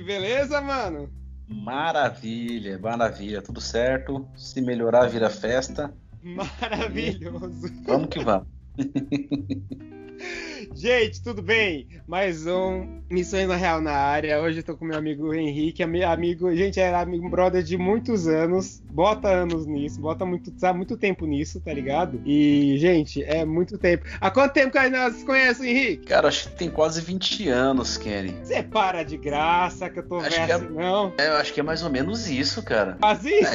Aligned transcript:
Henrique, 0.00 0.02
beleza, 0.02 0.60
mano? 0.60 1.08
Maravilha, 1.46 2.78
maravilha, 2.78 3.42
tudo 3.42 3.60
certo. 3.60 4.26
Se 4.36 4.60
melhorar, 4.60 5.08
vira 5.08 5.28
festa. 5.28 5.92
Maravilhoso. 6.22 7.68
Vamos 7.86 8.08
que 8.08 8.20
vamos. 8.24 8.48
Gente, 10.74 11.20
tudo 11.22 11.42
bem? 11.42 11.88
Mais 12.06 12.46
um 12.46 13.00
Missões 13.10 13.46
na 13.48 13.56
Real 13.56 13.80
na 13.80 13.92
área. 13.92 14.40
Hoje 14.40 14.60
eu 14.60 14.62
tô 14.62 14.76
com 14.76 14.84
meu 14.84 14.96
amigo 14.96 15.34
Henrique, 15.34 15.82
amigo, 15.82 16.54
gente, 16.54 16.78
era 16.80 17.00
amigo 17.00 17.28
brother 17.28 17.62
de 17.62 17.76
muitos 17.76 18.26
anos. 18.28 18.80
Bota 18.90 19.28
anos 19.28 19.66
nisso, 19.66 20.00
bota 20.00 20.24
muito, 20.24 20.50
tá 20.52 20.72
muito 20.72 20.96
tempo 20.96 21.26
nisso, 21.26 21.60
tá 21.60 21.72
ligado? 21.72 22.22
E, 22.24 22.76
gente, 22.78 23.22
é 23.24 23.44
muito 23.44 23.76
tempo. 23.76 24.04
Há 24.20 24.30
quanto 24.30 24.52
tempo 24.52 24.70
que 24.72 24.88
nós 24.88 25.16
se 25.16 25.24
conhecem, 25.26 25.70
Henrique? 25.70 26.06
Cara, 26.06 26.28
acho 26.28 26.48
que 26.48 26.56
tem 26.56 26.70
quase 26.70 27.00
20 27.02 27.48
anos, 27.48 27.98
Kenny. 27.98 28.34
Você 28.42 28.62
para 28.62 29.02
de 29.02 29.16
graça 29.18 29.90
que 29.90 29.98
eu 29.98 30.06
tô 30.08 30.16
Acho 30.18 30.30
vendo 30.30 30.46
que 30.46 30.52
é- 30.52 30.54
assim, 30.54 30.68
não. 30.70 31.12
É, 31.18 31.28
eu 31.28 31.34
acho 31.34 31.52
que 31.52 31.60
é 31.60 31.62
mais 31.64 31.82
ou 31.82 31.90
menos 31.90 32.28
isso, 32.30 32.62
cara. 32.62 32.96
Quase 33.00 33.28
isso? 33.28 33.50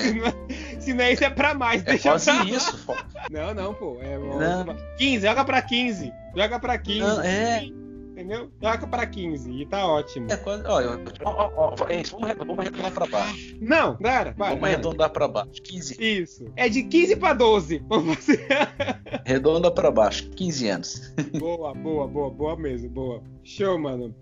Se 0.80 0.94
não 0.94 1.04
é 1.04 1.14
isso, 1.14 1.24
é 1.24 1.30
pra 1.30 1.54
mais. 1.54 1.82
É 1.82 1.86
Deixa 1.86 2.10
quase 2.10 2.26
pra 2.32 2.44
isso. 2.46 2.78
fo- 2.80 2.96
Não, 3.32 3.54
não, 3.54 3.74
pô. 3.74 3.98
É 4.02 4.18
Não. 4.18 4.76
15, 4.98 5.26
joga 5.26 5.44
pra 5.46 5.62
15. 5.62 6.12
Joga 6.36 6.60
pra 6.60 6.78
15. 6.78 7.00
Não, 7.00 7.22
é. 7.22 7.70
Entendeu? 8.12 8.50
Joga 8.64 8.88
pra 8.88 9.06
15 9.06 9.52
e 9.52 9.66
tá 9.66 9.86
ótimo. 9.86 10.28
É 10.32 10.38
quase. 10.38 10.64
Olha, 10.66 11.02
ó, 11.26 11.50
ó, 11.54 11.76
ó, 11.82 11.88
é 11.90 12.00
isso, 12.00 12.14
vamos 12.14 12.30
arredondar- 12.30 12.48
vamos 12.48 12.60
arredondar 12.60 12.92
pra 12.94 13.06
baixo. 13.08 13.58
Não, 13.60 13.98
Dara, 14.00 14.34
vai. 14.38 14.50
Vamos 14.50 14.62
vai. 14.62 14.74
arredondar 14.74 15.10
pra 15.10 15.28
baixo. 15.28 15.62
15. 15.62 15.98
Isso. 16.02 16.46
É 16.56 16.70
de 16.70 16.84
15 16.84 17.18
pra 17.18 17.34
12. 17.34 17.84
Vamos 17.90 18.16
fazer. 18.16 18.48
Arredonda 19.26 19.70
pra 19.70 19.92
baixo. 19.92 20.30
15 20.30 20.68
anos. 20.70 21.14
boa, 21.38 21.74
boa, 21.74 22.08
boa, 22.08 22.30
boa 22.30 22.56
mesmo, 22.56 22.90
boa. 22.90 23.22
Show, 23.44 23.78
mano. 23.78 24.16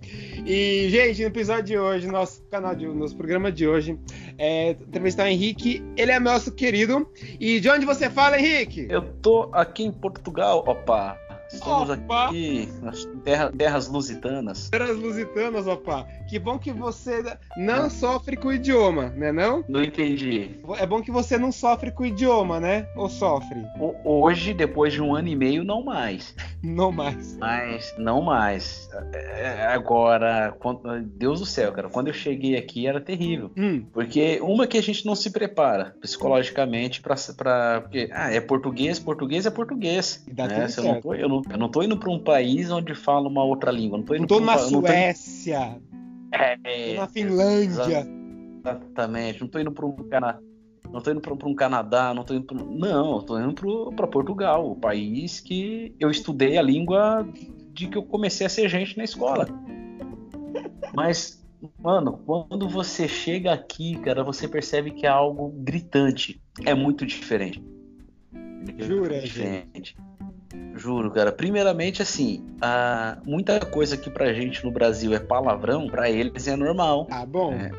E, 0.45 0.88
gente, 0.90 1.21
no 1.21 1.27
episódio 1.27 1.63
de 1.63 1.77
hoje, 1.77 2.07
nosso 2.07 2.43
canal 2.49 2.76
de 2.76 2.85
nosso 2.87 3.15
programa 3.15 3.52
de 3.52 3.68
hoje, 3.68 3.98
é 4.37 4.71
entrevistar 4.71 5.24
o 5.26 5.27
Henrique. 5.27 5.84
Ele 5.96 6.12
é 6.12 6.20
nosso 6.20 6.52
querido. 6.52 7.07
E 7.40 7.59
de 7.59 7.70
onde 7.70 7.85
você 7.85 8.09
fala, 8.09 8.37
Henrique? 8.40 8.87
Eu 8.90 9.02
tô 9.21 9.49
aqui 9.54 9.84
em 9.84 9.91
Portugal, 9.91 10.63
opa. 10.68 11.18
Estamos 11.54 11.90
Opa. 11.90 12.26
aqui 12.27 12.68
nas 12.82 13.05
terra- 13.23 13.51
terras 13.55 13.87
lusitanas. 13.87 14.70
Terras 14.70 14.98
Lusitanas, 14.98 15.68
opa. 15.68 16.05
Que 16.29 16.40
bom 16.40 16.57
que 16.57 16.71
você 16.71 17.21
não 17.57 17.90
sofre 17.90 18.35
com 18.35 18.48
o 18.49 18.54
idioma, 18.54 19.09
né 19.09 19.32
não? 19.32 19.63
Não 19.70 19.84
entendi. 19.84 20.59
É 20.79 20.85
bom 20.85 21.01
que 21.01 21.12
você 21.12 21.37
não 21.37 21.51
sofre 21.51 21.91
com 21.91 22.04
o 22.04 22.05
idioma, 22.05 22.59
né? 22.59 22.87
Ou 22.96 23.07
sofre? 23.09 23.63
Hoje, 24.04 24.54
depois 24.54 24.93
de 24.93 25.01
um 25.01 25.15
ano 25.15 25.27
e 25.27 25.35
meio, 25.35 25.63
não 25.63 25.84
mais. 25.84 26.35
Não 26.63 26.91
mais. 26.91 27.37
Mas 27.37 27.93
não 27.98 28.21
mais. 28.21 28.90
É, 29.13 29.65
Agora, 29.68 30.55
quando- 30.59 30.81
Deus 31.01 31.40
do 31.40 31.46
céu, 31.46 31.71
cara, 31.71 31.90
quando 31.90 32.07
eu 32.07 32.13
cheguei 32.13 32.55
aqui 32.57 32.87
era 32.87 32.99
terrível. 33.01 33.51
Hum, 33.57 33.85
Porque 33.93 34.40
uma 34.41 34.65
que 34.68 34.77
a 34.77 34.81
gente 34.84 35.05
não 35.05 35.15
se 35.15 35.29
prepara 35.31 35.96
psicologicamente 36.01 37.01
pra. 37.01 37.15
pra 37.37 37.81
porque, 37.81 38.09
ah, 38.12 38.31
é 38.34 38.40
português, 38.41 38.99
português 38.99 39.46
é 39.46 39.51
português. 39.51 40.24
E 40.27 40.34
dá 40.34 40.48
né? 40.48 40.54
tudo 40.54 40.62
eu, 40.79 40.84
não 40.84 40.91
certo. 40.93 41.04
tô, 41.04 41.13
eu, 41.13 41.29
não, 41.29 41.41
eu 41.49 41.58
não 41.58 41.70
tô 41.70 41.84
indo 41.84 41.98
pra 41.98 42.10
um 42.12 42.20
país 42.20 42.72
onde 42.72 42.96
fala 42.96 43.27
uma 43.27 43.44
outra 43.44 43.72
língua. 43.72 43.98
Não 43.98 44.05
tô 44.05 44.13
indo 44.16 44.22
não 44.22 44.27
tô 44.27 44.36
pra 44.36 44.44
um 44.44 44.46
na 44.46 44.54
pa- 44.55 44.62
não 44.62 44.82
tô 44.82 44.88
Suécia, 44.88 45.82
É, 46.32 46.94
tô 46.94 47.02
na 47.02 47.08
Finlândia. 47.08 48.08
Exatamente. 48.60 49.41
Não 49.41 49.48
tô 49.48 49.60
indo 49.60 49.71
para 49.71 49.86
um 49.86 49.91
Cana... 50.10 50.40
não 50.91 51.02
tô 51.02 51.12
indo 51.12 51.21
para 51.21 51.48
um 51.48 51.54
Canadá, 51.55 52.14
não 52.14 52.24
tô 52.24 52.34
indo 52.34 52.46
pro... 52.46 52.64
não, 52.66 53.18
eu 53.18 53.21
tô 53.24 53.40
indo 53.40 53.91
para 53.96 54.08
Portugal, 54.08 54.70
o 54.71 54.76
país 54.76 55.40
que 55.40 55.94
eu 55.99 56.10
estudei 56.10 56.58
a 56.58 56.62
língua 56.62 57.27
de 57.74 57.88
que 57.88 57.98
eu 57.98 58.04
comecei 58.04 58.46
a 58.46 58.49
ser 58.49 58.70
gente 58.70 58.98
na 58.98 59.04
escola. 59.04 59.48
Mas, 60.94 61.44
mano, 61.80 62.20
quando 62.26 62.70
você 62.70 63.08
chega 63.08 63.52
aqui, 63.52 63.98
cara, 63.98 64.24
você 64.24 64.47
percebe 64.47 64.91
que 64.91 65.06
é 65.06 65.09
algo 65.09 65.50
gritante. 65.58 66.40
É 66.66 66.74
muito 66.74 67.06
diferente. 67.06 67.62
Jura, 68.80 69.20
diferente. 69.22 69.98
Juro, 70.75 71.12
cara. 71.12 71.31
Primeiramente, 71.31 72.02
assim, 72.02 72.44
a... 72.62 73.18
muita 73.24 73.59
coisa 73.59 73.96
que 73.96 74.09
pra 74.09 74.34
gente 74.34 74.64
no 74.66 74.72
Brasil 74.72 75.14
é 75.14 75.19
palavrão, 75.19 75.88
pra 75.88 76.09
eles 76.09 76.47
é 76.47 76.56
normal. 76.56 77.08
Ah, 77.12 77.25
bom. 77.25 77.53
É. 77.53 77.72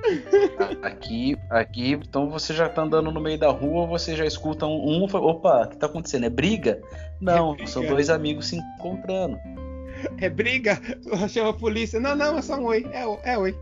Aqui, 0.83 1.37
aqui, 1.51 1.93
então 1.93 2.31
você 2.31 2.55
já 2.55 2.69
tá 2.69 2.83
andando 2.83 3.11
no 3.11 3.21
meio 3.21 3.39
da 3.39 3.51
rua, 3.51 3.87
você 3.87 4.15
já 4.15 4.25
escuta 4.25 4.67
um, 4.67 5.05
um 5.05 5.09
fala, 5.09 5.27
opa, 5.27 5.65
o 5.65 5.69
que 5.69 5.77
tá 5.77 5.87
acontecendo? 5.87 6.27
É 6.27 6.31
briga? 6.31 6.81
Não, 7.21 7.57
É 7.59 7.67
são 7.67 7.85
dois 7.85 8.11
amigos 8.11 8.49
se 8.49 8.57
encontrando. 8.57 9.39
É 10.19 10.29
briga? 10.29 10.81
Chama 11.29 11.51
a 11.51 11.55
polícia. 11.55 11.99
Não, 11.99 12.15
não, 12.15 12.39
é 12.39 12.43
só 12.43 12.56
um 12.56 12.65
oi. 12.65 12.87
É, 12.93 13.33
é 13.33 13.39
oi. 13.39 13.56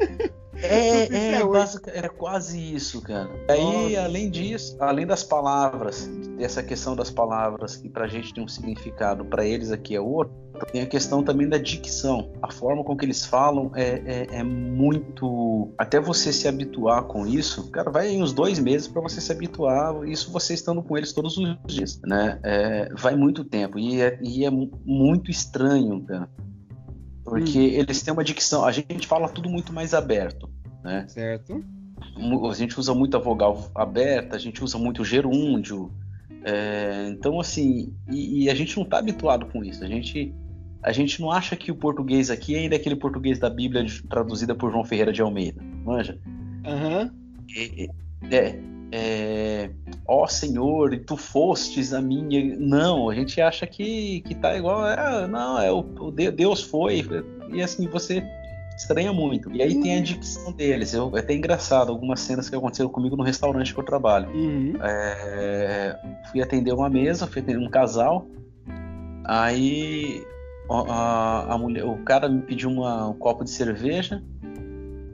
É, 0.62 1.06
é, 1.14 1.32
é 1.40 1.44
oi. 1.44 1.52
basic- 1.58 1.88
é 1.90 2.08
quase 2.08 2.58
isso, 2.74 3.00
cara. 3.02 3.28
Aí, 3.48 3.58
Nossa. 3.94 4.04
além 4.04 4.30
disso, 4.30 4.76
além 4.80 5.06
das 5.06 5.22
palavras, 5.22 6.06
dessa 6.36 6.62
questão 6.62 6.94
das 6.96 7.10
palavras 7.10 7.76
que 7.76 7.88
pra 7.88 8.06
gente 8.06 8.32
tem 8.32 8.42
um 8.44 8.48
significado, 8.48 9.24
pra 9.24 9.44
eles 9.44 9.70
aqui 9.72 9.94
é 9.96 10.00
outro, 10.00 10.32
tem 10.70 10.82
a 10.82 10.86
questão 10.86 11.22
também 11.24 11.48
da 11.48 11.58
dicção. 11.58 12.30
A 12.40 12.52
forma 12.52 12.84
com 12.84 12.96
que 12.96 13.04
eles 13.04 13.24
falam 13.26 13.70
é, 13.74 14.02
é, 14.30 14.36
é 14.38 14.42
muito. 14.42 15.72
Até 15.78 15.98
você 16.00 16.32
se 16.32 16.46
habituar 16.46 17.04
com 17.04 17.26
isso, 17.26 17.70
cara, 17.70 17.90
vai 17.90 18.08
aí 18.08 18.22
uns 18.22 18.32
dois 18.32 18.58
meses 18.58 18.86
pra 18.86 19.02
você 19.02 19.20
se 19.20 19.32
habituar, 19.32 20.06
isso 20.06 20.30
você 20.30 20.54
estando 20.54 20.82
com 20.82 20.96
eles 20.96 21.12
todos 21.12 21.36
os 21.36 21.56
dias, 21.66 22.00
né? 22.04 22.38
É, 22.42 22.88
vai 22.94 23.16
muito 23.16 23.44
tempo 23.44 23.78
e 23.78 24.00
é, 24.00 24.18
e 24.22 24.44
é 24.44 24.50
mu- 24.50 24.70
muito 24.84 25.30
estranho, 25.30 26.02
cara. 26.04 26.28
Porque 27.38 27.58
eles 27.58 28.02
têm 28.02 28.12
uma 28.12 28.24
dicção, 28.24 28.64
a 28.64 28.72
gente 28.72 29.06
fala 29.06 29.28
tudo 29.28 29.48
muito 29.48 29.72
mais 29.72 29.94
aberto, 29.94 30.50
né? 30.84 31.06
Certo? 31.08 31.64
A 32.50 32.54
gente 32.54 32.78
usa 32.78 32.94
muito 32.94 33.16
a 33.16 33.20
vogal 33.20 33.70
aberta, 33.74 34.36
a 34.36 34.38
gente 34.38 34.62
usa 34.62 34.76
muito 34.76 35.02
o 35.02 35.04
gerúndio. 35.04 35.90
é, 36.44 37.08
então, 37.08 37.40
assim, 37.40 37.94
e, 38.10 38.44
e 38.44 38.50
a 38.50 38.54
gente 38.54 38.76
não 38.76 38.84
está 38.84 38.98
habituado 38.98 39.46
com 39.46 39.64
isso. 39.64 39.82
A 39.82 39.88
gente, 39.88 40.34
a 40.82 40.92
gente 40.92 41.20
não 41.20 41.30
acha 41.30 41.56
que 41.56 41.70
o 41.70 41.76
português 41.76 42.30
aqui 42.30 42.54
ainda 42.54 42.74
é 42.74 42.78
aquele 42.78 42.96
português 42.96 43.38
da 43.38 43.48
Bíblia 43.48 43.86
traduzida 44.10 44.54
por 44.54 44.70
João 44.70 44.84
Ferreira 44.84 45.12
de 45.12 45.22
Almeida. 45.22 45.62
Manja? 45.84 46.18
Aham. 46.66 47.10
É, 47.56 47.84
é, 48.30 48.60
é, 48.92 49.70
ó 50.06 50.26
Senhor, 50.26 50.92
e 50.92 50.98
tu 50.98 51.16
fostes 51.16 51.92
a 51.94 52.00
minha. 52.02 52.56
Não, 52.58 53.08
a 53.08 53.14
gente 53.14 53.40
acha 53.40 53.66
que, 53.66 54.20
que 54.20 54.34
tá 54.34 54.54
igual. 54.56 54.86
É, 54.86 55.26
não, 55.26 55.58
é 55.60 55.72
o, 55.72 55.78
o 55.98 56.10
de- 56.10 56.30
Deus 56.30 56.62
foi. 56.62 57.02
E 57.50 57.62
assim, 57.62 57.88
você 57.88 58.22
estranha 58.76 59.12
muito. 59.12 59.50
E 59.54 59.62
aí 59.62 59.80
tem 59.80 59.98
a 59.98 60.02
dicção 60.02 60.52
deles. 60.52 60.92
Eu, 60.94 61.10
é 61.16 61.20
até 61.20 61.34
engraçado 61.34 61.90
algumas 61.90 62.20
cenas 62.20 62.48
que 62.50 62.56
aconteceram 62.56 62.90
comigo 62.90 63.16
no 63.16 63.22
restaurante 63.22 63.72
que 63.72 63.80
eu 63.80 63.84
trabalho. 63.84 64.28
Uhum. 64.30 64.74
É, 64.82 65.98
fui 66.30 66.42
atender 66.42 66.72
uma 66.72 66.90
mesa, 66.90 67.26
fui 67.26 67.40
atender 67.42 67.58
um 67.58 67.70
casal. 67.70 68.26
Aí 69.24 70.24
a, 70.70 70.92
a- 70.92 71.54
a 71.54 71.58
mulher, 71.58 71.84
o 71.84 71.96
cara 71.98 72.28
me 72.28 72.42
pediu 72.42 72.70
uma- 72.70 73.08
um 73.08 73.14
copo 73.14 73.44
de 73.44 73.50
cerveja. 73.50 74.22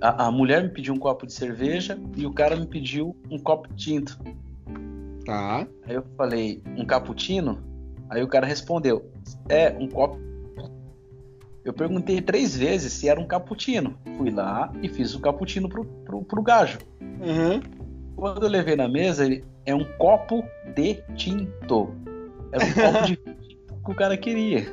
A, 0.00 0.26
a 0.26 0.31
mulher 0.31 0.62
me 0.62 0.69
pediu 0.69 0.94
um 0.94 0.98
copo 0.98 1.26
de 1.26 1.32
cerveja 1.32 1.98
e 2.16 2.25
o 2.26 2.32
cara 2.32 2.54
me 2.56 2.66
pediu 2.66 3.16
um 3.31 3.38
copo 3.38 3.69
de 3.69 3.76
tinto. 3.84 4.19
Tá. 5.25 5.66
Aí 5.86 5.94
eu 5.94 6.04
falei, 6.16 6.62
um 6.76 6.84
cappuccino? 6.84 7.59
Aí 8.09 8.22
o 8.22 8.28
cara 8.28 8.47
respondeu, 8.47 9.10
é, 9.48 9.70
um 9.78 9.88
copo. 9.88 10.19
Eu 11.64 11.72
perguntei 11.75 12.20
três 12.22 12.56
vezes 12.56 12.92
se 12.92 13.09
era 13.09 13.20
um 13.20 13.26
cappuccino. 13.26 13.94
Fui 14.16 14.31
lá 14.31 14.72
e 14.82 14.88
fiz 14.88 15.14
o 15.14 15.20
cappuccino 15.20 15.69
pro, 15.69 15.84
pro, 15.84 16.22
pro 16.22 16.42
gajo. 16.42 16.78
Uhum. 17.00 17.60
Quando 18.16 18.44
eu 18.44 18.48
levei 18.48 18.75
na 18.75 18.88
mesa, 18.88 19.26
ele 19.26 19.44
é 19.66 19.75
um 19.75 19.84
copo 19.98 20.42
de 20.75 20.94
tinto. 21.15 21.94
Era 22.53 22.65
um 22.65 22.72
copo 22.72 23.06
de 23.06 23.16
tinto 23.22 23.36
que 23.84 23.91
o 23.91 23.94
cara 23.94 24.16
queria. 24.16 24.65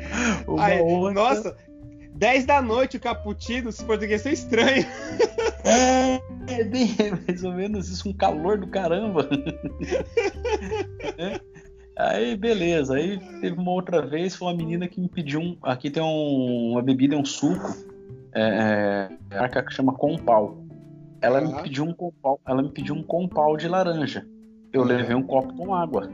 Ai, 0.58 0.80
outra- 0.80 1.14
Nossa, 1.14 1.56
10 2.20 2.44
da 2.44 2.60
noite 2.60 2.98
o 2.98 3.00
cappuccino, 3.00 3.72
se 3.72 3.82
português 3.82 4.26
é 4.26 4.32
estranho. 4.32 4.84
É, 5.64 6.20
é 6.60 6.64
bem 6.64 6.94
mais 7.26 7.42
ou 7.42 7.52
menos 7.54 7.88
isso, 7.88 8.08
um 8.10 8.12
calor 8.12 8.58
do 8.58 8.66
caramba. 8.66 9.26
É. 11.16 11.40
Aí, 11.96 12.36
beleza. 12.36 12.94
Aí 12.96 13.18
teve 13.40 13.58
uma 13.58 13.70
outra 13.72 14.04
vez, 14.06 14.34
foi 14.36 14.48
uma 14.48 14.54
menina 14.56 14.86
que 14.86 15.00
me 15.00 15.08
pediu 15.08 15.40
um. 15.40 15.56
Aqui 15.62 15.90
tem 15.90 16.02
um- 16.02 16.72
uma 16.72 16.82
bebida, 16.82 17.14
é 17.14 17.18
um 17.18 17.24
suco. 17.24 17.74
É, 18.34 19.08
é, 19.30 19.36
a 19.36 19.40
marca 19.40 19.62
que 19.62 19.72
chama 19.72 19.92
Compal. 19.94 20.62
Ela 21.22 21.40
me 21.40 21.50
Tá. 21.52 21.62
pediu 21.62 21.84
um 21.84 21.92
compal, 21.92 22.38
ela 22.46 22.62
me 22.62 22.70
pediu 22.70 22.94
um 22.94 23.02
compal 23.02 23.56
de 23.56 23.66
laranja. 23.68 24.26
Eu 24.72 24.82
Tá. 24.82 24.88
levei 24.88 25.14
um 25.16 25.22
copo 25.22 25.54
com 25.54 25.74
água. 25.74 26.10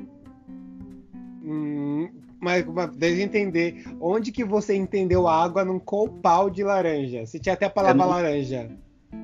Hum, 1.43 2.11
mas, 2.47 2.65
mas 2.65 2.97
entender. 3.21 3.85
Onde 4.01 4.31
que 4.31 4.45
você 4.45 4.77
entendeu 4.77 5.27
água 5.27 5.65
num 5.65 5.81
compal 5.81 6.49
de 6.49 6.63
laranja? 6.63 7.27
Você 7.27 7.41
tinha 7.41 7.55
até 7.55 7.67
a 7.67 7.71
palavra 7.71 8.03
É 8.03 8.07
no- 8.07 8.11
laranja. 8.13 8.71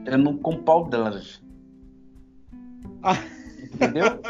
É 0.06 0.16
num 0.16 0.36
compal 0.38 0.88
de 0.88 0.96
laranja. 0.96 1.40
Ah. 3.02 3.16
Entendeu? 3.74 4.20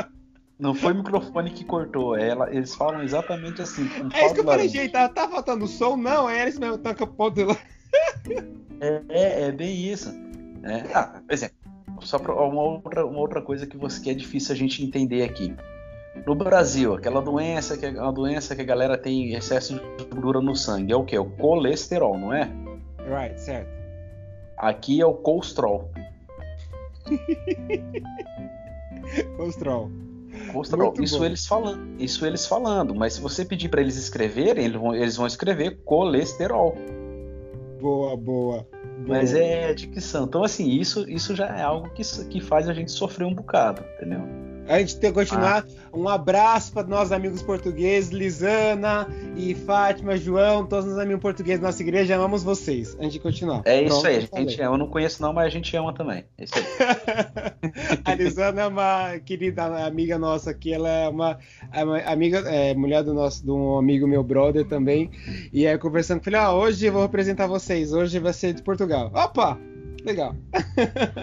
Não 0.58 0.74
foi 0.74 0.92
o 0.92 0.96
microfone 0.96 1.50
que 1.50 1.64
cortou, 1.64 2.16
ela, 2.16 2.54
eles 2.54 2.74
falam 2.74 3.02
exatamente 3.02 3.60
assim. 3.62 3.88
compal 3.88 4.20
É 4.20 4.26
isso 4.26 4.34
que 4.34 4.40
eu 4.40 4.44
falei, 4.44 4.68
gente, 4.68 4.92
tá, 4.92 5.08
tá 5.08 5.28
faltando 5.28 5.66
som? 5.66 5.96
Não, 5.96 6.28
é 6.28 6.42
eles 6.42 6.58
mesmo, 6.58 6.78
com 6.94 7.06
ponto 7.06 7.34
de 7.34 7.44
laranja. 7.44 7.66
é, 8.80 9.02
é, 9.08 9.42
é, 9.48 9.52
bem 9.52 9.74
isso. 9.90 10.10
É, 10.62 10.84
ah, 10.94 11.20
por 11.26 11.32
exemplo, 11.32 11.56
só 12.00 12.18
pra, 12.18 12.34
uma, 12.34 12.62
outra, 12.62 13.04
uma 13.06 13.18
outra 13.18 13.42
coisa 13.42 13.66
que, 13.66 13.76
você, 13.76 14.00
que 14.00 14.10
é 14.10 14.14
difícil 14.14 14.54
a 14.54 14.56
gente 14.56 14.84
entender 14.84 15.24
aqui. 15.24 15.54
No 16.26 16.34
Brasil, 16.34 16.94
aquela 16.94 17.22
doença 17.22 17.76
que 17.76 17.86
a 17.86 18.10
doença 18.10 18.54
que 18.54 18.60
a 18.60 18.64
galera 18.64 18.98
tem 18.98 19.34
excesso 19.34 19.74
de 19.74 20.04
gordura 20.04 20.40
no 20.40 20.54
sangue 20.54 20.92
é 20.92 20.96
o 20.96 21.04
que? 21.04 21.18
O 21.18 21.24
colesterol, 21.24 22.18
não 22.18 22.32
é? 22.32 22.50
Right, 22.98 23.40
certo. 23.40 23.70
Aqui 24.56 25.00
é 25.00 25.06
o 25.06 25.14
colesterol. 25.14 25.90
colesterol. 29.36 29.90
Colesterol. 30.52 30.94
Isso 31.00 31.18
bom. 31.18 31.24
eles 31.24 31.46
falando, 31.46 32.00
isso 32.00 32.26
eles 32.26 32.46
falando, 32.46 32.94
mas 32.94 33.14
se 33.14 33.20
você 33.20 33.44
pedir 33.44 33.68
para 33.68 33.80
eles 33.80 33.96
escreverem, 33.96 34.66
eles 34.66 34.80
vão, 34.80 34.94
eles 34.94 35.16
vão 35.16 35.26
escrever 35.26 35.80
colesterol. 35.84 36.76
Boa, 37.80 38.16
boa. 38.16 38.66
Mas 39.06 39.34
é 39.34 39.74
dicção. 39.74 40.24
Então, 40.24 40.44
assim, 40.44 40.68
isso, 40.68 41.08
isso 41.10 41.34
já 41.34 41.46
é 41.46 41.62
algo 41.62 41.90
que, 41.90 42.02
que 42.26 42.40
faz 42.40 42.68
a 42.68 42.74
gente 42.74 42.92
sofrer 42.92 43.24
um 43.24 43.34
bocado, 43.34 43.82
entendeu? 43.96 44.20
A 44.68 44.78
gente 44.78 44.98
tem 44.98 45.10
que 45.10 45.18
continuar. 45.18 45.64
Ah. 45.66 45.82
Um 45.92 46.08
abraço 46.08 46.72
para 46.72 46.86
nossos 46.86 47.12
amigos 47.12 47.42
portugueses, 47.42 48.10
Lisana 48.10 49.06
e 49.36 49.54
Fátima, 49.54 50.16
João, 50.16 50.64
todos 50.66 50.90
os 50.90 50.98
amigos 50.98 51.20
portugueses 51.20 51.60
da 51.60 51.66
nossa 51.66 51.82
igreja, 51.82 52.14
amamos 52.14 52.42
vocês. 52.42 52.96
A 52.98 53.02
gente 53.02 53.18
continua. 53.18 53.62
É 53.64 53.82
isso 53.82 54.00
Pronto, 54.00 54.06
aí, 54.06 54.28
a 54.32 54.40
gente 54.40 54.62
ama. 54.62 54.74
Eu 54.74 54.78
não 54.78 54.88
conheço 54.88 55.20
não, 55.20 55.32
mas 55.32 55.46
a 55.46 55.50
gente 55.50 55.76
ama 55.76 55.92
também. 55.92 56.24
É 56.38 56.44
isso 56.44 56.54
aí. 56.56 56.64
a 58.04 58.14
Lisana 58.14 58.62
é 58.62 58.66
uma 58.66 59.18
querida 59.18 59.84
amiga 59.84 60.18
nossa 60.18 60.50
aqui, 60.50 60.72
ela 60.72 60.88
é 60.88 61.08
uma, 61.08 61.38
é 61.72 61.84
uma 61.84 61.98
amiga, 61.98 62.38
é, 62.48 62.74
mulher 62.74 63.02
do 63.02 63.12
nosso, 63.12 63.44
de 63.44 63.50
um 63.50 63.76
amigo 63.76 64.06
meu 64.06 64.22
brother 64.22 64.66
também. 64.66 65.10
E 65.52 65.66
aí 65.66 65.76
conversando, 65.76 66.22
falei, 66.22 66.40
ah, 66.40 66.52
hoje 66.52 66.86
eu 66.86 66.92
vou 66.92 67.02
representar 67.02 67.46
vocês, 67.46 67.92
hoje 67.92 68.18
vai 68.18 68.32
ser 68.32 68.54
de 68.54 68.62
Portugal. 68.62 69.10
Opa! 69.14 69.71
Legal. 70.04 70.34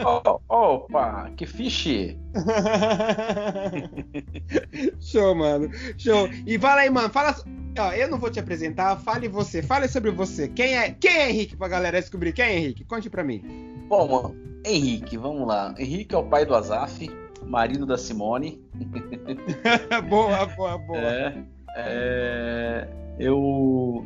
Oh, 0.06 0.40
opa, 0.48 1.32
que 1.36 1.46
fiche! 1.46 2.18
Show, 5.00 5.36
mano. 5.36 5.70
Show. 5.98 6.30
E 6.46 6.58
fala 6.58 6.82
aí, 6.82 6.90
mano. 6.90 7.10
Fala. 7.10 7.36
Ó, 7.78 7.92
eu 7.92 8.10
não 8.10 8.18
vou 8.18 8.30
te 8.30 8.40
apresentar. 8.40 8.96
Fale 8.98 9.28
você. 9.28 9.62
Fale 9.62 9.88
sobre 9.88 10.12
você. 10.12 10.48
Quem 10.48 10.78
é, 10.78 10.92
quem 10.92 11.12
é 11.12 11.30
Henrique 11.30 11.58
pra 11.58 11.68
galera 11.68 12.00
descobrir? 12.00 12.34
Quem 12.34 12.46
é 12.46 12.58
Henrique? 12.58 12.86
Conte 12.86 13.10
pra 13.10 13.24
mim. 13.24 13.44
Bom, 13.88 14.08
mano. 14.08 14.36
Henrique, 14.66 15.18
vamos 15.18 15.48
lá. 15.48 15.74
Henrique 15.78 16.16
é 16.16 16.18
o 16.18 16.24
pai 16.24 16.46
do 16.46 16.56
Azaf, 16.56 17.10
marido 17.44 17.86
da 17.86 17.98
Simone. 17.98 18.62
boa, 20.10 20.46
boa, 20.46 20.78
boa. 20.78 20.98
É, 20.98 21.44
é, 21.76 22.88
eu. 23.20 24.06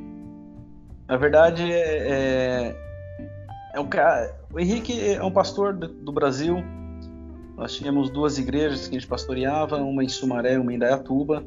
Na 1.08 1.18
verdade, 1.18 1.72
é, 1.72 2.75
é, 3.74 3.80
um 3.80 3.88
cara 3.88 4.44
o 4.54 4.60
Henrique 4.60 5.00
é 5.00 5.24
um 5.24 5.31
pastor 5.31 5.74
do 5.74 6.12
Brasil. 6.12 6.64
Nós 7.58 7.75
tínhamos 7.75 8.10
duas 8.10 8.38
igrejas 8.38 8.88
que 8.88 8.96
a 8.96 9.00
gente 9.00 9.08
pastoreava, 9.08 9.78
uma 9.78 10.04
em 10.04 10.10
Sumaré, 10.10 10.60
uma 10.60 10.74
em 10.74 10.78
Dayatuba. 10.78 11.44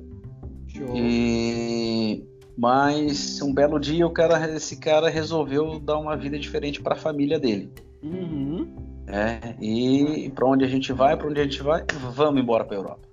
E 0.95 2.25
mas 2.59 3.41
um 3.43 3.53
belo 3.53 3.79
dia 3.79 4.07
o 4.07 4.11
cara, 4.11 4.51
esse 4.57 4.79
cara 4.79 5.09
resolveu 5.09 5.79
dar 5.79 5.99
uma 5.99 6.17
vida 6.17 6.39
diferente 6.39 6.83
para 6.83 6.95
a 6.95 6.99
família 6.99 7.39
dele. 7.39 7.71
Uhum. 8.03 8.75
É, 9.07 9.55
e 9.61 10.31
para 10.35 10.47
onde 10.47 10.65
a 10.65 10.69
gente 10.69 10.93
vai? 10.93 11.17
Para 11.17 11.29
onde 11.29 11.41
a 11.41 11.45
gente 11.45 11.63
vai? 11.63 11.85
Vamos 12.15 12.43
embora 12.43 12.65
para 12.65 12.77
Europa. 12.77 13.09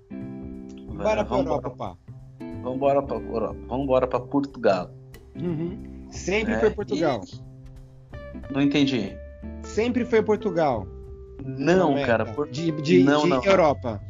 Bora 0.96 1.24
para 1.24 1.36
Europa, 1.36 1.70
pá. 1.70 1.96
Vamos 2.62 2.76
embora 2.76 3.02
para 3.02 3.16
Europa. 3.16 3.56
Vamos 3.68 3.84
embora 3.84 4.06
para 4.06 4.20
Portugal. 4.20 4.90
Uhum. 5.40 6.06
Sempre 6.10 6.54
é, 6.54 6.60
foi 6.60 6.70
Portugal. 6.70 7.20
E... 7.22 7.53
Não 8.50 8.60
entendi. 8.60 9.16
Sempre 9.62 10.04
foi 10.04 10.22
Portugal. 10.22 10.86
Não, 11.44 11.94
cara. 12.02 12.24
Por... 12.24 12.48
De, 12.48 12.70
de, 12.70 13.02
não, 13.02 13.22
de 13.22 13.28
não. 13.28 13.44
Europa. 13.44 14.00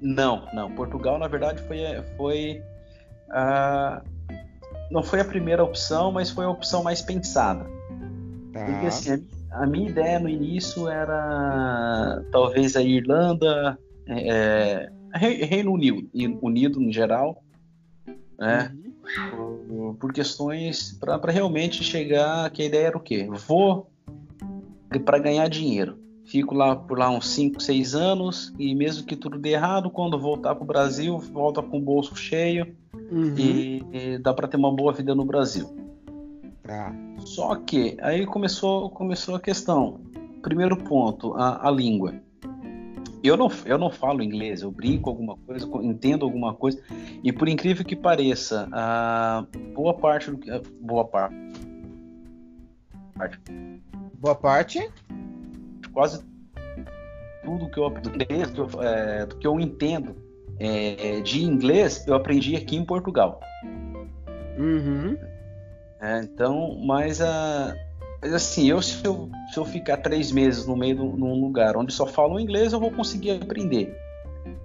Não, 0.00 0.46
não. 0.52 0.70
Portugal, 0.72 1.18
na 1.18 1.28
verdade, 1.28 1.62
foi. 1.62 1.78
foi 2.16 2.62
uh, 3.30 4.02
não 4.90 5.02
foi 5.02 5.20
a 5.20 5.24
primeira 5.24 5.64
opção, 5.64 6.12
mas 6.12 6.30
foi 6.30 6.44
a 6.44 6.50
opção 6.50 6.82
mais 6.82 7.00
pensada. 7.00 7.64
Tá. 8.52 8.64
Porque 8.66 8.86
assim, 8.86 9.26
a, 9.50 9.66
minha 9.66 9.88
ideia 9.88 10.18
no 10.18 10.28
início 10.28 10.88
era 10.88 12.22
talvez 12.30 12.76
a 12.76 12.82
Irlanda, 12.82 13.78
é, 14.06 14.90
Reino 15.14 15.72
Unido, 15.72 16.08
Unido 16.42 16.82
em 16.82 16.92
geral, 16.92 17.42
né? 18.38 18.70
Uhum. 18.74 18.81
Por, 19.30 19.96
por, 19.98 20.12
questões 20.12 20.92
para 20.98 21.30
realmente 21.30 21.82
chegar. 21.82 22.50
Que 22.50 22.62
a 22.62 22.66
ideia 22.66 22.86
era 22.88 22.96
o 22.96 23.00
quê? 23.00 23.28
Vou 23.46 23.90
para 25.04 25.18
ganhar 25.18 25.48
dinheiro. 25.48 25.98
Fico 26.24 26.54
lá 26.54 26.76
por 26.76 26.98
lá 26.98 27.10
uns 27.10 27.28
5, 27.28 27.60
6 27.60 27.94
anos 27.94 28.54
e 28.58 28.74
mesmo 28.74 29.04
que 29.04 29.16
tudo 29.16 29.38
dê 29.38 29.50
errado, 29.50 29.90
quando 29.90 30.18
voltar 30.18 30.54
para 30.54 30.64
o 30.64 30.66
Brasil, 30.66 31.18
volta 31.18 31.62
com 31.62 31.78
o 31.78 31.82
bolso 31.82 32.14
cheio 32.16 32.74
uhum. 33.10 33.34
e, 33.36 33.84
e, 33.92 34.18
dá 34.18 34.32
para 34.32 34.46
ter 34.48 34.56
uma 34.56 34.72
boa 34.72 34.92
vida 34.92 35.14
no 35.14 35.24
Brasil. 35.24 35.68
Tá. 36.62 36.94
Só 37.18 37.56
que 37.56 37.96
aí 38.00 38.24
começou, 38.24 38.88
começou 38.90 39.34
a 39.34 39.40
questão. 39.40 40.00
Primeiro 40.42 40.76
ponto, 40.76 41.34
a, 41.34 41.68
a 41.68 41.70
língua. 41.70 42.14
Eu 43.22 43.36
não, 43.36 43.48
eu 43.64 43.78
não 43.78 43.90
falo 43.90 44.22
inglês, 44.22 44.62
eu 44.62 44.70
brinco 44.70 45.08
alguma 45.08 45.36
coisa, 45.36 45.68
entendo 45.82 46.24
alguma 46.24 46.54
coisa, 46.54 46.82
e 47.22 47.32
por 47.32 47.48
incrível 47.48 47.84
que 47.84 47.94
pareça, 47.94 48.68
a 48.72 49.46
boa 49.74 49.94
parte 49.94 50.30
do 50.30 50.38
que. 50.38 50.50
Boa 50.80 51.04
parte. 51.04 51.36
Boa 54.14 54.34
parte. 54.34 54.90
Quase 55.92 56.24
tudo 57.44 57.70
que 57.70 57.78
eu 57.78 57.86
aprendi, 57.86 58.26
é, 58.80 59.26
do 59.26 59.36
que 59.36 59.46
eu 59.46 59.60
entendo 59.60 60.16
é, 60.58 61.20
de 61.20 61.44
inglês, 61.44 62.06
eu 62.06 62.14
aprendi 62.14 62.56
aqui 62.56 62.76
em 62.76 62.84
Portugal. 62.84 63.40
Uhum. 64.58 65.16
É, 66.00 66.20
então, 66.22 66.78
mas, 66.84 67.20
a, 67.20 67.74
mas 67.74 67.91
assim, 68.22 68.68
eu 68.68 68.80
se, 68.80 69.04
eu 69.04 69.30
se 69.52 69.58
eu 69.58 69.64
ficar 69.64 69.98
três 69.98 70.30
meses 70.30 70.66
no 70.66 70.76
meio 70.76 70.96
de 70.96 71.02
um 71.02 71.40
lugar 71.40 71.76
onde 71.76 71.92
só 71.92 72.06
falam 72.06 72.38
inglês, 72.38 72.72
eu 72.72 72.80
vou 72.80 72.90
conseguir 72.90 73.42
aprender. 73.42 73.96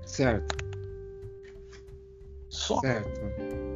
Certo. 0.05 0.55
Só. 2.49 2.79
Certo 2.79 3.67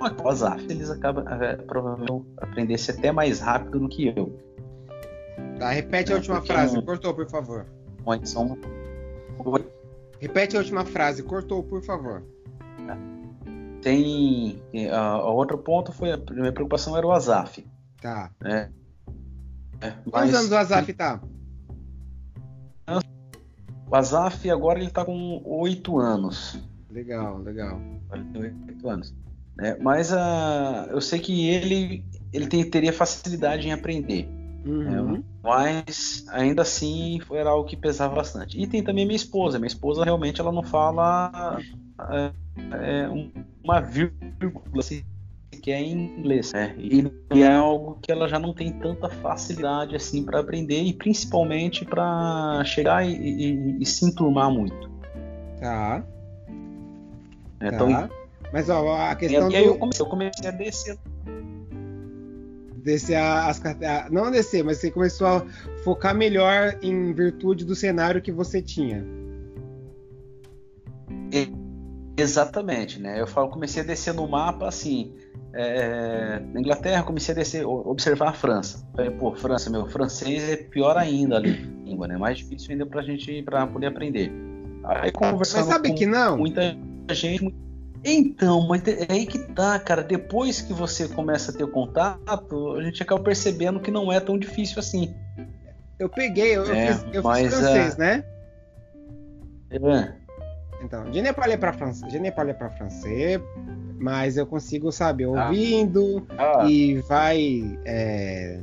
uma 0.00 0.30
Azaf, 0.30 0.64
eles 0.70 0.90
acabam 0.90 1.26
é, 1.42 1.56
provavelmente 1.56 2.26
aprendesse 2.38 2.90
até 2.90 3.12
mais 3.12 3.40
rápido 3.40 3.80
do 3.80 3.88
que 3.88 4.08
eu. 4.08 4.32
Tá, 5.58 5.70
repete 5.70 6.12
a 6.12 6.16
última 6.16 6.40
frase, 6.40 6.74
não... 6.74 6.82
cortou, 6.82 7.14
por 7.14 7.28
favor. 7.28 7.66
São... 8.24 8.58
Repete 10.18 10.56
a 10.56 10.60
última 10.60 10.84
frase, 10.86 11.22
cortou, 11.22 11.62
por 11.62 11.82
favor. 11.82 12.22
Tem. 13.82 14.62
A 14.90 15.30
outro 15.30 15.58
ponto 15.58 15.92
foi. 15.92 16.12
A 16.12 16.18
minha 16.30 16.52
preocupação 16.52 16.96
era 16.96 17.06
o 17.06 17.12
Azaf. 17.12 17.64
Tá. 18.00 18.30
É, 18.44 18.68
é, 19.80 19.90
Quantos 20.10 20.34
anos 20.34 20.50
o 20.50 20.56
Azaf 20.56 20.92
tá? 20.92 21.20
O 23.90 23.96
Azaf 23.96 24.48
agora 24.48 24.78
ele 24.78 24.90
tá 24.90 25.04
com 25.04 25.42
oito 25.44 25.98
anos. 25.98 26.58
Legal, 26.90 27.38
legal. 27.38 27.80
Oito 28.10 28.88
anos. 28.88 29.14
É, 29.58 29.76
mas 29.78 30.12
uh, 30.12 30.90
eu 30.90 31.00
sei 31.00 31.18
que 31.18 31.48
ele, 31.48 32.04
ele 32.32 32.46
tem, 32.46 32.68
teria 32.68 32.92
facilidade 32.92 33.66
em 33.66 33.72
aprender. 33.72 34.28
Uhum. 34.64 35.16
É, 35.16 35.22
mas 35.42 36.24
ainda 36.28 36.62
assim 36.62 37.20
foi 37.26 37.40
algo 37.40 37.68
que 37.68 37.76
pesava 37.76 38.14
bastante. 38.14 38.60
E 38.60 38.66
tem 38.66 38.82
também 38.82 39.04
minha 39.04 39.16
esposa. 39.16 39.58
Minha 39.58 39.66
esposa 39.66 40.04
realmente 40.04 40.40
ela 40.40 40.52
não 40.52 40.62
fala 40.62 41.58
é, 42.10 42.32
é, 42.72 43.08
uma 43.62 43.80
vírgula 43.80 44.78
assim, 44.78 45.02
que 45.60 45.70
é 45.70 45.80
em 45.80 46.18
inglês. 46.18 46.52
Né? 46.52 46.74
E 46.78 47.42
é 47.42 47.52
algo 47.52 47.98
que 48.02 48.10
ela 48.10 48.28
já 48.28 48.38
não 48.38 48.52
tem 48.54 48.72
tanta 48.72 49.08
facilidade 49.08 49.94
assim 49.94 50.24
para 50.24 50.40
aprender 50.40 50.82
e 50.82 50.92
principalmente 50.92 51.84
para 51.84 52.62
chegar 52.64 53.06
e, 53.06 53.12
e, 53.12 53.82
e, 53.82 53.86
se 53.86 54.04
enturmar 54.04 54.50
muito. 54.50 54.90
Tá. 55.60 56.04
Então, 57.60 57.88
tá. 57.88 58.10
Mas 58.52 58.68
ó, 58.68 58.96
a 58.96 59.14
questão. 59.14 59.50
E, 59.50 59.52
e 59.52 59.56
aí 59.56 59.64
do... 59.64 59.70
eu, 59.70 59.78
comecei, 59.78 60.04
eu 60.04 60.08
comecei 60.08 60.48
a 60.48 60.50
descer. 60.50 60.98
Descer 62.76 63.16
as 63.16 63.58
carteiras. 63.58 64.10
Não 64.10 64.30
descer, 64.30 64.64
mas 64.64 64.78
você 64.78 64.90
começou 64.90 65.26
a 65.26 65.46
focar 65.84 66.14
melhor 66.14 66.78
em 66.82 67.12
virtude 67.12 67.64
do 67.64 67.74
cenário 67.74 68.22
que 68.22 68.32
você 68.32 68.62
tinha. 68.62 69.04
Exatamente, 72.16 73.00
né? 73.00 73.20
Eu 73.20 73.26
falo, 73.26 73.48
comecei 73.48 73.82
a 73.82 73.86
descer 73.86 74.12
no 74.12 74.26
mapa 74.28 74.68
assim. 74.68 75.14
É, 75.52 76.40
na 76.52 76.60
Inglaterra, 76.60 77.02
comecei 77.02 77.32
a 77.32 77.38
descer, 77.38 77.66
observar 77.66 78.28
a 78.28 78.32
França. 78.32 78.86
Falei, 78.94 79.10
pô, 79.10 79.34
França, 79.34 79.68
meu 79.68 79.86
francês 79.86 80.48
é 80.48 80.56
pior 80.56 80.96
ainda 80.96 81.36
a 81.36 81.40
língua, 81.40 82.06
né? 82.06 82.16
Mais 82.16 82.38
difícil 82.38 82.72
ainda 82.72 82.86
pra 82.86 83.02
gente 83.02 83.42
para 83.42 83.66
poder 83.66 83.86
aprender. 83.86 84.32
Aí 84.84 85.12
conversando 85.12 85.66
Mas 85.66 85.74
sabe 85.74 85.88
com 85.90 85.94
que 85.94 86.06
não? 86.06 86.38
muita 86.38 86.76
gente, 87.10 87.52
Então, 88.04 88.66
mas 88.66 88.86
é 88.86 89.06
aí 89.10 89.26
que 89.26 89.38
tá, 89.38 89.78
cara. 89.78 90.02
Depois 90.02 90.60
que 90.60 90.72
você 90.72 91.08
começa 91.08 91.50
a 91.50 91.54
ter 91.54 91.66
contato, 91.66 92.76
a 92.76 92.82
gente 92.82 93.02
acaba 93.02 93.22
percebendo 93.22 93.80
que 93.80 93.90
não 93.90 94.10
é 94.12 94.20
tão 94.20 94.38
difícil 94.38 94.78
assim. 94.78 95.14
Eu 95.98 96.08
peguei, 96.08 96.56
eu, 96.56 96.72
é, 96.72 96.94
fiz, 96.94 97.06
eu 97.12 97.22
mas, 97.22 97.42
fiz 97.42 97.58
francês, 97.58 97.94
uh... 97.94 97.98
né? 97.98 98.24
É. 99.70 100.19
Então, 100.82 101.12
je 101.12 101.20
ne 101.20 101.32
parle 101.32 101.58
pas 101.58 101.72
français, 101.72 102.08
je 102.10 102.18
ne 102.18 102.30
parle 102.30 102.54
pas 102.54 102.70
français, 102.70 103.40
mas 103.98 104.36
eu 104.36 104.46
consigo, 104.46 104.90
sabe, 104.90 105.24
ah. 105.24 105.28
ouvindo 105.28 106.26
ah. 106.30 106.62
Ah. 106.62 106.70
e 106.70 107.00
vai, 107.02 107.78
é, 107.84 108.60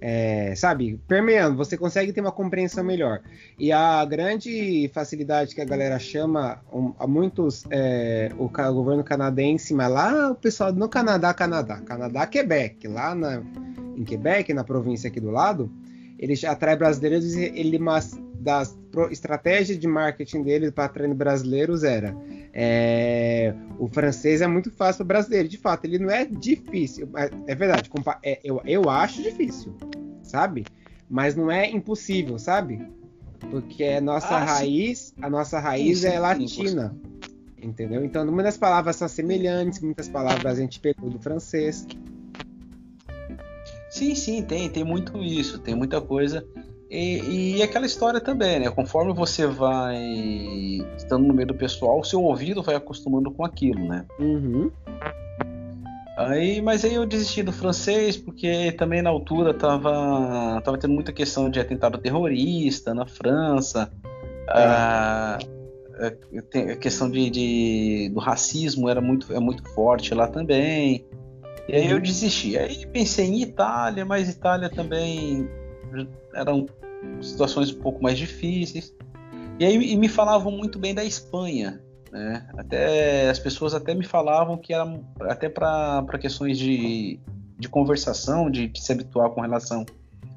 é, 0.00 0.54
sabe, 0.54 1.00
permeando. 1.08 1.56
Você 1.56 1.76
consegue 1.76 2.12
ter 2.12 2.20
uma 2.20 2.30
compreensão 2.30 2.84
melhor. 2.84 3.20
E 3.58 3.72
a 3.72 4.04
grande 4.04 4.88
facilidade 4.94 5.54
que 5.54 5.60
a 5.60 5.64
galera 5.64 5.98
chama 5.98 6.62
um, 6.72 6.94
a 6.98 7.06
muitos 7.06 7.64
é, 7.70 8.30
o, 8.38 8.44
o, 8.44 8.74
governo 8.74 9.02
canadense, 9.02 9.74
mas 9.74 9.90
lá 9.90 10.30
o 10.30 10.34
pessoal 10.36 10.72
no 10.72 10.88
Canadá, 10.88 11.34
Canadá, 11.34 11.80
Canadá, 11.80 12.26
Quebec, 12.26 12.86
lá 12.86 13.14
na, 13.14 13.42
em 13.96 14.04
Quebec, 14.04 14.54
na 14.54 14.62
província 14.62 15.08
aqui 15.08 15.18
do 15.18 15.30
lado, 15.30 15.70
ele 16.18 16.34
atrai 16.46 16.76
brasileiros 16.76 17.34
e 17.34 17.44
ele 17.44 17.78
mas 17.78 18.18
das 18.38 18.78
estratégias 19.10 19.78
de 19.78 19.88
marketing 19.88 20.42
dele 20.42 20.70
para 20.70 20.84
atrair 20.84 21.12
brasileiros 21.14 21.82
era 21.82 22.16
é, 22.52 23.54
o 23.78 23.88
francês 23.88 24.40
é 24.40 24.46
muito 24.46 24.70
fácil 24.70 25.04
para 25.04 25.16
brasileiro. 25.16 25.48
De 25.48 25.58
fato 25.58 25.84
ele 25.84 25.98
não 25.98 26.10
é 26.10 26.24
difícil 26.24 27.08
é 27.46 27.54
verdade 27.54 27.90
é, 28.22 28.40
eu, 28.44 28.60
eu 28.64 28.88
acho 28.88 29.22
difícil 29.22 29.74
sabe? 30.22 30.64
Mas 31.08 31.36
não 31.36 31.50
é 31.50 31.68
impossível 31.70 32.38
sabe? 32.38 32.86
Porque 33.50 33.84
a 33.84 34.00
nossa 34.00 34.36
ah, 34.36 34.44
raiz 34.44 35.14
a 35.20 35.28
nossa 35.28 35.58
raiz 35.58 35.98
sim, 35.98 36.08
sim, 36.08 36.14
é 36.14 36.18
latina 36.18 36.96
entendeu? 37.60 38.04
Então 38.04 38.24
muitas 38.30 38.56
palavras 38.56 38.96
são 38.96 39.08
semelhantes 39.08 39.80
muitas 39.80 40.08
palavras 40.08 40.58
a 40.58 40.60
gente 40.60 40.80
pegou 40.80 41.10
do 41.10 41.18
francês 41.18 41.86
Sim, 43.96 44.14
sim, 44.14 44.42
tem, 44.42 44.68
tem 44.68 44.84
muito 44.84 45.22
isso, 45.22 45.58
tem 45.58 45.74
muita 45.74 46.02
coisa. 46.02 46.46
E, 46.90 47.56
e 47.56 47.62
aquela 47.62 47.86
história 47.86 48.20
também, 48.20 48.60
né? 48.60 48.68
Conforme 48.68 49.14
você 49.14 49.46
vai 49.46 49.96
estando 50.98 51.26
no 51.26 51.32
meio 51.32 51.48
do 51.48 51.54
pessoal, 51.54 52.00
o 52.00 52.04
seu 52.04 52.22
ouvido 52.22 52.62
vai 52.62 52.74
acostumando 52.74 53.30
com 53.30 53.42
aquilo, 53.42 53.82
né? 53.88 54.04
Uhum. 54.20 54.70
Aí, 56.18 56.60
mas 56.60 56.84
aí 56.84 56.92
eu 56.92 57.06
desisti 57.06 57.42
do 57.42 57.52
francês 57.52 58.18
porque 58.18 58.70
também 58.72 59.00
na 59.00 59.08
altura 59.08 59.54
tava, 59.54 60.60
tava 60.62 60.76
tendo 60.76 60.92
muita 60.92 61.10
questão 61.10 61.48
de 61.48 61.58
atentado 61.58 61.96
terrorista 61.96 62.92
na 62.92 63.06
França. 63.06 63.90
É. 64.50 64.62
A, 64.62 65.38
a, 66.00 66.76
questão 66.76 67.10
de, 67.10 67.30
de, 67.30 68.10
do 68.12 68.20
racismo 68.20 68.90
era 68.90 69.00
muito, 69.00 69.32
é 69.32 69.40
muito 69.40 69.66
forte 69.70 70.14
lá 70.14 70.28
também. 70.28 71.06
E 71.68 71.74
aí 71.74 71.90
eu 71.90 72.00
desisti. 72.00 72.56
Aí 72.56 72.86
pensei 72.86 73.26
em 73.26 73.42
Itália, 73.42 74.04
mas 74.04 74.28
Itália 74.28 74.70
também 74.70 75.48
eram 76.34 76.66
situações 77.20 77.70
um 77.70 77.80
pouco 77.80 78.02
mais 78.02 78.18
difíceis. 78.18 78.94
E 79.58 79.64
aí 79.64 79.92
e 79.92 79.96
me 79.96 80.08
falavam 80.08 80.52
muito 80.52 80.78
bem 80.78 80.94
da 80.94 81.04
Espanha, 81.04 81.80
né? 82.12 82.46
Até 82.56 83.28
as 83.30 83.38
pessoas 83.38 83.74
até 83.74 83.94
me 83.94 84.04
falavam 84.04 84.56
que 84.56 84.72
era 84.72 85.00
até 85.22 85.48
para 85.48 86.18
questões 86.20 86.58
de, 86.58 87.18
de 87.58 87.68
conversação, 87.68 88.50
de, 88.50 88.70
se 88.76 88.92
habituar 88.92 89.30
com 89.30 89.40
relação 89.40 89.84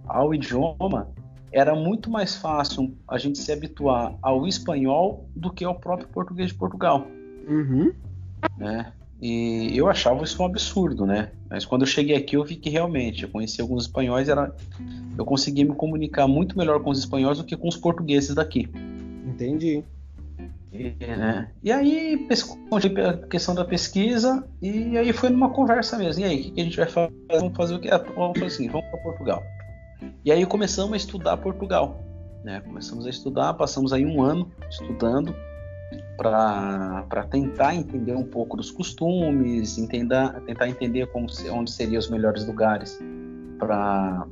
ao 0.07 0.33
idioma, 0.33 1.09
era 1.51 1.75
muito 1.75 2.09
mais 2.09 2.35
fácil 2.35 2.95
a 3.07 3.17
gente 3.17 3.39
se 3.39 3.51
habituar 3.51 4.15
ao 4.21 4.47
espanhol 4.47 5.27
do 5.35 5.51
que 5.51 5.63
ao 5.65 5.75
próprio 5.75 6.07
português 6.07 6.49
de 6.49 6.55
Portugal. 6.55 7.05
Uhum. 7.47 7.91
Né? 8.57 8.93
E 9.21 9.77
eu 9.77 9.89
achava 9.89 10.23
isso 10.23 10.41
um 10.41 10.45
absurdo, 10.45 11.05
né? 11.05 11.31
Mas 11.49 11.65
quando 11.65 11.81
eu 11.81 11.87
cheguei 11.87 12.15
aqui 12.15 12.37
eu 12.37 12.43
vi 12.43 12.55
que 12.55 12.69
realmente 12.69 13.23
eu 13.23 13.29
conheci 13.29 13.59
alguns 13.59 13.83
espanhóis, 13.83 14.29
era 14.29 14.55
eu 15.17 15.25
consegui 15.25 15.65
me 15.65 15.75
comunicar 15.75 16.25
muito 16.27 16.57
melhor 16.57 16.81
com 16.81 16.89
os 16.89 16.99
espanhóis 16.99 17.37
do 17.37 17.43
que 17.43 17.57
com 17.57 17.67
os 17.67 17.75
portugueses 17.75 18.33
daqui. 18.33 18.69
Entendi. 19.25 19.83
E, 20.71 20.95
né? 20.99 21.49
e 21.63 21.71
aí 21.71 22.27
a 23.03 23.27
questão 23.27 23.55
da 23.55 23.65
pesquisa 23.65 24.47
e 24.61 24.97
aí 24.97 25.11
foi 25.11 25.29
numa 25.29 25.49
conversa 25.49 25.97
mesmo. 25.97 26.23
E 26.23 26.25
aí, 26.25 26.39
o 26.39 26.43
que, 26.43 26.51
que 26.51 26.61
a 26.61 26.63
gente 26.63 26.77
vai 26.77 26.87
fazer? 26.87 27.13
Vamos 27.29 27.57
fazer 27.57 27.75
o 27.75 27.79
que? 27.79 27.89
Ah, 27.89 27.97
vamos 27.97 28.39
fazer 28.39 28.53
assim, 28.53 28.69
vamos 28.69 28.87
para 28.89 28.99
Portugal. 28.99 29.43
E 30.23 30.31
aí 30.31 30.45
começamos 30.45 30.93
a 30.93 30.97
estudar 30.97 31.35
Portugal. 31.37 31.99
Né? 32.43 32.61
Começamos 32.61 33.05
a 33.05 33.09
estudar, 33.09 33.53
passamos 33.55 33.91
aí 33.91 34.05
um 34.05 34.21
ano 34.21 34.49
estudando 34.69 35.35
para 36.19 37.23
tentar 37.31 37.75
entender 37.75 38.13
um 38.13 38.25
pouco 38.25 38.57
dos 38.57 38.69
costumes, 38.69 39.77
entender, 39.77 40.33
tentar 40.45 40.67
entender 40.67 41.07
como, 41.07 41.27
onde 41.51 41.71
seriam 41.71 41.97
os 41.97 42.09
melhores 42.09 42.45
lugares 42.45 42.99
para 43.57 44.27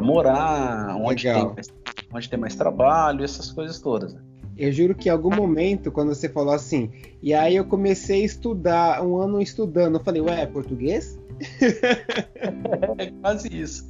morar, 0.00 0.96
onde 0.96 1.24
tem, 1.24 1.52
mais, 1.52 1.66
onde 2.12 2.30
tem 2.30 2.38
mais 2.38 2.54
trabalho, 2.54 3.24
essas 3.24 3.50
coisas 3.50 3.80
todas. 3.80 4.14
Né? 4.14 4.20
Eu 4.56 4.72
juro 4.72 4.94
que 4.94 5.08
em 5.08 5.12
algum 5.12 5.34
momento, 5.34 5.92
quando 5.92 6.14
você 6.14 6.28
falou 6.28 6.54
assim, 6.54 6.90
e 7.22 7.34
aí 7.34 7.56
eu 7.56 7.64
comecei 7.64 8.22
a 8.22 8.24
estudar, 8.24 9.02
um 9.04 9.18
ano 9.18 9.40
estudando, 9.40 9.96
eu 9.96 10.04
falei, 10.04 10.22
ué, 10.22 10.42
é 10.42 10.46
português? 10.46 11.18
é 12.98 13.10
quase 13.20 13.48
isso. 13.54 13.86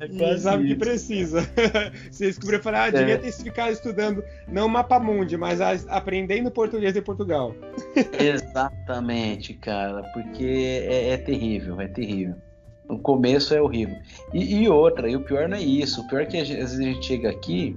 é 0.00 0.08
quase 0.18 0.42
sabe 0.42 0.64
isso. 0.64 0.74
que 0.74 0.78
precisa. 0.78 1.40
Você 2.10 2.26
descobriu 2.26 2.58
e 2.58 2.62
falou, 2.62 2.80
ah, 2.80 2.90
devia 2.90 3.14
é. 3.14 3.18
ter 3.18 3.32
ficado 3.32 3.70
estudando, 3.72 4.24
não 4.48 4.68
mapa 4.68 4.98
mundi, 4.98 5.36
mas 5.36 5.60
aprendendo 5.88 6.50
português 6.50 6.94
de 6.94 7.00
Portugal. 7.00 7.54
Exatamente, 8.18 9.54
cara, 9.54 10.02
porque 10.12 10.44
é, 10.88 11.10
é, 11.10 11.16
terrível, 11.16 11.80
é 11.80 11.86
terrível. 11.86 12.34
No 12.88 12.98
começo 12.98 13.54
é 13.54 13.60
horrível. 13.60 13.96
E, 14.32 14.62
e, 14.62 14.68
outra, 14.68 15.08
e 15.08 15.16
o 15.16 15.24
pior 15.24 15.48
não 15.48 15.56
é 15.56 15.62
isso. 15.62 16.00
O 16.02 16.08
pior 16.08 16.22
é 16.22 16.26
que 16.26 16.36
às 16.36 16.48
vezes 16.48 16.78
a 16.78 16.82
gente 16.82 17.06
chega 17.06 17.30
aqui 17.30 17.76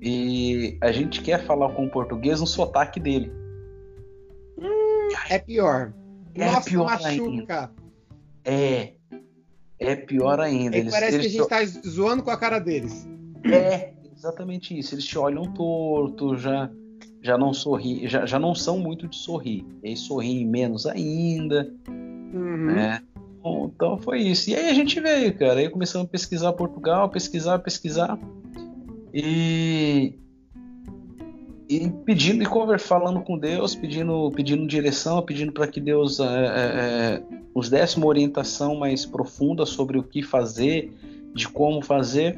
e 0.00 0.78
a 0.80 0.90
gente 0.92 1.20
quer 1.20 1.44
falar 1.44 1.70
com 1.72 1.86
o 1.86 1.90
português 1.90 2.40
no 2.40 2.46
sotaque 2.46 2.98
dele. 2.98 3.30
Hum, 4.58 5.08
é 5.28 5.38
pior. 5.38 5.92
É 6.34 6.46
Nossa, 6.46 6.70
pior 6.70 6.84
machuca. 6.84 7.08
Ainda. 7.08 7.70
É. 8.44 8.94
É 9.78 9.96
pior 9.96 10.40
ainda. 10.40 10.76
Eles, 10.76 10.92
parece 10.92 11.16
eles 11.16 11.26
que 11.26 11.52
a 11.52 11.64
gente 11.64 11.74
tá 11.74 11.88
zoando 11.88 12.22
com 12.22 12.30
a 12.30 12.36
cara 12.36 12.58
deles. 12.58 13.08
É, 13.44 13.94
exatamente 14.14 14.78
isso. 14.78 14.94
Eles 14.94 15.06
te 15.06 15.18
olham 15.18 15.52
torto, 15.54 16.36
já, 16.36 16.70
já 17.22 17.38
não 17.38 17.54
sorri, 17.54 18.06
já, 18.06 18.26
já 18.26 18.38
não 18.38 18.54
são 18.54 18.78
muito 18.78 19.08
de 19.08 19.16
sorrir. 19.16 19.66
Eles 19.82 20.00
sorriem 20.00 20.46
menos 20.46 20.86
ainda. 20.86 21.72
Uhum. 21.88 22.66
Né? 22.66 23.02
Então 23.44 23.98
foi 23.98 24.20
isso. 24.20 24.50
E 24.50 24.54
aí 24.54 24.68
a 24.68 24.74
gente 24.74 25.00
veio, 25.00 25.36
cara. 25.36 25.60
Aí 25.60 25.68
começamos 25.68 26.06
a 26.06 26.10
pesquisar 26.10 26.52
Portugal, 26.52 27.08
pesquisar, 27.08 27.58
pesquisar. 27.58 28.18
E 29.12 30.18
e 31.70 31.88
pedindo 32.04 32.42
e 32.42 32.78
falando 32.80 33.20
com 33.20 33.38
Deus, 33.38 33.76
pedindo, 33.76 34.32
pedindo 34.32 34.66
direção, 34.66 35.22
pedindo 35.22 35.52
para 35.52 35.68
que 35.68 35.80
Deus 35.80 36.18
é, 36.18 36.24
é, 36.24 36.26
é, 36.26 37.22
nos 37.54 37.70
desse 37.70 37.96
uma 37.96 38.08
orientação 38.08 38.74
mais 38.74 39.06
profunda 39.06 39.64
sobre 39.64 39.96
o 39.96 40.02
que 40.02 40.20
fazer, 40.20 40.92
de 41.32 41.48
como 41.48 41.80
fazer. 41.80 42.36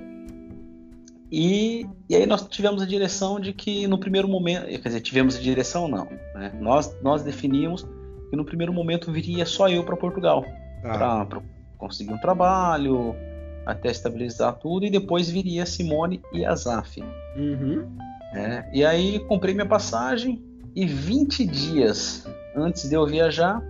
E, 1.31 1.87
e 2.11 2.15
aí 2.15 2.27
nós 2.27 2.47
tivemos 2.47 2.83
a 2.83 2.87
direção 2.87 3.41
de 3.41 3.55
que 3.55 3.87
no 3.87 3.97
primeiro 3.97 4.29
momento, 4.29 4.67
quer 4.67 4.89
dizer, 4.89 5.01
tivemos 5.01 5.35
a 5.35 5.41
direção 5.41 5.89
não, 5.89 6.05
né? 6.35 6.53
nós, 6.61 6.95
nós 7.03 7.23
definíamos 7.23 7.87
que 8.29 8.37
no 8.37 8.45
primeiro 8.45 8.71
momento 8.71 9.11
viria 9.11 9.47
só 9.47 9.67
eu 9.67 9.83
para 9.83 9.97
Portugal, 9.97 10.45
ah. 10.85 11.27
para 11.27 11.43
conseguir 11.79 12.13
um 12.13 12.19
trabalho, 12.19 13.15
até 13.67 13.91
estabilizar 13.91 14.55
tudo, 14.55 14.87
e 14.87 14.91
depois 14.91 15.29
viria 15.29 15.67
Simone 15.67 16.21
e 16.33 16.45
Azaf. 16.45 17.03
Uhum. 17.37 17.89
É, 18.35 18.65
e 18.73 18.85
aí 18.85 19.21
comprei 19.21 19.55
minha 19.55 19.67
passagem 19.67 20.43
e 20.75 20.87
20 20.87 21.45
dias 21.47 22.27
antes 22.57 22.89
de 22.89 22.95
eu 22.95 23.07
viajar, 23.07 23.63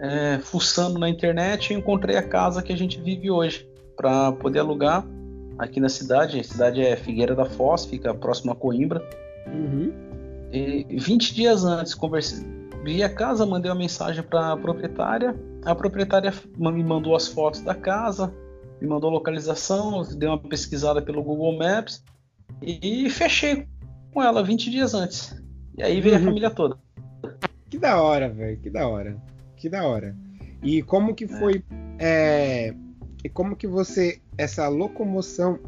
é, 0.00 0.38
fuçando 0.40 0.98
na 0.98 1.08
internet, 1.08 1.72
eu 1.72 1.78
encontrei 1.78 2.16
a 2.16 2.22
casa 2.22 2.62
que 2.62 2.72
a 2.72 2.76
gente 2.76 3.00
vive 3.00 3.30
hoje 3.30 3.68
para 3.96 4.32
poder 4.32 4.58
alugar 4.58 5.06
aqui 5.58 5.78
na 5.80 5.88
cidade. 5.88 6.40
A 6.40 6.44
cidade 6.44 6.82
é 6.82 6.96
Figueira 6.96 7.34
da 7.34 7.44
Foz, 7.44 7.84
fica 7.84 8.12
próximo 8.12 8.52
a 8.52 8.56
Coimbra. 8.56 9.02
Uhum. 9.46 9.92
E 10.50 10.84
20 10.98 11.34
dias 11.34 11.64
antes, 11.64 11.94
conversei, 11.94 12.44
vi 12.82 13.02
a 13.02 13.08
casa, 13.08 13.46
mandei 13.46 13.70
uma 13.70 13.78
mensagem 13.78 14.22
para 14.22 14.52
a 14.52 14.56
proprietária. 14.56 15.34
A 15.64 15.74
proprietária 15.74 16.32
me 16.56 16.82
mandou 16.82 17.14
as 17.14 17.28
fotos 17.28 17.60
da 17.60 17.74
casa, 17.74 18.32
me 18.80 18.86
mandou 18.86 19.10
a 19.10 19.12
localização, 19.12 20.02
dei 20.16 20.28
uma 20.28 20.38
pesquisada 20.38 21.00
pelo 21.00 21.22
Google 21.22 21.56
Maps 21.56 22.04
e 22.60 23.08
fechei 23.10 23.66
com 24.12 24.22
ela 24.22 24.42
20 24.42 24.70
dias 24.70 24.94
antes. 24.94 25.40
E 25.76 25.82
aí 25.82 26.00
veio 26.00 26.16
uhum. 26.16 26.22
a 26.22 26.24
família 26.24 26.50
toda. 26.50 26.76
Que 27.70 27.78
da 27.78 28.02
hora, 28.02 28.28
velho. 28.28 28.58
Que 28.58 28.68
da 28.68 28.86
hora. 28.86 29.16
Que 29.56 29.68
da 29.68 29.84
hora. 29.84 30.14
E 30.62 30.82
como 30.82 31.14
que 31.14 31.26
foi. 31.26 31.64
É. 31.98 32.68
É, 32.68 32.74
e 33.24 33.28
como 33.28 33.56
que 33.56 33.66
você. 33.66 34.20
Essa 34.36 34.68
locomoção. 34.68 35.58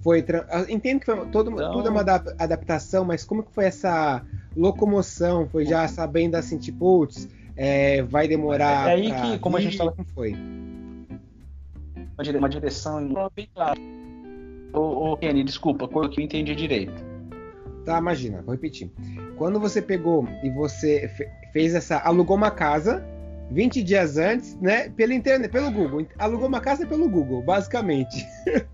Foi. 0.00 0.24
Entendo 0.68 1.00
que 1.00 1.06
foi 1.06 1.26
todo, 1.26 1.50
então... 1.50 1.72
tudo 1.72 1.88
é 1.88 1.90
uma 1.90 2.02
adaptação, 2.02 3.04
mas 3.04 3.24
como 3.24 3.42
que 3.42 3.52
foi 3.52 3.64
essa 3.64 4.24
locomoção? 4.58 5.48
Foi 5.48 5.64
já 5.64 5.86
sabendo 5.88 6.34
assim, 6.34 6.58
tipo, 6.58 6.78
putz, 6.78 7.28
é, 7.56 8.02
vai 8.02 8.28
demorar. 8.28 8.88
É 8.88 8.92
aí 8.92 9.12
que, 9.12 9.38
como 9.38 9.56
a 9.56 9.60
gente 9.60 9.76
tava. 9.76 9.92
Como 9.92 10.06
foi? 10.08 10.34
Uma 12.36 12.48
direção 12.48 13.30
bem 13.34 13.48
clara. 13.54 13.78
Ô, 14.72 15.12
ô 15.12 15.16
Kenny, 15.16 15.44
desculpa, 15.44 15.88
que 15.88 16.20
eu 16.20 16.24
entendi 16.24 16.54
direito. 16.54 17.06
Tá, 17.84 17.98
imagina, 17.98 18.42
vou 18.42 18.52
repetir. 18.52 18.90
Quando 19.36 19.58
você 19.58 19.80
pegou 19.80 20.26
e 20.42 20.50
você 20.50 21.08
fez 21.52 21.74
essa. 21.74 21.98
alugou 21.98 22.36
uma 22.36 22.50
casa 22.50 23.04
20 23.50 23.82
dias 23.82 24.18
antes, 24.18 24.56
né? 24.60 24.90
Pela 24.90 25.14
internet, 25.14 25.50
pelo 25.50 25.70
Google. 25.70 26.06
Alugou 26.18 26.48
uma 26.48 26.60
casa 26.60 26.86
pelo 26.86 27.08
Google, 27.08 27.42
basicamente. 27.42 28.26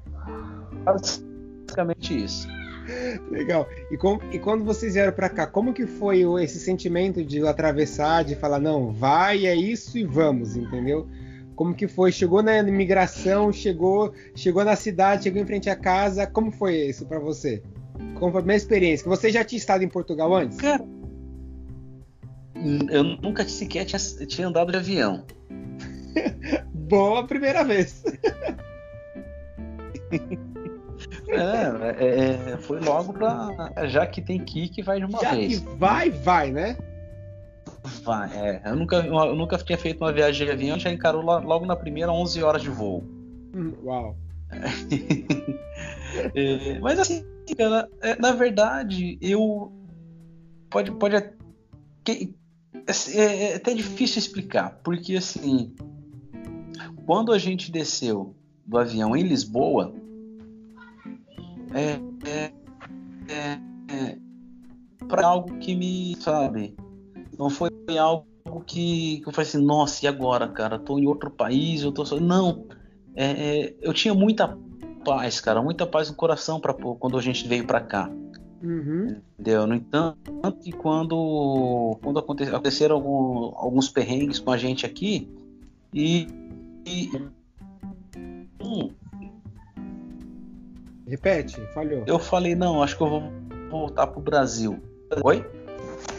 Basicamente 0.84 2.24
isso. 2.24 2.46
Legal. 3.30 3.68
E, 3.90 3.96
com, 3.96 4.18
e 4.30 4.38
quando 4.38 4.64
vocês 4.64 4.94
vieram 4.94 5.12
para 5.12 5.28
cá, 5.28 5.46
como 5.46 5.72
que 5.72 5.86
foi 5.86 6.22
esse 6.42 6.58
sentimento 6.58 7.24
de 7.24 7.46
atravessar, 7.46 8.24
de 8.24 8.34
falar, 8.34 8.58
não, 8.58 8.92
vai, 8.92 9.46
é 9.46 9.54
isso 9.54 9.96
e 9.98 10.04
vamos, 10.04 10.56
entendeu? 10.56 11.06
Como 11.54 11.74
que 11.74 11.86
foi? 11.86 12.10
Chegou 12.10 12.42
na 12.42 12.58
imigração, 12.58 13.52
chegou, 13.52 14.12
chegou 14.34 14.64
na 14.64 14.74
cidade, 14.74 15.24
chegou 15.24 15.40
em 15.40 15.46
frente 15.46 15.70
à 15.70 15.76
casa. 15.76 16.26
Como 16.26 16.50
foi 16.50 16.88
isso 16.88 17.06
para 17.06 17.20
você? 17.20 17.62
Como 18.18 18.32
foi 18.32 18.42
a 18.42 18.44
minha 18.44 18.56
experiência? 18.56 19.08
Você 19.08 19.30
já 19.30 19.44
tinha 19.44 19.58
estado 19.58 19.84
em 19.84 19.88
Portugal 19.88 20.34
antes? 20.34 20.58
Cara, 20.58 20.84
eu 22.90 23.04
nunca 23.04 23.46
sequer 23.46 23.84
tinha, 23.84 24.00
tinha 24.26 24.48
andado 24.48 24.72
de 24.72 24.78
avião. 24.78 25.24
Boa 26.74 27.24
primeira 27.24 27.62
vez. 27.62 28.02
É, 31.28 32.04
é, 32.04 32.52
é, 32.52 32.56
foi 32.58 32.80
logo 32.80 33.12
pra. 33.12 33.72
Já 33.86 34.06
que 34.06 34.20
tem 34.20 34.44
que 34.44 34.64
ir, 34.64 34.68
que 34.68 34.82
vai 34.82 34.98
de 34.98 35.06
uma 35.06 35.20
já 35.20 35.34
vez. 35.34 35.60
Que 35.60 35.68
vai, 35.76 36.10
vai, 36.10 36.50
né? 36.50 36.76
Vai, 38.02 38.30
é. 38.36 38.62
Eu 38.64 38.76
nunca, 38.76 38.96
eu 38.96 39.34
nunca 39.34 39.58
tinha 39.58 39.78
feito 39.78 40.02
uma 40.02 40.12
viagem 40.12 40.46
de 40.46 40.52
avião, 40.52 40.78
já 40.78 40.90
encarou 40.90 41.22
logo 41.22 41.66
na 41.66 41.76
primeira 41.76 42.12
11 42.12 42.42
horas 42.42 42.62
de 42.62 42.70
voo. 42.70 43.02
Hum, 43.54 43.72
uau. 43.82 44.16
é, 46.34 46.78
mas 46.80 46.98
assim, 46.98 47.24
cara, 47.56 47.88
é, 48.00 48.16
na 48.20 48.32
verdade, 48.32 49.18
eu. 49.20 49.72
Pode, 50.70 50.92
pode. 50.92 51.16
É, 51.16 51.30
é, 52.06 53.52
é 53.52 53.54
até 53.54 53.74
difícil 53.74 54.18
explicar, 54.18 54.80
porque 54.82 55.16
assim. 55.16 55.74
Quando 57.06 57.32
a 57.32 57.38
gente 57.38 57.70
desceu 57.70 58.34
do 58.66 58.78
avião 58.78 59.14
em 59.14 59.22
Lisboa, 59.22 59.94
é, 61.74 62.00
é, 62.28 62.52
é, 63.28 63.58
é 63.92 64.18
para 65.08 65.26
algo 65.26 65.58
que 65.58 65.74
me, 65.74 66.16
sabe, 66.20 66.74
não 67.38 67.50
foi 67.50 67.70
algo 67.98 68.26
que, 68.66 69.20
que 69.20 69.28
eu 69.28 69.32
falei 69.32 69.48
assim, 69.48 69.64
nossa, 69.64 70.04
e 70.04 70.08
agora, 70.08 70.48
cara? 70.48 70.78
Tô 70.78 70.98
em 70.98 71.06
outro 71.06 71.30
país, 71.30 71.82
eu 71.82 71.92
tô 71.92 72.04
só. 72.04 72.18
Não, 72.18 72.66
é, 73.14 73.26
é, 73.26 73.74
eu 73.80 73.92
tinha 73.92 74.14
muita 74.14 74.56
paz, 75.04 75.40
cara, 75.40 75.62
muita 75.62 75.86
paz 75.86 76.08
no 76.08 76.16
coração 76.16 76.60
para 76.60 76.72
quando 76.72 77.18
a 77.18 77.22
gente 77.22 77.46
veio 77.46 77.66
para 77.66 77.80
cá. 77.80 78.10
Uhum. 78.62 79.20
Entendeu? 79.38 79.66
No 79.66 79.74
entanto, 79.74 80.18
quando, 80.78 81.98
quando 82.02 82.18
aconteceram 82.18 82.96
algum, 82.96 83.52
alguns 83.56 83.88
perrengues 83.88 84.38
com 84.38 84.50
a 84.50 84.56
gente 84.56 84.86
aqui, 84.86 85.28
e, 85.92 86.26
e 86.86 87.10
hum, 88.62 88.90
Repete, 91.14 91.60
falhou. 91.72 92.02
Eu 92.08 92.18
falei, 92.18 92.56
não, 92.56 92.82
acho 92.82 92.96
que 92.96 93.02
eu 93.04 93.08
vou 93.08 93.22
voltar 93.70 94.08
pro 94.08 94.20
Brasil. 94.20 94.82
Oi? 95.22 95.46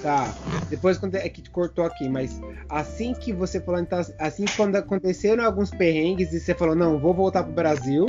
Tá. 0.01 0.33
Depois 0.69 0.97
é 1.03 1.27
que 1.27 1.41
te 1.41 1.49
cortou 1.49 1.83
aqui, 1.83 2.07
mas 2.07 2.39
assim 2.69 3.13
que 3.13 3.33
você 3.33 3.59
falou, 3.59 3.81
então, 3.81 3.99
assim 4.17 4.46
quando 4.55 4.77
aconteceram 4.77 5.43
alguns 5.43 5.70
perrengues 5.70 6.31
e 6.31 6.39
você 6.39 6.53
falou, 6.53 6.75
não, 6.75 6.98
vou 6.98 7.13
voltar 7.13 7.43
pro 7.43 7.51
Brasil. 7.51 8.05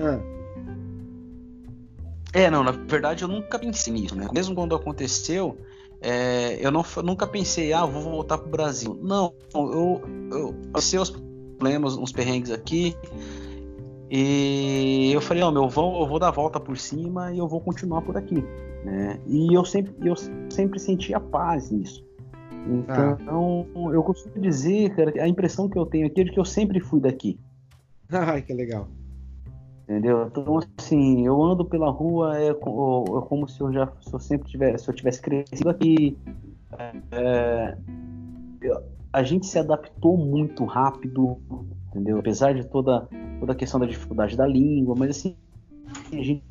Ah. 0.00 0.18
É, 2.32 2.50
não, 2.50 2.64
na 2.64 2.72
verdade 2.72 3.22
eu 3.22 3.28
nunca 3.28 3.56
pensei 3.56 3.92
nisso, 3.92 4.16
né? 4.16 4.26
Mesmo 4.34 4.56
quando 4.56 4.74
aconteceu, 4.74 5.56
é, 6.00 6.58
eu 6.60 6.72
não, 6.72 6.84
nunca 7.04 7.28
pensei, 7.28 7.72
ah, 7.72 7.86
vou 7.86 8.02
voltar 8.02 8.38
pro 8.38 8.50
Brasil. 8.50 8.98
Não, 9.00 9.32
eu, 9.54 10.02
eu 10.32 10.54
passei 10.72 10.98
os 10.98 11.10
problemas, 11.10 11.96
uns 11.96 12.10
perrengues 12.10 12.50
aqui, 12.50 12.96
e 14.10 15.10
eu 15.12 15.20
falei, 15.20 15.42
não, 15.42 15.52
meu, 15.52 15.64
eu 15.64 15.68
vou, 15.68 16.00
eu 16.00 16.06
vou 16.06 16.18
dar 16.18 16.28
a 16.28 16.32
volta 16.32 16.58
por 16.58 16.76
cima 16.78 17.32
e 17.32 17.38
eu 17.38 17.46
vou 17.46 17.60
continuar 17.60 18.02
por 18.02 18.16
aqui. 18.16 18.42
Né? 18.84 19.20
E 19.26 19.52
eu 19.52 19.64
sempre, 19.64 19.94
eu 20.08 20.14
sempre 20.50 20.78
sentia 20.78 21.20
paz 21.20 21.70
nisso. 21.70 22.06
Então, 22.66 23.66
ah. 23.74 23.94
eu 23.94 24.02
costumo 24.02 24.40
dizer, 24.40 24.94
cara, 24.94 25.22
a 25.22 25.28
impressão 25.28 25.68
que 25.68 25.78
eu 25.78 25.86
tenho 25.86 26.06
aqui 26.06 26.22
é 26.22 26.24
de 26.24 26.32
que 26.32 26.40
eu 26.40 26.44
sempre 26.44 26.80
fui 26.80 27.00
daqui. 27.00 27.38
Ai, 28.10 28.42
que 28.42 28.52
legal. 28.52 28.88
Entendeu? 29.84 30.26
Então, 30.26 30.60
assim, 30.78 31.26
eu 31.26 31.42
ando 31.42 31.64
pela 31.64 31.90
rua, 31.90 32.38
é, 32.38 32.50
é 32.50 32.54
como 32.54 33.48
se 33.48 33.60
eu 33.60 33.72
já 33.72 33.90
se 34.02 34.12
eu 34.12 34.20
sempre 34.20 34.48
tivesse, 34.48 34.84
se 34.84 34.90
eu 34.90 34.94
tivesse 34.94 35.20
crescido 35.20 35.68
aqui. 35.68 36.16
É, 37.10 37.76
a 39.10 39.22
gente 39.22 39.46
se 39.46 39.58
adaptou 39.58 40.16
muito 40.18 40.66
rápido 40.66 41.38
entendeu? 41.98 42.18
Apesar 42.18 42.54
de 42.54 42.64
toda, 42.64 43.08
toda 43.40 43.52
a 43.52 43.56
questão 43.56 43.80
da 43.80 43.86
dificuldade 43.86 44.36
da 44.36 44.46
língua, 44.46 44.94
mas 44.96 45.10
assim, 45.10 45.36
a 46.12 46.16
gente 46.16 46.44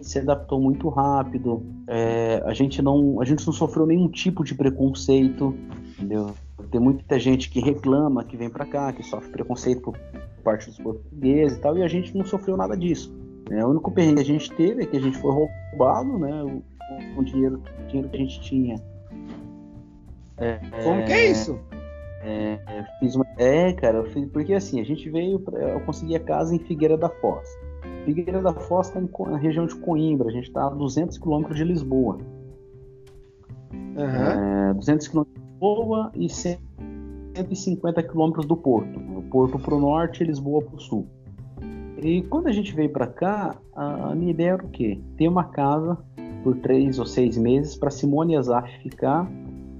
se 0.00 0.18
adaptou 0.18 0.60
muito 0.60 0.88
rápido, 0.88 1.62
é, 1.86 2.42
a, 2.46 2.54
gente 2.54 2.80
não, 2.80 3.20
a 3.20 3.24
gente 3.24 3.46
não 3.46 3.52
sofreu 3.52 3.86
nenhum 3.86 4.08
tipo 4.08 4.44
de 4.44 4.54
preconceito, 4.54 5.54
entendeu? 5.96 6.30
Tem 6.70 6.80
muita 6.80 7.18
gente 7.18 7.50
que 7.50 7.60
reclama, 7.60 8.24
que 8.24 8.36
vem 8.36 8.48
para 8.48 8.64
cá, 8.64 8.92
que 8.92 9.02
sofre 9.02 9.30
preconceito 9.30 9.82
por 9.82 9.98
parte 10.44 10.66
dos 10.66 10.78
portugueses 10.78 11.58
e 11.58 11.60
tal, 11.60 11.76
e 11.76 11.82
a 11.82 11.88
gente 11.88 12.16
não 12.16 12.24
sofreu 12.24 12.56
nada 12.56 12.76
disso. 12.76 13.14
Né? 13.48 13.64
O 13.64 13.70
único 13.70 13.90
perrengue 13.90 14.16
que 14.16 14.20
a 14.20 14.24
gente 14.24 14.52
teve 14.52 14.82
é 14.82 14.86
que 14.86 14.96
a 14.96 15.00
gente 15.00 15.18
foi 15.18 15.32
roubado, 15.32 16.18
né? 16.18 16.42
O, 16.42 16.62
o 17.20 17.24
dinheiro, 17.24 17.62
o 17.82 17.86
dinheiro 17.86 18.08
que 18.08 18.16
a 18.16 18.20
gente 18.20 18.40
tinha. 18.40 18.76
É, 20.36 20.58
Como 20.84 21.04
que 21.04 21.12
é 21.12 21.30
isso? 21.30 21.58
É, 22.20 22.58
fiz 22.98 23.14
uma... 23.14 23.26
é, 23.36 23.72
cara, 23.72 24.04
fiz... 24.06 24.28
porque 24.30 24.54
assim, 24.54 24.80
a 24.80 24.84
gente 24.84 25.08
veio, 25.08 25.38
pra... 25.38 25.58
eu 25.58 25.80
consegui 25.80 26.16
a 26.16 26.20
casa 26.20 26.54
em 26.54 26.58
Figueira 26.58 26.96
da 26.96 27.08
Foz. 27.08 27.46
Figueira 28.04 28.42
da 28.42 28.52
Foz 28.52 28.88
está 28.88 29.00
na 29.30 29.36
região 29.36 29.66
de 29.66 29.74
Coimbra, 29.76 30.28
a 30.28 30.32
gente 30.32 30.48
está 30.48 30.66
a 30.66 30.70
200 30.70 31.18
quilômetros 31.18 31.56
de 31.56 31.64
Lisboa. 31.64 32.18
Uhum. 33.72 34.70
É, 34.70 34.74
200 34.74 35.08
quilômetros 35.08 35.36
de 35.36 35.50
Lisboa 35.50 36.12
e 36.14 36.28
150 36.28 38.02
quilômetros 38.02 38.46
do 38.46 38.56
Porto. 38.56 38.98
O 38.98 39.22
Porto 39.30 39.58
para 39.58 39.74
o 39.74 39.80
norte 39.80 40.22
e 40.22 40.26
Lisboa 40.26 40.62
para 40.62 40.76
o 40.76 40.80
sul. 40.80 41.06
E 42.02 42.22
quando 42.22 42.46
a 42.46 42.52
gente 42.52 42.74
veio 42.74 42.90
para 42.90 43.06
cá, 43.06 43.56
a 43.74 44.14
minha 44.14 44.30
ideia 44.30 44.50
era 44.50 44.64
o 44.64 44.68
quê? 44.68 45.00
Ter 45.16 45.28
uma 45.28 45.44
casa 45.44 45.98
por 46.42 46.56
três 46.56 46.98
ou 46.98 47.06
seis 47.06 47.36
meses 47.36 47.76
para 47.76 47.90
Simone 47.90 48.34
e 48.34 48.36
Azaf 48.36 48.70
ficar 48.82 49.28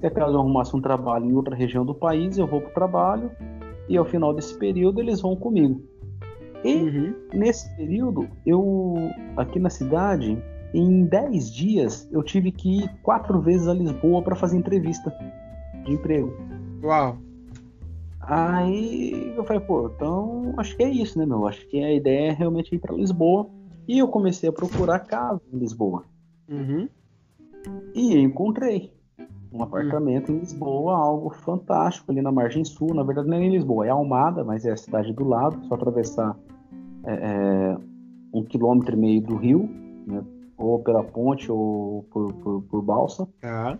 se 0.00 0.06
acaso 0.06 0.34
eu 0.34 0.40
arrumasse 0.40 0.76
um 0.76 0.80
trabalho 0.80 1.26
em 1.26 1.34
outra 1.34 1.54
região 1.54 1.84
do 1.84 1.94
país, 1.94 2.38
eu 2.38 2.46
vou 2.46 2.60
para 2.60 2.70
o 2.70 2.74
trabalho 2.74 3.30
e 3.88 3.96
ao 3.96 4.04
final 4.04 4.32
desse 4.32 4.56
período 4.56 5.00
eles 5.00 5.20
vão 5.20 5.34
comigo. 5.34 5.82
E 6.64 6.74
uhum. 6.74 7.14
nesse 7.32 7.74
período, 7.76 8.28
eu 8.44 8.94
aqui 9.36 9.58
na 9.58 9.70
cidade, 9.70 10.40
em 10.74 11.04
10 11.04 11.52
dias, 11.52 12.08
eu 12.12 12.22
tive 12.22 12.50
que 12.50 12.80
ir 12.80 12.90
quatro 13.02 13.40
vezes 13.40 13.68
a 13.68 13.74
Lisboa 13.74 14.22
para 14.22 14.36
fazer 14.36 14.56
entrevista 14.56 15.12
de 15.84 15.92
emprego. 15.92 16.32
Uau! 16.82 17.18
Aí 18.20 19.32
eu 19.36 19.44
falei, 19.44 19.62
pô, 19.62 19.90
então 19.94 20.52
acho 20.58 20.76
que 20.76 20.82
é 20.82 20.90
isso, 20.90 21.18
né, 21.18 21.24
meu? 21.24 21.46
Acho 21.46 21.66
que 21.68 21.82
a 21.82 21.92
ideia 21.92 22.30
é 22.30 22.34
realmente 22.34 22.74
ir 22.74 22.78
para 22.78 22.94
Lisboa. 22.94 23.48
E 23.86 23.98
eu 23.98 24.08
comecei 24.08 24.48
a 24.48 24.52
procurar 24.52 24.98
casa 25.00 25.40
em 25.50 25.58
Lisboa. 25.58 26.04
Uhum. 26.46 26.88
E 27.94 28.18
encontrei 28.18 28.92
um 29.52 29.62
apartamento 29.62 30.30
em 30.30 30.38
Lisboa, 30.38 30.96
algo 30.96 31.30
fantástico 31.30 32.10
ali 32.10 32.20
na 32.20 32.30
margem 32.30 32.64
sul. 32.64 32.94
Na 32.94 33.02
verdade, 33.02 33.28
não 33.28 33.36
é 33.36 33.44
em 33.44 33.50
Lisboa, 33.50 33.86
é 33.86 33.90
Almada, 33.90 34.44
mas 34.44 34.64
é 34.64 34.72
a 34.72 34.76
cidade 34.76 35.12
do 35.12 35.24
lado, 35.24 35.64
só 35.66 35.74
atravessar 35.74 36.36
é, 37.04 37.14
é, 37.14 37.76
um 38.32 38.44
quilômetro 38.44 38.94
e 38.94 38.98
meio 38.98 39.22
do 39.22 39.36
rio, 39.36 39.68
né, 40.06 40.22
ou 40.56 40.78
pela 40.80 41.02
ponte 41.02 41.50
ou 41.50 42.04
por, 42.10 42.32
por, 42.34 42.62
por 42.62 42.82
balsa. 42.82 43.28
Ah. 43.42 43.78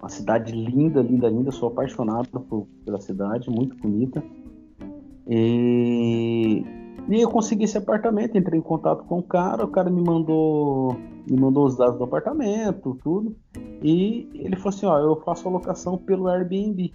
Uma 0.00 0.08
cidade 0.08 0.52
linda, 0.52 1.02
linda, 1.02 1.28
linda. 1.28 1.50
Sou 1.52 1.68
apaixonado 1.68 2.28
por, 2.40 2.66
pela 2.84 3.00
cidade, 3.00 3.50
muito 3.50 3.76
bonita. 3.76 4.22
E, 5.28 6.64
e 7.10 7.20
eu 7.22 7.28
consegui 7.28 7.64
esse 7.64 7.76
apartamento, 7.76 8.38
entrei 8.38 8.58
em 8.58 8.62
contato 8.62 9.04
com 9.04 9.18
o 9.18 9.22
cara, 9.22 9.64
o 9.64 9.68
cara 9.68 9.90
me 9.90 10.02
mandou 10.02 10.96
me 11.28 11.38
mandou 11.38 11.66
os 11.66 11.76
dados 11.76 11.98
do 11.98 12.04
apartamento, 12.04 12.98
tudo. 13.02 13.36
E 13.82 14.28
ele 14.34 14.56
falou 14.56 14.68
assim: 14.70 14.86
ó, 14.86 14.98
eu 14.98 15.16
faço 15.16 15.48
a 15.48 15.50
locação 15.50 15.98
pelo 15.98 16.28
Airbnb. 16.28 16.92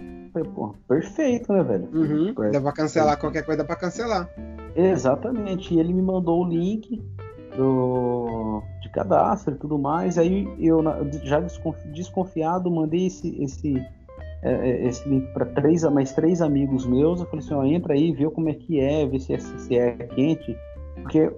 Eu 0.00 0.32
falei, 0.32 0.50
pô, 0.50 0.74
perfeito, 0.88 1.52
né, 1.52 1.62
velho? 1.62 1.88
Uhum, 1.92 2.34
dá 2.52 2.60
pra 2.60 2.72
cancelar 2.72 3.18
qualquer 3.18 3.44
coisa, 3.44 3.58
dá 3.58 3.64
pra 3.64 3.76
cancelar. 3.76 4.28
Exatamente. 4.76 5.74
E 5.74 5.80
ele 5.80 5.92
me 5.92 6.02
mandou 6.02 6.44
o 6.44 6.48
link. 6.48 7.02
do, 7.56 8.62
de 8.80 8.88
cadastro 8.90 9.54
e 9.54 9.58
tudo 9.58 9.78
mais. 9.78 10.18
Aí 10.18 10.48
eu 10.58 10.82
já 11.22 11.40
desconfiado 11.92 12.70
mandei 12.70 13.06
esse, 13.06 13.42
esse, 13.42 13.74
é, 14.42 14.52
é, 14.52 14.86
esse 14.86 15.06
link 15.08 15.26
para 15.32 15.46
três, 15.46 15.82
mais 15.84 16.12
três 16.12 16.40
amigos 16.40 16.86
meus. 16.86 17.20
Eu 17.20 17.26
falei 17.26 17.44
assim, 17.44 17.54
ó, 17.54 17.64
entra 17.64 17.94
aí, 17.94 18.12
vê 18.12 18.28
como 18.30 18.48
é 18.48 18.54
que 18.54 18.80
é, 18.80 19.06
vê 19.06 19.18
se 19.18 19.34
é, 19.34 19.38
se 19.38 19.76
é 19.76 19.92
quente. 19.92 20.56
Porque, 21.02 21.30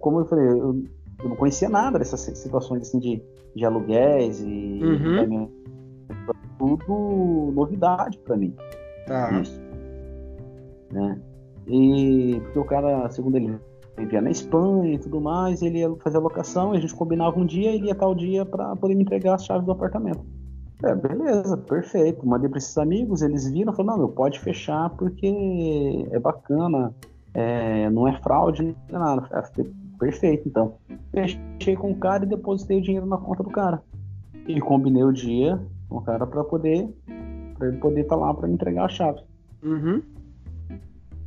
como 0.00 0.20
eu 0.20 0.26
falei, 0.26 0.46
eu, 0.46 0.82
eu 1.22 1.28
não 1.28 1.36
conhecia 1.36 1.68
nada 1.68 1.98
dessas 1.98 2.20
situações 2.20 2.82
assim, 2.82 2.98
de, 2.98 3.22
de 3.54 3.64
aluguéis 3.64 4.40
e 4.40 4.80
uhum. 4.82 5.50
tudo 6.58 7.52
novidade 7.54 8.18
para 8.18 8.36
mim. 8.36 8.54
Tá. 9.06 9.40
Isso. 9.40 9.60
Né? 10.92 11.18
E 11.66 12.40
porque 12.44 12.58
o 12.58 12.64
cara, 12.64 13.08
segundo 13.10 13.36
ele, 13.36 13.58
vivia 13.96 14.20
na 14.20 14.30
Espanha 14.30 14.94
e 14.94 14.98
tudo 14.98 15.20
mais, 15.20 15.62
ele 15.62 15.78
ia 15.78 15.94
fazer 15.96 16.18
a 16.18 16.20
locação, 16.20 16.72
a 16.72 16.78
gente 16.78 16.94
combinava 16.94 17.38
um 17.38 17.46
dia, 17.46 17.72
ele 17.72 17.86
ia 17.86 17.94
tal 17.94 18.14
dia 18.14 18.44
para 18.44 18.76
poder 18.76 18.94
me 18.94 19.02
entregar 19.02 19.34
as 19.34 19.44
chaves 19.44 19.64
do 19.64 19.72
apartamento. 19.72 20.24
É, 20.82 20.94
beleza, 20.94 21.56
perfeito. 21.56 22.26
Mandei 22.26 22.48
para 22.48 22.58
esses 22.58 22.76
amigos, 22.76 23.22
eles 23.22 23.50
viram, 23.50 23.72
falaram, 23.72 23.98
não, 23.98 24.06
meu, 24.06 24.14
pode 24.14 24.38
fechar 24.40 24.90
porque 24.90 26.06
é 26.10 26.18
bacana, 26.18 26.94
é, 27.32 27.88
não 27.90 28.06
é 28.06 28.20
fraude, 28.20 28.62
não 28.62 28.74
é 28.88 28.98
nada. 28.98 29.22
Falei, 29.22 29.72
perfeito, 29.98 30.48
então. 30.48 30.74
Fechei 31.10 31.76
com 31.76 31.92
o 31.92 31.96
cara 31.96 32.24
e 32.24 32.28
depositei 32.28 32.78
o 32.78 32.82
dinheiro 32.82 33.06
na 33.06 33.16
conta 33.16 33.42
do 33.42 33.50
cara. 33.50 33.82
E 34.46 34.60
combinei 34.60 35.02
o 35.02 35.12
dia 35.12 35.60
com 35.88 35.98
o 35.98 36.02
cara 36.02 36.26
para 36.26 36.44
poder, 36.44 36.88
para 37.56 37.68
ele 37.68 37.78
poder 37.78 38.02
estar 38.02 38.16
tá 38.16 38.20
lá 38.20 38.34
para 38.34 38.46
me 38.46 38.54
entregar 38.54 38.84
a 38.84 38.88
chave. 38.88 39.20
Uhum. 39.62 40.02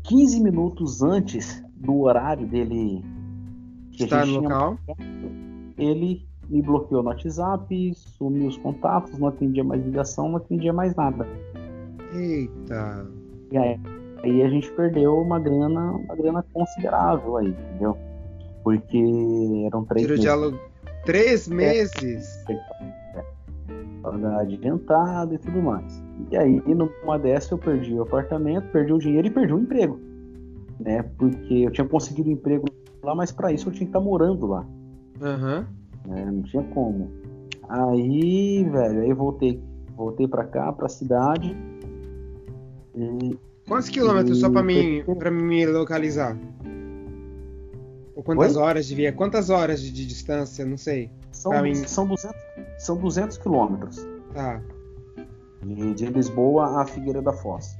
15 0.03 0.41
minutos 0.41 1.01
antes 1.01 1.63
do 1.75 2.01
horário 2.01 2.47
dele 2.47 3.03
estar 3.91 4.25
no 4.25 4.39
local, 4.39 4.77
ele 5.77 6.28
me 6.49 6.61
bloqueou 6.61 7.03
no 7.03 7.09
WhatsApp, 7.09 7.93
sumiu 7.95 8.47
os 8.47 8.57
contatos, 8.57 9.17
não 9.19 9.27
atendia 9.27 9.63
mais 9.63 9.83
ligação, 9.83 10.29
não 10.29 10.37
atendia 10.37 10.73
mais 10.73 10.95
nada. 10.95 11.27
Eita. 12.13 13.07
E 13.51 13.57
aí, 13.57 13.79
aí 14.23 14.43
a 14.43 14.49
gente 14.49 14.71
perdeu 14.71 15.17
uma 15.19 15.39
grana, 15.39 15.91
uma 15.91 16.15
grana 16.15 16.43
considerável 16.51 17.37
aí, 17.37 17.49
entendeu? 17.49 17.97
Porque 18.63 18.97
eram 19.65 19.85
três 19.85 20.01
Tiro 20.01 20.13
meses. 20.13 20.21
Diálogo... 20.21 20.59
Três 21.05 21.47
meses? 21.47 22.45
É, 22.49 22.53
é, 23.15 24.41
adiantado 24.41 25.35
e 25.35 25.37
tudo 25.37 25.61
mais. 25.61 26.03
E 26.31 26.37
aí, 26.37 26.61
numa 26.65 27.17
dessa, 27.17 27.53
eu 27.53 27.57
perdi 27.57 27.93
o 27.93 28.01
apartamento, 28.01 28.69
perdi 28.71 28.91
o 28.91 28.97
dinheiro 28.97 29.27
e 29.27 29.31
perdi 29.31 29.53
o 29.53 29.59
emprego. 29.59 29.99
Né? 30.79 31.03
Porque 31.17 31.53
eu 31.53 31.71
tinha 31.71 31.87
conseguido 31.87 32.29
um 32.29 32.33
emprego 32.33 32.65
lá, 33.03 33.15
mas 33.15 33.31
para 33.31 33.51
isso 33.51 33.69
eu 33.69 33.73
tinha 33.73 33.85
que 33.85 33.89
estar 33.89 33.99
tá 33.99 34.05
morando 34.05 34.45
lá. 34.47 34.65
Uhum. 35.21 35.78
Né? 36.05 36.25
Não 36.25 36.41
tinha 36.43 36.63
como. 36.63 37.11
Aí, 37.67 38.63
velho, 38.63 39.01
aí 39.01 39.13
voltei, 39.13 39.61
voltei 39.95 40.27
para 40.27 40.43
cá, 40.45 40.71
para 40.73 40.87
a 40.87 40.89
cidade. 40.89 41.55
E, 42.95 43.37
Quantos 43.67 43.89
quilômetros 43.89 44.37
e... 44.37 44.41
só 44.41 44.49
para 44.49 44.63
mim, 44.63 45.03
para 45.17 45.29
me 45.29 45.65
localizar? 45.67 46.35
Ou 48.15 48.23
quantas 48.23 48.55
Oi? 48.55 48.61
horas 48.61 48.87
de 48.87 48.95
via? 48.95 49.13
Quantas 49.13 49.49
horas 49.49 49.79
de, 49.81 49.91
de 49.91 50.05
distância? 50.05 50.65
Não 50.65 50.77
sei. 50.77 51.11
São, 51.31 51.51
são, 51.85 52.07
200, 52.07 52.35
são 52.79 52.97
200 52.97 53.37
quilômetros. 53.37 54.05
Tá. 54.33 54.61
De, 55.63 55.93
de 55.93 56.05
Lisboa 56.07 56.81
a 56.81 56.85
Figueira 56.85 57.21
da 57.21 57.31
Foz. 57.31 57.77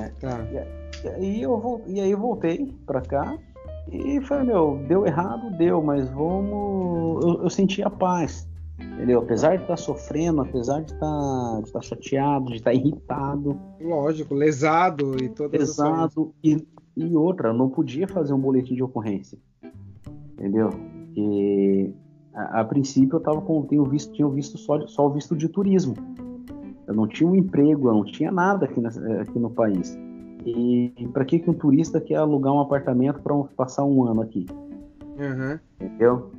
É, 0.00 0.08
tá. 0.20 0.38
E, 0.50 1.06
e, 1.06 1.08
aí 1.08 1.42
eu, 1.42 1.82
e 1.86 2.00
aí 2.00 2.10
eu 2.12 2.18
voltei 2.18 2.72
para 2.86 3.00
cá 3.02 3.36
e 3.90 4.20
falei, 4.22 4.46
meu, 4.46 4.82
deu 4.88 5.06
errado, 5.06 5.50
deu, 5.56 5.82
mas 5.82 6.08
vamos. 6.10 7.24
Eu, 7.24 7.42
eu 7.42 7.50
senti 7.50 7.82
a 7.82 7.90
paz. 7.90 8.48
Entendeu? 8.78 9.20
Apesar 9.20 9.50
de 9.50 9.62
estar 9.62 9.74
tá 9.74 9.76
sofrendo, 9.76 10.42
apesar 10.42 10.80
de 10.80 10.92
estar, 10.92 11.06
tá, 11.06 11.60
de 11.60 11.66
estar 11.66 11.80
tá 11.80 11.84
chateado, 11.84 12.46
de 12.46 12.56
estar 12.56 12.74
irritado. 12.74 13.58
Lógico, 13.80 14.34
lesado 14.34 15.16
e 15.22 15.28
todas 15.28 15.60
Lesado 15.60 16.34
e, 16.42 16.66
e 16.96 17.16
outra, 17.16 17.52
não 17.52 17.68
podia 17.68 18.08
fazer 18.08 18.32
um 18.32 18.38
boletim 18.38 18.74
de 18.74 18.82
ocorrência. 18.82 19.38
Entendeu? 20.32 20.70
E 21.16 21.92
a, 22.34 22.60
a 22.60 22.64
princípio 22.64 23.16
eu 23.16 23.20
tava 23.20 23.40
com, 23.40 23.62
tenho 23.62 23.84
visto, 23.84 24.12
tinha 24.12 24.28
visto 24.28 24.58
só, 24.58 24.86
só 24.86 25.06
o 25.06 25.10
visto 25.10 25.36
de 25.36 25.48
turismo. 25.48 25.94
Eu 26.86 26.94
não 26.94 27.06
tinha 27.06 27.28
um 27.28 27.36
emprego, 27.36 27.88
eu 27.88 27.94
não 27.94 28.04
tinha 28.04 28.30
nada 28.30 28.66
aqui, 28.66 28.80
na, 28.80 28.88
aqui 29.20 29.38
no 29.38 29.50
país. 29.50 29.96
E, 30.44 31.08
para 31.12 31.24
que, 31.24 31.38
que 31.38 31.48
um 31.48 31.54
turista 31.54 32.00
quer 32.00 32.16
alugar 32.16 32.52
um 32.52 32.60
apartamento 32.60 33.20
para 33.22 33.34
passar 33.56 33.84
um 33.84 34.04
ano 34.04 34.22
aqui? 34.22 34.46
Uhum. 35.18 35.58
Entendeu? 35.80 36.32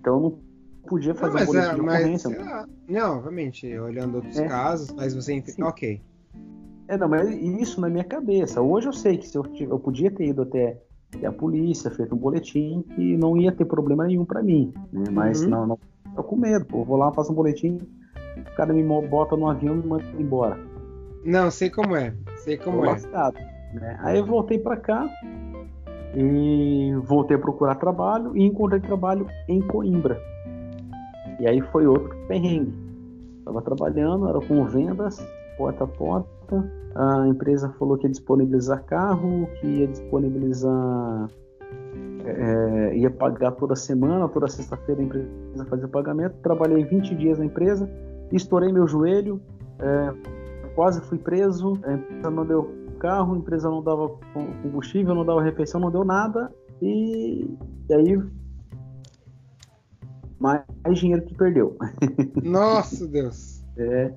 Então 0.00 0.20
não 0.20 0.38
podia 0.86 1.14
fazer 1.14 1.38
não, 1.38 1.40
mas, 1.40 1.48
um 1.48 1.52
boletim 1.52 1.70
é, 1.70 1.74
de 1.74 1.80
ocorrência. 1.80 2.30
Mas, 2.30 2.68
não, 2.88 3.16
obviamente, 3.16 3.78
olhando 3.78 4.16
outros 4.16 4.38
é. 4.38 4.46
casos, 4.46 4.92
mas 4.92 5.14
você 5.14 5.34
entende. 5.34 5.62
Ok. 5.62 6.00
É, 6.88 6.96
não, 6.96 7.08
mas 7.08 7.28
isso 7.30 7.80
na 7.80 7.88
minha 7.88 8.04
cabeça. 8.04 8.60
Hoje 8.60 8.88
eu 8.88 8.92
sei 8.92 9.16
que 9.16 9.28
se 9.28 9.38
eu, 9.38 9.44
eu 9.60 9.78
podia 9.78 10.10
ter 10.10 10.26
ido 10.26 10.42
até, 10.42 10.80
até 11.14 11.26
a 11.26 11.32
polícia, 11.32 11.90
feito 11.90 12.14
um 12.14 12.18
boletim, 12.18 12.84
que 12.94 13.16
não 13.16 13.36
ia 13.36 13.52
ter 13.52 13.64
problema 13.64 14.06
nenhum 14.06 14.24
para 14.24 14.42
mim. 14.42 14.72
Né? 14.92 15.04
Mas 15.10 15.42
uhum. 15.42 15.50
não, 15.50 15.66
não 15.68 15.78
tô 16.16 16.24
com 16.24 16.36
medo. 16.36 16.64
Pô. 16.64 16.84
vou 16.84 16.96
lá, 16.96 17.12
faço 17.12 17.30
um 17.30 17.34
boletim, 17.34 17.78
o 18.36 18.56
cara 18.56 18.72
me 18.72 18.82
bota 19.06 19.36
no 19.36 19.48
avião 19.48 19.76
e 19.76 19.78
me 19.78 19.86
manda 19.86 20.04
embora. 20.18 20.69
Não, 21.24 21.50
sei 21.50 21.70
como 21.70 21.96
é. 21.96 22.14
Sei 22.38 22.56
como 22.56 22.84
é. 22.84 22.96
né? 23.74 23.98
Aí 24.02 24.18
eu 24.18 24.26
voltei 24.26 24.58
para 24.58 24.76
cá 24.76 25.08
e 26.14 26.92
voltei 27.04 27.36
a 27.36 27.40
procurar 27.40 27.76
trabalho 27.76 28.36
e 28.36 28.44
encontrei 28.44 28.80
trabalho 28.80 29.26
em 29.48 29.60
Coimbra. 29.60 30.20
E 31.38 31.46
aí 31.46 31.60
foi 31.60 31.86
outro 31.86 32.14
perrengue. 32.26 32.74
Estava 33.38 33.62
trabalhando, 33.62 34.28
era 34.28 34.40
com 34.40 34.64
vendas, 34.66 35.24
porta 35.56 35.84
a 35.84 35.86
porta. 35.86 36.70
A 36.94 37.28
empresa 37.28 37.72
falou 37.78 37.96
que 37.96 38.06
ia 38.06 38.10
disponibilizar 38.10 38.84
carro, 38.84 39.48
que 39.60 39.66
ia 39.66 39.86
disponibilizar. 39.86 41.28
É, 42.24 42.96
ia 42.96 43.10
pagar 43.10 43.52
toda 43.52 43.74
semana, 43.74 44.28
toda 44.28 44.46
sexta-feira 44.46 45.00
a 45.00 45.04
empresa 45.04 45.64
fazia 45.68 45.86
o 45.86 45.88
pagamento. 45.88 46.34
Trabalhei 46.42 46.84
20 46.84 47.14
dias 47.14 47.38
na 47.38 47.46
empresa, 47.46 47.88
estourei 48.30 48.70
meu 48.70 48.86
joelho, 48.86 49.40
é, 49.78 50.12
quase 50.74 51.00
fui 51.02 51.18
preso, 51.18 51.78
a 51.84 51.94
empresa 51.94 52.30
não 52.30 52.46
deu 52.46 52.74
carro, 52.98 53.34
a 53.34 53.38
empresa 53.38 53.68
não 53.68 53.82
dava 53.82 54.08
combustível, 54.62 55.14
não 55.14 55.24
dava 55.24 55.42
refeição, 55.42 55.80
não 55.80 55.90
deu 55.90 56.04
nada. 56.04 56.52
E, 56.82 57.48
e 57.88 57.94
aí 57.94 58.18
mais 60.38 60.64
dinheiro 60.94 61.22
que 61.22 61.34
perdeu. 61.34 61.76
Nossa 62.42 63.06
Deus! 63.06 63.62
é, 63.76 64.12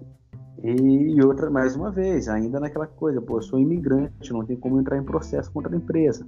e, 0.63 1.21
outra, 1.21 1.49
mais 1.49 1.75
uma 1.75 1.91
vez, 1.91 2.29
ainda 2.29 2.59
naquela 2.59 2.87
coisa, 2.87 3.21
pô, 3.21 3.37
eu 3.37 3.41
sou 3.41 3.59
imigrante, 3.59 4.31
não 4.31 4.45
tem 4.45 4.55
como 4.55 4.79
entrar 4.79 4.97
em 4.97 5.03
processo 5.03 5.51
contra 5.51 5.73
a 5.73 5.77
empresa. 5.77 6.25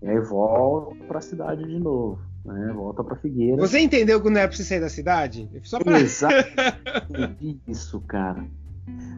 E 0.00 0.08
aí 0.08 0.18
volta 0.20 0.96
para 1.04 1.18
a 1.18 1.22
cidade 1.22 1.64
de 1.64 1.78
novo, 1.78 2.18
né? 2.44 2.72
Volta 2.74 3.04
para 3.04 3.16
Figueira. 3.16 3.60
Você 3.60 3.80
entendeu 3.80 4.22
que 4.22 4.30
não 4.30 4.38
era 4.38 4.48
para 4.48 4.56
você 4.56 4.64
sair 4.64 4.80
da 4.80 4.88
cidade? 4.88 5.50
Só 5.62 5.78
pra... 5.78 6.00
Exatamente 6.00 7.60
isso, 7.68 8.00
cara. 8.02 8.44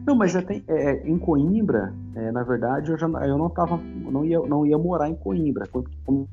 Não, 0.05 0.15
mas 0.15 0.35
até, 0.35 0.61
é, 0.67 1.07
em 1.07 1.17
Coimbra, 1.17 1.93
é, 2.15 2.31
na 2.31 2.43
verdade, 2.43 2.91
eu, 2.91 2.97
já, 2.97 3.07
eu 3.07 3.37
não 3.37 3.49
tava, 3.49 3.77
não 3.77 4.23
ia, 4.23 4.39
não 4.39 4.65
ia 4.65 4.77
morar 4.77 5.09
em 5.09 5.15
Coimbra. 5.15 5.67
Como 6.05 6.27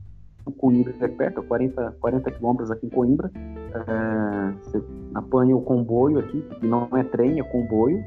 Coimbra 0.59 0.95
é 1.01 1.09
perto, 1.09 1.43
40, 1.43 1.97
40 2.01 2.31
quilômetros 2.31 2.71
aqui 2.71 2.87
em 2.87 2.91
Coimbra, 2.91 3.31
é, 3.35 4.53
você 4.63 4.83
apanha 5.15 5.57
o 5.57 5.63
comboio 5.63 6.19
aqui, 6.19 6.41
que 6.61 6.67
não 6.67 6.89
é 6.97 7.03
trem, 7.03 7.41
é 7.41 7.43
comboio. 7.43 8.05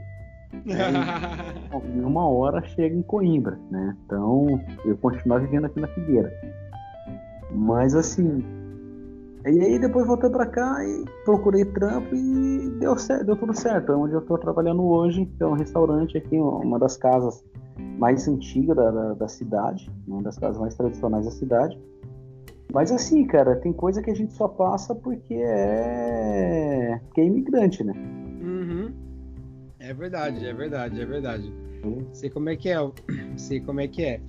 em 0.64 2.00
uma 2.02 2.26
hora 2.26 2.64
chega 2.64 2.96
em 2.96 3.02
Coimbra, 3.02 3.60
né? 3.70 3.96
Então 4.06 4.62
eu 4.86 4.98
continuar 4.98 5.40
vivendo 5.40 5.66
aqui 5.66 5.80
na 5.80 5.88
Figueira. 5.88 6.32
Mas 7.52 7.94
assim, 7.94 8.44
e 9.46 9.62
aí 9.62 9.80
depois 9.80 10.06
voltei 10.06 10.30
para 10.30 10.46
cá 10.46 10.84
e 10.84 11.06
procurei 11.24 11.64
trampo 11.66 12.14
e 12.16 12.70
deu, 12.80 12.98
certo, 12.98 13.26
deu 13.26 13.36
tudo 13.36 13.54
certo. 13.54 13.92
É 13.92 13.96
onde 13.96 14.14
eu 14.14 14.20
estou 14.20 14.38
trabalhando 14.38 14.84
hoje, 14.84 15.26
que 15.26 15.44
é 15.44 15.46
um 15.46 15.54
restaurante 15.54 16.18
aqui, 16.18 16.38
uma 16.38 16.78
das 16.78 16.98
casas 16.98 17.44
mais 17.98 18.28
antigas 18.28 18.76
da, 18.76 18.92
da, 18.92 19.14
da, 19.14 19.28
cidade, 19.28 19.90
uma 20.08 20.22
das 20.22 20.38
casas 20.38 20.58
mais 20.58 20.76
tradicionais 20.76 21.26
da 21.26 21.32
cidade. 21.32 21.80
Mas 22.74 22.92
assim, 22.92 23.26
cara, 23.26 23.56
tem 23.56 23.72
coisa 23.72 24.02
que 24.02 24.12
a 24.12 24.16
gente 24.16 24.34
só 24.34 24.48
passa 24.48 24.94
porque 24.94 25.36
é, 25.36 27.00
porque 27.06 27.22
é 27.22 27.26
imigrante, 27.26 27.84
né? 27.84 27.94
Uhum. 28.42 28.92
É 29.80 29.94
verdade, 29.94 30.46
é 30.46 30.54
verdade, 30.54 31.00
é 31.00 31.06
verdade. 31.06 31.54
Uhum. 31.84 32.06
Sei 32.12 32.30
como 32.30 32.50
é 32.50 32.56
que 32.56 32.70
é, 32.70 32.78
sei 33.38 33.62
como 33.62 33.80
é 33.80 33.88
que 33.88 34.04
é. 34.04 34.22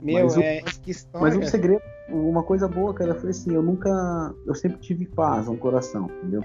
Meu, 0.00 0.24
mas 0.24 0.36
é 0.36 0.60
o, 0.60 0.80
que 0.80 0.90
história. 0.90 1.36
Mas 1.38 1.48
o 1.48 1.50
segredo 1.50 1.82
uma 2.08 2.42
coisa 2.42 2.68
boa, 2.68 2.92
cara, 2.92 3.14
foi 3.14 3.30
assim, 3.30 3.54
eu 3.54 3.62
nunca. 3.62 4.34
Eu 4.46 4.54
sempre 4.54 4.78
tive 4.78 5.06
paz 5.06 5.46
no 5.46 5.56
coração, 5.56 6.10
entendeu? 6.18 6.42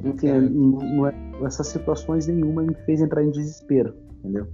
Porque 0.00 0.30
não, 0.30 1.06
é, 1.06 1.14
essas 1.44 1.68
situações 1.68 2.26
nenhuma 2.26 2.62
me 2.62 2.74
fez 2.84 3.00
entrar 3.00 3.24
em 3.24 3.30
desespero, 3.30 3.94
entendeu? 4.18 4.46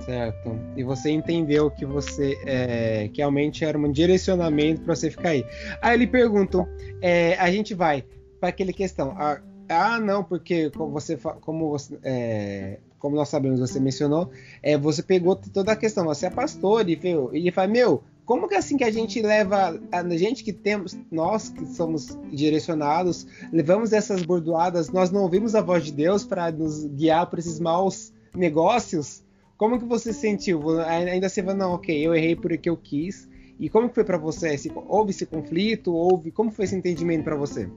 Certo. 0.00 0.58
E 0.76 0.82
você 0.84 1.10
entendeu 1.10 1.70
que 1.70 1.84
você 1.84 2.38
é, 2.44 3.08
que 3.08 3.18
realmente 3.18 3.64
era 3.64 3.78
um 3.78 3.90
direcionamento 3.90 4.82
para 4.82 4.94
você 4.94 5.10
ficar 5.10 5.30
aí. 5.30 5.44
Aí 5.80 5.94
ele 5.94 6.06
pergunta, 6.06 6.68
é, 7.00 7.34
a 7.36 7.50
gente 7.50 7.74
vai 7.74 8.04
para 8.40 8.50
aquele 8.50 8.72
questão. 8.72 9.14
Ah, 9.16 9.40
ah, 9.68 9.98
não, 9.98 10.22
porque 10.22 10.70
como 10.70 10.92
você, 10.92 11.16
como 11.40 11.70
você, 11.70 11.98
é, 12.02 12.78
como 12.98 13.16
nós 13.16 13.28
sabemos, 13.28 13.60
você 13.60 13.78
mencionou, 13.78 14.30
é, 14.62 14.76
você 14.76 15.02
pegou 15.02 15.36
toda 15.36 15.72
a 15.72 15.76
questão. 15.76 16.04
Você 16.06 16.26
é 16.26 16.30
pastor 16.30 16.88
e 16.88 16.98
ele 17.32 17.50
fala, 17.50 17.68
meu, 17.68 18.02
como 18.24 18.48
que 18.48 18.54
é 18.54 18.58
assim 18.58 18.76
que 18.76 18.84
a 18.84 18.90
gente 18.90 19.22
leva 19.22 19.80
a 19.92 20.16
gente 20.16 20.42
que 20.42 20.52
temos, 20.52 20.98
nós 21.10 21.48
que 21.48 21.64
somos 21.66 22.18
direcionados, 22.32 23.26
levamos 23.52 23.92
essas 23.92 24.22
bordoadas, 24.22 24.90
nós 24.90 25.10
não 25.12 25.22
ouvimos 25.22 25.54
a 25.54 25.62
voz 25.62 25.84
de 25.84 25.92
Deus 25.92 26.24
para 26.24 26.50
nos 26.50 26.84
guiar 26.86 27.30
por 27.30 27.38
esses 27.38 27.60
maus 27.60 28.12
negócios? 28.34 29.22
Como 29.56 29.78
que 29.78 29.84
você 29.84 30.12
sentiu? 30.12 30.80
Ainda 30.80 31.28
você 31.28 31.42
fala, 31.42 31.56
não, 31.56 31.72
ok, 31.74 32.06
eu 32.06 32.14
errei 32.14 32.34
porque 32.34 32.68
eu 32.68 32.76
quis. 32.76 33.28
E 33.58 33.70
como 33.70 33.88
que 33.88 33.94
foi 33.94 34.04
para 34.04 34.18
você? 34.18 34.54
houve 34.88 35.10
esse 35.10 35.24
conflito? 35.24 35.94
Houve? 35.94 36.30
Como 36.30 36.50
foi 36.50 36.66
esse 36.66 36.76
entendimento 36.76 37.24
para 37.24 37.36
você? 37.36 37.70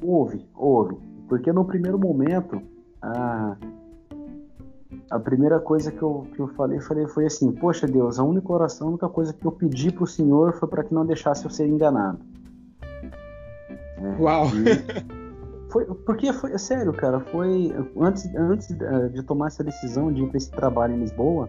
Houve, 0.00 0.46
houve. 0.54 0.96
Porque 1.28 1.52
no 1.52 1.64
primeiro 1.64 1.98
momento, 1.98 2.62
a, 3.02 3.56
a 5.10 5.18
primeira 5.18 5.58
coisa 5.58 5.90
que 5.90 6.02
eu, 6.02 6.26
que 6.34 6.40
eu 6.40 6.48
falei, 6.48 6.80
falei 6.80 7.06
foi 7.06 7.26
assim: 7.26 7.52
Poxa 7.52 7.86
Deus, 7.86 8.18
a 8.18 8.24
única 8.24 8.52
oração, 8.52 8.88
a 8.88 8.90
única 8.90 9.08
coisa 9.08 9.32
que 9.32 9.44
eu 9.44 9.52
pedi 9.52 9.90
para 9.90 10.04
o 10.04 10.06
Senhor 10.06 10.52
foi 10.54 10.68
para 10.68 10.84
que 10.84 10.92
não 10.92 11.06
deixasse 11.06 11.44
eu 11.44 11.50
ser 11.50 11.66
enganado. 11.66 12.18
É, 13.98 14.20
Uau! 14.20 14.46
E, 14.46 15.18
Foi, 15.70 15.84
porque 15.84 16.32
foi, 16.32 16.56
sério, 16.58 16.92
cara, 16.94 17.20
foi 17.20 17.74
antes, 18.00 18.34
antes 18.34 18.70
eh, 18.70 19.08
de 19.08 19.22
tomar 19.22 19.48
essa 19.48 19.62
decisão 19.62 20.10
de 20.10 20.22
ir 20.22 20.28
para 20.28 20.38
esse 20.38 20.50
trabalho 20.50 20.94
em 20.94 21.00
Lisboa, 21.00 21.48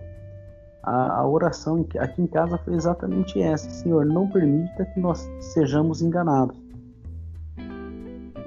a, 0.84 1.19
a, 1.19 1.28
oração 1.28 1.86
aqui 1.98 2.22
em 2.22 2.28
casa 2.28 2.58
foi 2.58 2.74
exatamente 2.74 3.41
essa: 3.41 3.69
Senhor, 3.69 4.06
não 4.06 4.28
permita 4.30 4.86
que 4.86 5.00
nós 5.00 5.26
sejamos 5.39 6.02
enganados. 6.02 6.58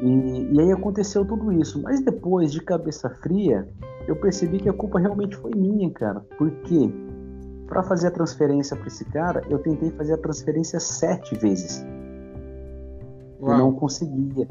E, 0.03 0.49
e 0.53 0.61
aí 0.61 0.73
aconteceu 0.73 1.25
tudo 1.25 1.51
isso. 1.53 1.81
Mas 1.81 2.03
depois, 2.03 2.53
de 2.53 2.61
cabeça 2.61 3.09
fria, 3.09 3.67
eu 4.07 4.17
percebi 4.17 4.59
que 4.59 4.69
a 4.69 4.73
culpa 4.73 4.99
realmente 4.99 5.37
foi 5.37 5.53
minha, 5.55 5.91
cara. 5.91 6.21
Porque 6.37 6.91
para 7.67 7.83
fazer 7.83 8.09
a 8.09 8.11
transferência 8.11 8.77
para 8.77 8.87
esse 8.87 9.05
cara, 9.07 9.43
eu 9.49 9.59
tentei 9.59 9.91
fazer 9.93 10.15
a 10.15 10.19
transferência 10.19 10.79
sete 10.79 11.35
vezes. 11.37 11.85
Uau. 13.41 13.53
Eu 13.53 13.59
não 13.59 13.73
conseguia. 13.73 14.47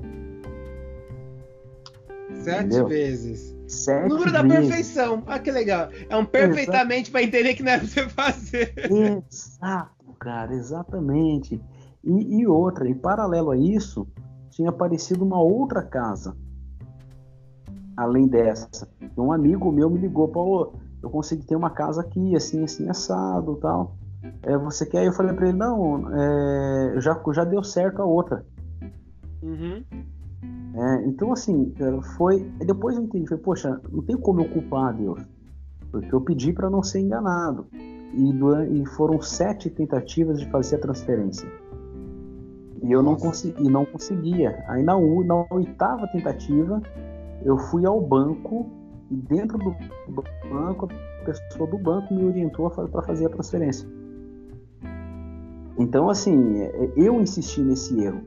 Sete 2.42 2.66
Entendeu? 2.66 2.88
vezes. 2.88 3.56
Sete 3.68 4.10
número 4.10 4.32
vezes. 4.32 4.34
da 4.34 4.44
perfeição. 4.44 5.24
Ah, 5.28 5.40
que 5.40 5.52
legal. 5.52 5.90
É 6.10 6.18
um 6.18 6.26
perfeitamente 6.26 7.12
para 7.12 7.24
entender 7.24 7.54
que 7.54 7.64
não 7.64 7.72
é 7.72 7.78
pra 7.78 7.88
você 7.88 8.10
fazer. 8.10 8.74
Exato, 8.78 10.14
cara, 10.20 10.54
exatamente. 10.54 11.62
E, 12.04 12.40
e 12.40 12.48
outra, 12.48 12.90
em 12.90 12.96
paralelo 12.96 13.52
a 13.52 13.58
isso, 13.58 14.08
tinha 14.50 14.70
aparecido 14.70 15.24
uma 15.24 15.40
outra 15.40 15.84
casa. 15.84 16.36
Além 18.02 18.28
dessa. 18.28 18.88
Um 19.16 19.32
amigo 19.32 19.72
meu 19.72 19.88
me 19.88 20.00
ligou, 20.00 20.28
Paulo, 20.28 20.74
eu 21.04 21.10
consegui 21.10 21.46
ter 21.46 21.56
uma 21.56 21.70
casa 21.70 22.02
aqui, 22.02 22.36
assim, 22.36 22.64
assim, 22.64 22.90
assado 22.90 23.58
tal. 23.58 23.96
É, 24.42 24.58
você 24.58 24.88
quer? 24.88 25.06
Eu 25.06 25.14
falei 25.14 25.34
para 25.36 25.50
ele, 25.50 25.58
não, 25.58 26.12
é, 26.12 26.96
já, 27.00 27.22
já 27.32 27.44
deu 27.44 27.64
certo 27.64 28.02
a 28.02 28.06
outra. 28.06 28.44
Uhum. 29.44 29.84
É, 30.74 31.06
então, 31.06 31.32
assim, 31.32 31.74
foi. 32.18 32.40
Depois 32.66 32.96
eu 32.96 33.04
entendi, 33.04 33.28
falei, 33.28 33.44
poxa, 33.44 33.80
não 33.92 34.02
tem 34.02 34.18
como 34.18 34.42
eu 34.42 34.50
culpar 34.50 34.96
Deus, 34.96 35.22
porque 35.92 36.12
eu 36.12 36.22
pedi 36.22 36.52
para 36.52 36.72
não 36.72 36.82
ser 36.82 37.02
enganado. 37.02 37.68
E, 37.72 38.82
e, 38.82 38.86
foram 38.88 39.22
sete 39.22 39.70
tentativas 39.70 40.40
de 40.40 40.50
fazer 40.50 40.78
a 40.78 40.80
transferência. 40.80 41.48
E 42.84 42.92
eu 42.92 43.04
não, 43.04 43.16
consegui, 43.16 43.70
não 43.70 43.86
conseguia. 43.86 44.64
Aí 44.68 44.82
na, 44.82 44.94
na 44.94 45.46
oitava 45.52 46.08
tentativa, 46.08 46.82
eu 47.43 47.58
fui 47.58 47.86
ao 47.86 47.99
banco 48.01 48.69
e 49.10 49.15
dentro 49.15 49.58
do 49.58 49.75
banco, 50.49 50.88
a 51.21 51.25
pessoa 51.25 51.69
do 51.69 51.77
banco 51.77 52.13
me 52.13 52.23
orientou 52.23 52.69
para 52.69 53.01
fazer 53.01 53.25
a 53.25 53.30
transferência. 53.30 53.88
Então, 55.77 56.10
assim, 56.10 56.62
é, 56.62 56.91
eu 56.95 57.19
insisti 57.19 57.62
nesse 57.62 57.99
erro. 58.01 58.21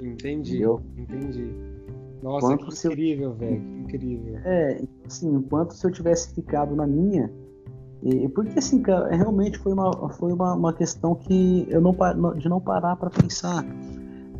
Entendi. 0.00 0.56
Entendeu? 0.56 0.80
Entendi. 0.96 1.54
Nossa, 2.22 2.54
enquanto 2.54 2.74
que 2.74 2.88
incrível, 2.88 3.30
eu... 3.30 3.34
velho. 3.34 3.60
Que 3.60 3.96
incrível. 3.96 4.38
É, 4.44 4.82
assim, 5.06 5.34
enquanto 5.34 5.74
se 5.74 5.86
eu 5.86 5.90
tivesse 5.90 6.34
ficado 6.34 6.74
na 6.74 6.86
minha. 6.86 7.30
E, 8.02 8.28
porque 8.28 8.58
assim, 8.58 8.82
cara, 8.82 9.14
realmente 9.14 9.58
foi 9.58 9.72
uma, 9.72 10.08
foi 10.10 10.32
uma, 10.32 10.54
uma 10.54 10.72
questão 10.72 11.14
que 11.14 11.66
eu 11.68 11.80
não 11.80 11.96
de 12.36 12.48
não 12.48 12.60
parar 12.60 12.96
para 12.96 13.10
pensar. 13.10 13.64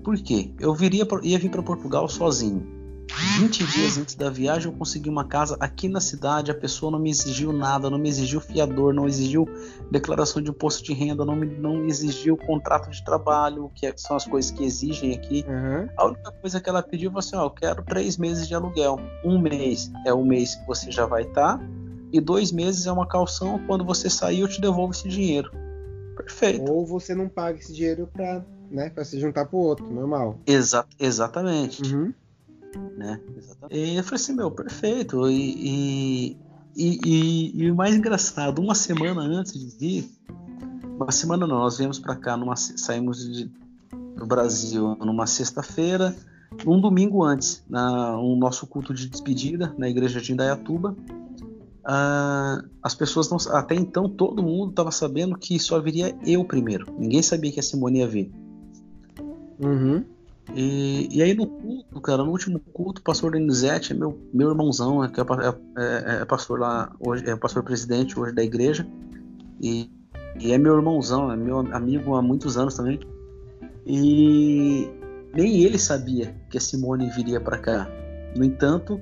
Por 0.02 0.16
quê? 0.16 0.52
Eu 0.58 0.74
viria, 0.74 1.06
ia 1.22 1.38
vir 1.38 1.50
para 1.50 1.62
Portugal 1.62 2.08
sozinho. 2.08 2.81
20 3.38 3.64
dias 3.66 3.98
antes 3.98 4.14
da 4.14 4.30
viagem 4.30 4.70
eu 4.70 4.76
consegui 4.76 5.08
uma 5.08 5.24
casa 5.24 5.56
aqui 5.60 5.88
na 5.88 6.00
cidade, 6.00 6.50
a 6.50 6.54
pessoa 6.54 6.90
não 6.90 6.98
me 6.98 7.10
exigiu 7.10 7.52
nada, 7.52 7.90
não 7.90 7.98
me 7.98 8.08
exigiu 8.08 8.40
fiador, 8.40 8.94
não 8.94 9.06
exigiu 9.06 9.46
declaração 9.90 10.40
de 10.40 10.50
imposto 10.50 10.82
de 10.82 10.92
renda, 10.92 11.24
não 11.24 11.36
me 11.36 11.46
não 11.46 11.86
exigiu 11.86 12.36
contrato 12.36 12.90
de 12.90 13.04
trabalho, 13.04 13.70
que 13.74 13.86
é, 13.86 13.92
são 13.96 14.16
as 14.16 14.24
coisas 14.24 14.50
que 14.50 14.64
exigem 14.64 15.14
aqui. 15.14 15.44
Uhum. 15.46 15.88
A 15.96 16.06
única 16.06 16.32
coisa 16.32 16.60
que 16.60 16.68
ela 16.68 16.82
pediu 16.82 17.10
foi 17.10 17.18
assim: 17.20 17.36
ó, 17.36 17.44
eu 17.44 17.50
quero 17.50 17.82
três 17.84 18.16
meses 18.16 18.48
de 18.48 18.54
aluguel. 18.54 18.98
Um 19.24 19.38
mês 19.38 19.90
é 20.06 20.12
o 20.12 20.24
mês 20.24 20.54
que 20.54 20.66
você 20.66 20.90
já 20.90 21.04
vai 21.04 21.22
estar, 21.22 21.58
tá, 21.58 21.64
e 22.10 22.20
dois 22.20 22.50
meses 22.50 22.86
é 22.86 22.92
uma 22.92 23.06
calção. 23.06 23.60
Quando 23.66 23.84
você 23.84 24.08
sair, 24.08 24.40
eu 24.40 24.48
te 24.48 24.60
devolvo 24.60 24.92
esse 24.92 25.08
dinheiro. 25.08 25.50
Perfeito. 26.16 26.70
Ou 26.70 26.86
você 26.86 27.14
não 27.14 27.28
paga 27.28 27.58
esse 27.58 27.72
dinheiro 27.72 28.08
para 28.12 28.44
né, 28.70 28.88
pra 28.88 29.04
se 29.04 29.20
juntar 29.20 29.44
pro 29.44 29.58
outro, 29.58 29.86
normal. 29.92 30.38
Exa 30.46 30.86
exatamente. 30.98 31.82
Uhum 31.82 32.14
né? 32.96 33.20
Exatamente. 33.36 33.78
E 33.78 33.96
eu 33.96 34.04
falei 34.04 34.16
assim, 34.16 34.34
meu, 34.34 34.50
perfeito. 34.50 35.28
E, 35.28 36.36
e, 36.76 37.00
e, 37.04 37.62
e, 37.64 37.70
o 37.70 37.74
mais 37.74 37.94
engraçado, 37.94 38.60
uma 38.60 38.74
semana 38.74 39.22
antes 39.22 39.52
de 39.52 39.78
vir, 39.78 40.10
uma 40.96 41.10
semana 41.10 41.46
não, 41.46 41.58
nós 41.58 41.78
viemos 41.78 41.98
para 41.98 42.16
cá, 42.16 42.36
numa, 42.36 42.56
saímos 42.56 43.18
de, 43.18 43.50
do 44.16 44.26
Brasil 44.26 44.96
numa 44.96 45.26
sexta-feira, 45.26 46.14
um 46.66 46.80
domingo 46.80 47.24
antes, 47.24 47.62
na 47.68 48.18
um 48.18 48.36
nosso 48.36 48.66
culto 48.66 48.92
de 48.92 49.08
despedida 49.08 49.74
na 49.78 49.88
igreja 49.88 50.20
de 50.20 50.32
Indaiatuba. 50.32 50.96
Uh, 51.84 52.68
as 52.80 52.94
pessoas 52.94 53.28
não, 53.28 53.38
até 53.56 53.74
então 53.74 54.08
todo 54.08 54.42
mundo 54.42 54.70
estava 54.70 54.92
sabendo 54.92 55.36
que 55.36 55.58
só 55.58 55.80
viria 55.80 56.16
eu 56.24 56.44
primeiro. 56.44 56.86
Ninguém 56.96 57.22
sabia 57.22 57.50
que 57.50 57.58
a 57.58 57.62
Simone 57.62 57.98
ia 57.98 58.06
vir. 58.06 58.32
Uhum. 59.58 60.04
E, 60.54 61.08
e 61.10 61.22
aí 61.22 61.34
no 61.34 61.46
culto, 61.46 62.00
cara, 62.00 62.24
no 62.24 62.30
último 62.30 62.58
culto, 62.58 63.00
o 63.00 63.04
pastor 63.04 63.32
Denizete 63.32 63.92
é 63.92 63.96
meu, 63.96 64.18
meu 64.34 64.50
irmãozão, 64.50 65.02
é, 65.02 65.08
que 65.08 65.20
é, 65.20 65.24
é, 65.24 66.22
é, 66.22 66.24
pastor 66.24 66.58
lá, 66.58 66.92
hoje, 66.98 67.28
é 67.28 67.36
pastor 67.36 67.62
presidente 67.62 68.18
hoje 68.18 68.34
da 68.34 68.42
igreja. 68.42 68.86
E, 69.60 69.90
e 70.38 70.52
é 70.52 70.58
meu 70.58 70.74
irmãozão, 70.74 71.30
é 71.30 71.36
meu 71.36 71.60
amigo 71.60 72.16
há 72.16 72.22
muitos 72.22 72.56
anos 72.56 72.74
também. 72.74 72.98
E 73.86 74.88
nem 75.34 75.62
ele 75.62 75.78
sabia 75.78 76.34
que 76.50 76.58
a 76.58 76.60
Simone 76.60 77.08
viria 77.10 77.40
para 77.40 77.58
cá. 77.58 77.88
No 78.36 78.44
entanto, 78.44 79.00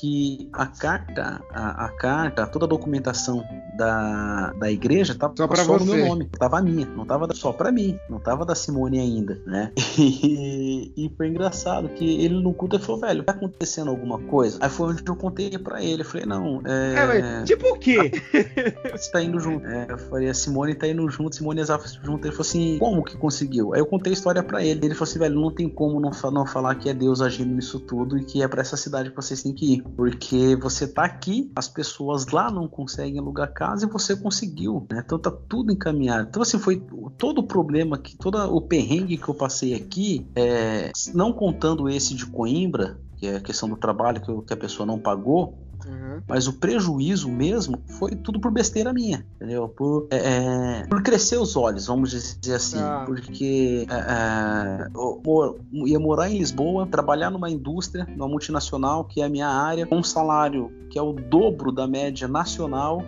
que 0.00 0.48
a 0.52 0.66
carta, 0.66 1.42
a, 1.50 1.86
a, 1.86 1.88
carta, 1.90 2.46
toda 2.46 2.66
a 2.66 2.68
documentação 2.68 3.44
da, 3.76 4.52
da 4.52 4.70
igreja 4.70 5.14
tava 5.14 5.34
só, 5.36 5.48
só 5.56 5.78
no 5.78 5.84
meu 5.84 6.06
nome, 6.06 6.26
tava 6.26 6.60
minha, 6.62 6.86
não 6.86 7.04
tava 7.04 7.32
só 7.34 7.52
para 7.52 7.72
mim, 7.72 7.98
não 8.08 8.20
tava 8.20 8.44
da 8.44 8.54
Simone 8.54 8.98
ainda, 8.98 9.40
né? 9.46 9.72
E, 9.98 10.92
e, 10.96 11.12
foi 11.16 11.28
engraçado 11.28 11.88
que 11.88 12.22
ele 12.22 12.40
no 12.40 12.54
culto 12.54 12.78
falou, 12.78 13.00
velho, 13.00 13.24
tá 13.24 13.32
acontecendo 13.32 13.90
alguma 13.90 14.18
coisa? 14.18 14.58
Aí 14.60 14.70
foi 14.70 14.90
onde 14.90 15.02
eu 15.06 15.16
contei 15.16 15.50
para 15.58 15.82
ele, 15.82 16.02
eu 16.02 16.06
falei, 16.06 16.24
não, 16.24 16.62
é... 16.64 16.94
é 16.94 17.06
mas, 17.06 17.48
tipo 17.48 17.66
o 17.68 17.78
quê? 17.78 18.12
Você 18.92 19.10
tá 19.10 19.20
indo 19.20 19.40
junto. 19.40 19.66
É, 19.66 19.86
eu 19.90 19.98
falei, 19.98 20.28
a 20.28 20.34
Simone 20.34 20.74
tá 20.74 20.86
indo 20.86 21.08
junto, 21.10 21.34
Simone 21.34 21.60
e 21.60 21.62
Azaf 21.62 21.84
junto. 22.02 22.26
Ele 22.26 22.32
falou 22.32 22.48
assim, 22.48 22.78
como 22.78 23.02
que 23.02 23.16
conseguiu? 23.16 23.74
Aí 23.74 23.80
eu 23.80 23.86
contei 23.86 24.12
a 24.12 24.14
história 24.14 24.42
para 24.42 24.64
ele, 24.64 24.86
ele 24.86 24.94
falou 24.94 25.10
assim, 25.10 25.18
velho, 25.18 25.40
não 25.40 25.50
tem 25.50 25.68
como 25.68 26.00
não, 26.00 26.10
não 26.30 26.46
falar 26.46 26.74
que 26.76 26.88
é 26.88 26.94
Deus 26.94 27.20
agindo 27.20 27.54
nisso 27.54 27.80
tudo 27.80 28.18
e 28.18 28.24
que 28.24 28.42
é 28.42 28.48
para 28.48 28.60
essa 28.60 28.76
cidade 28.76 29.10
que 29.10 29.16
vocês 29.16 29.42
têm 29.42 29.52
que 29.52 29.74
ir. 29.74 29.84
Porque 29.96 30.56
você 30.56 30.86
tá 30.86 31.04
aqui, 31.04 31.50
as 31.56 31.68
pessoas 31.68 32.26
lá 32.28 32.50
não 32.50 32.68
conseguem 32.68 33.18
alugar 33.18 33.52
casa 33.52 33.86
e 33.86 33.88
você 33.88 34.16
conseguiu, 34.16 34.86
né? 34.90 35.02
Então 35.04 35.18
tá 35.18 35.30
tudo 35.30 35.72
encaminhado. 35.72 36.28
Então, 36.28 36.42
assim, 36.42 36.58
foi 36.58 36.82
todo 37.16 37.38
o 37.38 37.46
problema 37.46 37.98
que, 37.98 38.16
todo 38.16 38.38
o 38.38 38.60
perrengue 38.60 39.16
que 39.16 39.28
eu 39.28 39.34
passei 39.34 39.74
aqui, 39.74 40.26
é, 40.34 40.92
não 41.14 41.32
contando 41.32 41.88
esse 41.88 42.14
de 42.14 42.26
Coimbra, 42.26 43.00
que 43.16 43.26
é 43.26 43.36
a 43.36 43.40
questão 43.40 43.68
do 43.68 43.76
trabalho 43.76 44.20
que, 44.20 44.46
que 44.46 44.52
a 44.52 44.56
pessoa 44.56 44.86
não 44.86 44.98
pagou, 44.98 45.58
Uhum. 45.88 46.22
Mas 46.28 46.46
o 46.46 46.52
prejuízo 46.52 47.30
mesmo 47.30 47.82
foi 47.98 48.14
tudo 48.14 48.38
por 48.38 48.52
besteira 48.52 48.92
minha, 48.92 49.24
entendeu? 49.36 49.68
Por, 49.68 50.06
é, 50.10 50.82
é 50.82 50.86
por 50.86 51.02
crescer 51.02 51.38
os 51.38 51.56
olhos, 51.56 51.86
vamos 51.86 52.10
dizer 52.10 52.54
assim. 52.54 52.78
Ah. 52.78 53.04
Porque 53.06 53.86
é, 53.88 53.94
é 53.94 54.88
eu 54.94 55.60
ia 55.86 55.98
morar 55.98 56.30
em 56.30 56.38
Lisboa, 56.38 56.86
trabalhar 56.86 57.30
numa 57.30 57.50
indústria, 57.50 58.06
numa 58.16 58.28
multinacional, 58.28 59.04
que 59.04 59.22
é 59.22 59.24
a 59.24 59.28
minha 59.28 59.48
área, 59.48 59.86
com 59.86 59.96
um 59.96 60.02
salário 60.02 60.70
que 60.90 60.98
é 60.98 61.02
o 61.02 61.12
dobro 61.12 61.72
da 61.72 61.86
média 61.86 62.28
nacional 62.28 63.02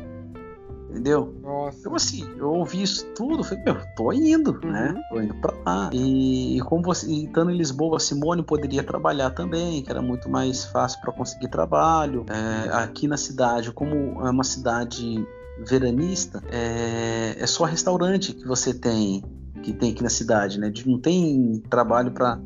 Entendeu? 0.91 1.33
Nossa. 1.41 1.79
Então, 1.79 1.95
assim, 1.95 2.29
eu 2.37 2.51
ouvi 2.51 2.83
isso 2.83 3.07
tudo, 3.15 3.45
falei, 3.45 3.65
meu, 3.65 3.77
tô 3.97 4.13
indo, 4.13 4.59
uhum. 4.63 4.73
né? 4.73 4.95
Tô 5.09 5.21
indo 5.21 5.35
pra 5.35 5.55
lá. 5.65 5.91
E, 5.93 6.59
e 6.59 6.61
como 6.63 6.83
você, 6.83 7.11
estando 7.11 7.51
em 7.51 7.57
Lisboa, 7.57 7.97
a 7.97 8.01
Simone 8.01 8.43
poderia 8.43 8.83
trabalhar 8.83 9.31
também, 9.31 9.83
que 9.83 9.91
era 9.91 10.03
muito 10.03 10.29
mais 10.29 10.65
fácil 10.65 11.01
para 11.01 11.13
conseguir 11.13 11.49
trabalho. 11.49 12.27
É, 12.29 12.71
aqui 12.75 13.07
na 13.07 13.17
cidade, 13.17 13.71
como 13.73 14.21
é 14.27 14.31
uma 14.31 14.45
cidade 14.45 15.25
veranista, 15.65 16.43
é, 16.51 17.37
é 17.39 17.47
só 17.47 17.65
restaurante 17.65 18.33
que 18.33 18.47
você 18.47 18.75
tem, 18.75 19.23
que 19.63 19.73
tem 19.73 19.93
aqui 19.93 20.03
na 20.03 20.11
cidade, 20.11 20.59
né? 20.59 20.73
Não 20.85 20.99
tem 20.99 21.63
trabalho 21.71 22.11
para 22.11 22.41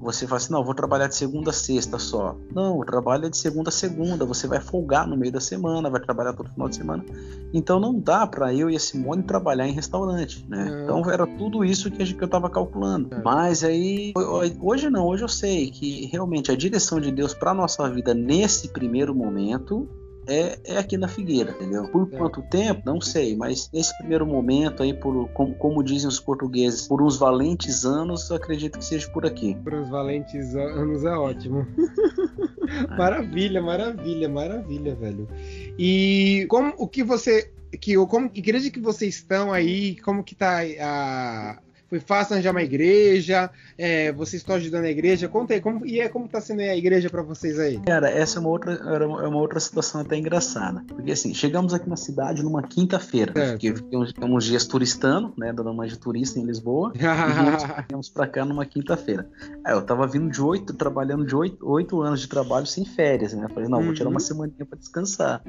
você 0.00 0.26
fala 0.26 0.38
assim, 0.38 0.52
não, 0.52 0.64
vou 0.64 0.74
trabalhar 0.74 1.08
de 1.08 1.14
segunda 1.14 1.50
a 1.50 1.52
sexta 1.52 1.98
só. 1.98 2.36
Não, 2.54 2.80
trabalha 2.80 3.28
de 3.28 3.36
segunda 3.36 3.68
a 3.68 3.72
segunda, 3.72 4.24
você 4.24 4.46
vai 4.46 4.60
folgar 4.60 5.06
no 5.06 5.16
meio 5.16 5.32
da 5.32 5.40
semana, 5.40 5.90
vai 5.90 6.00
trabalhar 6.00 6.32
todo 6.32 6.50
final 6.50 6.68
de 6.68 6.76
semana. 6.76 7.04
Então 7.52 7.78
não 7.78 7.98
dá 7.98 8.26
para 8.26 8.54
eu 8.54 8.70
e 8.70 8.76
a 8.76 8.80
Simone 8.80 9.22
trabalhar 9.22 9.68
em 9.68 9.72
restaurante, 9.72 10.44
né? 10.48 10.82
Então 10.82 11.08
era 11.10 11.26
tudo 11.26 11.64
isso 11.64 11.90
que, 11.90 12.02
eu 12.02 12.24
estava 12.24 12.48
calculando. 12.48 13.14
É. 13.14 13.22
Mas 13.22 13.62
aí, 13.62 14.12
hoje 14.60 14.88
não, 14.88 15.06
hoje 15.06 15.24
eu 15.24 15.28
sei 15.28 15.70
que 15.70 16.06
realmente 16.06 16.50
a 16.50 16.56
direção 16.56 16.98
de 16.98 17.10
Deus 17.10 17.34
para 17.34 17.52
nossa 17.52 17.88
vida 17.90 18.14
nesse 18.14 18.68
primeiro 18.68 19.14
momento 19.14 19.88
é, 20.30 20.58
é 20.64 20.78
aqui 20.78 20.96
na 20.96 21.08
Figueira, 21.08 21.50
entendeu? 21.50 21.88
Por 21.88 22.08
é. 22.12 22.16
quanto 22.16 22.40
tempo, 22.42 22.82
não 22.84 23.00
sei, 23.00 23.36
mas 23.36 23.68
nesse 23.72 23.96
primeiro 23.98 24.24
momento 24.24 24.82
aí, 24.82 24.94
por, 24.94 25.28
como, 25.30 25.54
como, 25.56 25.82
dizem 25.82 26.08
os 26.08 26.20
portugueses, 26.20 26.86
por 26.86 27.02
uns 27.02 27.18
valentes 27.18 27.84
anos, 27.84 28.30
acredito 28.30 28.78
que 28.78 28.84
seja 28.84 29.08
por 29.10 29.26
aqui. 29.26 29.56
Por 29.64 29.74
uns 29.74 29.88
valentes 29.88 30.54
anos 30.54 31.04
é 31.04 31.12
ótimo. 31.12 31.66
Maravilha, 32.96 33.60
maravilha, 33.60 34.28
maravilha, 34.28 34.94
velho. 34.94 35.28
E 35.76 36.46
como 36.48 36.72
o 36.78 36.86
que 36.86 37.02
você 37.02 37.50
que 37.80 37.94
como 38.06 38.30
igreja 38.34 38.70
que 38.70 38.80
vocês 38.80 39.16
estão 39.16 39.52
aí, 39.52 39.96
como 40.00 40.22
que 40.22 40.34
tá 40.34 40.60
a, 40.80 41.58
foi 41.90 41.98
fácil 41.98 42.34
arranjar 42.34 42.52
uma 42.52 42.62
igreja? 42.62 43.50
É, 43.76 44.12
vocês 44.12 44.40
estão 44.40 44.54
ajudando 44.54 44.84
a 44.84 44.90
igreja? 44.90 45.28
Conta 45.28 45.54
aí, 45.54 45.60
como, 45.60 45.84
e 45.84 46.00
é, 46.00 46.08
como 46.08 46.28
tá 46.28 46.40
sendo 46.40 46.60
a 46.60 46.76
igreja 46.76 47.10
para 47.10 47.20
vocês 47.20 47.58
aí? 47.58 47.80
Cara, 47.80 48.08
essa 48.08 48.38
é 48.38 48.40
uma 48.40 48.48
outra, 48.48 48.72
é 48.74 49.26
uma 49.26 49.38
outra 49.38 49.58
situação 49.58 50.00
até 50.00 50.16
engraçada. 50.16 50.84
Porque 50.86 51.10
assim, 51.10 51.34
chegamos 51.34 51.74
aqui 51.74 51.88
na 51.88 51.96
cidade 51.96 52.44
numa 52.44 52.62
quinta-feira, 52.62 53.32
porque 53.32 53.74
ficamos 53.74 54.36
uns 54.36 54.44
dias 54.44 54.64
turistando, 54.66 55.34
né, 55.36 55.52
dando 55.52 55.72
uma 55.72 55.88
de 55.88 55.98
turista 55.98 56.38
em 56.38 56.44
Lisboa, 56.44 56.92
e 56.94 56.98
viemos 57.90 58.08
para 58.08 58.28
cá 58.28 58.44
numa 58.44 58.64
quinta-feira. 58.64 59.28
Aí 59.64 59.74
eu 59.74 59.82
tava 59.82 60.06
vindo 60.06 60.30
de 60.30 60.40
oito, 60.40 60.72
trabalhando 60.72 61.26
de 61.26 61.34
oito, 61.34 61.68
oito 61.68 62.00
anos 62.00 62.20
de 62.20 62.28
trabalho 62.28 62.66
sem 62.66 62.84
férias, 62.84 63.32
né? 63.32 63.48
Falei, 63.52 63.68
não, 63.68 63.78
uhum. 63.78 63.86
vou 63.86 63.94
tirar 63.94 64.08
uma 64.08 64.14
uhum. 64.14 64.20
semaninha 64.20 64.64
para 64.64 64.78
descansar. 64.78 65.42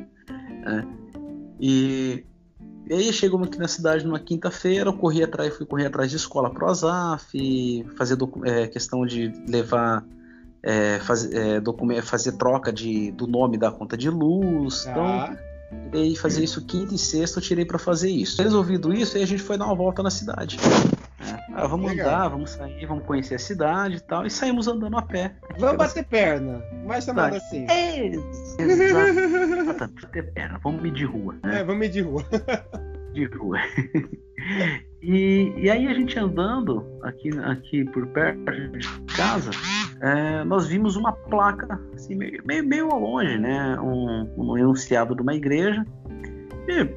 Né? 0.65 0.87
E 1.59 2.25
e 2.91 2.93
aí 2.93 3.13
chegamos 3.13 3.47
aqui 3.47 3.57
na 3.57 3.69
cidade 3.69 4.05
numa 4.05 4.19
quinta-feira, 4.19 4.91
corri 4.91 5.23
atrás, 5.23 5.55
fui 5.55 5.65
correr 5.65 5.85
atrás 5.85 6.09
de 6.09 6.17
escola 6.17 6.49
pro 6.49 6.69
Azaf, 6.69 7.85
fazer 7.97 8.17
é, 8.43 8.67
questão 8.67 9.05
de 9.05 9.31
levar 9.47 10.03
é, 10.61 10.99
faz, 10.99 11.25
é, 11.31 11.61
fazer 12.01 12.33
troca 12.33 12.71
de, 12.71 13.11
do 13.11 13.27
nome 13.27 13.57
da 13.57 13.71
conta 13.71 13.95
de 13.95 14.09
luz. 14.09 14.85
Ah. 14.87 15.33
Então, 15.87 16.01
e 16.01 16.17
fazer 16.17 16.43
isso 16.43 16.65
quinta 16.65 16.93
e 16.93 16.97
sexta, 16.97 17.39
eu 17.39 17.43
tirei 17.43 17.63
para 17.63 17.79
fazer 17.79 18.09
isso. 18.09 18.41
Resolvido 18.41 18.93
isso, 18.93 19.15
aí 19.15 19.23
a 19.23 19.27
gente 19.27 19.41
foi 19.41 19.57
dar 19.57 19.67
uma 19.67 19.75
volta 19.75 20.03
na 20.03 20.09
cidade. 20.09 20.57
É. 21.21 21.53
Ah, 21.53 21.67
vamos 21.67 21.91
Legal. 21.91 22.07
andar, 22.07 22.27
vamos 22.29 22.49
sair, 22.51 22.85
vamos 22.85 23.05
conhecer 23.05 23.35
a 23.35 23.39
cidade 23.39 23.97
e 23.97 23.99
tal. 23.99 24.25
E 24.25 24.29
saímos 24.29 24.67
andando 24.67 24.97
a 24.97 25.01
pé. 25.01 25.35
Vamos 25.57 25.77
bater 25.77 26.05
perna. 26.05 26.63
Mais 26.85 27.03
chamado 27.05 27.35
assim. 27.35 27.65
É, 27.69 28.07
exato. 28.07 29.93
bater 30.01 30.33
perna. 30.33 30.59
Vamos 30.63 30.81
medir 30.81 31.05
rua. 31.05 31.35
Né? 31.43 31.59
É, 31.59 31.63
vamos 31.63 31.79
medir 31.79 32.01
rua. 32.01 32.23
de 33.13 33.25
rua. 33.25 33.57
e, 35.01 35.53
e 35.57 35.69
aí 35.69 35.87
a 35.87 35.93
gente 35.93 36.17
andando 36.17 36.85
aqui, 37.03 37.29
aqui 37.39 37.85
por 37.85 38.07
perto 38.07 38.51
de 38.71 38.87
casa, 39.15 39.51
é, 40.01 40.43
nós 40.43 40.67
vimos 40.67 40.95
uma 40.95 41.11
placa 41.11 41.79
assim, 41.93 42.15
meio, 42.15 42.41
meio, 42.45 42.65
meio 42.65 42.89
ao 42.89 42.99
longe, 42.99 43.37
né? 43.37 43.79
Um, 43.79 44.29
um 44.37 44.57
enunciado 44.57 45.15
de 45.15 45.21
uma 45.21 45.35
igreja. 45.35 45.85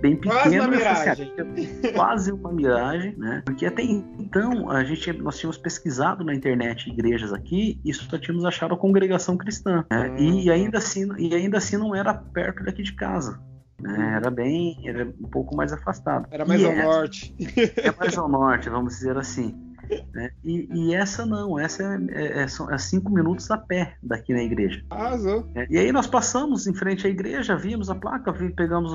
Bem 0.00 0.16
pequeno, 0.16 0.40
quase 0.40 0.58
uma 0.58 0.68
miragem. 0.68 1.32
Assim, 1.38 1.92
quase 1.94 2.32
uma 2.32 2.52
miragem, 2.52 3.16
né? 3.16 3.42
Porque 3.44 3.66
até 3.66 3.82
então 3.82 4.70
a 4.70 4.84
gente, 4.84 5.12
nós 5.14 5.38
tínhamos 5.38 5.58
pesquisado 5.58 6.24
na 6.24 6.34
internet 6.34 6.88
igrejas 6.88 7.32
aqui 7.32 7.80
e 7.84 7.92
só 7.92 8.18
tínhamos 8.18 8.44
achado 8.44 8.74
a 8.74 8.76
congregação 8.76 9.36
cristã. 9.36 9.84
Né? 9.90 10.10
Hum. 10.10 10.16
E, 10.18 10.50
ainda 10.50 10.78
assim, 10.78 11.08
e 11.18 11.34
ainda 11.34 11.58
assim 11.58 11.76
não 11.76 11.94
era 11.94 12.12
perto 12.14 12.64
daqui 12.64 12.82
de 12.82 12.94
casa. 12.94 13.40
Né? 13.80 14.14
Era 14.16 14.30
bem, 14.30 14.78
era 14.86 15.04
um 15.04 15.28
pouco 15.28 15.56
mais 15.56 15.72
afastado. 15.72 16.26
Era 16.30 16.44
mais 16.44 16.60
e 16.60 16.64
ao 16.64 16.72
essa, 16.72 16.82
norte. 16.82 17.34
É 17.76 17.92
mais 17.98 18.16
ao 18.16 18.28
norte, 18.28 18.68
vamos 18.68 18.94
dizer 18.94 19.16
assim. 19.16 19.73
Né? 20.12 20.30
E, 20.44 20.68
e, 20.72 20.94
essa 20.94 21.26
não, 21.26 21.58
essa 21.58 21.82
é, 21.82 22.22
é, 22.22 22.42
é, 22.42 22.48
são 22.48 22.70
é 22.70 22.78
cinco 22.78 23.10
minutos 23.12 23.50
a 23.50 23.58
pé 23.58 23.96
daqui 24.02 24.32
na 24.32 24.42
igreja. 24.42 24.82
Arrasou. 24.90 25.46
É, 25.54 25.66
e 25.68 25.78
aí 25.78 25.92
nós 25.92 26.06
passamos 26.06 26.66
em 26.66 26.74
frente 26.74 27.06
à 27.06 27.10
igreja, 27.10 27.56
vimos 27.56 27.90
a 27.90 27.94
placa, 27.94 28.32
pegamos 28.32 28.92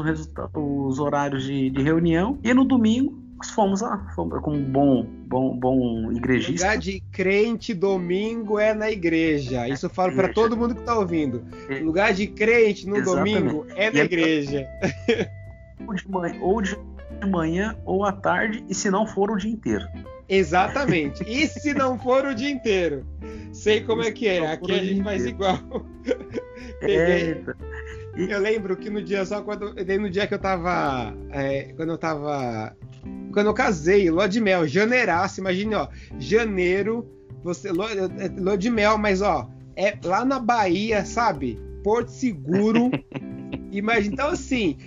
os 0.54 1.00
horários 1.00 1.44
de, 1.44 1.70
de 1.70 1.82
reunião 1.82 2.40
e 2.44 2.54
no 2.54 2.66
domingo 2.66 3.30
nós 3.40 3.52
fomos 3.52 3.80
lá, 3.80 4.06
fomos 4.14 4.42
como 4.42 4.60
bom, 4.60 5.06
bom, 5.26 5.58
bom 5.58 6.12
igrejista. 6.12 6.68
Lugar 6.68 6.78
de 6.78 7.02
crente 7.10 7.74
domingo 7.74 8.60
é 8.60 8.74
na 8.74 8.92
igreja. 8.92 9.66
Isso 9.70 9.86
eu 9.86 9.90
falo 9.90 10.14
para 10.14 10.34
todo 10.34 10.58
mundo 10.58 10.76
que 10.76 10.82
está 10.82 10.98
ouvindo. 11.00 11.46
É. 11.70 11.80
Lugar 11.80 12.14
de 12.14 12.28
crente 12.28 12.86
no 12.86 12.98
Exatamente. 12.98 13.40
domingo 13.40 13.66
é 13.76 13.90
na 13.92 14.00
é 14.00 14.04
igreja. 14.04 14.68
Ou 15.88 15.96
de, 15.96 16.12
manhã, 16.12 16.36
ou 16.42 16.62
de 16.62 16.78
manhã 17.28 17.76
ou 17.86 18.04
à 18.04 18.12
tarde, 18.12 18.64
e 18.70 18.76
se 18.76 18.90
não 18.90 19.06
for 19.06 19.32
o 19.32 19.38
dia 19.38 19.52
inteiro. 19.52 19.86
Exatamente. 20.28 21.24
E 21.28 21.48
se 21.48 21.74
não 21.74 21.98
for 21.98 22.26
o 22.26 22.36
dia 22.36 22.50
inteiro? 22.50 23.06
Sei 23.52 23.82
como 23.82 24.04
é 24.04 24.12
que 24.12 24.28
é. 24.28 24.46
Aqui 24.46 24.72
a 24.72 24.84
gente 24.84 25.04
faz 25.04 25.26
igual. 25.26 25.58
Peguei. 26.80 27.44
Eu 28.16 28.40
lembro 28.40 28.76
que 28.76 28.90
no 28.90 29.02
dia 29.02 29.26
só 29.26 29.42
quando 29.42 29.74
no 29.74 30.10
dia 30.10 30.28
que 30.28 30.34
eu 30.34 30.40
tava 30.40 31.14
é, 31.32 31.74
quando 31.76 31.90
eu 31.90 31.98
tava 31.98 32.76
quando 33.32 33.48
eu 33.48 33.54
casei, 33.54 34.10
lua 34.10 34.28
de 34.28 34.42
mel, 34.42 34.68
janeiraço, 34.68 35.40
imagine, 35.40 35.76
ó, 35.76 35.88
janeiro, 36.18 37.08
você, 37.44 37.72
lua, 37.72 37.90
é, 37.92 38.28
lua 38.38 38.58
de 38.58 38.70
mel, 38.70 38.98
mas 38.98 39.22
ó, 39.22 39.50
é 39.76 39.98
lá 40.04 40.26
na 40.26 40.40
Bahia, 40.40 41.06
sabe? 41.06 41.60
Porto 41.84 42.10
Seguro. 42.10 42.90
Imagina, 43.72 44.14
então 44.14 44.30
assim, 44.30 44.78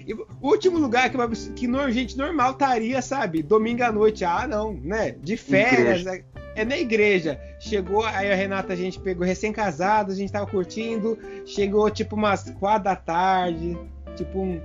o 0.40 0.48
último 0.48 0.78
lugar 0.78 1.10
que, 1.10 1.52
que 1.52 1.66
no, 1.66 1.90
gente 1.90 2.16
normal 2.16 2.52
estaria, 2.52 3.00
sabe? 3.00 3.42
Domingo 3.42 3.82
à 3.84 3.92
noite, 3.92 4.24
ah, 4.24 4.46
não, 4.46 4.72
né? 4.72 5.12
De 5.22 5.36
férias, 5.36 6.06
é, 6.06 6.24
é, 6.56 6.64
na 6.64 6.76
igreja. 6.76 7.40
Chegou, 7.60 8.04
aí 8.04 8.30
a 8.30 8.34
Renata, 8.34 8.72
a 8.72 8.76
gente 8.76 8.98
pegou 8.98 9.26
recém-casado, 9.26 10.12
a 10.12 10.14
gente 10.14 10.32
tava 10.32 10.46
curtindo, 10.46 11.18
chegou 11.46 11.88
tipo 11.90 12.16
umas 12.16 12.50
quatro 12.58 12.84
da 12.84 12.96
tarde, 12.96 13.78
tipo 14.16 14.40
um. 14.40 14.60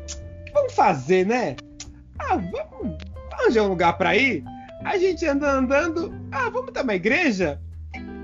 Vamos 0.53 0.73
fazer, 0.73 1.25
né? 1.25 1.55
Ah, 2.17 2.37
vamos 2.37 2.97
arranjar 3.31 3.63
um 3.63 3.69
lugar 3.69 3.97
para 3.97 4.15
ir. 4.15 4.43
A 4.83 4.97
gente 4.97 5.25
anda 5.25 5.51
andando. 5.51 6.13
Ah, 6.31 6.49
vamos 6.49 6.73
dar 6.73 6.83
uma 6.83 6.95
igreja? 6.95 7.59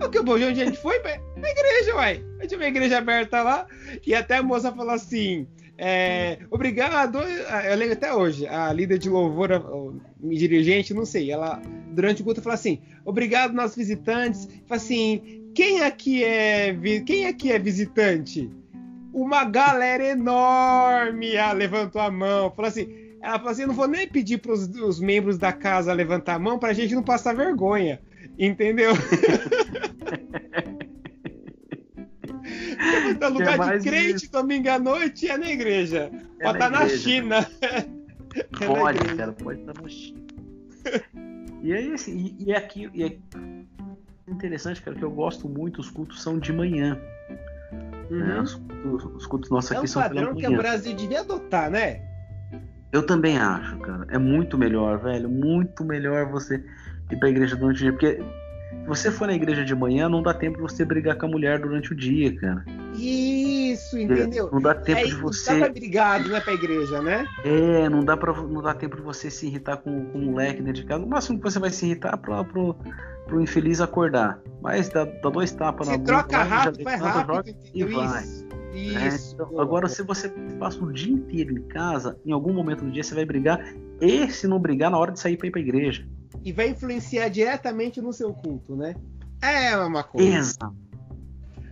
O 0.03 0.09
que 0.09 0.21
bom, 0.21 0.33
onde 0.33 0.43
a 0.43 0.65
gente 0.65 0.77
foi? 0.77 0.99
Na 1.37 1.49
igreja, 1.49 1.95
uai. 1.95 2.23
A 2.39 2.43
gente 2.43 2.55
uma 2.55 2.65
igreja 2.65 2.97
aberta 2.97 3.41
lá. 3.41 3.67
E 4.05 4.13
até 4.13 4.37
a 4.37 4.43
moça 4.43 4.71
falou 4.71 4.93
assim: 4.93 5.47
é, 5.85 6.39
obrigado. 6.49 7.19
Eu 7.19 7.75
lembro 7.75 7.93
até 7.93 8.13
hoje, 8.13 8.47
a 8.47 8.71
líder 8.71 8.97
de 8.97 9.09
louvor, 9.09 9.49
dirigente, 10.21 10.93
não 10.93 11.05
sei, 11.05 11.29
ela 11.29 11.61
durante 11.91 12.21
o 12.21 12.25
culto 12.25 12.41
falou 12.41 12.53
assim: 12.53 12.79
obrigado, 13.03 13.53
nossos 13.53 13.75
visitantes. 13.75 14.45
Falou 14.65 14.81
assim: 14.81 15.51
quem 15.53 15.81
aqui 15.81 16.23
é 16.23 16.73
quem 17.05 17.25
aqui 17.25 17.51
é 17.51 17.59
visitante? 17.59 18.49
Uma 19.11 19.43
galera 19.43 20.05
enorme 20.05 21.35
ah, 21.35 21.51
levantou 21.51 22.01
a 22.01 22.09
mão, 22.09 22.49
falou 22.51 22.69
assim: 22.69 22.87
ela 23.21 23.37
falou 23.37 23.51
assim: 23.51 23.63
eu 23.63 23.67
não 23.67 23.75
vou 23.75 23.87
nem 23.87 24.07
pedir 24.07 24.37
para 24.37 24.53
os 24.53 25.01
membros 25.01 25.37
da 25.37 25.51
casa 25.51 25.91
levantar 25.91 26.35
a 26.35 26.39
mão 26.39 26.57
para 26.57 26.69
a 26.69 26.73
gente 26.73 26.95
não 26.95 27.03
passar 27.03 27.35
vergonha. 27.35 27.99
Entendeu? 28.39 28.93
é 33.21 33.27
lugar 33.27 33.73
é 33.73 33.77
de 33.77 33.89
crente 33.89 34.25
isso. 34.25 34.31
domingo 34.31 34.69
à 34.69 34.79
noite 34.79 35.29
é 35.29 35.37
na 35.37 35.49
igreja. 35.49 36.11
É 36.39 36.43
pode 36.43 36.57
estar 36.57 36.69
na, 36.69 36.77
tá 36.79 36.83
na 36.83 36.89
China. 36.89 37.49
é 38.35 38.65
pode, 38.65 39.07
na 39.07 39.15
cara, 39.15 39.31
pode 39.33 39.59
estar 39.59 39.81
na 39.81 39.89
China. 39.89 40.19
E 41.61 41.73
aí, 41.73 41.93
assim, 41.93 42.35
e, 42.39 42.49
e 42.49 42.53
aqui, 42.53 42.89
e 42.93 43.03
aqui 43.03 43.21
interessante, 44.27 44.81
cara, 44.81 44.97
que 44.97 45.03
eu 45.03 45.11
gosto 45.11 45.47
muito, 45.47 45.79
os 45.79 45.89
cultos 45.89 46.21
são 46.21 46.37
de 46.39 46.51
manhã. 46.51 46.99
Uhum. 48.09 48.19
Né? 48.19 48.39
Os, 48.41 48.61
os, 48.85 49.05
os, 49.05 49.25
cultos 49.25 49.49
nossos 49.49 49.71
aqui 49.71 49.87
são 49.87 50.01
de 50.03 50.09
manhã. 50.09 50.21
É 50.21 50.23
um 50.23 50.33
padrão 50.33 50.49
que 50.49 50.55
o 50.55 50.57
Brasil 50.57 50.95
devia 50.95 51.21
adotar, 51.21 51.69
né? 51.69 52.01
Eu 52.91 53.05
também 53.05 53.37
acho, 53.37 53.77
cara. 53.79 54.05
É 54.09 54.17
muito 54.17 54.57
melhor, 54.57 54.99
velho. 54.99 55.29
Muito 55.29 55.83
melhor 55.83 56.29
você 56.29 56.63
ir 57.09 57.15
pra 57.17 57.29
igreja 57.29 57.55
durante 57.55 57.77
o 57.77 57.79
dia. 57.79 57.91
Porque 57.91 58.23
se 58.83 58.87
você 58.87 59.11
for 59.11 59.27
na 59.27 59.33
igreja 59.33 59.63
de 59.63 59.73
manhã, 59.73 60.09
não 60.09 60.21
dá 60.21 60.33
tempo 60.33 60.57
de 60.57 60.61
você 60.61 60.83
brigar 60.83 61.15
com 61.17 61.25
a 61.25 61.29
mulher 61.29 61.57
durante 61.59 61.93
o 61.93 61.95
dia, 61.95 62.35
cara. 62.35 62.65
Isso, 62.95 63.97
entendeu? 63.97 64.49
Não 64.51 64.61
dá 64.61 64.75
tempo 64.75 64.99
Aí 64.99 65.07
de 65.07 65.13
não 65.13 65.21
você. 65.21 65.53
dá 65.53 65.59
pra 65.65 65.73
brigado, 65.73 66.29
né, 66.29 66.39
pra 66.41 66.53
igreja, 66.53 67.01
né? 67.01 67.25
É, 67.45 67.87
não 67.89 68.03
dá, 68.03 68.17
pra, 68.17 68.33
não 68.33 68.61
dá 68.61 68.73
tempo 68.73 68.97
de 68.97 69.01
você 69.01 69.29
se 69.31 69.47
irritar 69.47 69.77
com, 69.77 70.05
com 70.05 70.17
um 70.19 70.25
moleque 70.31 70.61
dentro 70.61 70.81
de 70.81 70.85
casa. 70.85 71.03
O 71.03 71.07
máximo 71.07 71.37
que 71.39 71.43
você 71.43 71.59
vai 71.59 71.69
se 71.69 71.85
irritar 71.85 72.13
é 72.13 72.17
pro, 72.17 72.43
pro, 72.43 72.75
pro 73.25 73.41
infeliz 73.41 73.79
acordar. 73.79 74.39
Mas 74.61 74.89
dá, 74.89 75.05
dá 75.05 75.29
dois 75.29 75.51
tapas 75.51 75.87
na 75.87 75.97
boca. 75.97 76.05
troca 76.05 76.37
lá, 76.37 76.43
já 76.43 76.55
rápido, 76.55 76.83
vai 76.83 76.97
rápido, 76.97 77.49
entendeu? 77.49 77.89
e 77.89 77.93
vai. 77.93 78.23
Isso. 78.23 78.43
né? 78.93 79.07
Isso. 79.07 79.35
Então, 79.35 79.59
agora, 79.61 79.87
se 79.87 80.03
você 80.03 80.29
passa 80.59 80.83
o 80.83 80.91
dia 80.91 81.13
inteiro 81.13 81.57
em 81.57 81.61
casa, 81.67 82.19
em 82.25 82.31
algum 82.31 82.53
momento 82.53 82.83
do 82.83 82.91
dia 82.91 83.03
você 83.03 83.15
vai 83.15 83.23
brigar. 83.25 83.63
E 84.01 84.29
se 84.29 84.47
não 84.47 84.59
brigar, 84.59 84.91
na 84.91 84.97
hora 84.97 85.11
de 85.11 85.19
sair 85.19 85.37
pra 85.37 85.47
ir 85.47 85.51
pra 85.51 85.61
igreja. 85.61 86.05
E 86.43 86.51
vai 86.51 86.69
influenciar 86.69 87.29
diretamente 87.29 88.01
no 88.01 88.13
seu 88.13 88.33
culto, 88.33 88.75
né? 88.75 88.95
É 89.41 89.75
uma 89.77 90.03
coisa. 90.03 90.37
Exato. 90.37 90.75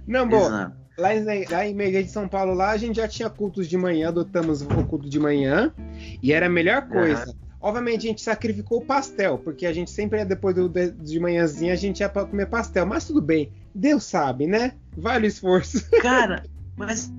Não, 0.06 0.28
bom, 0.28 0.48
exato. 0.48 0.76
lá 0.98 1.16
em, 1.16 1.46
lá 1.46 1.66
em 1.66 1.72
Igreja 1.72 2.04
de 2.04 2.12
São 2.12 2.28
Paulo, 2.28 2.54
lá 2.54 2.72
a 2.72 2.78
gente 2.78 2.98
já 2.98 3.08
tinha 3.08 3.30
cultos 3.30 3.68
de 3.68 3.78
manhã, 3.78 4.10
adotamos 4.10 4.62
o 4.62 4.68
culto 4.86 5.10
de 5.10 5.20
manhã, 5.20 5.74
e 6.22 6.34
era 6.34 6.48
a 6.48 6.50
melhor 6.50 6.88
coisa. 6.88 7.34
Obviamente 7.62 8.08
a 8.08 8.10
gente 8.10 8.22
sacrificou 8.22 8.80
o 8.80 8.86
pastel, 8.86 9.38
porque 9.38 9.68
a 9.68 9.74
gente 9.74 9.92
sempre 9.92 10.18
ia 10.20 10.26
depois 10.26 10.56
do, 10.56 10.68
de, 10.68 10.92
de 10.92 11.20
manhãzinha, 11.20 11.74
a 11.74 11.78
gente 11.78 12.00
ia 12.00 12.10
pra 12.10 12.26
comer 12.26 12.48
pastel, 12.48 12.86
mas 12.86 13.06
tudo 13.06 13.22
bem, 13.22 13.54
Deus 13.74 14.04
sabe, 14.04 14.48
né? 14.48 14.74
Vale 14.98 15.28
o 15.28 15.30
esforço. 15.30 15.88
Cara, 16.02 16.44
mas 16.76 17.12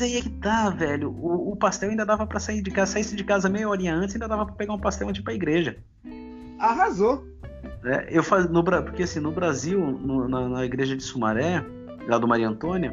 aí 0.00 0.16
é 0.16 0.22
que 0.22 0.30
tá, 0.30 0.70
velho. 0.70 1.10
O, 1.10 1.52
o 1.52 1.56
pastel 1.56 1.90
ainda 1.90 2.06
dava 2.06 2.26
pra 2.26 2.38
sair 2.38 2.62
de 2.62 2.70
casa. 2.70 2.92
Saísse 2.92 3.16
de 3.16 3.24
casa 3.24 3.48
meia 3.48 3.68
horinha 3.68 3.94
antes, 3.94 4.14
ainda 4.14 4.28
dava 4.28 4.46
pra 4.46 4.54
pegar 4.54 4.74
um 4.74 4.78
pastel 4.78 5.08
antes 5.08 5.22
pra 5.22 5.34
igreja. 5.34 5.76
Arrasou. 6.58 7.24
É, 7.84 8.08
eu 8.10 8.22
faz, 8.22 8.48
no, 8.48 8.62
porque 8.64 9.02
assim, 9.02 9.20
no 9.20 9.30
Brasil, 9.32 9.78
no- 9.80 10.28
na, 10.28 10.48
na 10.48 10.64
igreja 10.64 10.96
de 10.96 11.02
Sumaré, 11.02 11.64
lá 12.08 12.18
do 12.18 12.26
Maria 12.28 12.48
Antônia, 12.48 12.92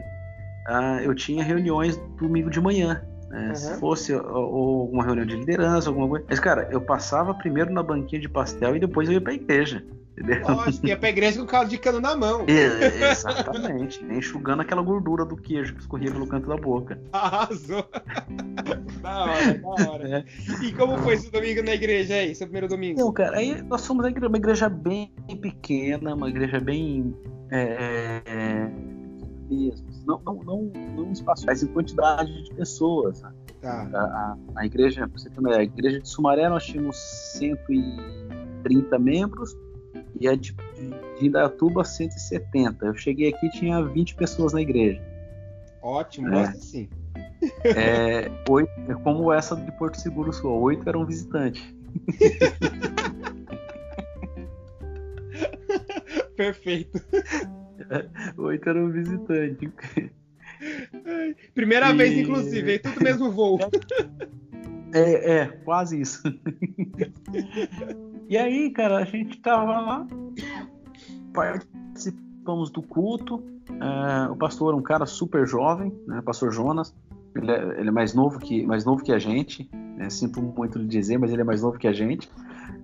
ah, 0.67 0.99
eu 1.03 1.13
tinha 1.15 1.43
reuniões 1.43 1.97
domingo 2.19 2.49
de 2.49 2.59
manhã. 2.61 3.01
né? 3.29 3.49
Uhum. 3.49 3.55
Se 3.55 3.79
fosse 3.79 4.13
ou, 4.13 4.23
ou 4.23 4.81
alguma 4.81 5.03
reunião 5.03 5.25
de 5.25 5.35
liderança, 5.35 5.89
alguma 5.89 6.07
coisa. 6.07 6.25
Mas, 6.29 6.39
cara, 6.39 6.67
eu 6.71 6.81
passava 6.81 7.33
primeiro 7.33 7.71
na 7.73 7.81
banquinha 7.83 8.21
de 8.21 8.29
pastel 8.29 8.75
e 8.75 8.79
depois 8.79 9.07
eu 9.09 9.13
ia 9.15 9.21
pra 9.21 9.33
igreja. 9.33 9.83
Entendeu? 10.17 10.47
Lógico, 10.47 10.87
ia 10.87 10.97
pra 10.97 11.09
igreja 11.09 11.37
com 11.37 11.43
o 11.43 11.47
caldo 11.47 11.69
de 11.69 11.77
cano 11.77 11.99
na 11.99 12.15
mão. 12.15 12.45
É, 12.47 13.11
exatamente. 13.11 14.03
Enxugando 14.05 14.61
aquela 14.61 14.81
gordura 14.81 15.25
do 15.25 15.35
queijo 15.35 15.75
que 15.75 15.81
escorria 15.81 16.09
pelo 16.09 16.25
canto 16.25 16.47
da 16.47 16.55
boca. 16.55 16.97
Arrasou. 17.11 17.85
da 19.01 19.23
hora, 19.25 19.53
da 19.53 19.91
hora. 19.91 20.17
É. 20.19 20.65
E 20.65 20.71
como 20.71 20.97
foi 20.99 21.15
esse 21.15 21.29
domingo 21.29 21.61
na 21.63 21.73
igreja 21.73 22.15
aí, 22.15 22.33
seu 22.33 22.47
primeiro 22.47 22.69
domingo? 22.69 22.99
Não, 22.99 23.11
cara, 23.11 23.37
aí 23.37 23.61
nós 23.63 23.81
somos 23.81 24.05
uma 24.05 24.09
igreja, 24.09 24.27
uma 24.29 24.37
igreja 24.37 24.69
bem 24.69 25.11
pequena, 25.41 26.15
uma 26.15 26.29
igreja 26.29 26.61
bem. 26.61 27.13
É, 27.51 28.21
é, 28.25 28.71
mesmo. 29.49 29.85
Não, 30.07 30.21
não, 30.25 30.35
não, 30.43 30.71
não 30.95 31.11
espaço, 31.11 31.45
mas 31.45 31.61
em 31.61 31.67
quantidade 31.67 32.43
de 32.43 32.53
pessoas. 32.53 33.21
né? 33.21 33.33
Tá. 33.61 33.89
A, 33.93 33.97
a, 33.97 34.37
a 34.61 34.65
igreja, 34.65 35.07
você 35.07 35.27
ideia, 35.27 35.57
a 35.57 35.63
igreja 35.63 35.99
de 35.99 36.07
Sumaré 36.07 36.47
nós 36.47 36.65
tínhamos 36.65 36.95
130 37.33 38.97
membros 38.99 39.55
e 40.19 40.27
a 40.27 40.35
de, 40.35 40.55
de 41.19 41.27
Indaiatuba 41.27 41.83
170. 41.83 42.85
Eu 42.85 42.95
cheguei 42.95 43.29
aqui 43.33 43.47
e 43.47 43.51
tinha 43.51 43.81
20 43.83 44.15
pessoas 44.15 44.53
na 44.53 44.61
igreja. 44.61 45.01
Ótimo, 45.81 46.33
É. 46.33 46.43
assim. 46.43 46.87
É, 47.63 48.31
oito, 48.49 48.71
é 48.89 48.95
como 49.03 49.31
essa 49.31 49.55
de 49.55 49.71
Porto 49.73 49.99
Seguro 49.99 50.33
só, 50.33 50.47
oito 50.57 50.87
eram 50.89 51.05
visitantes. 51.05 51.61
Perfeito. 56.35 57.01
Oito 58.37 58.69
eram 58.69 58.89
visitantes. 58.91 59.69
Primeira 61.53 61.91
E- 61.91 61.97
vez, 61.97 62.17
inclusive, 62.17 62.79
tudo 62.79 63.03
mesmo 63.03 63.31
voo. 63.31 63.59
É, 64.93 65.37
é, 65.39 65.45
quase 65.47 66.01
isso. 66.01 66.21
E 68.29 68.37
aí, 68.37 68.71
cara, 68.71 68.97
a 68.97 69.05
gente 69.05 69.39
tava 69.41 69.79
lá, 69.79 70.07
participamos 71.33 72.69
do 72.69 72.81
culto. 72.81 73.43
é, 73.69 74.29
o 74.31 74.35
pastor 74.35 74.69
era 74.69 74.77
um 74.77 74.81
cara 74.83 75.05
super 75.05 75.47
jovem, 75.47 75.91
né? 76.07 76.21
Pastor 76.23 76.51
Jonas. 76.51 76.93
Ele 77.35 77.51
é, 77.51 77.79
ele 77.79 77.89
é 77.89 77.91
mais 77.91 78.13
novo 78.13 78.39
que 78.39 78.65
mais 78.65 78.85
novo 78.85 79.03
que 79.03 79.11
a 79.11 79.19
gente. 79.19 79.69
né, 79.73 80.09
Sinto 80.09 80.41
muito 80.41 80.79
lhe 80.79 80.87
dizer, 80.87 81.17
mas 81.17 81.31
ele 81.31 81.41
é 81.41 81.45
mais 81.45 81.61
novo 81.61 81.77
que 81.77 81.87
a 81.87 81.91
gente. 81.93 82.29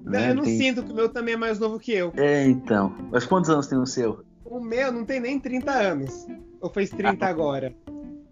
Não, 0.03 0.11
né, 0.11 0.31
eu 0.31 0.35
não 0.35 0.43
tem- 0.43 0.57
sinto 0.57 0.83
que 0.83 0.91
o 0.91 0.95
meu 0.95 1.07
também 1.09 1.35
é 1.35 1.37
mais 1.37 1.57
novo 1.59 1.79
que 1.79 1.93
eu. 1.93 2.11
É, 2.17 2.45
então. 2.47 2.93
Mas 3.11 3.25
quantos 3.25 3.49
anos 3.49 3.67
tem 3.67 3.77
o 3.77 3.85
seu? 3.85 4.23
O 4.43 4.59
meu 4.59 4.91
não 4.91 5.05
tem 5.05 5.19
nem 5.21 5.39
30 5.39 5.71
anos. 5.71 6.27
Ou 6.59 6.69
fez 6.69 6.89
30 6.89 7.25
agora? 7.25 7.73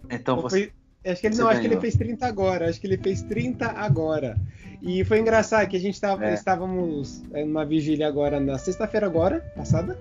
Então 0.09 0.35
Ou 0.37 0.41
você. 0.41 0.63
foi- 0.65 0.73
Acho 1.05 1.21
que 1.21 1.27
ele 1.27 1.35
você 1.35 1.41
não, 1.41 1.49
acho 1.49 1.61
que 1.61 1.67
ele 1.67 1.79
fez 1.79 1.95
30 1.95 2.25
agora. 2.25 2.69
Acho 2.69 2.79
que 2.81 2.87
ele 2.87 2.97
fez 2.97 3.21
30 3.21 3.67
agora. 3.67 4.37
E 4.81 5.03
foi 5.03 5.19
engraçado 5.19 5.67
que 5.67 5.75
a 5.77 5.79
gente 5.79 5.99
tava, 5.99 6.25
É. 6.25 6.33
estávamos 6.33 7.23
é, 7.33 7.43
numa 7.43 7.65
vigília 7.65 8.07
agora 8.07 8.39
na 8.39 8.57
sexta-feira 8.57 9.05
agora, 9.05 9.39
passada. 9.55 9.97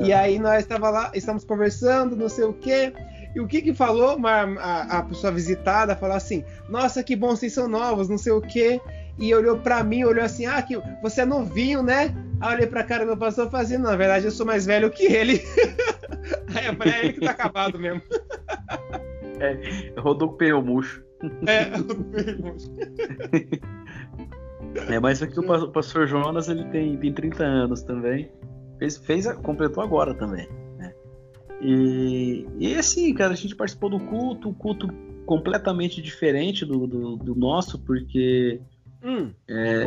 É. 0.00 0.04
E 0.04 0.12
aí 0.12 0.38
nós 0.38 0.60
estava 0.60 0.90
lá, 0.90 1.10
estamos 1.14 1.44
conversando, 1.44 2.16
não 2.16 2.28
sei 2.28 2.44
o 2.44 2.52
quê. 2.52 2.92
E 3.34 3.40
o 3.40 3.46
que 3.46 3.60
que 3.60 3.74
falou 3.74 4.16
uma, 4.16 4.42
a, 4.58 4.98
a 4.98 5.02
pessoa 5.02 5.32
visitada? 5.32 5.94
Falou 5.94 6.16
assim: 6.16 6.44
Nossa, 6.68 7.02
que 7.02 7.14
bom, 7.14 7.30
vocês 7.30 7.52
são 7.52 7.68
novos, 7.68 8.08
não 8.08 8.18
sei 8.18 8.32
o 8.32 8.40
quê. 8.40 8.80
E 9.18 9.34
olhou 9.34 9.58
pra 9.58 9.82
mim, 9.82 10.04
olhou 10.04 10.24
assim: 10.24 10.46
Ah, 10.46 10.60
que 10.62 10.78
você 11.02 11.22
é 11.22 11.24
novinho, 11.26 11.82
né? 11.82 12.14
Aí 12.40 12.54
olhei 12.54 12.66
pra 12.66 12.84
cara 12.84 13.04
do 13.04 13.08
meu 13.08 13.16
pastor 13.16 13.50
falei 13.50 13.66
assim: 13.66 13.78
Na 13.78 13.96
verdade, 13.96 14.24
eu 14.24 14.30
sou 14.30 14.46
mais 14.46 14.64
velho 14.64 14.90
que 14.90 15.04
ele. 15.04 15.42
aí 16.54 16.66
eu 16.66 16.74
falei: 16.74 16.94
É 16.94 16.98
ele 17.00 17.12
que 17.14 17.20
tá 17.20 17.30
acabado 17.32 17.78
mesmo. 17.78 18.02
Rodou 19.98 20.28
com 20.28 20.34
o 20.34 20.38
pneu 20.38 20.62
murcho. 20.62 21.02
É, 21.46 21.70
É, 24.94 25.00
mas 25.00 25.22
aqui 25.22 25.38
o 25.40 25.42
pa- 25.42 25.58
o 25.64 25.70
pastor 25.72 26.06
Jonas 26.06 26.48
ele 26.48 26.64
tem, 26.66 26.96
tem 26.96 27.12
30 27.12 27.42
anos 27.44 27.82
também. 27.82 28.30
Fez, 28.78 28.96
fez 28.98 29.26
completou 29.38 29.82
agora 29.82 30.14
também. 30.14 30.48
né? 30.78 30.92
E, 31.60 32.46
e 32.58 32.74
assim, 32.76 33.12
cara, 33.14 33.32
a 33.32 33.36
gente 33.36 33.56
participou 33.56 33.90
do 33.90 33.98
culto, 33.98 34.48
um 34.50 34.54
culto 34.54 34.88
completamente 35.26 36.00
diferente 36.00 36.64
do, 36.64 36.86
do, 36.86 37.16
do 37.16 37.34
nosso, 37.34 37.78
porque 37.80 38.60
hum, 39.02 39.30
É. 39.48 39.84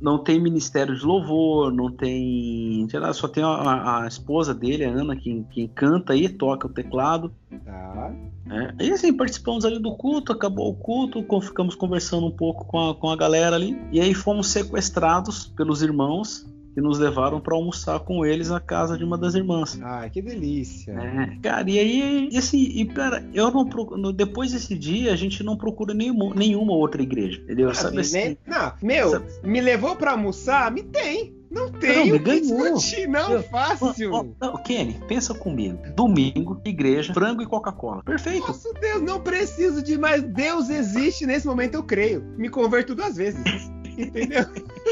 não 0.00 0.18
tem 0.18 0.40
ministério 0.40 0.96
de 0.96 1.04
louvor, 1.04 1.72
não 1.72 1.90
tem. 1.90 2.86
Sei 2.88 3.00
lá, 3.00 3.12
só 3.12 3.26
tem 3.26 3.42
a, 3.42 4.02
a 4.02 4.06
esposa 4.06 4.54
dele, 4.54 4.84
a 4.84 4.90
Ana, 4.90 5.16
que, 5.16 5.44
que 5.50 5.68
canta 5.68 6.14
e 6.14 6.28
toca 6.28 6.66
o 6.66 6.70
teclado. 6.70 7.32
Tá. 7.64 8.14
né? 8.46 8.74
E 8.80 8.90
assim, 8.90 9.12
participamos 9.12 9.64
ali 9.64 9.78
do 9.78 9.96
culto, 9.96 10.32
acabou 10.32 10.70
o 10.70 10.74
culto, 10.74 11.24
ficamos 11.40 11.74
conversando 11.74 12.26
um 12.26 12.30
pouco 12.30 12.64
com 12.64 12.90
a, 12.90 12.94
com 12.94 13.10
a 13.10 13.16
galera 13.16 13.56
ali, 13.56 13.76
e 13.90 14.00
aí 14.00 14.14
fomos 14.14 14.48
sequestrados 14.48 15.46
pelos 15.46 15.82
irmãos 15.82 16.46
que 16.78 16.82
nos 16.82 16.96
levaram 17.00 17.40
para 17.40 17.56
almoçar 17.56 17.98
com 17.98 18.24
eles 18.24 18.50
na 18.50 18.60
casa 18.60 18.96
de 18.96 19.02
uma 19.02 19.18
das 19.18 19.34
irmãs. 19.34 19.76
Ai, 19.82 20.08
que 20.10 20.22
delícia. 20.22 20.92
É, 20.92 21.36
cara, 21.42 21.68
e 21.68 21.76
aí, 21.76 22.28
e 22.30 22.38
assim, 22.38 22.58
e 22.62 22.84
cara, 22.86 23.24
eu 23.34 23.50
não 23.50 23.66
procuro, 23.68 24.12
depois 24.12 24.52
desse 24.52 24.76
dia 24.78 25.12
a 25.12 25.16
gente 25.16 25.42
não 25.42 25.56
procura 25.56 25.92
nenhuma, 25.92 26.32
nenhuma 26.36 26.72
outra 26.74 27.02
igreja, 27.02 27.40
entendeu? 27.42 27.68
Ah, 27.68 27.74
Sabe 27.74 27.98
assim, 27.98 28.18
assim? 28.18 28.28
né? 28.28 28.36
Não, 28.46 28.72
meu, 28.80 29.10
Sabe- 29.10 29.26
me 29.42 29.60
levou 29.60 29.96
pra 29.96 30.12
almoçar? 30.12 30.70
Me 30.70 30.84
tem. 30.84 31.36
Não 31.50 31.72
tem 31.72 32.10
Não, 32.12 32.18
ganhou. 32.18 32.74
discutir, 32.74 33.08
não, 33.08 33.32
Eu- 33.32 33.42
fácil. 33.42 34.12
Ó, 34.12 34.20
ó, 34.20 34.26
não, 34.40 34.62
Kenny, 34.62 35.00
pensa 35.08 35.34
comigo. 35.34 35.78
Domingo, 35.96 36.60
igreja, 36.64 37.12
frango 37.14 37.42
e 37.42 37.46
Coca-Cola. 37.46 38.02
Perfeito. 38.04 38.46
Nossa 38.46 38.72
Deus, 38.74 39.02
não 39.02 39.18
preciso 39.18 39.82
de 39.82 39.96
mais. 39.98 40.22
Deus 40.22 40.68
existe 40.68 41.26
nesse 41.26 41.46
momento, 41.46 41.74
eu 41.74 41.82
creio. 41.82 42.22
Me 42.36 42.48
converto 42.50 42.94
duas 42.94 43.16
vezes. 43.16 43.42
Entendeu? 43.98 44.44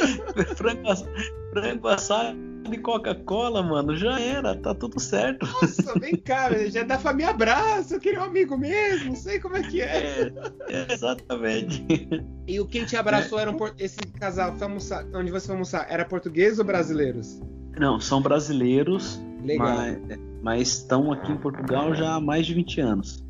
frango, 0.56 0.88
frango 1.52 1.88
assado 1.88 2.36
e 2.70 2.78
Coca-Cola, 2.78 3.62
mano, 3.62 3.96
já 3.96 4.18
era, 4.18 4.56
tá 4.56 4.74
tudo 4.74 4.98
certo. 4.98 5.46
Nossa, 5.46 5.96
vem 6.00 6.16
cá, 6.16 6.52
já 6.68 6.80
é 6.80 6.84
da 6.84 6.98
família 6.98 7.30
Abraço, 7.30 7.94
eu 7.94 8.00
queria 8.00 8.20
um 8.20 8.24
amigo 8.24 8.58
mesmo, 8.58 9.10
não 9.10 9.14
sei 9.16 9.38
como 9.38 9.56
é 9.56 9.62
que 9.62 9.80
é. 9.80 9.86
É, 9.96 10.32
é, 10.68 10.92
exatamente. 10.92 11.86
E 12.48 12.58
o 12.58 12.66
quem 12.66 12.84
te 12.84 12.96
abraçou 12.96 13.38
era 13.38 13.50
um, 13.50 13.54
por- 13.56 13.72
esse 13.78 13.98
casal, 14.18 14.56
foi 14.56 14.66
almoçar, 14.66 15.06
onde 15.14 15.30
você 15.30 15.46
foi 15.46 15.54
almoçar, 15.54 15.86
era 15.88 16.04
português 16.04 16.58
ou 16.58 16.64
brasileiros? 16.64 17.40
Não, 17.78 18.00
são 18.00 18.20
brasileiros, 18.20 19.20
Legal. 19.44 19.68
mas, 19.76 19.98
mas 20.42 20.68
estão 20.68 21.12
aqui 21.12 21.30
em 21.30 21.36
Portugal 21.36 21.94
já 21.94 22.14
há 22.14 22.20
mais 22.20 22.46
de 22.46 22.54
20 22.54 22.80
anos. 22.80 23.24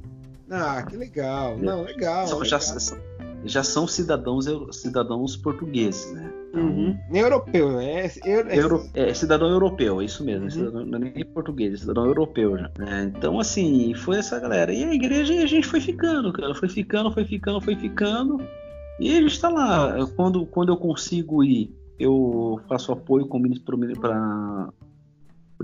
Ah, 0.51 0.83
que 0.89 0.97
legal. 0.97 1.59
Não, 1.59 1.83
legal. 1.83 2.27
São- 2.27 2.45
já, 2.45 2.57
legal. 2.59 2.81
são- 2.81 2.99
já 3.47 3.63
são 3.63 3.87
cidadãos, 3.87 4.47
cidadãos 4.73 5.37
portugueses, 5.37 6.13
né? 6.13 6.31
Uhum. 6.55 6.99
Europeu, 7.13 7.79
é, 7.81 8.11
eu- 8.25 8.41
é- 8.49 8.59
Euro- 8.59 8.89
é, 8.95 9.13
cidadão 9.15 9.49
europeu, 9.49 10.01
é 10.01 10.05
isso 10.05 10.25
mesmo, 10.25 10.43
Uhum. 10.43 10.49
é 10.49 10.51
cidadão, 10.51 10.87
não 10.87 10.99
é 10.99 11.01
nem 11.15 11.25
português, 11.25 11.75
é 11.75 11.77
cidadão 11.77 12.07
europeu 12.07 12.57
já. 12.59 12.71
né? 12.79 13.13
então, 13.17 13.39
assim, 13.39 13.93
foi 13.95 14.17
essa 14.19 14.39
galera. 14.41 14.73
E 14.73 14.85
a 14.85 14.95
igreja 14.95 15.35
a 15.43 15.47
gente 15.47 15.67
foi 15.67 15.81
ficando, 15.81 16.33
cara, 16.33 16.55
foi 16.55 16.69
ficando, 16.69 17.11
foi 17.13 17.25
ficando, 17.25 17.61
foi 17.61 17.77
ficando. 17.77 18.41
E 18.99 19.17
a 19.17 19.21
gente 19.21 19.39
tá 19.41 19.49
lá. 19.51 20.07
Quando, 20.17 20.47
quando 20.47 20.71
eu 20.71 20.77
consigo 20.77 21.45
ir, 21.45 21.71
eu 21.99 22.59
faço 22.69 22.93
apoio 22.93 23.27
com 23.27 23.37
o 23.37 23.41
ministro 23.41 23.79
para 24.01 24.71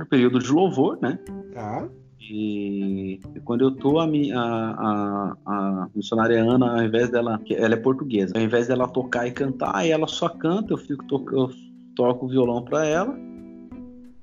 o 0.01 0.07
período 0.07 0.39
de 0.39 0.53
louvor, 0.53 0.99
né? 1.01 1.18
Tá. 1.55 1.87
E, 1.87 2.02
e 2.31 3.20
quando 3.45 3.62
eu 3.62 3.70
tô, 3.73 3.99
a, 3.99 4.07
minha, 4.07 4.39
a, 4.39 5.37
a, 5.45 5.85
a 5.85 5.89
missionária 5.95 6.43
Ana, 6.43 6.79
ao 6.79 6.83
invés 6.83 7.11
dela, 7.11 7.41
ela 7.51 7.75
é 7.75 7.77
portuguesa, 7.77 8.33
ao 8.37 8.43
invés 8.43 8.68
dela 8.68 8.89
tocar 8.89 9.27
e 9.27 9.33
cantar, 9.33 9.87
ela 9.87 10.07
só 10.07 10.29
canta, 10.29 10.73
eu 10.73 10.79
fico 10.79 11.05
eu 11.35 11.51
toco 11.97 12.27
o 12.27 12.29
violão 12.29 12.64
para 12.64 12.87
ela 12.87 13.32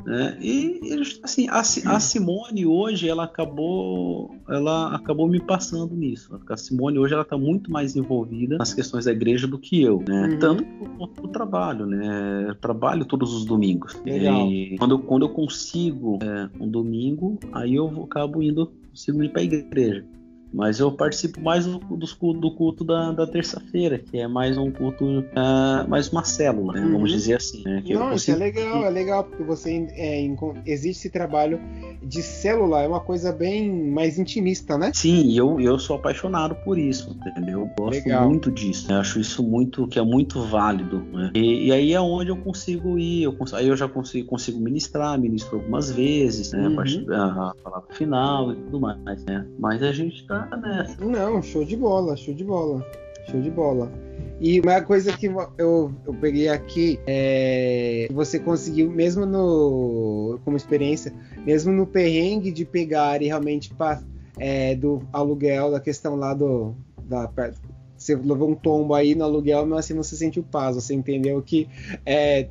né? 0.06 0.38
E 0.42 0.80
assim, 1.24 1.48
a, 1.50 1.60
a, 1.60 2.00
Simone 2.00 2.66
hoje 2.66 3.10
ela 3.10 3.26
acabou, 3.26 4.36
ela 4.48 4.96
acabou 4.96 5.28
me 5.28 5.40
passando 5.40 5.96
nisso. 5.96 6.40
A 6.48 6.58
Simone 6.58 6.98
hoje 6.98 7.14
ela 7.14 7.24
está 7.24 7.38
muito 7.38 7.72
mais 7.72 7.96
envolvida 7.96 8.58
nas 8.58 8.74
questões 8.74 9.06
da 9.06 9.12
igreja 9.12 9.46
do 9.46 9.60
que 9.60 9.82
eu, 9.82 10.04
né? 10.08 10.28
Uhum. 10.28 10.40
Tanto 10.40 10.66
o 11.22 11.28
trabalho, 11.28 11.86
né? 11.86 12.46
Eu 12.48 12.56
trabalho 12.56 13.06
todos 13.06 13.34
os 13.34 13.46
domingos. 13.46 14.00
Legal. 14.06 14.48
E 14.48 14.78
quando 14.78 14.96
eu, 14.96 15.00
quando 15.00 15.26
eu 15.26 15.30
consigo 15.30 16.20
é, 16.22 16.50
um 16.60 16.70
domingo, 16.70 17.38
aí 17.52 17.76
eu 17.76 18.04
acabo 18.04 18.42
indo, 18.42 18.72
consigo 18.90 19.24
ir 19.24 19.30
para 19.30 19.42
a 19.42 19.46
igreja. 19.46 20.06
Mas 20.54 20.80
eu 20.80 20.92
participo 20.92 21.42
mais 21.42 21.66
do, 21.66 21.80
do, 21.80 22.52
culto 22.56 22.84
da, 22.84 23.12
da 23.12 23.28
terça-feira, 23.28 24.00
que 24.00 24.18
é 24.18 24.28
mais 24.28 24.58
um 24.58 24.72
culto, 24.72 25.06
uh, 25.06 25.88
mais 25.88 26.10
uma 26.10 26.24
célula, 26.24 26.74
né? 26.74 26.82
uhum. 26.82 26.94
vamos 26.94 27.12
dizer 27.12 27.36
assim. 27.36 27.64
Né? 27.64 27.84
Não, 27.90 28.14
isso 28.14 28.32
é 28.32 28.36
legal, 28.36 28.86
é 28.86 28.90
legal, 28.90 29.24
porque 29.24 29.44
você 29.44 29.88
é, 29.92 30.22
existe 30.66 31.00
esse 31.00 31.10
trabalho 31.10 31.60
de 32.02 32.22
célula, 32.22 32.82
é 32.82 32.88
uma 32.88 33.00
coisa 33.00 33.32
bem 33.32 33.92
mais 33.92 34.18
intimista, 34.18 34.78
né? 34.78 34.92
Sim, 34.94 35.38
eu, 35.38 35.60
eu 35.60 35.78
sou 35.78 35.96
apaixonado 35.96 36.56
por 36.64 36.78
isso, 36.78 37.16
entendeu? 37.26 37.62
Eu 37.62 37.72
gosto 37.78 38.04
legal. 38.04 38.28
muito 38.28 38.52
disso. 38.52 38.92
Eu 38.92 38.98
acho 38.98 39.20
isso 39.20 39.44
muito, 39.44 39.88
que 39.88 40.00
é 40.00 40.04
muito 40.04 40.42
válido. 40.42 41.00
Né? 41.12 41.32
E, 41.36 41.68
e, 41.68 41.72
aí 41.72 41.94
é 41.94 42.02
onde 42.02 42.32
eu 42.32 42.38
consigo 42.38 42.98
ir, 42.98 43.24
eu 43.24 43.34
consigo, 43.34 43.58
aí 43.58 43.68
eu 43.68 43.78
já 43.78 43.88
consigo, 43.88 44.28
consigo 44.28 44.60
ministrar, 44.60 45.18
ministro 45.20 45.58
algumas 45.58 45.92
vezes, 45.92 46.52
né? 46.52 46.68
Uhum. 46.68 46.74
A, 46.74 46.76
partir, 46.76 47.12
a, 47.12 47.26
a 47.26 47.56
palavra 47.64 47.94
final 47.94 48.52
e 48.52 48.56
tudo 48.56 48.80
mais, 48.80 49.24
né? 49.26 49.46
Mas 49.58 49.84
a 49.84 49.92
gente 49.92 50.26
tá 50.26 50.39
nessa. 50.58 51.04
Não, 51.04 51.42
show 51.42 51.64
de 51.64 51.76
bola, 51.76 52.16
show 52.16 52.34
de 52.34 52.44
bola. 52.44 52.86
Show 53.30 53.42
de 53.42 53.50
bola. 53.50 53.92
E 54.42 54.62
uma 54.62 54.82
coisa 54.82 55.16
que 55.16 55.26
eu, 55.58 55.94
eu 56.06 56.14
peguei 56.22 56.48
aqui 56.48 57.00
é 57.06 58.08
você 58.12 58.40
conseguiu, 58.40 58.90
mesmo 58.90 59.26
no 59.26 60.40
como 60.46 60.56
experiência, 60.56 61.14
mesmo 61.46 61.74
no 61.74 61.86
perrengue 61.86 62.52
de 62.52 62.64
pegar 62.64 63.22
e 63.22 63.28
realmente 63.28 63.72
é, 64.38 64.76
do 64.76 65.02
aluguel, 65.12 65.72
da 65.72 65.80
questão 65.80 66.16
lá 66.16 66.34
do. 66.34 66.74
Da, 67.04 67.30
você 67.98 68.16
levou 68.16 68.50
um 68.50 68.56
tombo 68.56 68.94
aí 68.94 69.14
no 69.14 69.26
aluguel, 69.26 69.66
mas 69.66 69.80
assim 69.80 69.94
você 69.94 70.16
sentiu 70.16 70.42
paz, 70.42 70.76
você 70.76 70.94
entendeu 70.94 71.42
que 71.42 71.68
é, 72.06 72.48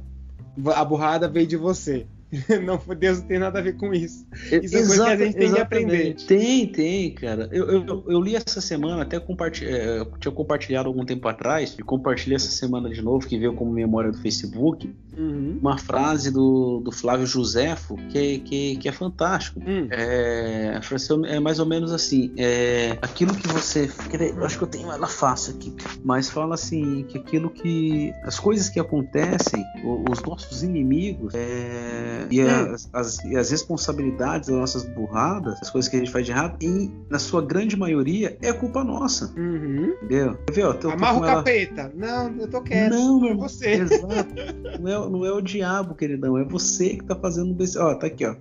a 0.75 0.85
burrada 0.85 1.27
veio 1.27 1.47
de 1.47 1.57
você. 1.57 2.07
não, 2.65 2.81
Deus 2.95 3.21
não 3.21 3.27
tem 3.27 3.39
nada 3.39 3.59
a 3.59 3.63
ver 3.63 3.77
com 3.77 3.93
isso. 3.93 4.27
Isso 4.63 4.77
é 4.77 4.87
coisa 4.87 5.05
que 5.05 5.11
a 5.11 5.17
gente 5.17 5.37
tem 5.37 5.53
que 5.53 5.61
aprender. 5.61 6.15
Tem, 6.27 6.67
tem, 6.67 7.15
cara. 7.15 7.49
Eu, 7.53 7.69
eu, 7.71 8.05
eu 8.09 8.21
li 8.21 8.37
essa 8.37 8.61
semana, 8.61 9.03
até 9.03 9.19
compartilh... 9.19 9.69
É, 9.69 10.05
tinha 10.19 10.33
compartilhado 10.33 10.89
algum 10.89 11.05
tempo 11.05 11.27
atrás, 11.29 11.75
e 11.79 11.83
compartilhei 11.83 12.37
essa 12.37 12.51
semana 12.51 12.91
de 12.91 13.01
novo, 13.03 13.27
que 13.27 13.39
veio 13.39 13.55
como 13.55 13.73
memória 13.73 14.11
do 14.11 14.19
Facebook, 14.19 14.93
uhum. 15.17 15.59
uma 15.61 15.77
frase 15.77 16.31
do, 16.31 16.81
do 16.81 16.93
Flávio 16.93 17.27
Josefo 17.27 17.97
que, 18.11 18.39
que, 18.41 18.77
que 18.77 18.89
é 18.89 18.93
fantástico. 18.93 19.61
Uhum. 19.61 19.89
É, 19.91 20.81
é 21.27 21.41
mais 21.41 21.59
ou 21.59 21.67
menos 21.67 21.93
assim: 21.93 22.33
é, 22.37 22.97
aquilo 23.03 23.35
que 23.35 23.49
você. 23.49 23.91
Eu 24.37 24.45
acho 24.45 24.59
que 24.59 24.65
eu 24.65 24.69
tenho 24.69 24.91
ela 24.91 25.07
fácil 25.07 25.55
aqui, 25.55 25.75
mas 26.05 26.31
fala 26.31 26.55
assim: 26.55 27.05
que 27.05 27.19
aquilo 27.19 27.51
que. 27.51 28.13
As 28.23 28.39
coisas 28.39 28.69
que 28.69 28.79
acontecem, 28.79 29.65
os 29.85 30.23
nossos 30.23 30.63
inimigos, 30.63 31.35
é, 31.35 32.18
e, 32.31 32.41
as, 32.41 32.89
as, 32.93 33.25
e, 33.25 33.37
as, 33.37 33.51
responsabilidades 33.51 34.49
das 34.49 34.59
nossas 34.59 34.85
burradas, 34.85 35.59
as 35.61 35.71
coisas 35.71 35.89
que 35.89 35.97
a 35.97 35.99
gente 35.99 36.11
faz 36.11 36.25
de 36.27 36.33
errado, 36.33 36.57
e 36.63 36.91
na 37.11 37.19
sua 37.19 37.43
grande 37.43 37.77
maioria 37.77 38.37
é 38.43 38.53
culpa 38.53 38.83
nossa. 38.83 39.33
Uhum. 39.37 39.95
Entendeu? 40.03 40.37
Quer 40.47 40.53
ver, 40.53 40.65
ó, 40.65 40.73
tô, 40.73 40.91
Amarra 40.91 41.21
o 41.21 41.25
ela... 41.25 41.35
capeta. 41.37 41.93
Não, 41.95 42.35
eu 42.37 42.49
tô 42.49 42.63
quieto. 42.63 42.93
Não, 42.93 43.21
meu 43.21 43.31
irmão. 43.31 43.49
Você. 43.49 43.69
Exato. 43.71 44.35
não, 44.81 44.89
é, 44.89 45.11
não 45.11 45.25
é 45.25 45.33
o 45.33 45.41
diabo, 45.41 45.95
queridão. 45.95 46.37
É 46.37 46.45
você 46.45 46.91
que 46.91 47.05
tá 47.05 47.17
fazendo. 47.17 47.57
Ó, 47.79 47.95
tá 47.95 48.07
aqui, 48.07 48.27
ó. 48.27 48.35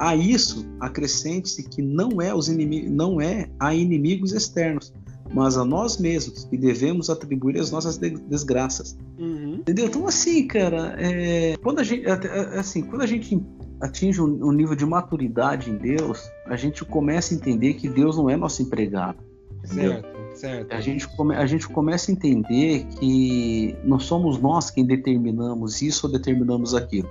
A 0.00 0.16
isso 0.16 0.66
acrescente-se 0.80 1.62
que 1.62 1.82
não 1.82 2.22
é 2.22 2.34
os 2.34 2.48
inimigos, 2.48 2.90
não 2.90 3.20
é 3.20 3.50
a 3.60 3.74
inimigos 3.74 4.32
externos, 4.32 4.94
mas 5.32 5.56
a 5.56 5.64
nós 5.64 5.98
mesmos 5.98 6.44
que 6.44 6.56
devemos 6.56 7.08
atribuir 7.08 7.58
as 7.58 7.70
nossas 7.70 7.96
desgraças. 7.98 8.96
Uhum. 9.18 9.56
Entendeu? 9.60 9.86
Então, 9.86 10.06
assim, 10.06 10.46
cara, 10.46 10.96
é, 10.98 11.56
quando 11.62 11.78
a 11.78 11.84
gente, 11.84 12.04
assim, 12.06 12.82
quando 12.82 13.02
a 13.02 13.06
gente 13.06 13.40
atinge 13.80 14.20
um, 14.20 14.52
nível 14.52 14.76
de 14.76 14.84
maturidade 14.84 15.70
em 15.70 15.76
Deus, 15.76 16.30
a 16.46 16.56
gente 16.56 16.84
começa 16.84 17.32
a 17.32 17.36
entender 17.36 17.74
que 17.74 17.88
Deus 17.88 18.16
não 18.16 18.28
é 18.28 18.36
nosso 18.36 18.62
empregado. 18.62 19.18
Certo, 19.64 20.08
certo. 20.34 20.72
A 20.72 20.80
gente, 20.80 21.08
come, 21.08 21.34
a 21.34 21.46
gente 21.46 21.68
começa 21.68 22.10
a 22.10 22.14
entender 22.14 22.84
que 22.98 23.76
não 23.84 23.98
somos 23.98 24.38
nós 24.38 24.70
quem 24.70 24.84
determinamos 24.84 25.80
isso 25.80 26.06
ou 26.06 26.12
determinamos 26.12 26.74
aquilo. 26.74 27.08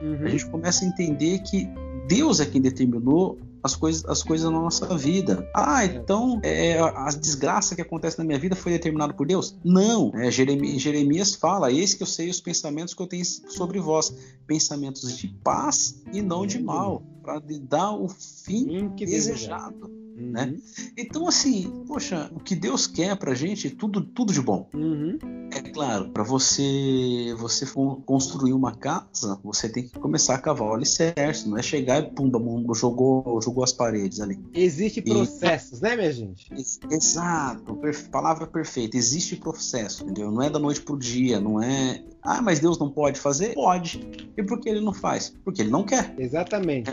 Uhum. 0.00 0.24
A 0.24 0.28
gente 0.28 0.46
começa 0.46 0.84
a 0.84 0.88
entender 0.88 1.40
que 1.40 1.68
Deus 2.08 2.40
é 2.40 2.46
quem 2.46 2.60
determinou 2.60 3.38
as 3.62 3.76
coisas, 3.76 4.04
as 4.06 4.22
coisas 4.22 4.50
na 4.50 4.58
nossa 4.58 4.86
vida. 4.96 5.48
Ah, 5.54 5.84
então 5.84 6.40
é, 6.42 6.78
a 6.78 7.08
desgraça 7.08 7.74
que 7.74 7.82
acontece 7.82 8.18
na 8.18 8.24
minha 8.24 8.38
vida 8.38 8.56
foi 8.56 8.72
determinada 8.72 9.14
por 9.14 9.26
Deus? 9.26 9.56
Não. 9.64 10.10
É, 10.14 10.30
Jeremias, 10.30 10.82
Jeremias 10.82 11.34
fala: 11.34 11.70
Eis 11.70 11.94
que 11.94 12.02
eu 12.02 12.06
sei 12.06 12.28
os 12.28 12.40
pensamentos 12.40 12.94
que 12.94 13.02
eu 13.02 13.06
tenho 13.06 13.24
sobre 13.24 13.78
vós, 13.78 14.14
pensamentos 14.46 15.16
de 15.16 15.28
paz 15.28 16.02
e 16.12 16.20
não 16.20 16.46
de 16.46 16.60
mal, 16.62 17.02
para 17.22 17.40
dar 17.68 17.92
o 17.92 18.08
fim 18.08 18.88
desejado. 18.96 20.01
Né? 20.14 20.44
Uhum. 20.44 20.52
Né? 20.52 20.60
Então, 20.96 21.26
assim, 21.26 21.84
poxa, 21.86 22.30
o 22.34 22.40
que 22.40 22.54
Deus 22.54 22.86
quer 22.86 23.16
pra 23.16 23.34
gente, 23.34 23.70
tudo, 23.70 24.02
tudo 24.02 24.32
de 24.32 24.40
bom. 24.40 24.68
Uhum. 24.74 25.18
É 25.50 25.60
claro, 25.60 26.10
para 26.10 26.22
você 26.22 27.34
você 27.38 27.66
construir 28.06 28.52
uma 28.52 28.74
casa, 28.74 29.38
você 29.42 29.68
tem 29.68 29.86
que 29.86 29.98
começar 29.98 30.34
a 30.34 30.38
cavar 30.38 30.68
o 30.68 30.74
alicerce, 30.74 31.48
não 31.48 31.58
é 31.58 31.62
chegar 31.62 31.98
e 31.98 32.10
pumba, 32.10 32.38
jogou, 32.74 33.40
jogou 33.42 33.64
as 33.64 33.72
paredes 33.72 34.20
ali. 34.20 34.38
Existe 34.54 35.02
processos, 35.02 35.80
e, 35.80 35.82
né, 35.82 35.96
minha 35.96 36.12
gente? 36.12 36.48
Exato, 36.90 37.78
palavra 38.10 38.46
perfeita. 38.46 38.96
Existe 38.96 39.36
processo, 39.36 40.04
entendeu? 40.04 40.30
Não 40.30 40.42
é 40.42 40.50
da 40.50 40.58
noite 40.58 40.80
pro 40.80 40.98
dia, 40.98 41.40
não 41.40 41.62
é. 41.62 42.02
Ah, 42.22 42.40
mas 42.40 42.60
Deus 42.60 42.78
não 42.78 42.88
pode 42.88 43.18
fazer? 43.18 43.54
Pode. 43.54 44.00
E 44.36 44.42
por 44.42 44.60
que 44.60 44.68
ele 44.68 44.80
não 44.80 44.94
faz? 44.94 45.34
Porque 45.44 45.62
ele 45.62 45.70
não 45.70 45.82
quer. 45.82 46.14
Exatamente. 46.16 46.90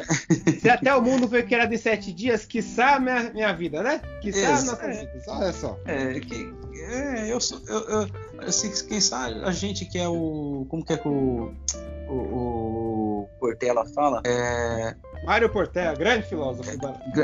Se 0.60 0.70
até 0.70 0.94
o 0.96 1.02
mundo 1.02 1.28
foi 1.28 1.44
criado 1.44 1.72
em 1.72 1.78
sete 1.78 2.12
dias, 2.12 2.46
quiçá 2.46 3.00
minha, 3.00 3.30
minha 3.32 3.54
vida, 3.54 3.84
né? 3.84 4.02
Quiçá 4.22 4.52
Ex 4.52 4.64
nossa 4.66 4.86
é. 4.86 5.06
vida. 5.06 5.24
Olha 5.28 5.54
só. 5.54 5.80
É, 5.86 6.20
que, 6.20 6.52
é 6.74 7.32
eu 7.32 7.40
sou. 7.40 7.62
Eu, 7.68 7.80
eu, 7.82 8.10
assim, 8.40 8.72
quem 8.88 9.00
sabe 9.00 9.40
a 9.44 9.52
gente 9.52 9.86
que 9.86 10.00
é 10.00 10.08
o. 10.08 10.66
Como 10.68 10.84
que 10.84 10.94
é 10.94 10.98
que 10.98 11.08
o. 11.08 11.54
o, 12.10 12.14
o 12.14 13.30
Portela 13.40 13.86
fala? 13.94 14.24
É, 14.26 14.96
Mário 15.24 15.50
Portela, 15.50 15.96
grande 15.96 16.28
filósofo. 16.28 16.70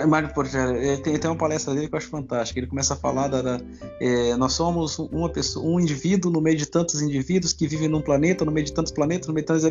Mário 0.08 0.34
Portela, 0.34 0.74
tem, 0.98 1.18
tem 1.18 1.30
uma 1.32 1.38
palestra 1.38 1.74
dele 1.74 1.88
que 1.88 1.96
eu 1.96 1.98
acho 1.98 2.10
fantástica. 2.10 2.60
Ele 2.60 2.68
começa 2.68 2.93
a 2.93 2.98
falar 2.98 3.28
da, 3.28 3.41
da 3.41 3.60
é, 4.00 4.36
nós 4.36 4.54
somos 4.54 5.00
uma 5.00 5.30
pessoa, 5.30 5.66
um 5.66 5.80
indivíduo 5.80 6.32
no 6.32 6.41
meio 6.41 6.58
de 6.58 6.66
tantos 6.66 7.02
indivíduos 7.02 7.54
que 7.54 7.68
vivem 7.68 7.88
num 7.88 8.02
planeta, 8.02 8.43
no 8.43 8.52
meio 8.52 8.66
de 8.66 8.74
tantos 8.74 8.91
planetas, 8.91 9.28
no 9.28 9.34
meio 9.34 9.46
de 9.46 9.54
tantos, 9.54 9.70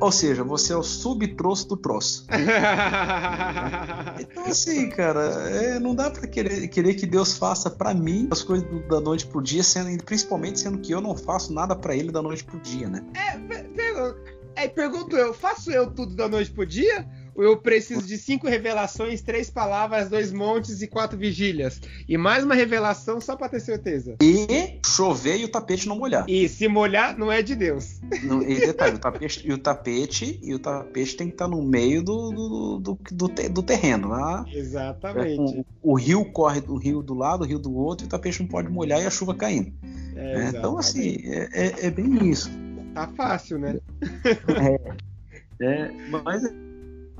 ou 0.00 0.12
seja, 0.12 0.44
você 0.44 0.72
é 0.72 0.76
o 0.76 0.82
subtroço 0.82 1.68
do 1.68 1.76
troço. 1.76 2.26
então 4.20 4.44
assim, 4.46 4.88
cara, 4.90 5.20
é, 5.50 5.78
não 5.78 5.94
dá 5.94 6.10
para 6.10 6.26
querer, 6.26 6.68
querer 6.68 6.94
que 6.94 7.06
Deus 7.06 7.36
faça 7.36 7.68
para 7.70 7.92
mim 7.92 8.28
as 8.30 8.42
coisas 8.42 8.68
do, 8.68 8.80
da 8.88 9.00
noite 9.00 9.26
pro 9.26 9.42
dia, 9.42 9.62
sendo 9.62 10.02
principalmente 10.04 10.60
sendo 10.60 10.78
que 10.78 10.92
eu 10.92 11.00
não 11.00 11.16
faço 11.16 11.52
nada 11.52 11.74
para 11.74 11.94
Ele 11.94 12.10
da 12.10 12.22
noite 12.22 12.44
pro 12.44 12.58
dia, 12.60 12.88
né? 12.88 13.04
É, 13.14 13.36
pergunto, 13.38 14.20
é, 14.54 14.68
pergunto 14.68 15.16
eu, 15.16 15.34
faço 15.34 15.70
eu 15.70 15.90
tudo 15.90 16.14
da 16.14 16.28
noite 16.28 16.50
pro 16.50 16.66
dia? 16.66 17.06
Eu 17.42 17.56
preciso 17.56 18.02
de 18.02 18.18
cinco 18.18 18.48
revelações, 18.48 19.20
três 19.20 19.48
palavras, 19.48 20.08
dois 20.08 20.32
montes 20.32 20.82
e 20.82 20.86
quatro 20.86 21.16
vigílias. 21.16 21.80
E 22.08 22.16
mais 22.16 22.44
uma 22.44 22.54
revelação 22.54 23.20
só 23.20 23.36
para 23.36 23.48
ter 23.48 23.60
certeza. 23.60 24.16
E 24.20 24.78
chover 24.84 25.38
e 25.38 25.44
o 25.44 25.48
tapete 25.48 25.86
não 25.86 25.98
molhar. 25.98 26.24
E 26.28 26.48
se 26.48 26.66
molhar, 26.68 27.16
não 27.16 27.30
é 27.30 27.42
de 27.42 27.54
Deus. 27.54 28.00
E 28.46 28.54
detalhe, 28.66 28.96
o 28.96 28.98
tapete, 28.98 29.46
e 29.46 29.52
o 29.52 29.58
tapete, 29.58 30.40
e 30.42 30.54
o 30.54 30.58
tapete 30.58 31.16
tem 31.16 31.28
que 31.28 31.34
estar 31.34 31.48
no 31.48 31.62
meio 31.62 32.02
do, 32.02 32.30
do, 32.30 32.78
do, 32.78 32.98
do, 33.12 33.28
do 33.28 33.62
terreno. 33.62 34.08
Né? 34.08 34.44
Exatamente. 34.54 35.58
É, 35.58 35.60
o, 35.82 35.92
o, 35.92 35.94
rio 35.94 36.24
corre 36.24 36.60
do 36.60 36.76
rio 36.76 37.02
do 37.02 37.14
lado, 37.14 37.42
o 37.42 37.46
rio 37.46 37.58
do 37.58 37.74
outro, 37.74 38.04
e 38.04 38.06
o 38.06 38.10
tapete 38.10 38.40
não 38.40 38.48
pode 38.48 38.68
molhar 38.68 39.00
e 39.00 39.06
a 39.06 39.10
chuva 39.10 39.34
caindo. 39.34 39.72
É, 40.16 40.40
é, 40.40 40.48
então, 40.48 40.78
assim, 40.78 41.18
é, 41.24 41.48
é, 41.52 41.86
é, 41.86 41.90
bem 41.90 42.28
isso. 42.28 42.50
Tá 42.94 43.06
fácil, 43.16 43.58
né? 43.58 43.78
É, 45.60 45.64
é 45.64 45.92
mas 46.08 46.42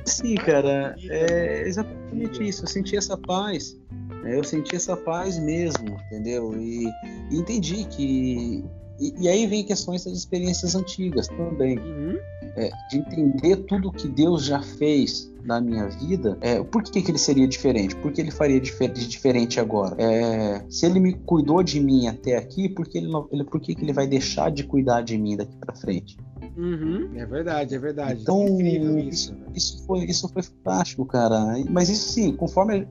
Sim, 0.05 0.35
cara, 0.37 0.97
é 1.03 1.63
exatamente 1.67 2.47
isso. 2.47 2.65
Eu 2.65 2.69
senti 2.69 2.97
essa 2.97 3.17
paz. 3.17 3.77
Né? 4.23 4.39
Eu 4.39 4.45
senti 4.45 4.75
essa 4.75 4.97
paz 4.97 5.39
mesmo, 5.39 5.97
entendeu? 6.07 6.55
E, 6.57 6.87
e 7.31 7.37
entendi 7.37 7.85
que. 7.85 8.65
E, 9.01 9.15
e, 9.21 9.29
aí 9.29 9.47
vem 9.47 9.63
questões 9.63 10.05
das 10.05 10.15
experiências 10.15 10.75
antigas 10.75 11.29
também. 11.29 11.79
Uhum. 11.79 12.19
é, 12.57 12.71
de 12.91 12.99
entender 12.99 13.57
tudo 13.59 13.93
que 13.93 14.09
Deus 14.09 14.45
já 14.45 14.61
fez 14.61 15.33
na 15.45 15.61
minha 15.61 15.89
vida, 15.89 16.37
é, 16.41 16.63
por 16.63 16.83
que, 16.83 17.01
que 17.01 17.11
ele 17.11 17.19
seria 17.19 17.47
diferente? 17.47 17.95
Por 17.97 18.13
que 18.13 18.21
ele 18.21 18.31
faria 18.31 18.61
difer 18.61 18.93
diferente 18.93 19.61
agora? 19.61 19.97
É, 19.99 20.65
se 20.69 20.85
ele 20.85 20.99
me 20.99 21.15
cuidou 21.15 21.63
de 21.63 21.81
mim 21.81 22.09
até 22.09 22.37
aqui, 22.37 22.69
por 22.69 22.87
que 22.87 22.99
ele, 22.99 23.09
não, 23.09 23.27
ele, 23.33 23.45
por 23.45 23.61
que, 23.61 23.75
que 23.75 23.83
ele 23.83 23.93
vai 23.93 24.07
deixar 24.07 24.51
de 24.51 24.65
cuidar 24.65 25.03
de 25.03 25.17
mim 25.17 25.37
daqui 25.37 25.57
para 25.57 25.75
frente? 25.75 26.19
Uhum, 26.59 27.11
é 27.15 27.25
verdade, 27.25 27.75
é 27.75 27.79
verdade. 27.79 28.23
Então, 28.23 28.45
é 28.61 29.03
isso. 29.03 29.35
Isso, 29.55 29.87
foi, 29.87 30.01
isso 30.01 30.29
foi 30.29 30.43
fantástico, 30.43 31.07
cara. 31.07 31.55
Mas 31.71 31.89
isso 31.89 32.13
sim, 32.13 32.35
conforme 32.35 32.89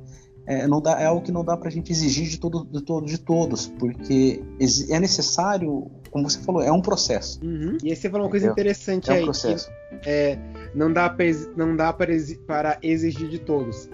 é, 0.47 0.65
não 0.65 0.81
dá, 0.81 1.01
é 1.01 1.05
algo 1.05 1.21
que 1.21 1.31
não 1.33 1.43
dá 1.43 1.57
para 1.57 1.67
a 1.67 1.71
gente 1.71 1.91
exigir 1.91 2.29
de, 2.29 2.39
todo, 2.39 2.65
de, 2.71 2.81
todo, 2.81 3.05
de 3.05 3.17
todos, 3.17 3.67
porque 3.77 4.41
é 4.89 4.99
necessário, 4.99 5.91
como 6.09 6.29
você 6.29 6.39
falou, 6.39 6.61
é 6.61 6.71
um 6.71 6.81
processo. 6.81 7.43
Uhum. 7.43 7.77
E 7.83 7.89
aí 7.89 7.95
você 7.97 8.09
falou 8.09 8.27
uma 8.27 8.31
coisa 8.31 8.47
interessante 8.47 9.09
é 9.09 9.13
um 9.13 9.17
aí. 9.17 9.23
Processo. 9.25 9.69
Que, 10.01 10.09
é, 10.09 10.39
não 10.73 10.91
dá, 10.93 11.09
pra, 11.09 11.25
não 11.57 11.75
dá 11.75 11.91
para, 11.91 12.13
para 12.47 12.79
exigir 12.81 13.27
de 13.27 13.39
todos. 13.39 13.89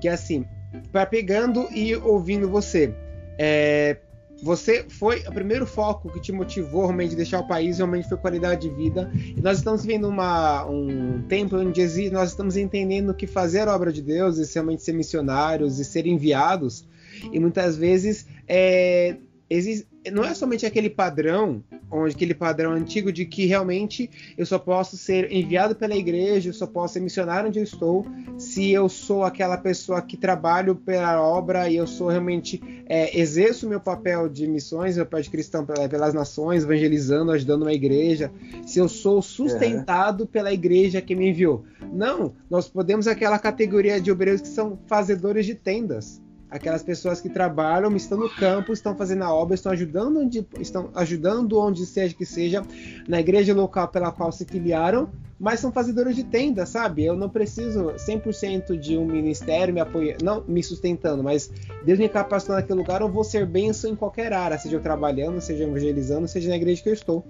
Que 0.00 0.06
é 0.06 0.12
assim, 0.12 0.46
para 0.92 1.04
pegando 1.04 1.66
e 1.74 1.96
ouvindo 1.96 2.48
você, 2.48 2.94
é, 3.36 3.96
você 4.42 4.84
foi 4.88 5.20
o 5.26 5.32
primeiro 5.32 5.66
foco 5.66 6.10
que 6.12 6.20
te 6.20 6.32
motivou 6.32 6.82
realmente 6.82 7.14
a 7.14 7.16
deixar 7.16 7.40
o 7.40 7.48
país 7.48 7.78
realmente 7.78 8.08
foi 8.08 8.18
qualidade 8.18 8.68
de 8.68 8.74
vida. 8.74 9.10
E 9.14 9.40
nós 9.40 9.58
estamos 9.58 9.84
vivendo 9.84 10.08
uma, 10.08 10.66
um 10.66 11.22
tempo 11.22 11.56
onde 11.56 12.10
nós 12.10 12.30
estamos 12.30 12.56
entendendo 12.56 13.14
que 13.14 13.26
fazer 13.26 13.66
a 13.66 13.74
obra 13.74 13.92
de 13.92 14.02
Deus 14.02 14.38
e 14.38 14.54
realmente 14.54 14.82
ser 14.82 14.92
missionários 14.92 15.78
e 15.78 15.84
ser 15.84 16.06
enviados 16.06 16.86
e 17.32 17.40
muitas 17.40 17.76
vezes 17.76 18.26
é, 18.46 19.16
existe, 19.48 19.86
não 20.10 20.24
é 20.24 20.34
somente 20.34 20.66
aquele 20.66 20.90
padrão, 20.90 21.62
onde 21.90 22.14
aquele 22.14 22.34
padrão 22.34 22.72
antigo 22.72 23.12
de 23.12 23.24
que 23.24 23.46
realmente 23.46 24.10
eu 24.36 24.44
só 24.44 24.58
posso 24.58 24.96
ser 24.96 25.30
enviado 25.32 25.74
pela 25.74 25.94
igreja, 25.94 26.48
eu 26.48 26.54
só 26.54 26.66
posso 26.66 26.94
ser 26.94 27.00
missionário 27.00 27.48
onde 27.48 27.58
eu 27.58 27.64
estou, 27.64 28.06
se 28.38 28.70
eu 28.70 28.88
sou 28.88 29.24
aquela 29.24 29.56
pessoa 29.56 30.02
que 30.02 30.16
trabalho 30.16 30.74
pela 30.74 31.20
obra 31.20 31.68
e 31.68 31.76
eu 31.76 31.86
sou 31.86 32.08
realmente 32.08 32.60
é, 32.86 33.18
exerço 33.18 33.68
meu 33.68 33.80
papel 33.80 34.28
de 34.28 34.46
missões, 34.46 34.96
meu 34.96 35.04
papel 35.04 35.22
de 35.22 35.30
cristão 35.30 35.64
pelas 35.64 36.14
nações, 36.14 36.64
evangelizando, 36.64 37.32
ajudando 37.32 37.62
uma 37.62 37.72
igreja, 37.72 38.30
se 38.66 38.78
eu 38.78 38.88
sou 38.88 39.22
sustentado 39.22 40.22
uhum. 40.22 40.26
pela 40.26 40.52
igreja 40.52 41.00
que 41.00 41.14
me 41.14 41.30
enviou. 41.30 41.64
Não, 41.92 42.34
nós 42.50 42.68
podemos 42.68 43.06
aquela 43.06 43.38
categoria 43.38 44.00
de 44.00 44.10
obreiros 44.10 44.40
que 44.40 44.48
são 44.48 44.78
fazedores 44.86 45.46
de 45.46 45.54
tendas 45.54 46.20
aquelas 46.50 46.82
pessoas 46.82 47.20
que 47.20 47.28
trabalham, 47.28 47.94
estão 47.96 48.18
no 48.18 48.28
campo, 48.28 48.72
estão 48.72 48.94
fazendo 48.96 49.22
a 49.24 49.34
obra, 49.34 49.54
estão 49.54 49.72
ajudando 49.72 50.20
onde, 50.20 50.46
estão 50.60 50.90
ajudando 50.94 51.58
onde 51.58 51.84
seja 51.84 52.14
que 52.14 52.24
seja, 52.24 52.62
na 53.08 53.20
igreja 53.20 53.54
local 53.54 53.88
pela 53.88 54.12
qual 54.12 54.30
se 54.30 54.44
filiaram, 54.44 55.08
mas 55.38 55.60
são 55.60 55.70
fazedores 55.70 56.16
de 56.16 56.24
tenda, 56.24 56.64
sabe? 56.64 57.04
Eu 57.04 57.16
não 57.16 57.28
preciso 57.28 57.92
100% 57.94 58.78
de 58.78 58.96
um 58.96 59.04
ministério 59.04 59.74
me 59.74 59.80
apoiando, 59.80 60.24
não 60.24 60.44
me 60.46 60.62
sustentando, 60.62 61.22
mas 61.22 61.50
Deus 61.84 61.98
me 61.98 62.08
capacitando 62.08 62.60
naquele 62.60 62.78
lugar, 62.78 63.00
eu 63.00 63.08
vou 63.08 63.24
ser 63.24 63.44
benção 63.44 63.90
em 63.90 63.96
qualquer 63.96 64.32
área, 64.32 64.56
seja 64.56 64.76
eu 64.76 64.80
trabalhando, 64.80 65.40
seja 65.40 65.64
evangelizando, 65.64 66.28
seja 66.28 66.48
na 66.48 66.56
igreja 66.56 66.82
que 66.82 66.88
eu 66.88 66.94
estou, 66.94 67.24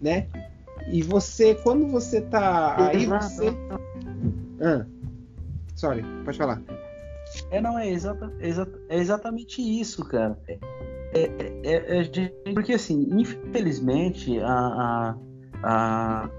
né? 0.00 0.26
E 0.90 1.02
você, 1.02 1.54
quando 1.54 1.86
você 1.88 2.20
tá 2.20 2.88
aí, 2.88 3.06
você... 3.06 3.48
Ah, 4.60 4.86
sorry, 5.74 6.04
pode 6.24 6.38
falar. 6.38 6.62
É, 7.54 7.60
não, 7.60 7.78
é, 7.78 7.88
exata, 7.88 8.32
é, 8.40 8.48
exata, 8.48 8.80
é 8.88 8.98
exatamente 8.98 9.62
isso, 9.62 10.04
cara. 10.04 10.36
É, 10.48 10.58
é, 11.14 11.62
é, 11.62 12.32
é 12.46 12.52
porque, 12.52 12.72
assim, 12.72 13.08
infelizmente, 13.12 14.40
a, 14.40 15.16
a, 15.62 16.30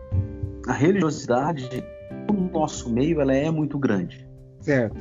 a, 0.68 0.74
religiosidade 0.74 1.70
no 2.30 2.50
nosso 2.52 2.90
meio 2.90 3.22
ela 3.22 3.34
é 3.34 3.50
muito 3.50 3.80
grande. 3.80 4.28
Certo. 4.60 5.00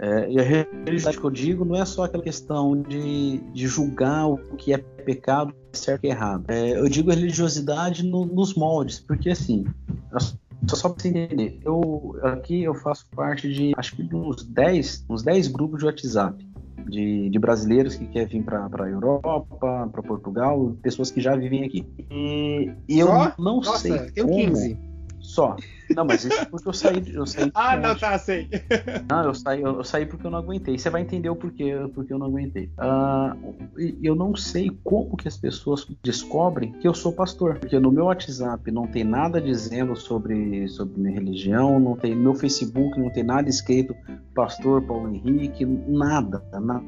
É, 0.00 0.30
e 0.30 0.40
a 0.40 0.42
religiosidade 0.42 1.20
que 1.20 1.24
eu 1.24 1.30
digo 1.30 1.64
não 1.64 1.76
é 1.76 1.84
só 1.84 2.02
aquela 2.02 2.24
questão 2.24 2.82
de, 2.82 3.38
de 3.38 3.68
julgar 3.68 4.26
o 4.26 4.36
que 4.56 4.74
é 4.74 4.78
pecado, 4.78 5.54
certo 5.72 6.04
e 6.06 6.08
errado. 6.08 6.44
É, 6.48 6.76
eu 6.76 6.88
digo 6.88 7.12
a 7.12 7.14
religiosidade 7.14 8.02
no, 8.02 8.26
nos 8.26 8.54
moldes, 8.54 8.98
porque 8.98 9.30
assim, 9.30 9.64
só 10.74 10.88
para 10.88 11.02
você 11.02 11.08
entender, 11.08 11.60
eu 11.64 12.16
aqui 12.22 12.62
eu 12.62 12.74
faço 12.74 13.06
parte 13.14 13.52
de 13.52 13.72
acho 13.76 13.94
que 13.94 14.02
uns 14.14 14.44
10, 14.44 15.04
uns 15.08 15.22
10 15.22 15.48
grupos 15.48 15.80
de 15.80 15.86
WhatsApp. 15.86 16.46
De, 16.88 17.28
de 17.30 17.38
brasileiros 17.40 17.96
que 17.96 18.06
querem 18.06 18.28
vir 18.28 18.44
para 18.44 18.84
a 18.84 18.88
Europa, 18.88 19.44
para 19.58 20.02
Portugal, 20.04 20.72
pessoas 20.80 21.10
que 21.10 21.20
já 21.20 21.34
vivem 21.34 21.64
aqui. 21.64 21.84
E, 22.08 22.70
e 22.88 23.00
eu 23.00 23.08
não 23.40 23.56
Nossa, 23.56 23.78
sei. 23.78 24.12
Eu 24.14 24.28
como, 24.28 24.36
15 24.36 24.78
só. 25.36 25.54
Não, 25.94 26.04
mas 26.04 26.24
isso 26.24 26.40
é 26.40 26.44
porque 26.46 26.66
eu 26.66 26.72
saí. 26.72 27.02
Eu 27.12 27.26
saí 27.26 27.50
ah, 27.54 27.76
não, 27.76 27.94
tá, 27.94 28.18
sei. 28.18 28.48
Não, 29.08 29.24
eu 29.24 29.34
saí, 29.34 29.60
eu, 29.60 29.76
eu, 29.76 29.84
saí 29.84 30.06
porque 30.06 30.26
eu 30.26 30.30
não 30.30 30.38
aguentei. 30.38 30.78
Você 30.78 30.88
vai 30.88 31.02
entender 31.02 31.28
o 31.28 31.36
porquê, 31.36 31.74
porque 31.94 32.12
eu 32.12 32.18
não 32.18 32.26
aguentei. 32.26 32.70
Uh, 32.78 33.54
eu 34.02 34.14
não 34.14 34.34
sei 34.34 34.70
como 34.82 35.16
que 35.16 35.28
as 35.28 35.36
pessoas 35.36 35.86
descobrem 36.02 36.72
que 36.72 36.88
eu 36.88 36.94
sou 36.94 37.12
pastor. 37.12 37.58
Porque 37.58 37.78
no 37.78 37.92
meu 37.92 38.06
WhatsApp 38.06 38.70
não 38.70 38.86
tem 38.86 39.04
nada 39.04 39.40
dizendo 39.40 39.94
sobre, 39.94 40.66
sobre 40.68 40.98
minha 40.98 41.14
religião, 41.14 41.78
não 41.78 41.96
tem 41.96 42.14
no 42.14 42.22
meu 42.22 42.34
Facebook 42.34 42.98
não 42.98 43.10
tem 43.10 43.22
nada 43.22 43.48
escrito 43.48 43.94
pastor 44.34 44.82
Paulo 44.82 45.14
Henrique, 45.14 45.64
nada, 45.64 46.42
nada, 46.52 46.82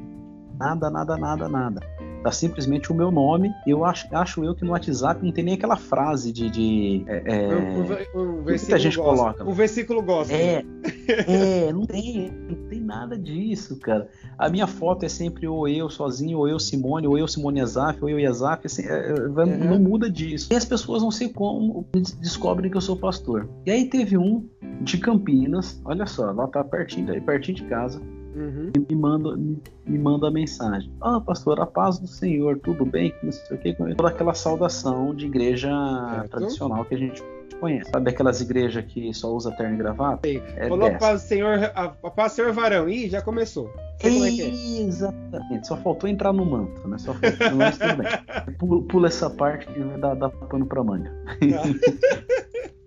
nada, 0.59 0.89
nada, 0.89 1.17
nada, 1.17 1.47
nada. 1.47 1.81
Tá 2.21 2.33
simplesmente 2.33 2.91
o 2.91 2.95
meu 2.95 3.09
nome. 3.09 3.49
Eu 3.65 3.85
acho, 3.85 4.13
acho 4.13 4.43
eu 4.43 4.53
que 4.53 4.65
no 4.65 4.71
WhatsApp 4.71 5.23
não 5.23 5.31
tem 5.31 5.43
nem 5.43 5.53
aquela 5.53 5.77
frase 5.77 6.33
de. 6.33 6.49
de 6.49 7.05
é, 7.07 7.23
é, 7.25 7.55
um, 7.55 8.19
um 8.19 8.41
muita 8.41 8.77
gente 8.77 8.97
gosta. 8.97 9.15
coloca. 9.15 9.49
O 9.49 9.53
versículo 9.53 10.01
gosta. 10.01 10.33
É, 10.33 10.65
é, 11.07 11.71
não 11.71 11.85
tem, 11.85 12.29
não 12.29 12.67
tem 12.67 12.81
nada 12.81 13.17
disso, 13.17 13.79
cara. 13.79 14.09
A 14.37 14.49
minha 14.49 14.67
foto 14.67 15.05
é 15.05 15.09
sempre 15.09 15.47
ou 15.47 15.65
eu 15.65 15.89
sozinho, 15.89 16.39
ou 16.39 16.47
eu 16.47 16.59
Simone, 16.59 17.07
ou 17.07 17.17
eu 17.17 17.27
Simone 17.27 17.61
Azaf, 17.61 18.03
ou 18.03 18.09
eu 18.09 18.19
Yazaf. 18.19 18.65
Assim, 18.65 18.85
é, 18.85 19.11
é 19.11 19.13
uhum. 19.13 19.69
Não 19.69 19.79
muda 19.79 20.09
disso. 20.09 20.49
E 20.51 20.55
as 20.57 20.65
pessoas 20.65 21.01
não 21.01 21.11
sei 21.11 21.29
como 21.29 21.87
descobrem 22.19 22.69
que 22.69 22.75
eu 22.75 22.81
sou 22.81 22.97
pastor. 22.97 23.49
E 23.65 23.71
aí 23.71 23.85
teve 23.89 24.17
um 24.17 24.45
de 24.81 24.97
Campinas, 24.97 25.81
olha 25.85 26.05
só, 26.05 26.31
lá 26.31 26.47
tá 26.47 26.63
pertinho, 26.65 27.21
pertinho 27.23 27.57
de 27.57 27.63
casa 27.63 28.01
Uhum. 28.39 28.71
E 28.73 28.79
me 28.79 28.95
manda, 28.95 29.35
me, 29.35 29.61
me 29.85 29.99
manda 29.99 30.27
a 30.29 30.31
mensagem. 30.31 30.89
Ah, 31.01 31.19
pastor, 31.19 31.59
a 31.59 31.65
paz 31.65 31.99
do 31.99 32.07
Senhor, 32.07 32.57
tudo 32.59 32.85
bem? 32.85 33.13
Não 33.21 33.31
sei 33.31 33.57
o 33.57 33.59
que. 33.59 33.73
Toda 33.73 34.09
aquela 34.09 34.33
saudação 34.33 35.13
de 35.13 35.25
igreja 35.25 35.69
certo. 35.69 36.29
tradicional 36.29 36.85
que 36.85 36.95
a 36.95 36.97
gente 36.97 37.21
conhece. 37.59 37.91
Sabe 37.91 38.09
aquelas 38.09 38.39
igrejas 38.39 38.85
que 38.85 39.13
só 39.13 39.33
usa 39.33 39.51
terno 39.51 39.75
e 39.75 39.77
gravata? 39.77 40.27
É 40.27 40.69
Falou 40.69 40.87
a 40.87 40.91
paz 40.91 41.21
do 41.21 41.27
Senhor, 41.27 41.71
a, 41.75 41.83
a 42.01 42.09
paz 42.09 42.31
do 42.31 42.35
Senhor 42.37 42.53
varão. 42.53 42.87
Ih, 42.87 43.09
já 43.09 43.21
começou. 43.21 43.69
É 44.01 44.07
é. 44.07 44.81
Exatamente. 44.81 45.67
Só 45.67 45.75
faltou 45.75 46.09
entrar 46.09 46.31
no 46.31 46.45
manto, 46.45 46.87
né? 46.87 46.97
Só 46.97 47.13
faltou, 47.13 47.57
mas 47.57 47.77
tudo 47.77 47.97
bem. 47.97 48.07
Pula, 48.57 48.81
pula 48.83 49.07
essa 49.07 49.29
parte 49.29 49.67
que 49.67 49.79
dá, 49.99 50.13
dá 50.13 50.29
pano 50.29 50.65
pra 50.65 50.83
manga. 50.83 51.11
Ah. 51.27 52.69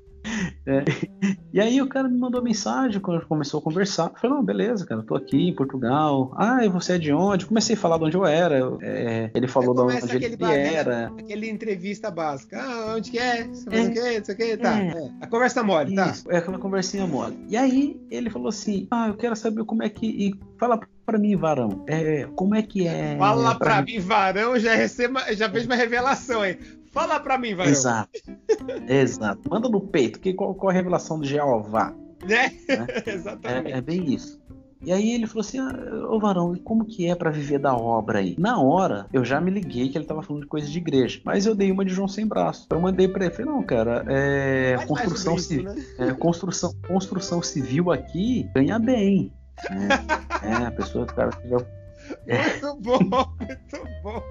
É, 0.66 0.84
e 1.52 1.60
aí 1.60 1.80
o 1.82 1.88
cara 1.88 2.08
me 2.08 2.16
mandou 2.16 2.42
mensagem 2.42 3.00
quando 3.00 3.26
começou 3.26 3.60
a 3.60 3.62
conversar. 3.62 4.10
Eu 4.10 4.18
falei, 4.18 4.36
não, 4.36 4.44
beleza, 4.44 4.86
cara, 4.86 5.00
eu 5.00 5.06
tô 5.06 5.14
aqui 5.14 5.48
em 5.48 5.54
Portugal. 5.54 6.32
Ah, 6.36 6.64
e 6.64 6.68
você 6.68 6.94
é 6.94 6.98
de 6.98 7.12
onde? 7.12 7.46
Comecei 7.46 7.74
a 7.74 7.78
falar 7.78 7.98
de 7.98 8.04
onde 8.04 8.16
eu 8.16 8.26
era. 8.26 8.60
É, 8.80 9.30
ele 9.34 9.48
falou 9.48 9.74
de 9.74 9.80
onde 9.80 10.24
ele 10.24 10.36
era. 10.44 11.08
Aquela 11.18 11.46
entrevista 11.46 12.10
básica. 12.10 12.60
Ah, 12.62 12.94
onde 12.96 13.10
que 13.10 13.18
é? 13.18 13.44
Você 13.44 13.70
faz 13.70 13.86
é, 13.86 13.90
o 13.90 13.92
quê? 13.92 14.18
Isso 14.20 14.32
aqui? 14.32 14.56
Tá. 14.56 14.78
É. 14.78 14.88
é. 14.88 15.10
A 15.20 15.26
conversa 15.26 15.62
mole, 15.62 15.94
tá? 15.94 16.10
Isso, 16.10 16.30
é 16.30 16.38
aquela 16.38 16.58
conversinha 16.58 17.06
mole. 17.06 17.36
E 17.48 17.56
aí 17.56 18.00
ele 18.10 18.30
falou 18.30 18.48
assim: 18.48 18.86
Ah, 18.90 19.08
eu 19.08 19.14
quero 19.14 19.36
saber 19.36 19.64
como 19.64 19.82
é 19.82 19.88
que. 19.88 20.06
E 20.06 20.34
fala 20.58 20.80
pra 21.04 21.18
mim, 21.18 21.36
varão. 21.36 21.84
É, 21.86 22.26
como 22.34 22.54
é 22.54 22.62
que 22.62 22.86
é. 22.86 23.16
Fala 23.18 23.54
pra, 23.56 23.66
pra 23.66 23.82
mim, 23.82 23.98
varão, 23.98 24.58
já 24.58 24.74
receba, 24.74 25.34
já 25.34 25.48
vejo 25.48 25.66
uma 25.66 25.76
revelação 25.76 26.40
aí. 26.42 26.58
Fala 26.92 27.18
pra 27.18 27.38
mim, 27.38 27.54
vai. 27.54 27.68
Exato. 27.68 28.10
Exato. 28.86 29.40
Manda 29.48 29.68
no 29.68 29.80
peito. 29.80 30.20
Que, 30.20 30.34
qual, 30.34 30.54
qual 30.54 30.70
a 30.70 30.72
revelação 30.72 31.18
de 31.18 31.28
Jeová? 31.28 31.94
Né? 32.22 32.52
né? 32.68 32.86
Exatamente. 33.06 33.72
É, 33.72 33.78
é, 33.78 33.80
bem 33.80 34.12
isso. 34.12 34.40
E 34.84 34.92
aí 34.92 35.12
ele 35.12 35.26
falou 35.26 35.40
assim: 35.40 35.58
ah, 35.58 35.72
Ô 36.10 36.18
varão, 36.18 36.54
como 36.56 36.84
que 36.84 37.08
é 37.08 37.14
para 37.14 37.30
viver 37.30 37.58
da 37.58 37.74
obra 37.74 38.18
aí? 38.18 38.36
Na 38.38 38.60
hora, 38.60 39.06
eu 39.12 39.24
já 39.24 39.40
me 39.40 39.50
liguei 39.50 39.88
que 39.88 39.96
ele 39.96 40.04
tava 40.04 40.22
falando 40.22 40.42
de 40.42 40.48
coisa 40.48 40.68
de 40.68 40.76
igreja. 40.76 41.20
Mas 41.24 41.46
eu 41.46 41.54
dei 41.54 41.70
uma 41.70 41.84
de 41.84 41.94
João 41.94 42.08
sem 42.08 42.26
braço. 42.26 42.66
Eu 42.70 42.80
mandei 42.80 43.08
pra 43.08 43.24
ele, 43.24 43.34
falei, 43.34 43.50
não, 43.50 43.62
cara, 43.62 44.04
é. 44.08 44.76
construção 44.86 45.38
civil. 45.38 45.64
Né? 45.64 45.84
É, 45.98 46.12
construção, 46.12 46.74
construção 46.86 47.40
civil 47.42 47.90
aqui 47.90 48.48
ganha 48.54 48.78
bem. 48.78 49.32
É, 50.42 50.44
é 50.62 50.66
a 50.66 50.70
pessoa, 50.72 51.06
cara 51.06 51.30
tiver 51.30 51.64
muito 52.26 52.76
bom, 52.80 52.98
muito 53.40 53.88
bom. 54.02 54.22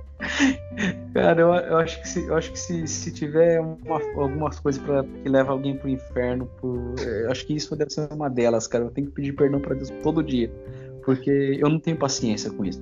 Cara, 1.22 1.42
eu, 1.42 1.54
eu, 1.54 1.78
acho 1.78 2.02
que 2.02 2.08
se, 2.08 2.26
eu 2.26 2.36
acho 2.36 2.52
que 2.52 2.60
se, 2.60 2.88
se 2.88 3.12
tiver 3.12 3.60
uma, 3.60 4.02
algumas 4.16 4.60
coisas 4.60 4.82
pra, 4.82 5.04
que 5.04 5.30
leva 5.30 5.52
alguém 5.52 5.78
pro 5.78 5.88
inferno, 5.88 6.50
pro, 6.60 6.96
eu 7.00 7.32
acho 7.32 7.46
que 7.46 7.56
isso 7.56 7.76
deve 7.76 7.92
ser 7.92 8.12
uma 8.12 8.30
delas, 8.30 8.68
cara. 8.68 8.86
Eu 8.86 8.92
tenho 8.92 9.08
que 9.08 9.14
pedir 9.14 9.34
perdão 9.34 9.60
pra 9.60 9.76
Deus 9.76 9.90
todo 10.02 10.24
dia. 10.24 10.52
Porque 11.04 11.58
eu 11.60 11.70
não 11.70 11.80
tenho 11.80 11.98
paciência 11.98 12.50
com 12.52 12.66
isso. 12.66 12.82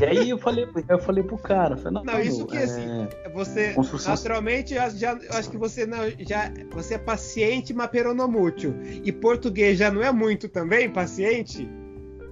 E 0.00 0.04
aí 0.04 0.30
eu 0.30 0.38
falei, 0.38 0.66
eu 0.88 0.98
falei 0.98 1.22
pro 1.22 1.36
cara, 1.36 1.76
falei, 1.76 1.92
não, 1.92 2.04
não, 2.04 2.20
isso 2.20 2.46
que 2.46 2.56
é... 2.56 2.62
assim, 2.62 3.08
você 3.34 3.74
construção... 3.74 4.14
naturalmente 4.14 4.74
já, 4.74 4.88
já 4.88 5.18
acho 5.30 5.50
que 5.50 5.58
você 5.58 5.84
não, 5.84 5.98
já 6.18 6.50
você 6.72 6.94
é 6.94 6.98
paciente, 6.98 7.74
mas 7.74 7.90
peronomútil. 7.90 8.74
E 9.04 9.12
português 9.12 9.78
já 9.78 9.90
não 9.90 10.02
é 10.02 10.10
muito 10.10 10.48
também 10.48 10.88
paciente? 10.90 11.68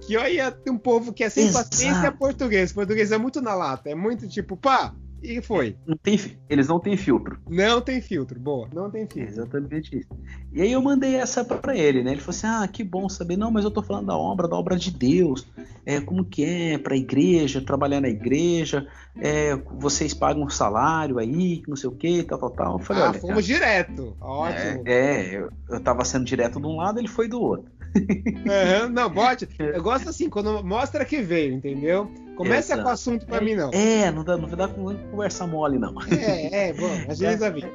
Que 0.01 0.17
olha, 0.17 0.51
tem 0.51 0.73
um 0.73 0.77
povo 0.77 1.13
que 1.13 1.23
é 1.23 1.29
sem 1.29 1.45
Exato. 1.45 1.69
paciência 1.69 2.07
é 2.07 2.11
português. 2.11 2.73
Português 2.73 3.11
é 3.11 3.17
muito 3.17 3.39
na 3.39 3.53
lata, 3.53 3.89
é 3.89 3.95
muito 3.95 4.27
tipo, 4.27 4.57
pá, 4.57 4.95
e 5.21 5.41
foi. 5.41 5.75
Não 5.85 5.95
tem, 5.95 6.19
eles 6.49 6.67
não 6.67 6.79
têm 6.79 6.97
filtro. 6.97 7.39
Não 7.47 7.79
tem 7.79 8.01
filtro, 8.01 8.39
boa. 8.39 8.67
Não 8.73 8.89
tem 8.89 9.07
filtro. 9.07 9.31
Exatamente 9.31 9.99
isso. 9.99 10.09
E 10.51 10.61
aí 10.61 10.71
eu 10.71 10.81
mandei 10.81 11.15
essa 11.15 11.43
para 11.45 11.77
ele, 11.77 12.03
né? 12.03 12.11
Ele 12.11 12.21
falou 12.21 12.35
assim: 12.35 12.47
ah, 12.47 12.67
que 12.67 12.83
bom 12.83 13.07
saber. 13.07 13.37
Não, 13.37 13.51
mas 13.51 13.63
eu 13.63 13.71
tô 13.71 13.83
falando 13.83 14.07
da 14.07 14.17
obra, 14.17 14.47
da 14.47 14.55
obra 14.55 14.75
de 14.75 14.91
Deus. 14.91 15.47
É, 15.85 16.01
como 16.01 16.25
que 16.25 16.43
é 16.43 16.77
para 16.77 16.93
a 16.93 16.97
igreja, 16.97 17.61
trabalhar 17.61 18.01
na 18.01 18.09
igreja. 18.09 18.87
É, 19.15 19.55
vocês 19.55 20.13
pagam 20.13 20.43
um 20.43 20.49
salário 20.49 21.19
aí, 21.19 21.61
não 21.67 21.75
sei 21.75 21.89
o 21.89 21.93
que, 21.93 22.23
tal, 22.23 22.39
tal, 22.39 22.49
tal. 22.49 22.73
Eu 22.73 22.79
falei, 22.79 23.03
ah, 23.03 23.09
olha, 23.09 23.19
fomos 23.19 23.35
cara, 23.35 23.41
direto. 23.41 24.17
Ótimo. 24.19 24.83
É, 24.85 24.93
é 24.93 25.37
eu, 25.37 25.49
eu 25.69 25.79
tava 25.79 26.03
sendo 26.03 26.25
direto 26.25 26.59
de 26.59 26.65
um 26.65 26.77
lado, 26.77 26.99
ele 26.99 27.07
foi 27.07 27.27
do 27.27 27.41
outro. 27.41 27.71
Uhum, 27.95 28.89
não, 28.89 29.09
bote. 29.11 29.47
Eu 29.59 29.81
gosto 29.81 30.09
assim, 30.09 30.29
quando 30.29 30.63
mostra 30.63 31.05
que 31.05 31.21
veio, 31.21 31.53
entendeu? 31.53 32.09
Começa 32.35 32.73
Exato. 32.73 32.83
com 32.83 32.89
o 32.89 32.91
assunto 32.91 33.25
pra 33.25 33.37
é, 33.37 33.41
mim, 33.41 33.55
não. 33.55 33.69
É, 33.71 34.11
não 34.11 34.23
dá, 34.23 34.37
não 34.37 34.49
dá 34.49 34.67
conversa 34.67 35.45
mole, 35.45 35.77
não. 35.77 35.93
É, 36.11 36.69
é, 36.69 36.73
bom, 36.73 36.89
agiliza 37.09 37.47
a 37.47 37.49
vida. 37.49 37.69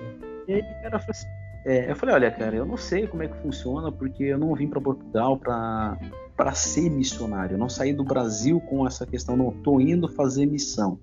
E 0.48 0.54
aí, 0.54 0.62
cara, 0.82 0.96
assim, 1.08 1.26
é, 1.64 1.90
eu 1.90 1.96
falei, 1.96 2.14
olha, 2.14 2.30
cara, 2.30 2.56
eu 2.56 2.64
não 2.64 2.76
sei 2.76 3.06
como 3.06 3.22
é 3.22 3.28
que 3.28 3.36
funciona, 3.38 3.90
porque 3.90 4.24
eu 4.24 4.38
não 4.38 4.54
vim 4.54 4.68
para 4.68 4.80
Portugal 4.80 5.36
para 5.36 5.98
para 6.36 6.52
ser 6.52 6.90
missionário. 6.90 7.54
Eu 7.54 7.58
não 7.58 7.68
saí 7.68 7.94
do 7.94 8.04
Brasil 8.04 8.60
com 8.60 8.86
essa 8.86 9.06
questão, 9.06 9.36
não 9.36 9.50
tô 9.50 9.80
indo 9.80 10.06
fazer 10.06 10.44
missão. 10.44 10.98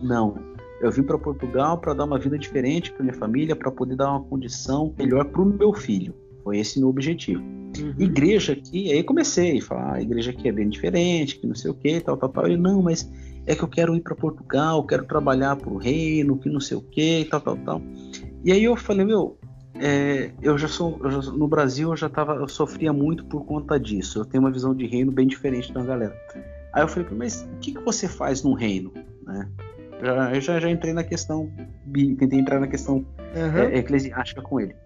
Não. 0.00 0.38
Eu 0.80 0.92
vim 0.92 1.02
para 1.02 1.18
Portugal 1.18 1.78
para 1.78 1.92
dar 1.92 2.04
uma 2.04 2.18
vida 2.18 2.38
diferente 2.38 2.92
para 2.92 3.02
minha 3.02 3.16
família, 3.16 3.56
para 3.56 3.70
poder 3.70 3.96
dar 3.96 4.10
uma 4.10 4.20
condição 4.20 4.94
melhor 4.96 5.24
para 5.24 5.42
o 5.42 5.44
meu 5.44 5.72
filho. 5.72 6.14
Foi 6.44 6.58
esse 6.58 6.78
meu 6.78 6.88
objetivo. 6.88 7.42
Uhum. 7.42 7.94
Igreja 7.98 8.52
aqui, 8.52 8.92
aí 8.92 9.02
comecei 9.02 9.58
a 9.58 9.62
falar, 9.62 9.94
a 9.94 10.02
igreja 10.02 10.30
aqui 10.30 10.48
é 10.48 10.52
bem 10.52 10.68
diferente, 10.68 11.40
que 11.40 11.46
não 11.46 11.54
sei 11.54 11.70
o 11.70 11.74
que, 11.74 12.00
tal, 12.00 12.16
tal, 12.16 12.28
tal. 12.28 12.46
Ele, 12.46 12.56
não, 12.56 12.82
mas 12.82 13.10
é 13.46 13.56
que 13.56 13.64
eu 13.64 13.68
quero 13.68 13.96
ir 13.96 14.00
para 14.00 14.14
Portugal, 14.14 14.86
quero 14.86 15.04
trabalhar 15.04 15.56
para 15.56 15.70
o 15.70 15.76
reino, 15.76 16.38
que 16.38 16.48
não 16.48 16.60
sei 16.60 16.76
o 16.76 16.82
que, 16.82 17.26
tal, 17.30 17.40
tal, 17.40 17.56
tal. 17.56 17.82
E 18.44 18.52
aí 18.52 18.62
eu 18.62 18.76
falei, 18.76 19.04
meu, 19.04 19.36
é, 19.76 20.30
eu 20.40 20.56
já 20.56 20.68
sou 20.68 21.00
eu 21.02 21.10
já, 21.10 21.32
no 21.32 21.48
Brasil 21.48 21.90
eu 21.90 21.96
já 21.96 22.08
tava 22.08 22.34
eu 22.36 22.46
sofria 22.46 22.92
muito 22.92 23.24
por 23.24 23.44
conta 23.44 23.78
disso 23.78 24.20
eu 24.20 24.24
tenho 24.24 24.44
uma 24.44 24.50
visão 24.50 24.72
de 24.74 24.86
reino 24.86 25.10
bem 25.10 25.26
diferente 25.26 25.72
da 25.72 25.82
galera 25.82 26.16
aí 26.72 26.82
eu 26.82 26.88
falei 26.88 27.08
mas 27.12 27.42
o 27.42 27.58
que, 27.58 27.72
que 27.72 27.80
você 27.80 28.06
faz 28.06 28.44
no 28.44 28.54
reino 28.54 28.92
né 29.26 29.48
já, 30.00 30.34
eu 30.34 30.40
já, 30.40 30.60
já 30.60 30.70
entrei 30.70 30.92
na 30.92 31.02
questão 31.02 31.50
tentei 31.92 32.38
entrar 32.38 32.60
na 32.60 32.68
questão 32.68 32.98
uhum. 32.98 33.58
é, 33.58 33.78
eclesiástica 33.78 34.40
com 34.42 34.60
ele 34.60 34.76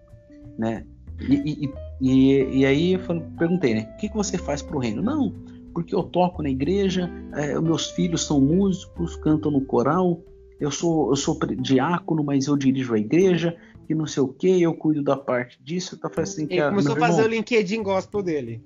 né 0.57 0.83
e, 1.19 1.65
e, 1.65 1.73
e, 2.01 2.59
e 2.59 2.65
aí 2.65 2.93
eu 2.93 2.99
perguntei, 3.37 3.73
né? 3.73 3.91
O 3.93 3.97
que, 3.97 4.09
que 4.09 4.15
você 4.15 4.37
faz 4.37 4.61
para 4.61 4.75
o 4.75 4.79
reino? 4.79 5.01
Não, 5.01 5.33
porque 5.73 5.93
eu 5.93 6.03
toco 6.03 6.41
na 6.41 6.49
igreja, 6.49 7.09
é, 7.33 7.59
meus 7.59 7.91
filhos 7.91 8.25
são 8.25 8.39
músicos, 8.39 9.15
cantam 9.17 9.51
no 9.51 9.61
coral, 9.61 10.21
eu 10.59 10.71
sou, 10.71 11.09
eu 11.09 11.15
sou 11.15 11.37
diácono, 11.57 12.23
mas 12.23 12.47
eu 12.47 12.57
dirijo 12.57 12.93
a 12.93 12.99
igreja, 12.99 13.55
e 13.89 13.95
não 13.95 14.05
sei 14.05 14.21
o 14.21 14.27
que, 14.27 14.61
eu 14.61 14.73
cuido 14.73 15.01
da 15.01 15.17
parte 15.17 15.59
disso. 15.63 15.97
Tá 15.97 16.09
assim, 16.17 16.43
Ele 16.43 16.57
cara, 16.57 16.69
começou 16.69 16.91
a 16.93 16.99
fazer 16.99 17.13
irmão, 17.13 17.25
o 17.25 17.29
LinkedIn 17.29 17.81
gospel 17.81 18.21
dele. 18.21 18.61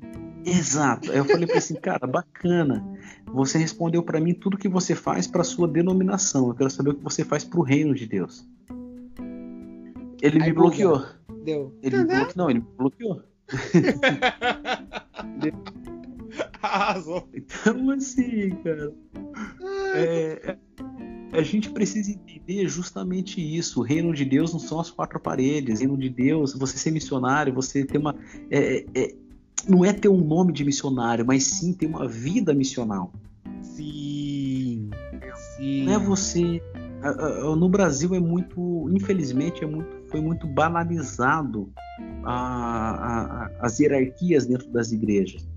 Exato. 0.46 1.12
Aí 1.12 1.18
eu 1.18 1.26
falei 1.26 1.48
para 1.48 1.58
assim, 1.58 1.76
cara, 1.76 2.06
bacana. 2.06 2.84
Você 3.34 3.58
respondeu 3.58 4.04
para 4.04 4.20
mim 4.20 4.34
tudo 4.34 4.58
que 4.58 4.68
você 4.68 4.94
faz 4.94 5.26
para 5.26 5.44
sua 5.44 5.68
denominação. 5.68 6.50
Eu 6.50 6.54
quero 6.54 6.70
saber 6.70 6.90
o 6.90 6.96
que 6.96 7.04
você 7.04 7.24
faz 7.24 7.44
para 7.44 7.60
o 7.60 7.64
reino 7.64 7.96
de 7.96 8.06
Deus. 8.06 8.46
Ele 10.22 10.42
Aí, 10.42 10.50
me 10.50 10.54
bloqueou. 10.54 11.06
Deu. 11.44 11.74
Ele 11.82 11.98
me 11.98 12.06
bloqueou. 12.06 12.34
Não, 12.36 12.50
ele 12.50 12.60
me 12.60 12.66
bloqueou. 12.78 13.22
Arrasou. 16.62 17.28
Então, 17.34 17.90
assim, 17.92 18.52
cara. 18.64 18.94
É, 19.96 20.58
a 21.34 21.42
gente 21.42 21.70
precisa 21.70 22.12
entender 22.12 22.68
justamente 22.68 23.42
isso. 23.42 23.82
O 23.82 23.84
reino 23.84 24.14
de 24.14 24.24
Deus 24.24 24.54
não 24.54 24.60
são 24.60 24.80
as 24.80 24.90
quatro 24.90 25.20
paredes. 25.20 25.80
O 25.80 25.80
reino 25.80 25.98
de 25.98 26.10
Deus, 26.10 26.54
você 26.54 26.78
ser 26.78 26.92
missionário, 26.92 27.54
você 27.54 27.84
ter 27.84 27.98
uma. 27.98 28.16
É, 28.50 28.86
é, 28.96 29.16
não 29.68 29.84
é 29.84 29.94
ter 29.94 30.10
um 30.10 30.24
nome 30.24 30.54
de 30.54 30.64
missionário, 30.64 31.26
mas 31.26 31.44
sim 31.44 31.74
ter 31.74 31.88
uma 31.88 32.08
vida 32.08 32.54
missional. 32.54 33.12
Sim. 33.62 34.90
sim. 35.58 35.84
Não 35.84 35.94
é 35.94 36.00
você. 36.00 36.62
No 37.58 37.68
Brasil 37.68 38.16
é 38.16 38.20
muito. 38.20 38.88
Infelizmente, 38.90 39.64
é 39.64 39.68
muito 39.68 40.03
foi 40.14 40.22
muito 40.22 40.46
banalizado 40.46 41.74
a, 42.24 43.50
a, 43.50 43.52
as 43.66 43.80
hierarquias 43.80 44.46
dentro 44.46 44.70
das 44.70 44.92
igrejas. 44.92 45.50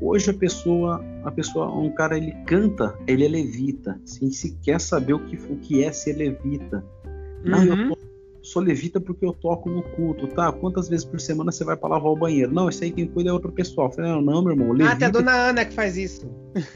Hoje 0.00 0.30
a 0.30 0.34
pessoa, 0.34 1.04
a 1.22 1.30
pessoa, 1.30 1.70
um 1.70 1.90
cara 1.94 2.16
ele 2.16 2.32
canta, 2.46 2.98
ele 3.06 3.26
é 3.26 3.28
levita, 3.28 4.00
sem 4.06 4.30
sequer 4.30 4.80
saber 4.80 5.12
o 5.12 5.18
que, 5.26 5.36
o 5.36 5.58
que 5.58 5.84
é 5.84 5.92
ser 5.92 6.14
levita. 6.14 6.82
Não, 7.44 7.58
uhum. 7.58 7.90
eu 7.90 7.98
sou 8.42 8.62
levita 8.62 8.98
porque 8.98 9.26
eu 9.26 9.32
toco 9.34 9.68
no 9.68 9.82
culto, 9.82 10.26
tá? 10.28 10.50
Quantas 10.50 10.88
vezes 10.88 11.04
por 11.04 11.20
semana 11.20 11.52
você 11.52 11.62
vai 11.62 11.76
para 11.76 11.90
lavar 11.90 12.12
o 12.12 12.16
banheiro? 12.16 12.50
Não, 12.50 12.70
isso 12.70 12.82
aí 12.82 12.90
quem 12.90 13.06
cuida 13.06 13.28
é 13.28 13.32
outro 13.32 13.52
pessoal. 13.52 13.92
Falei, 13.92 14.10
não, 14.10 14.22
não, 14.22 14.42
meu 14.42 14.52
irmão. 14.52 14.72
Levita... 14.72 14.90
Ah, 14.90 14.96
tem 14.96 15.08
a 15.08 15.10
dona 15.10 15.32
Ana 15.32 15.64
que 15.66 15.74
faz 15.74 15.98
isso. 15.98 16.26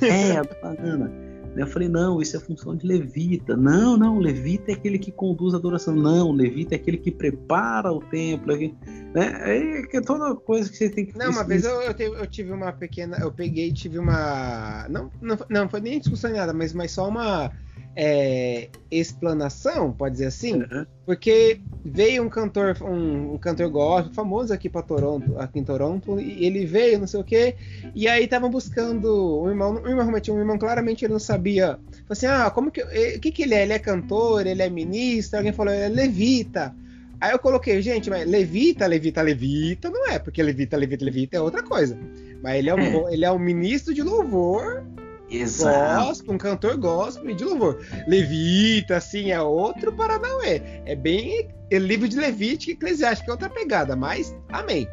É, 0.03 0.37
a 0.37 0.43
dona 0.43 0.81
Ana. 0.83 1.26
Eu 1.57 1.67
falei, 1.67 1.89
não, 1.89 2.21
isso 2.21 2.37
é 2.37 2.41
função 2.41 2.77
de 2.77 2.87
levita. 2.87 3.57
Não, 3.57 3.97
não, 3.97 4.19
levita 4.19 4.71
é 4.71 4.75
aquele 4.75 4.99
que 4.99 5.11
conduz 5.11 5.55
a 5.55 5.57
adoração. 5.57 5.95
Não, 5.95 6.33
levita 6.33 6.75
é 6.75 6.77
aquele 6.77 6.99
que 6.99 7.11
prepara 7.11 7.93
o 7.93 8.01
templo. 8.01 8.53
É, 8.53 8.73
né? 9.15 9.41
é, 9.45 9.97
é 9.97 10.01
toda 10.01 10.35
coisa 10.35 10.71
que 10.71 10.77
você 10.77 10.91
tem 10.91 11.07
que 11.07 11.17
Não, 11.17 11.31
uma 11.31 11.45
vez 11.45 11.65
eu, 11.65 11.81
eu, 11.81 12.15
eu, 12.17 12.27
tive 12.27 12.53
uma 12.53 12.73
pequena. 12.73 13.19
Eu 13.19 13.33
peguei 13.33 13.73
tive 13.73 13.99
uma. 13.99 14.87
Não, 14.89 15.11
não, 15.21 15.39
não 15.49 15.69
foi 15.69 15.81
nem 15.81 15.99
discussão 15.99 16.31
nada, 16.31 16.53
mas, 16.53 16.73
mas 16.73 16.93
só 16.93 17.09
uma 17.09 17.51
é, 17.99 18.69
explanação, 18.91 19.91
pode 19.91 20.13
dizer 20.13 20.27
assim, 20.27 20.57
uhum. 20.57 20.85
porque 21.07 21.59
veio 21.83 22.23
um 22.23 22.29
cantor, 22.29 22.77
um, 22.83 23.35
um 23.35 23.39
cantor 23.39 23.71
gospel 23.71 24.13
famoso 24.13 24.53
aqui 24.53 24.69
para 24.69 24.83
Toronto, 24.83 25.39
aqui 25.39 25.59
em 25.59 25.65
Toronto, 25.65 26.21
e 26.21 26.45
ele 26.45 26.67
veio, 26.67 26.99
não 26.99 27.07
sei 27.07 27.21
o 27.21 27.25
que, 27.25 27.57
e 27.95 28.07
aí 28.07 28.25
estavam 28.25 28.51
buscando 28.51 29.41
um 29.43 29.49
irmão, 29.49 29.81
um 29.83 29.89
irmão 29.89 30.07
um 30.07 30.39
irmão 30.39 30.59
claramente 30.59 31.07
ele 31.07 31.15
não 31.15 31.19
sabia, 31.19 31.79
falou 31.91 32.05
assim, 32.11 32.27
ah, 32.27 32.51
como 32.51 32.71
que, 32.71 32.83
o 32.83 33.21
que 33.21 33.33
que 33.33 33.43
ele 33.45 33.55
é? 33.55 33.63
Ele 33.63 33.73
é 33.73 33.79
cantor, 33.79 34.47
ele 34.47 34.63
é 34.63 34.69
ministro? 34.69 35.39
Alguém 35.39 35.53
falou, 35.53 35.73
ele 35.73 35.85
é 35.85 35.89
levita. 35.89 36.75
Aí 37.19 37.33
eu 37.33 37.39
coloquei, 37.39 37.81
gente, 37.81 38.11
mas 38.11 38.29
levita, 38.29 38.87
levita, 38.87 39.23
levita 39.23 39.89
não 39.89 40.07
é, 40.07 40.19
porque 40.19 40.43
levita, 40.43 40.77
levita, 40.77 41.03
levita 41.03 41.37
é 41.39 41.41
outra 41.41 41.63
coisa. 41.63 41.99
Mas 42.43 42.57
ele 42.57 42.69
é 42.69 42.75
um, 42.75 43.09
ele 43.09 43.25
é 43.25 43.33
um 43.33 43.39
ministro 43.39 43.95
de 43.95 44.03
louvor 44.03 44.85
Exato. 45.31 46.07
Gospel, 46.07 46.35
um 46.35 46.39
cantor 46.39 46.77
gospel 46.77 47.35
de 47.35 47.45
louvor. 47.45 47.85
Levita, 48.07 48.97
assim, 48.97 49.31
é 49.33 49.41
outro 49.41 49.93
Paranauê. 49.93 50.63
É 50.85 50.95
bem 50.95 51.49
é 51.71 51.79
livro 51.79 52.09
de 52.09 52.17
Levítico 52.17 52.71
e 52.71 52.75
Eclesiástico, 52.75 53.31
é 53.31 53.33
outra 53.33 53.51
pegada, 53.51 53.97
mas 53.97 54.35
amém. 54.49 54.89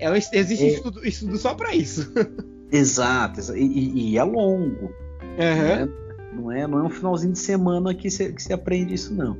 É, 0.00 0.10
existe 0.16 0.64
é... 0.64 0.68
Estudo, 0.68 1.06
estudo 1.06 1.38
só 1.38 1.54
para 1.54 1.74
isso. 1.74 2.12
Exato, 2.70 3.40
e, 3.56 4.10
e 4.12 4.18
é 4.18 4.24
longo. 4.24 4.86
Uhum. 4.86 5.36
Né? 5.38 5.88
Não, 6.32 6.52
é, 6.52 6.66
não 6.66 6.78
é 6.80 6.82
um 6.82 6.90
finalzinho 6.90 7.32
de 7.32 7.38
semana 7.38 7.94
que 7.94 8.10
você, 8.10 8.32
que 8.32 8.42
você 8.42 8.52
aprende 8.52 8.92
isso, 8.94 9.14
não. 9.14 9.38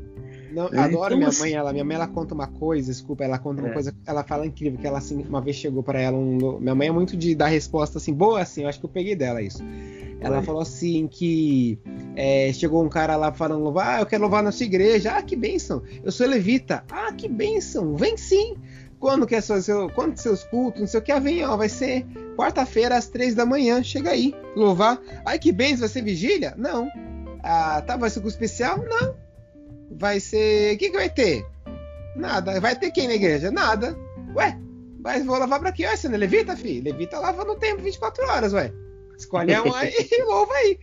Não, 0.53 0.69
é, 0.69 0.79
adoro 0.79 1.07
então, 1.07 1.19
minha 1.19 1.29
assim... 1.29 1.41
mãe, 1.41 1.53
ela, 1.55 1.73
minha 1.73 1.85
mãe 1.85 1.97
ela 1.97 2.07
conta 2.07 2.35
uma 2.35 2.47
coisa, 2.47 2.91
desculpa, 2.91 3.25
ela 3.25 3.39
conta 3.39 3.63
uma 3.63 3.71
é. 3.71 3.73
coisa, 3.73 3.95
ela 4.07 4.23
fala 4.23 4.47
incrível, 4.47 4.79
que 4.79 4.87
ela 4.87 4.99
assim, 4.99 5.25
uma 5.29 5.41
vez 5.41 5.57
chegou 5.57 5.83
para 5.83 6.01
ela 6.01 6.17
um, 6.17 6.59
minha 6.59 6.75
mãe 6.75 6.89
é 6.89 6.93
muito 6.93 7.17
de 7.17 7.35
dar 7.35 7.49
resposta 7.49 7.99
assim, 7.99 8.13
boa 8.13 8.41
assim, 8.41 8.63
eu 8.63 8.69
acho 8.69 8.79
que 8.79 8.87
eu 8.87 8.91
peguei 8.91 9.17
dela 9.17 9.43
isso. 9.43 9.63
Ela 10.21 10.39
Oi. 10.39 10.45
falou 10.45 10.63
assim 10.63 11.07
que 11.09 11.79
é, 12.15 12.53
chegou 12.53 12.83
um 12.83 12.89
cara 12.89 13.17
lá 13.17 13.33
falando, 13.33 13.79
ah, 13.79 14.01
eu 14.01 14.07
quero 14.07 14.23
louvar 14.23 14.43
na 14.43 14.53
sua 14.53 14.65
igreja, 14.65 15.13
ah, 15.13 15.23
que 15.23 15.37
bênção, 15.37 15.83
eu 16.03 16.13
sou 16.13 16.27
levita, 16.27 16.85
ah, 16.91 17.13
que 17.13 17.29
bênção, 17.29 17.95
vem 17.97 18.17
sim. 18.17 18.57
Quando 18.99 19.27
que 19.27 19.35
é 19.35 19.43
seu, 19.43 19.91
quando 19.91 20.17
seus 20.17 20.43
cultos, 20.45 20.81
não 20.81 20.89
sei 20.89 21.01
o 21.01 21.03
que, 21.03 21.13
ah, 21.13 21.19
vem, 21.19 21.45
ó, 21.45 21.55
vai 21.55 21.69
ser 21.69 22.07
quarta-feira 22.35 22.97
às 22.97 23.09
três 23.09 23.35
da 23.35 23.45
manhã, 23.45 23.83
chega 23.83 24.11
aí, 24.11 24.35
louvar. 24.57 24.99
Ai, 25.25 25.39
que 25.39 25.53
bênção, 25.53 25.81
vai 25.81 25.89
ser 25.91 26.03
vigília? 26.03 26.55
Não. 26.57 26.89
Ah, 27.43 27.83
tá, 27.87 27.99
vai 27.99 28.09
ser 28.09 28.21
com 28.21 28.29
especial? 28.29 28.79
Não 28.79 29.26
vai 29.91 30.21
ser. 30.21 30.75
O 30.75 30.79
que, 30.79 30.91
que 30.91 30.97
vai 30.97 31.11
ter? 31.11 31.45
Nada. 32.15 32.61
Vai 32.61 32.77
ter 32.77 32.91
quem 32.91 33.09
na 33.09 33.15
igreja? 33.15 33.51
Nada. 33.51 33.97
Ué, 34.35 34.59
mas 35.01 35.25
vou 35.25 35.39
lavar 35.39 35.61
pra 35.61 35.73
quê? 35.73 35.85
Ué, 35.85 35.97
você 35.97 36.09
não 36.09 36.17
é 36.17 36.19
levita, 36.19 36.57
filho? 36.57 36.85
Levita 36.85 37.19
lava 37.19 37.45
no 37.45 37.57
tempo 37.57 37.83
24 37.83 38.25
horas, 38.27 38.53
ué. 38.53 38.73
Escolhe 39.17 39.59
um 39.59 39.75
aí 39.75 39.93
e 40.11 40.23
louva 40.25 40.53
aí. 40.55 40.79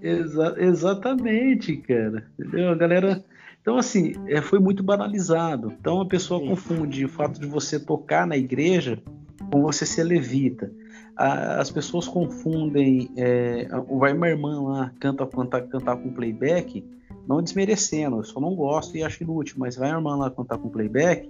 Exa 0.00 0.54
exatamente, 0.58 1.76
cara. 1.78 2.26
Entendeu? 2.38 2.70
A 2.70 2.74
galera. 2.74 3.24
Então, 3.60 3.76
assim, 3.76 4.14
é, 4.28 4.40
foi 4.40 4.58
muito 4.58 4.82
banalizado. 4.82 5.72
Então 5.78 6.00
a 6.00 6.06
pessoa 6.06 6.40
Sim. 6.40 6.48
confunde 6.48 7.04
o 7.04 7.08
fato 7.08 7.40
de 7.40 7.46
você 7.46 7.78
tocar 7.78 8.26
na 8.26 8.36
igreja 8.36 9.02
com 9.50 9.62
você 9.62 9.84
ser 9.84 10.04
levita. 10.04 10.70
As 11.18 11.70
pessoas 11.70 12.06
confundem. 12.06 13.10
É, 13.16 13.68
vai 13.98 14.12
uma 14.12 14.28
irmã 14.28 14.62
lá 14.62 14.92
canta, 15.00 15.26
canta, 15.26 15.60
cantar 15.60 15.96
com 15.96 16.12
playback, 16.12 16.84
não 17.26 17.42
desmerecendo, 17.42 18.18
eu 18.18 18.24
só 18.24 18.40
não 18.40 18.54
gosto 18.54 18.96
e 18.96 19.02
acho 19.02 19.22
inútil, 19.24 19.56
mas 19.58 19.76
vai 19.76 19.90
a 19.90 19.94
irmã 19.94 20.16
lá 20.16 20.30
cantar 20.30 20.58
com 20.58 20.68
playback, 20.68 21.28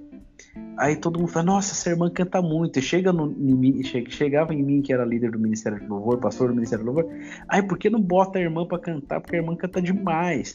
aí 0.77 0.95
todo 0.95 1.19
mundo 1.19 1.31
fala, 1.31 1.47
nossa, 1.47 1.73
essa 1.73 1.89
irmã 1.89 2.11
canta 2.11 2.43
muito. 2.43 2.79
E 2.79 2.83
chega 2.83 3.13
no, 3.13 3.33
em 3.33 3.83
chegava 3.83 4.55
em 4.55 4.63
mim, 4.63 4.83
que 4.83 4.93
era 4.93 5.05
líder 5.05 5.31
do 5.31 5.39
Ministério 5.39 5.81
de 5.81 5.87
Louvor, 5.87 6.19
pastor 6.19 6.49
do 6.49 6.55
Ministério 6.55 6.85
do 6.85 6.93
Louvor, 6.93 7.11
aí 7.49 7.63
por 7.63 7.79
que 7.79 7.89
não 7.89 8.01
bota 8.01 8.39
a 8.39 8.43
irmã 8.43 8.67
para 8.67 8.79
cantar? 8.79 9.21
Porque 9.21 9.37
a 9.37 9.39
irmã 9.39 9.57
canta 9.57 9.81
demais. 9.81 10.55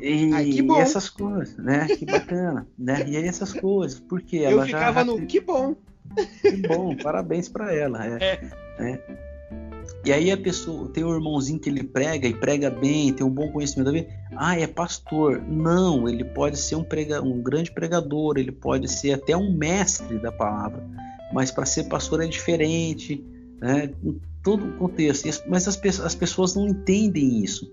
E 0.00 0.32
Ai, 0.32 0.80
essas 0.80 1.08
coisas, 1.08 1.56
né? 1.56 1.86
Que 1.86 2.04
bacana, 2.04 2.66
né? 2.78 3.06
E 3.08 3.16
aí 3.16 3.26
essas 3.26 3.52
coisas, 3.52 4.00
porque 4.00 4.38
ela 4.38 4.62
Eu 4.62 4.66
ficava 4.66 5.00
já... 5.00 5.04
no 5.04 5.24
que 5.26 5.40
bom. 5.40 5.76
Que 6.40 6.56
bom, 6.68 6.96
parabéns 6.96 7.48
para 7.48 7.74
ela. 7.74 8.06
É, 8.06 8.40
é. 8.78 8.90
é. 8.90 9.34
E 10.04 10.12
aí 10.12 10.30
a 10.30 10.36
pessoa 10.36 10.88
tem 10.90 11.02
um 11.02 11.14
irmãozinho 11.14 11.58
que 11.58 11.68
ele 11.68 11.82
prega 11.82 12.28
e 12.28 12.34
prega 12.34 12.70
bem, 12.70 13.12
tem 13.12 13.24
um 13.24 13.30
bom 13.30 13.50
conhecimento 13.50 13.86
da 13.86 13.92
vida. 13.92 14.08
Ah, 14.36 14.58
é 14.58 14.66
pastor. 14.66 15.42
Não, 15.42 16.06
ele 16.06 16.24
pode 16.24 16.58
ser 16.58 16.76
um, 16.76 16.84
prega, 16.84 17.22
um 17.22 17.42
grande 17.42 17.72
pregador, 17.72 18.36
ele 18.36 18.52
pode 18.52 18.86
ser 18.88 19.12
até 19.12 19.34
um 19.34 19.56
mestre 19.56 20.18
da 20.18 20.30
palavra. 20.30 20.86
Mas 21.32 21.50
para 21.50 21.64
ser 21.64 21.84
pastor 21.84 22.22
é 22.22 22.26
diferente, 22.26 23.24
né? 23.58 23.90
Em 24.04 24.20
todo 24.42 24.66
o 24.66 24.72
contexto. 24.76 25.26
Mas 25.48 25.66
as, 25.66 26.00
as 26.00 26.14
pessoas 26.14 26.54
não 26.54 26.68
entendem 26.68 27.42
isso. 27.42 27.72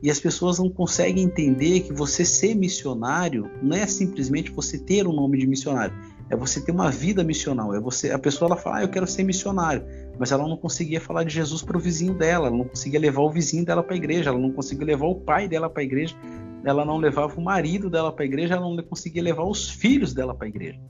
E 0.00 0.10
as 0.10 0.20
pessoas 0.20 0.58
não 0.58 0.68
conseguem 0.68 1.24
entender 1.24 1.80
que 1.80 1.92
você 1.92 2.24
ser 2.24 2.54
missionário 2.54 3.50
não 3.62 3.76
é 3.76 3.86
simplesmente 3.86 4.50
você 4.50 4.78
ter 4.78 5.06
o 5.06 5.10
um 5.10 5.14
nome 5.14 5.38
de 5.38 5.46
missionário 5.46 5.94
é 6.32 6.36
você 6.36 6.62
ter 6.62 6.72
uma 6.72 6.90
vida 6.90 7.22
missional. 7.22 7.74
É 7.74 7.78
você, 7.78 8.10
a 8.10 8.18
pessoa 8.18 8.48
ela 8.48 8.56
fala, 8.56 8.78
ah, 8.78 8.82
eu 8.82 8.88
quero 8.88 9.06
ser 9.06 9.22
missionário, 9.22 9.84
mas 10.18 10.32
ela 10.32 10.48
não 10.48 10.56
conseguia 10.56 10.98
falar 10.98 11.24
de 11.24 11.34
Jesus 11.34 11.62
para 11.62 11.76
o 11.76 11.80
vizinho 11.80 12.14
dela, 12.14 12.46
ela 12.46 12.56
não 12.56 12.64
conseguia 12.64 12.98
levar 12.98 13.20
o 13.20 13.30
vizinho 13.30 13.66
dela 13.66 13.82
para 13.82 13.92
a 13.92 13.96
igreja, 13.98 14.30
ela 14.30 14.38
não 14.38 14.50
conseguia 14.50 14.86
levar 14.86 15.06
o 15.06 15.16
pai 15.16 15.46
dela 15.46 15.68
para 15.68 15.82
a 15.82 15.84
igreja, 15.84 16.16
ela 16.64 16.86
não 16.86 16.96
levava 16.96 17.38
o 17.38 17.44
marido 17.44 17.90
dela 17.90 18.10
para 18.10 18.24
a 18.24 18.26
igreja, 18.26 18.54
ela 18.54 18.62
não 18.62 18.82
conseguia 18.82 19.22
levar 19.22 19.44
os 19.44 19.68
filhos 19.68 20.14
dela 20.14 20.34
para 20.34 20.46
a 20.46 20.48
igreja. 20.48 20.80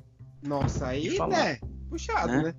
Nossa, 0.47 0.87
aí, 0.87 1.11
falar, 1.17 1.37
né? 1.37 1.59
Puxado, 1.91 2.33
né? 2.33 2.43
né? 2.45 2.55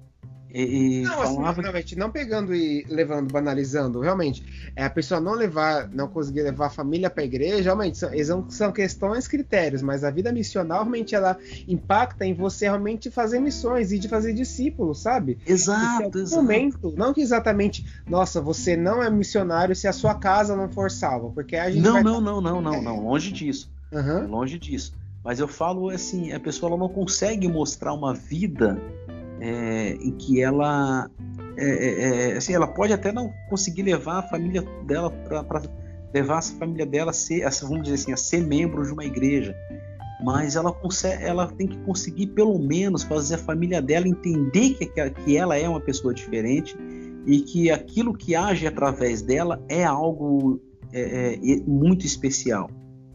E, 0.53 0.99
e 0.99 1.01
não, 1.01 1.21
assim, 1.21 1.35
falava... 1.35 1.49
assim, 1.49 1.61
realmente, 1.61 1.95
não 1.97 2.11
pegando 2.11 2.53
e 2.53 2.85
levando, 2.87 3.31
banalizando, 3.31 3.99
realmente, 3.99 4.45
é 4.75 4.83
a 4.83 4.89
pessoa 4.89 5.19
não 5.19 5.33
levar, 5.33 5.89
não 5.91 6.07
conseguir 6.07 6.43
levar 6.43 6.67
a 6.67 6.69
família 6.69 7.09
para 7.09 7.23
a 7.23 7.25
igreja, 7.25 7.63
realmente, 7.63 7.97
são, 7.97 8.49
são 8.49 8.71
questões, 8.71 9.27
critérios, 9.27 9.81
mas 9.81 10.03
a 10.03 10.11
vida 10.11 10.31
missional 10.31 10.81
realmente 10.81 11.15
ela 11.15 11.35
impacta 11.67 12.23
em 12.23 12.35
você 12.35 12.65
realmente 12.65 13.09
fazer 13.09 13.39
missões 13.39 13.91
e 13.91 13.97
de 13.97 14.07
fazer 14.07 14.33
discípulos, 14.33 14.99
sabe? 14.99 15.39
Exato, 15.47 16.19
exato. 16.19 16.41
momento, 16.41 16.93
não 16.95 17.13
que 17.13 17.21
exatamente, 17.21 17.83
nossa, 18.07 18.39
você 18.39 18.77
não 18.77 19.01
é 19.01 19.09
missionário 19.09 19.75
se 19.75 19.87
a 19.87 19.93
sua 19.93 20.13
casa 20.13 20.55
não 20.55 20.69
for 20.69 20.91
salva, 20.91 21.31
porque 21.31 21.55
a 21.55 21.71
gente 21.71 21.83
Não, 21.83 21.93
vai... 21.93 22.03
não, 22.03 22.21
não, 22.21 22.39
não, 22.39 22.61
não, 22.61 22.79
não, 22.79 23.03
longe 23.03 23.31
disso. 23.31 23.71
Uhum. 23.91 24.27
Longe 24.27 24.59
disso. 24.59 24.93
Mas 25.23 25.39
eu 25.39 25.47
falo 25.47 25.89
assim, 25.89 26.31
a 26.31 26.39
pessoa 26.39 26.77
não 26.77 26.89
consegue 26.89 27.47
mostrar 27.47 27.93
uma 27.93 28.13
vida 28.13 28.79
é, 29.39 29.93
em 29.99 30.11
que 30.11 30.41
ela 30.41 31.09
é, 31.57 31.65
é, 31.65 32.29
é, 32.31 32.37
assim, 32.37 32.53
ela 32.53 32.67
pode 32.67 32.93
até 32.93 33.11
não 33.11 33.31
conseguir 33.49 33.83
levar 33.83 34.19
a 34.19 34.23
família 34.23 34.63
dela 34.85 35.09
para 35.09 35.61
levar 36.13 36.39
a 36.39 36.41
família 36.41 36.85
dela 36.85 37.11
a 37.11 37.13
ser, 37.13 37.47
vamos 37.61 37.83
dizer 37.83 37.95
assim, 37.95 38.13
a 38.13 38.17
ser 38.17 38.45
membro 38.45 38.83
de 38.83 38.91
uma 38.91 39.05
igreja, 39.05 39.55
mas 40.23 40.55
ela 40.55 40.71
consegue, 40.71 41.23
ela 41.23 41.47
tem 41.47 41.67
que 41.67 41.77
conseguir 41.79 42.27
pelo 42.27 42.57
menos 42.57 43.03
fazer 43.03 43.35
a 43.35 43.37
família 43.37 43.81
dela 43.81 44.07
entender 44.07 44.75
que, 44.75 44.85
que 44.85 45.37
ela 45.37 45.57
é 45.57 45.67
uma 45.67 45.81
pessoa 45.81 46.13
diferente 46.13 46.75
e 47.25 47.41
que 47.41 47.69
aquilo 47.69 48.13
que 48.13 48.35
age 48.35 48.67
através 48.67 49.21
dela 49.21 49.63
é 49.69 49.83
algo 49.83 50.59
é, 50.91 51.35
é, 51.35 51.59
muito 51.65 52.05
especial. 52.05 52.69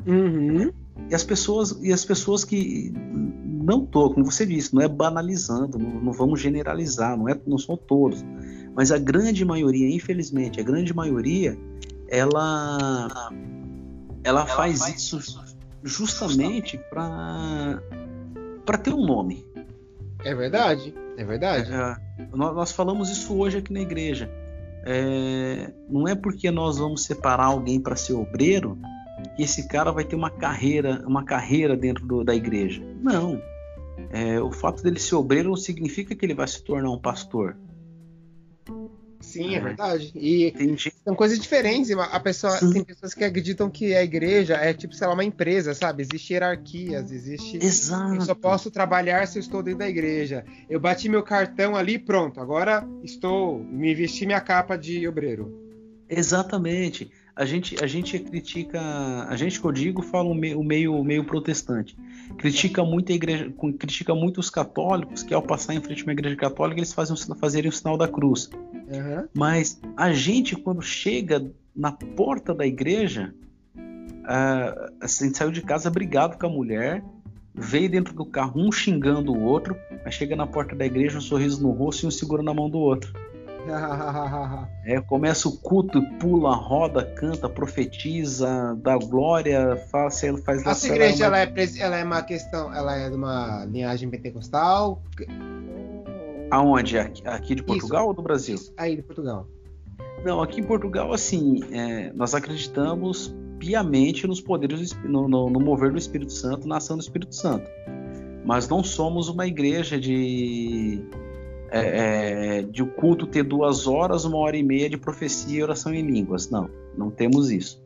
Uhum. 0.07 0.71
E 1.11 1.15
as 1.15 1.25
pessoas 1.25 1.79
e 1.83 1.93
as 1.93 2.05
pessoas 2.05 2.45
que 2.45 2.93
não 3.69 3.85
tô, 3.85 4.11
como 4.11 4.31
você 4.31 4.47
disse, 4.47 4.75
não 4.75 4.83
é 4.83 4.89
banalizando, 4.89 5.79
não, 5.79 6.01
não, 6.01 6.13
vamos 6.13 6.41
generalizar, 6.41 7.17
não 7.17 7.29
é, 7.29 7.39
não 7.47 7.59
são 7.59 7.77
todos, 7.77 8.25
mas 8.75 8.91
a 8.91 8.99
grande 8.99 9.45
maioria, 9.45 9.89
infelizmente, 9.95 10.61
a 10.61 10.63
grande 10.63 10.95
maioria, 10.95 11.59
ela 12.09 13.31
ela, 14.25 14.47
faz, 14.47 14.81
faz 14.81 14.97
isso 14.97 15.45
justamente 15.83 16.79
para 16.91 17.83
para 18.65 18.79
ter 18.79 18.93
um 18.93 19.05
nome. 19.05 19.47
É 20.25 20.35
verdade, 20.35 20.95
é 21.17 21.25
verdade. 21.25 21.73
É, 21.73 21.97
nós, 22.35 22.55
nós, 22.55 22.73
falamos 22.73 23.09
isso 23.09 23.35
hoje 23.35 23.59
aqui 23.59 23.73
na 23.73 23.81
igreja. 23.81 24.31
É, 24.85 25.73
não 25.89 26.07
é 26.07 26.15
porque 26.15 26.51
nós 26.51 26.79
vamos 26.79 27.05
separar 27.05 27.47
alguém 27.47 27.81
para 27.81 27.97
ser 27.97 28.15
obreiro 28.15 28.79
que 29.37 29.43
esse 29.43 29.69
cara 29.69 29.91
vai 29.91 30.05
ter 30.05 30.17
uma 30.17 30.31
carreira, 30.31 31.05
uma 31.07 31.25
carreira 31.25 31.77
dentro 31.77 32.07
do, 32.07 32.25
da 32.25 32.35
igreja. 32.35 32.83
Não. 33.01 33.41
É, 34.11 34.41
o 34.41 34.51
fato 34.51 34.83
dele 34.83 34.99
ser 34.99 35.17
obreiro 35.17 35.51
não 35.51 35.57
significa 35.57 36.15
que 36.15 36.25
ele 36.25 36.35
vai 36.35 36.47
se 36.47 36.63
tornar 36.63 36.91
um 36.91 36.99
pastor. 36.99 37.57
Sim, 39.21 39.55
é, 39.55 39.59
é 39.59 39.61
verdade. 39.61 40.13
E 40.15 40.49
Entendi. 40.49 40.93
são 41.05 41.15
coisas 41.15 41.39
diferentes. 41.39 41.91
A 41.91 42.21
pessoa 42.21 42.59
tem 42.73 42.83
pessoas 42.83 43.13
que 43.13 43.25
acreditam 43.25 43.69
que 43.69 43.95
a 43.95 44.03
igreja 44.03 44.55
é 44.55 44.73
tipo, 44.73 44.95
sei 44.95 45.07
lá, 45.07 45.13
uma 45.13 45.25
empresa, 45.25 45.75
sabe? 45.75 46.03
Existe 46.03 46.33
hierarquias, 46.33 47.11
existe. 47.11 47.59
Exato. 47.59 48.15
Eu 48.15 48.21
só 48.23 48.35
posso 48.35 48.71
trabalhar 48.71 49.27
se 49.27 49.39
eu 49.39 49.41
estou 49.41 49.63
dentro 49.63 49.81
da 49.81 49.89
igreja. 49.89 50.45
Eu 50.71 50.81
bati 50.81 51.09
meu 51.09 51.23
cartão 51.23 51.77
ali, 51.77 51.99
pronto. 51.99 52.41
Agora 52.41 52.89
estou, 53.03 53.59
me 53.59 53.95
vesti 53.95 54.25
minha 54.25 54.41
capa 54.41 54.77
de 54.77 55.07
obreiro. 55.07 55.67
Exatamente 56.09 57.11
a 57.39 57.45
gente, 57.45 57.77
a 57.81 57.87
gente 57.87 58.19
critica, 58.19 58.81
a 59.29 59.37
gente 59.37 59.61
que 59.61 59.65
eu 59.65 59.71
digo 59.71 60.03
fala 60.03 60.29
o 60.29 60.35
meio, 60.35 60.59
o 60.59 60.65
meio, 60.65 61.05
meio 61.05 61.23
protestante, 61.23 61.97
critica 62.37 62.85
muito 62.85 63.13
a 63.13 63.15
igreja, 63.15 63.49
critica 63.79 64.13
muito 64.13 64.41
os 64.41 64.51
católicos 64.51 65.23
que 65.23 65.33
ao 65.33 65.41
passar 65.41 65.73
em 65.73 65.81
frente 65.81 66.03
a 66.03 66.07
uma 66.07 66.13
igreja 66.13 66.35
católica 66.35 66.81
eles 66.81 66.93
fazem, 66.93 67.17
fazerem 67.39 67.69
o 67.69 67.73
sinal 67.73 67.97
da 67.97 68.09
cruz. 68.09 68.51
Uhum. 68.73 69.29
Mas 69.33 69.81
a 69.97 70.13
gente 70.13 70.57
quando 70.57 70.83
chega 70.83 71.49
na 71.77 71.93
porta 71.93 72.53
da 72.53 72.67
igreja, 72.67 73.33
uh, 73.77 74.93
a 75.01 75.07
gente 75.07 75.39
saiu 75.39 75.53
de 75.53 75.63
casa 75.63 75.89
brigado 75.89 76.37
com 76.37 76.47
a 76.47 76.51
mulher, 76.51 77.05
veio 77.55 77.89
dentro 77.89 78.15
do 78.15 78.27
carro 78.27 78.61
um 78.61 78.73
xingando 78.73 79.33
o 79.33 79.45
outro, 79.45 79.77
aí 80.05 80.11
chega 80.11 80.35
na 80.35 80.47
porta 80.47 80.75
da 80.75 80.85
igreja 80.85 81.19
um 81.19 81.21
sorriso 81.21 81.63
no 81.63 81.71
rosto 81.71 82.03
e 82.03 82.09
um 82.09 82.11
segura 82.11 82.43
na 82.43 82.53
mão 82.53 82.69
do 82.69 82.79
outro. 82.79 83.13
é, 84.85 85.01
começa 85.01 85.49
o 85.49 85.57
culto, 85.59 86.03
pula, 86.19 86.55
roda, 86.55 87.05
canta, 87.05 87.49
profetiza, 87.49 88.77
dá 88.83 88.97
glória, 88.97 89.77
faz, 89.91 90.21
faz 90.45 90.67
Essa 90.67 90.89
igreja 90.89 91.27
ela 91.27 91.41
é, 91.41 91.53
ela 91.79 91.97
é 91.97 92.05
uma 92.05 92.23
questão, 92.23 92.75
ela 92.75 92.97
é 92.97 93.09
de 93.09 93.17
uma 93.17 93.65
linhagem 93.67 94.09
pentecostal. 94.09 95.03
Aonde? 96.51 96.99
Aqui, 96.99 97.27
aqui 97.27 97.55
de 97.55 97.63
Portugal 97.63 98.01
Isso. 98.01 98.09
ou 98.09 98.15
do 98.15 98.23
Brasil? 98.23 98.55
Isso. 98.55 98.73
Aí 98.77 98.97
de 98.97 99.03
Portugal. 99.03 99.47
Não, 100.25 100.43
aqui 100.43 100.61
em 100.61 100.65
Portugal, 100.65 101.13
assim, 101.13 101.61
é, 101.73 102.13
nós 102.13 102.35
acreditamos 102.35 103.35
piamente 103.59 104.27
nos 104.27 104.41
poderes, 104.41 104.93
no, 105.05 105.29
no, 105.29 105.51
no 105.51 105.61
mover 105.61 105.93
do 105.93 105.99
Espírito 105.99 106.33
Santo, 106.33 106.67
na 106.67 106.79
ação 106.79 106.97
do 106.97 107.03
Espírito 107.03 107.35
Santo. 107.35 107.69
Mas 108.45 108.69
não 108.69 108.83
somos 108.83 109.29
uma 109.29 109.47
igreja 109.47 110.01
de 110.01 111.01
é, 111.71 112.59
é, 112.59 112.63
de 112.63 112.83
o 112.83 112.87
culto 112.87 113.27
ter 113.27 113.43
duas 113.43 113.87
horas, 113.87 114.25
uma 114.25 114.39
hora 114.39 114.57
e 114.57 114.63
meia 114.63 114.89
de 114.89 114.97
profecia 114.97 115.59
e 115.59 115.63
oração 115.63 115.93
em 115.93 116.03
línguas. 116.03 116.51
Não, 116.51 116.69
não 116.97 117.11
temos 117.11 117.51
isso. 117.51 117.83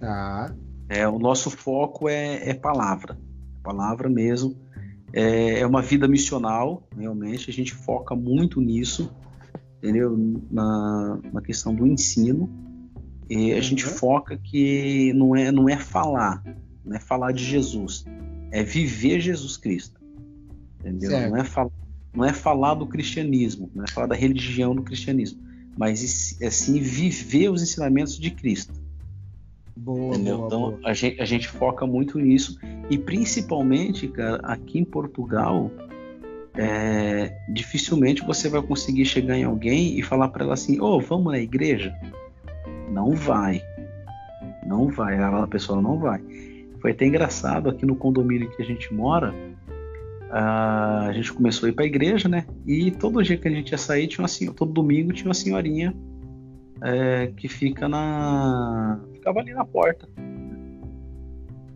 Tá. 0.00 0.54
É, 0.88 1.06
o 1.08 1.18
nosso 1.18 1.50
foco 1.50 2.08
é, 2.08 2.48
é 2.48 2.54
palavra, 2.54 3.18
palavra 3.62 4.08
mesmo. 4.08 4.56
É, 5.12 5.60
é, 5.60 5.66
uma 5.66 5.82
vida 5.82 6.08
missional, 6.08 6.82
realmente. 6.96 7.50
A 7.50 7.52
gente 7.52 7.74
foca 7.74 8.14
muito 8.14 8.60
nisso, 8.60 9.14
entendeu? 9.78 10.16
Na, 10.50 11.18
na 11.32 11.40
questão 11.40 11.74
do 11.74 11.86
ensino. 11.86 12.50
E 13.30 13.52
a 13.52 13.56
uhum. 13.56 13.62
gente 13.62 13.84
foca 13.84 14.36
que 14.36 15.12
não 15.14 15.36
é, 15.36 15.52
não 15.52 15.68
é 15.68 15.76
falar, 15.76 16.42
não 16.84 16.96
é 16.96 17.00
falar 17.00 17.32
de 17.32 17.44
Jesus, 17.44 18.04
é 18.50 18.62
viver 18.62 19.20
Jesus 19.20 19.56
Cristo. 19.56 20.00
Entendeu? 20.80 21.10
Certo. 21.10 21.30
Não 21.30 21.36
é 21.36 21.44
falar 21.44 21.70
não 22.14 22.24
é 22.24 22.32
falar 22.32 22.74
do 22.74 22.86
cristianismo, 22.86 23.70
não 23.74 23.84
é 23.84 23.86
falar 23.90 24.06
da 24.06 24.14
religião 24.14 24.74
do 24.74 24.82
cristianismo, 24.82 25.40
mas 25.76 26.40
é 26.40 26.50
sim 26.50 26.80
viver 26.80 27.48
os 27.48 27.62
ensinamentos 27.62 28.18
de 28.18 28.30
Cristo. 28.30 28.74
Boa, 29.74 30.16
boa, 30.16 30.16
então 30.16 30.48
boa. 30.48 30.80
A, 30.84 30.92
gente, 30.92 31.20
a 31.20 31.24
gente 31.24 31.48
foca 31.48 31.86
muito 31.86 32.18
nisso 32.18 32.58
e 32.90 32.98
principalmente, 32.98 34.06
cara, 34.08 34.36
aqui 34.44 34.78
em 34.78 34.84
Portugal, 34.84 35.70
é, 36.54 37.34
dificilmente 37.48 38.22
você 38.22 38.48
vai 38.48 38.60
conseguir 38.60 39.06
chegar 39.06 39.36
em 39.36 39.44
alguém 39.44 39.98
e 39.98 40.02
falar 40.02 40.28
para 40.28 40.44
ela 40.44 40.54
assim: 40.54 40.78
"Ô, 40.78 40.96
oh, 40.96 41.00
vamos 41.00 41.32
na 41.32 41.38
igreja?" 41.38 41.94
Não 42.90 43.12
vai, 43.12 43.62
não 44.66 44.88
vai, 44.88 45.18
a 45.18 45.46
pessoa 45.46 45.80
não 45.80 45.98
vai. 45.98 46.20
Foi 46.80 46.90
até 46.90 47.06
engraçado 47.06 47.70
aqui 47.70 47.86
no 47.86 47.96
condomínio 47.96 48.50
que 48.50 48.60
a 48.60 48.64
gente 48.64 48.92
mora 48.92 49.34
a 50.32 51.10
gente 51.12 51.32
começou 51.32 51.66
a 51.66 51.70
ir 51.70 51.72
para 51.72 51.84
a 51.84 51.86
igreja, 51.86 52.28
né? 52.28 52.46
E 52.66 52.90
todo 52.90 53.22
dia 53.22 53.36
que 53.36 53.46
a 53.46 53.50
gente 53.50 53.70
ia 53.70 53.78
sair, 53.78 54.06
tinha 54.06 54.22
uma 54.22 54.28
senhora, 54.28 54.56
todo 54.56 54.72
domingo 54.72 55.12
tinha 55.12 55.28
uma 55.28 55.34
senhorinha 55.34 55.94
é, 56.82 57.32
que 57.36 57.48
fica 57.48 57.88
na. 57.88 58.98
ficava 59.12 59.40
ali 59.40 59.52
na 59.52 59.64
porta 59.64 60.08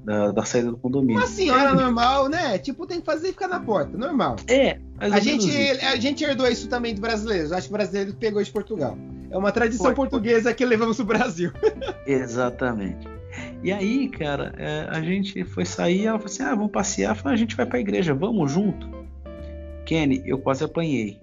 da, 0.07 0.31
da 0.31 0.45
saída 0.45 0.71
do 0.71 0.77
condomínio. 0.77 1.21
Uma 1.21 1.27
senhora 1.27 1.71
é, 1.71 1.75
normal, 1.75 2.29
né? 2.29 2.59
Tipo, 2.59 2.87
tem 2.87 3.01
que 3.01 3.07
fazer 3.07 3.29
e 3.29 3.33
ficar 3.33 3.49
na 3.49 3.59
porta, 3.59 3.99
normal. 3.99 4.37
É, 4.47 4.79
a 4.99 5.19
gente, 5.19 5.51
a 5.83 5.97
gente 5.97 6.23
herdou 6.25 6.47
isso 6.47 6.69
também 6.69 6.95
do 6.95 7.01
brasileiro. 7.01 7.53
Acho 7.53 7.69
que 7.69 7.75
o 7.75 7.77
brasileiro 7.77 8.15
pegou 8.15 8.41
de 8.41 8.51
Portugal. 8.51 8.97
É 9.29 9.37
uma 9.37 9.51
tradição 9.51 9.87
foi, 9.87 9.95
portuguesa 9.95 10.45
foi. 10.45 10.55
que 10.55 10.65
levamos 10.65 10.97
pro 10.97 11.05
Brasil. 11.05 11.51
Exatamente. 12.07 13.16
E 13.63 13.73
aí, 13.73 14.09
cara, 14.09 14.55
é, 14.57 14.89
a 14.91 15.01
gente 15.01 15.45
foi 15.45 15.65
sair, 15.65 16.07
ela 16.07 16.19
falou 16.19 16.33
assim: 16.33 16.43
ah, 16.43 16.55
vamos 16.55 16.73
passear. 16.73 17.17
Falei, 17.17 17.35
a 17.35 17.39
gente 17.39 17.57
vai 17.57 17.67
pra 17.67 17.81
igreja, 17.81 18.15
vamos 18.15 18.53
junto? 18.53 18.89
Kenny, 19.85 20.23
eu 20.27 20.39
quase 20.39 20.65
apanhei. 20.65 21.19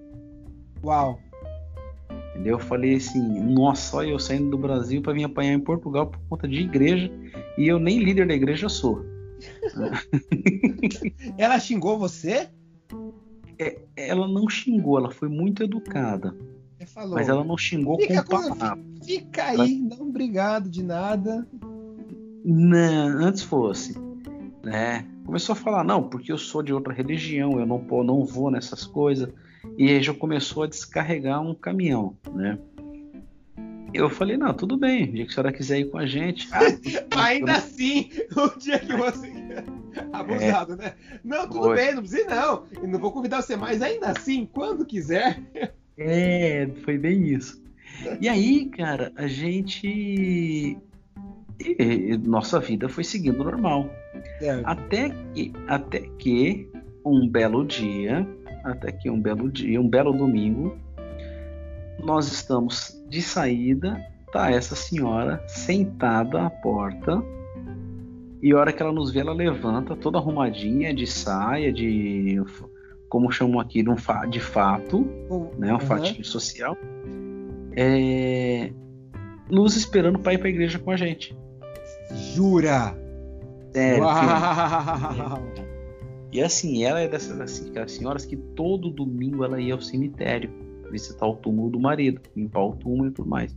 Uau. 0.84 1.20
Entendeu? 2.32 2.56
Eu 2.56 2.60
falei 2.60 2.96
assim, 2.96 3.22
nossa, 3.42 3.92
só 3.92 4.04
eu 4.04 4.18
saindo 4.18 4.50
do 4.50 4.58
Brasil 4.58 5.02
para 5.02 5.14
vir 5.14 5.24
apanhar 5.24 5.54
em 5.54 5.60
Portugal 5.60 6.08
por 6.08 6.20
conta 6.30 6.48
de 6.48 6.62
igreja 6.62 7.12
e 7.58 7.68
eu 7.68 7.78
nem 7.78 8.00
líder 8.00 8.28
da 8.28 8.34
igreja 8.34 8.68
sou. 8.68 9.06
ela 11.38 11.60
xingou 11.60 12.00
você? 12.00 12.50
É, 13.60 13.80
ela 13.96 14.28
não 14.28 14.50
xingou, 14.50 14.98
ela 14.98 15.12
foi 15.12 15.30
muito 15.30 15.64
educada. 15.64 16.36
Falou, 16.88 17.16
mas 17.16 17.30
ela 17.30 17.46
não 17.46 17.58
xingou 17.58 17.98
fica 17.98 18.24
com 18.24 18.30
palavras. 18.30 18.86
Fica 19.06 19.46
aí, 19.46 19.56
ela... 19.56 19.98
não 19.98 20.10
obrigado 20.10 20.70
de 20.70 20.84
nada. 20.84 21.48
Não, 22.44 23.08
antes 23.26 23.42
fosse, 23.44 23.98
né? 24.64 25.06
Começou 25.26 25.54
a 25.54 25.56
falar, 25.56 25.84
não, 25.84 26.04
porque 26.04 26.32
eu 26.32 26.38
sou 26.38 26.62
de 26.62 26.74
outra 26.74 26.94
religião, 26.94 27.60
eu 27.60 27.66
não, 27.66 27.80
não 28.04 28.26
vou 28.26 28.52
nessas 28.52 28.86
coisas. 28.86 29.30
E 29.78 29.90
aí 29.90 30.04
já 30.04 30.14
começou 30.14 30.64
a 30.64 30.68
descarregar 30.68 31.42
um 31.42 31.56
caminhão, 31.56 32.18
né? 32.34 32.60
Eu 33.94 34.10
falei, 34.10 34.36
não, 34.36 34.54
tudo 34.54 34.76
bem, 34.76 35.04
o 35.04 35.12
dia 35.14 35.26
que 35.26 35.32
a 35.32 35.36
senhora 35.36 35.54
quiser 35.54 35.80
ir 35.80 35.92
com 35.92 36.00
a 36.00 36.06
gente. 36.06 36.50
Ah, 36.52 36.62
Ainda 37.26 37.54
assim, 37.54 38.10
o 38.36 38.60
dia 38.60 38.80
que 38.80 38.96
você. 38.96 39.32
Abusado, 40.12 40.74
é. 40.74 40.78
né? 40.78 40.94
Não, 41.24 41.48
tudo 41.48 41.74
bem, 41.76 41.94
não 41.94 42.02
precisa 42.02 42.28
não. 42.28 42.64
Eu 42.82 42.88
não 42.88 43.00
vou 43.00 43.12
convidar 43.12 43.44
você 43.44 43.56
mais, 43.56 43.82
ainda 43.84 44.10
assim, 44.10 44.50
quando 44.52 44.84
quiser. 44.84 45.40
É, 45.96 46.68
foi 46.84 46.98
bem 46.98 47.28
isso. 47.28 47.62
E 48.20 48.28
aí, 48.28 48.66
cara, 48.66 49.12
a 49.16 49.28
gente. 49.28 50.76
E, 51.60 52.18
nossa 52.18 52.60
vida 52.60 52.90
foi 52.90 53.04
seguindo 53.04 53.44
normal. 53.44 53.90
É. 54.42 54.62
Até 54.64 55.10
que, 55.34 55.54
até 55.68 56.00
que 56.18 56.70
um 57.06 57.28
belo 57.28 57.66
dia 57.66 58.28
até 58.64 58.92
que 58.92 59.10
um 59.10 59.20
belo 59.20 59.52
dia, 59.52 59.80
um 59.80 59.88
belo 59.88 60.14
domingo, 60.14 60.78
nós 62.00 62.32
estamos 62.32 63.04
de 63.10 63.22
saída, 63.22 64.02
tá 64.32 64.50
essa 64.50 64.76
senhora 64.76 65.44
sentada 65.48 66.46
à 66.46 66.50
porta, 66.50 67.22
e 68.42 68.52
a 68.52 68.58
hora 68.58 68.74
que 68.74 68.82
ela 68.82 68.92
nos 68.92 69.12
vê, 69.12 69.20
ela 69.20 69.34
levanta 69.34 69.96
toda 69.96 70.18
arrumadinha, 70.18 70.94
de 70.94 71.06
saia, 71.06 71.72
de 71.72 72.42
como 73.10 73.32
chamam 73.32 73.60
aqui, 73.60 73.84
de 74.30 74.40
fato, 74.40 74.98
uhum. 75.30 75.52
né, 75.58 75.74
um 75.74 75.80
fatinho 75.80 76.26
social, 76.26 76.76
é, 77.76 78.72
nos 79.50 79.76
esperando 79.76 80.20
para 80.20 80.34
ir 80.34 80.38
para 80.38 80.48
a 80.48 80.52
igreja 80.52 80.80
com 80.80 80.92
a 80.92 80.96
gente. 80.96 81.36
Jura? 82.34 82.96
Sério. 83.72 84.04
E 86.34 86.42
assim, 86.42 86.84
ela 86.84 87.00
é 87.00 87.08
dessas 87.08 87.40
assim, 87.40 87.72
senhoras 87.88 88.26
que 88.26 88.36
todo 88.36 88.90
domingo 88.90 89.44
ela 89.44 89.62
ia 89.62 89.76
ao 89.76 89.82
cemitério 89.82 90.50
visitar 90.90 91.28
o 91.28 91.36
túmulo 91.36 91.70
do 91.70 91.80
marido, 91.80 92.20
limpar 92.36 92.66
o 92.66 92.76
túmulo 92.76 93.10
e 93.10 93.12
tudo 93.12 93.30
mais. 93.30 93.56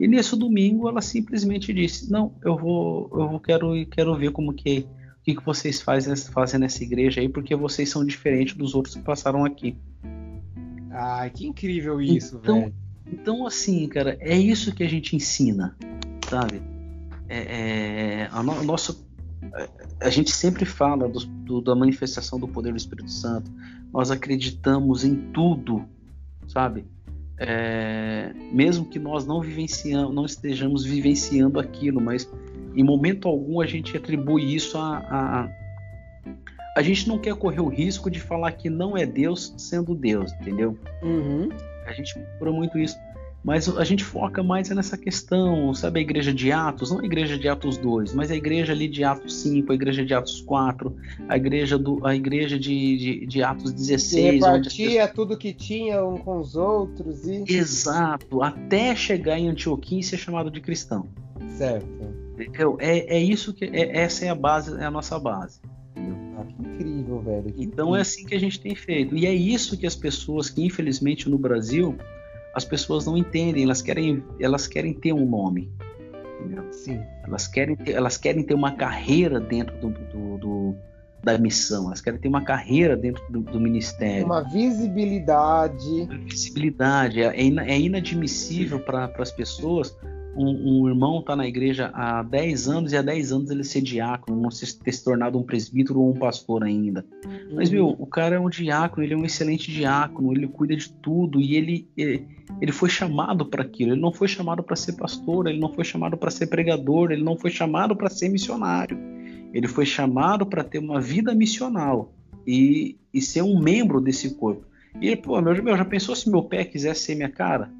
E 0.00 0.08
nesse 0.08 0.36
domingo 0.36 0.88
ela 0.88 1.00
simplesmente 1.00 1.72
disse: 1.72 2.10
"Não, 2.10 2.34
eu 2.44 2.56
vou, 2.56 3.08
eu 3.12 3.28
vou 3.28 3.40
quero 3.40 3.86
quero 3.86 4.16
ver 4.16 4.32
como 4.32 4.52
que 4.52 4.80
o 4.80 5.24
que, 5.24 5.36
que 5.36 5.44
vocês 5.44 5.80
fazem, 5.80 6.16
fazem 6.16 6.58
nessa 6.58 6.82
igreja 6.82 7.20
aí, 7.20 7.28
porque 7.28 7.54
vocês 7.54 7.88
são 7.88 8.04
diferentes 8.04 8.56
dos 8.56 8.74
outros 8.74 8.96
que 8.96 9.02
passaram 9.02 9.44
aqui." 9.44 9.76
Ai, 10.90 11.30
que 11.30 11.46
incrível 11.46 12.00
isso, 12.00 12.40
então, 12.42 12.60
velho. 12.62 12.74
Então, 13.10 13.46
assim, 13.46 13.88
cara, 13.88 14.16
é 14.20 14.36
isso 14.36 14.74
que 14.74 14.82
a 14.82 14.88
gente 14.88 15.16
ensina, 15.16 15.76
sabe? 16.28 16.62
É, 17.28 17.38
é, 17.38 18.28
a 18.30 18.42
no, 18.42 18.62
nosso 18.62 19.06
a 20.00 20.08
gente 20.08 20.30
sempre 20.30 20.64
fala 20.64 21.08
do, 21.08 21.20
do, 21.20 21.60
da 21.60 21.74
manifestação 21.74 22.38
do 22.38 22.48
poder 22.48 22.72
do 22.72 22.76
Espírito 22.76 23.10
Santo. 23.10 23.50
Nós 23.92 24.10
acreditamos 24.10 25.04
em 25.04 25.14
tudo, 25.32 25.84
sabe? 26.48 26.84
É, 27.38 28.32
mesmo 28.52 28.84
que 28.84 28.98
nós 28.98 29.26
não 29.26 29.40
vivenciamos, 29.40 30.14
não 30.14 30.24
estejamos 30.24 30.84
vivenciando 30.84 31.58
aquilo, 31.58 32.00
mas 32.00 32.28
em 32.74 32.84
momento 32.84 33.28
algum 33.28 33.60
a 33.60 33.66
gente 33.66 33.96
atribui 33.96 34.54
isso 34.54 34.78
a, 34.78 34.98
a, 34.98 35.48
a 36.76 36.82
gente 36.82 37.08
não 37.08 37.18
quer 37.18 37.34
correr 37.34 37.60
o 37.60 37.68
risco 37.68 38.10
de 38.10 38.20
falar 38.20 38.52
que 38.52 38.70
não 38.70 38.96
é 38.96 39.04
Deus 39.04 39.54
sendo 39.56 39.94
Deus, 39.94 40.32
entendeu? 40.34 40.78
Uhum. 41.02 41.48
A 41.86 41.92
gente 41.92 42.14
procura 42.14 42.52
muito 42.52 42.78
isso. 42.78 42.96
Mas 43.44 43.68
a 43.76 43.82
gente 43.82 44.04
foca 44.04 44.40
mais 44.40 44.70
nessa 44.70 44.96
questão, 44.96 45.74
sabe, 45.74 45.98
a 45.98 46.02
igreja 46.02 46.32
de 46.32 46.52
Atos, 46.52 46.92
não 46.92 47.00
a 47.00 47.04
igreja 47.04 47.36
de 47.36 47.48
Atos 47.48 47.76
2, 47.76 48.14
mas 48.14 48.30
a 48.30 48.36
igreja 48.36 48.72
ali 48.72 48.86
de 48.86 49.02
Atos 49.02 49.34
5, 49.42 49.72
a 49.72 49.74
igreja 49.74 50.04
de 50.04 50.14
Atos 50.14 50.40
4, 50.42 50.94
a 51.28 51.36
igreja, 51.36 51.76
do, 51.76 52.06
a 52.06 52.14
igreja 52.14 52.56
de, 52.56 52.96
de, 52.96 53.26
de 53.26 53.42
Atos 53.42 53.72
16. 53.72 54.12
Que 54.12 54.30
repartia 54.30 55.08
tudo 55.08 55.36
que 55.36 55.52
tinha 55.52 56.04
um 56.04 56.18
com 56.18 56.38
os 56.38 56.54
outros. 56.54 57.26
E... 57.26 57.44
Exato, 57.48 58.42
até 58.42 58.94
chegar 58.94 59.36
em 59.36 59.48
Antioquia 59.48 59.98
e 59.98 60.04
ser 60.04 60.18
chamado 60.18 60.48
de 60.48 60.60
cristão. 60.60 61.08
Certo. 61.56 61.86
Entendeu? 62.34 62.76
É, 62.80 63.16
é 63.16 63.18
isso 63.18 63.52
que. 63.52 63.64
É, 63.64 63.98
essa 63.98 64.24
é 64.24 64.28
a 64.28 64.34
base, 64.36 64.80
é 64.80 64.84
a 64.84 64.90
nossa 64.90 65.18
base. 65.18 65.60
Ah, 65.96 66.44
que 66.44 66.62
incrível, 66.62 67.20
velho. 67.20 67.52
Que 67.52 67.62
então 67.62 67.86
é 67.86 67.88
incrível. 67.88 67.96
é 67.96 68.00
assim 68.00 68.26
que 68.26 68.34
a 68.34 68.40
gente 68.40 68.60
tem 68.60 68.74
feito. 68.74 69.16
E 69.16 69.26
é 69.26 69.34
isso 69.34 69.76
que 69.76 69.86
as 69.86 69.94
pessoas 69.94 70.48
que, 70.48 70.64
infelizmente, 70.64 71.28
no 71.28 71.38
Brasil 71.38 71.96
as 72.54 72.64
pessoas 72.64 73.06
não 73.06 73.16
entendem, 73.16 73.64
elas 73.64 73.80
querem, 73.80 74.22
elas 74.38 74.66
querem 74.66 74.92
ter 74.92 75.12
um 75.12 75.24
nome. 75.28 75.72
Entendeu? 76.38 76.70
Sim. 76.72 77.00
Elas 77.24 77.46
querem 77.46 77.76
ter, 77.76 77.92
elas 77.92 78.16
querem 78.16 78.42
ter 78.42 78.54
uma 78.54 78.72
carreira 78.72 79.40
dentro 79.40 79.76
do, 79.78 79.88
do, 79.90 80.38
do 80.38 80.76
da 81.22 81.38
missão, 81.38 81.86
elas 81.86 82.00
querem 82.00 82.18
ter 82.18 82.26
uma 82.26 82.42
carreira 82.42 82.96
dentro 82.96 83.22
do, 83.30 83.42
do 83.42 83.60
ministério. 83.60 84.26
Uma 84.26 84.42
visibilidade. 84.42 86.02
Uma 86.02 86.18
visibilidade. 86.18 87.22
É, 87.22 87.36
é 87.36 87.80
inadmissível 87.80 88.80
para 88.80 89.08
as 89.18 89.30
pessoas 89.30 89.96
um, 90.36 90.82
um 90.82 90.88
irmão 90.88 91.20
está 91.20 91.36
na 91.36 91.46
igreja 91.46 91.90
há 91.92 92.22
10 92.22 92.68
anos 92.68 92.92
e 92.92 92.96
há 92.96 93.02
10 93.02 93.32
anos 93.32 93.50
ele 93.50 93.64
ser 93.64 93.82
diácono, 93.82 94.40
não 94.40 94.50
se, 94.50 94.78
ter 94.78 94.92
se 94.92 95.04
tornado 95.04 95.38
um 95.38 95.42
presbítero 95.42 96.00
ou 96.00 96.10
um 96.10 96.18
pastor 96.18 96.64
ainda. 96.64 97.04
Uhum. 97.24 97.56
Mas, 97.56 97.70
meu, 97.70 97.88
o 97.88 98.06
cara 98.06 98.36
é 98.36 98.40
um 98.40 98.48
diácono, 98.48 99.04
ele 99.04 99.14
é 99.14 99.16
um 99.16 99.24
excelente 99.24 99.70
diácono, 99.70 100.32
ele 100.32 100.48
cuida 100.48 100.74
de 100.74 100.90
tudo 100.90 101.40
e 101.40 101.54
ele, 101.54 101.88
ele, 101.96 102.26
ele 102.60 102.72
foi 102.72 102.88
chamado 102.88 103.44
para 103.44 103.62
aquilo. 103.62 103.92
Ele 103.92 104.00
não 104.00 104.12
foi 104.12 104.28
chamado 104.28 104.62
para 104.62 104.76
ser 104.76 104.94
pastor, 104.94 105.46
ele 105.46 105.60
não 105.60 105.72
foi 105.72 105.84
chamado 105.84 106.16
para 106.16 106.30
ser 106.30 106.46
pregador, 106.46 107.12
ele 107.12 107.22
não 107.22 107.36
foi 107.36 107.50
chamado 107.50 107.94
para 107.94 108.08
ser 108.08 108.28
missionário. 108.28 108.98
Ele 109.52 109.68
foi 109.68 109.84
chamado 109.84 110.46
para 110.46 110.64
ter 110.64 110.78
uma 110.78 111.00
vida 111.00 111.34
missional 111.34 112.12
e, 112.46 112.96
e 113.12 113.20
ser 113.20 113.42
um 113.42 113.60
membro 113.60 114.00
desse 114.00 114.34
corpo. 114.34 114.64
E 115.00 115.14
pô, 115.14 115.40
meu, 115.40 115.62
meu, 115.62 115.76
já 115.76 115.84
pensou 115.84 116.14
se 116.14 116.30
meu 116.30 116.42
pé 116.42 116.64
quisesse 116.64 117.02
ser 117.02 117.14
minha 117.14 117.28
cara? 117.28 117.70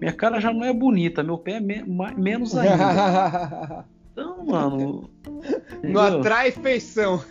Minha 0.00 0.12
cara 0.12 0.40
já 0.40 0.52
não 0.52 0.64
é 0.64 0.72
bonita, 0.72 1.22
meu 1.22 1.38
pé 1.38 1.52
é 1.52 1.60
me 1.60 1.84
menos 2.16 2.56
ainda. 2.56 3.84
Então, 4.12 4.44
mano. 4.44 5.08
Não 5.82 6.00
atrai 6.00 6.50
feição. 6.50 7.22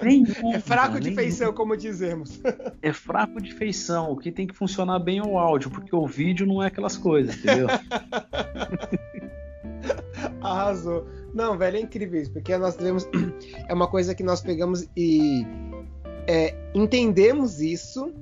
Nenhuma, 0.00 0.54
é 0.56 0.60
fraco 0.60 1.00
de 1.00 1.12
feição, 1.14 1.52
como 1.52 1.76
dizemos. 1.76 2.40
É 2.80 2.92
fraco 2.92 3.42
de 3.42 3.52
feição. 3.52 4.12
O 4.12 4.16
que 4.16 4.30
tem 4.30 4.46
que 4.46 4.54
funcionar 4.54 5.00
bem 5.00 5.18
é 5.18 5.22
o 5.22 5.36
áudio, 5.36 5.70
porque 5.70 5.94
o 5.94 6.06
vídeo 6.06 6.46
não 6.46 6.62
é 6.62 6.68
aquelas 6.68 6.96
coisas, 6.96 7.36
entendeu? 7.36 7.66
Arrasou. 10.40 11.06
Não, 11.34 11.58
velho, 11.58 11.76
é 11.76 11.80
incrível 11.80 12.22
isso, 12.22 12.32
porque 12.32 12.56
nós 12.56 12.76
temos. 12.76 13.06
É 13.68 13.74
uma 13.74 13.88
coisa 13.88 14.14
que 14.14 14.22
nós 14.22 14.40
pegamos 14.40 14.88
e 14.96 15.44
é, 16.26 16.54
entendemos 16.74 17.60
isso 17.60 18.12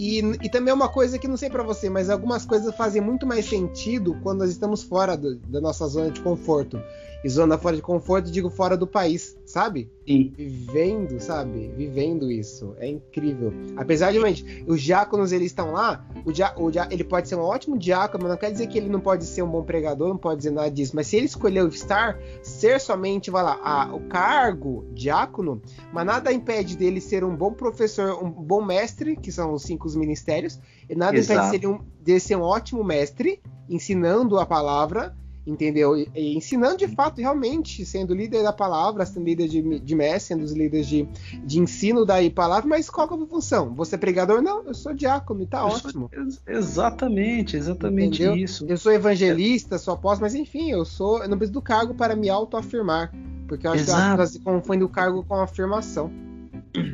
E, 0.00 0.20
e 0.42 0.48
também 0.48 0.70
é 0.70 0.74
uma 0.74 0.88
coisa 0.88 1.18
que 1.18 1.28
não 1.28 1.36
sei 1.36 1.50
para 1.50 1.62
você, 1.62 1.90
mas 1.90 2.08
algumas 2.08 2.46
coisas 2.46 2.74
fazem 2.74 3.02
muito 3.02 3.26
mais 3.26 3.44
sentido 3.44 4.16
quando 4.22 4.38
nós 4.38 4.50
estamos 4.50 4.82
fora 4.82 5.14
do, 5.14 5.36
da 5.36 5.60
nossa 5.60 5.86
zona 5.86 6.10
de 6.10 6.22
conforto. 6.22 6.80
E 7.22 7.28
zona 7.28 7.58
fora 7.58 7.76
de 7.76 7.82
conforto, 7.82 8.30
digo 8.30 8.48
fora 8.48 8.78
do 8.78 8.86
país, 8.86 9.36
sabe? 9.44 9.90
Sim. 10.08 10.32
Vivendo, 10.34 11.20
sabe? 11.20 11.70
Vivendo 11.76 12.32
isso. 12.32 12.74
É 12.78 12.88
incrível. 12.88 13.52
Apesar 13.76 14.10
de, 14.10 14.18
gente, 14.18 14.64
os 14.66 14.80
diáconos, 14.80 15.30
eles 15.30 15.48
estão 15.48 15.72
lá, 15.72 16.02
o, 16.24 16.32
dia, 16.32 16.54
o 16.56 16.70
dia, 16.70 16.88
ele 16.90 17.04
pode 17.04 17.28
ser 17.28 17.34
um 17.34 17.42
ótimo 17.42 17.76
diácono, 17.76 18.22
mas 18.22 18.32
não 18.32 18.38
quer 18.38 18.50
dizer 18.50 18.68
que 18.68 18.78
ele 18.78 18.88
não 18.88 19.00
pode 19.00 19.26
ser 19.26 19.42
um 19.42 19.50
bom 19.50 19.62
pregador, 19.62 20.08
não 20.08 20.16
pode 20.16 20.38
dizer 20.38 20.50
nada 20.50 20.70
disso. 20.70 20.96
Mas 20.96 21.08
se 21.08 21.16
ele 21.16 21.26
escolheu 21.26 21.68
estar, 21.68 22.18
ser 22.42 22.80
somente, 22.80 23.30
vai 23.30 23.42
lá, 23.42 23.60
a, 23.62 23.94
o 23.94 24.00
cargo 24.08 24.86
diácono, 24.94 25.60
mas 25.92 26.06
nada 26.06 26.32
impede 26.32 26.74
dele 26.74 27.02
ser 27.02 27.22
um 27.22 27.36
bom 27.36 27.52
professor, 27.52 28.24
um 28.24 28.30
bom 28.30 28.64
mestre, 28.64 29.14
que 29.14 29.30
são 29.30 29.52
os 29.52 29.62
cinco 29.62 29.89
ministérios, 29.96 30.58
e 30.88 30.94
nada 30.94 31.16
Exato. 31.16 31.40
impede 31.40 31.58
dele, 31.58 31.72
um, 31.72 31.84
dele 32.02 32.20
ser 32.20 32.36
um 32.36 32.42
ótimo 32.42 32.82
mestre, 32.82 33.40
ensinando 33.68 34.38
a 34.38 34.46
palavra, 34.46 35.14
entendeu? 35.46 35.96
E, 35.96 36.08
e, 36.14 36.36
ensinando 36.36 36.78
de 36.78 36.88
fato, 36.88 37.20
realmente, 37.20 37.84
sendo 37.84 38.14
líder 38.14 38.42
da 38.42 38.52
palavra, 38.52 39.04
sendo 39.06 39.24
líder 39.24 39.48
de, 39.48 39.80
de 39.80 39.94
mestre, 39.94 40.34
sendo 40.34 40.44
os 40.44 40.52
líderes 40.52 40.86
de, 40.86 41.08
de 41.44 41.58
ensino 41.58 42.04
da 42.04 42.16
palavra, 42.34 42.68
mas 42.68 42.88
qual 42.88 43.08
que 43.08 43.14
é 43.14 43.16
a 43.16 43.26
função? 43.26 43.74
Você 43.74 43.94
é 43.94 43.98
pregador? 43.98 44.42
Não, 44.42 44.64
eu 44.64 44.74
sou 44.74 44.94
diácono 44.94 45.42
e 45.42 45.46
tá 45.46 45.60
eu 45.60 45.66
ótimo. 45.66 46.10
Sou, 46.12 46.54
exatamente, 46.54 47.56
exatamente 47.56 48.22
Entendeu? 48.22 48.36
isso. 48.36 48.66
Eu 48.68 48.76
sou 48.76 48.92
evangelista, 48.92 49.78
sou 49.78 49.94
apóstolo, 49.94 50.22
mas 50.22 50.34
enfim, 50.34 50.70
eu 50.70 50.84
sou, 50.84 51.22
eu 51.22 51.28
não 51.28 51.36
preciso 51.36 51.54
do 51.54 51.62
cargo 51.62 51.94
para 51.94 52.14
me 52.14 52.28
autoafirmar, 52.28 53.12
porque 53.48 53.66
eu 53.66 53.72
acho 53.72 53.82
Exato. 53.82 54.22
que 54.22 54.28
se 54.28 54.40
confunde 54.40 54.84
o 54.84 54.88
cargo 54.88 55.24
com 55.24 55.34
a 55.34 55.44
afirmação. 55.44 56.10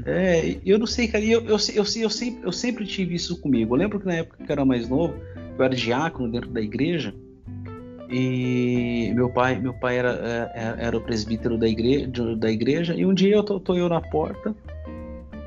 É, 0.07 0.57
eu 0.65 0.79
não 0.79 0.87
sei, 0.87 1.09
cara, 1.09 1.25
eu, 1.25 1.41
eu, 1.43 1.57
eu, 1.75 1.85
eu, 1.97 2.11
sempre, 2.11 2.41
eu 2.43 2.53
sempre 2.53 2.87
tive 2.87 3.15
isso 3.15 3.41
comigo. 3.41 3.75
Eu 3.75 3.79
lembro 3.79 4.01
que 4.01 4.07
na 4.07 4.15
época 4.15 4.39
que 4.45 4.51
eu 4.51 4.53
era 4.53 4.65
mais 4.65 4.89
novo, 4.89 5.15
eu 5.59 5.65
era 5.65 5.75
diácono 5.75 6.31
dentro 6.31 6.51
da 6.51 6.61
igreja, 6.61 7.15
e 8.09 9.13
meu 9.15 9.29
pai, 9.29 9.59
meu 9.59 9.75
pai 9.75 9.99
era, 9.99 10.11
era, 10.11 10.53
é, 10.55 10.83
é, 10.83 10.87
era 10.87 10.97
o 10.97 11.01
presbítero 11.01 11.59
da 11.59 11.69
igreja, 11.69 12.37
da 12.37 12.51
igreja, 12.51 12.95
e 12.95 13.05
um 13.05 13.13
dia 13.13 13.35
eu 13.35 13.43
tô, 13.43 13.59
tô 13.59 13.75
eu 13.75 13.89
na 13.89 14.01
porta 14.01 14.55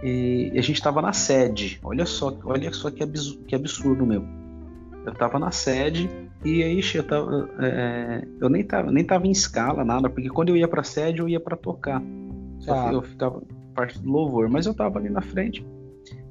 e, 0.04 0.52
a 0.54 0.62
gente 0.62 0.74
estava 0.74 1.02
na 1.02 1.14
sede. 1.14 1.80
Olha 1.84 2.06
só, 2.06 2.38
olha 2.44 2.72
só 2.74 2.92
que 2.92 3.02
absurdo, 3.02 3.44
que 3.46 3.56
absurdo 3.56 4.06
meu. 4.06 4.24
Eu 5.06 5.14
estava 5.14 5.40
na 5.40 5.52
sede 5.52 6.10
e 6.44 6.62
aí 6.62 6.82
eu, 6.94 7.04
tava, 7.04 7.50
é, 7.60 7.68
é, 7.68 8.28
eu 8.42 8.50
nem 8.50 8.64
tava, 8.64 8.92
nem 8.92 9.04
tava 9.04 9.26
em 9.26 9.32
escala 9.32 9.86
nada, 9.86 10.10
porque 10.10 10.30
quando 10.30 10.50
eu 10.50 10.58
ia 10.58 10.68
para 10.68 10.84
sede 10.84 11.20
eu 11.20 11.30
ia 11.30 11.40
para 11.40 11.56
tocar. 11.56 12.02
Só 12.60 12.74
ah. 12.74 12.94
eu 12.94 13.02
ficava 13.02 13.42
parte 13.80 14.00
do 14.00 14.12
louvor, 14.12 14.50
mas 14.50 14.66
eu 14.66 14.74
tava 14.74 15.00
ali 15.00 15.10
na 15.10 15.22
frente. 15.22 15.66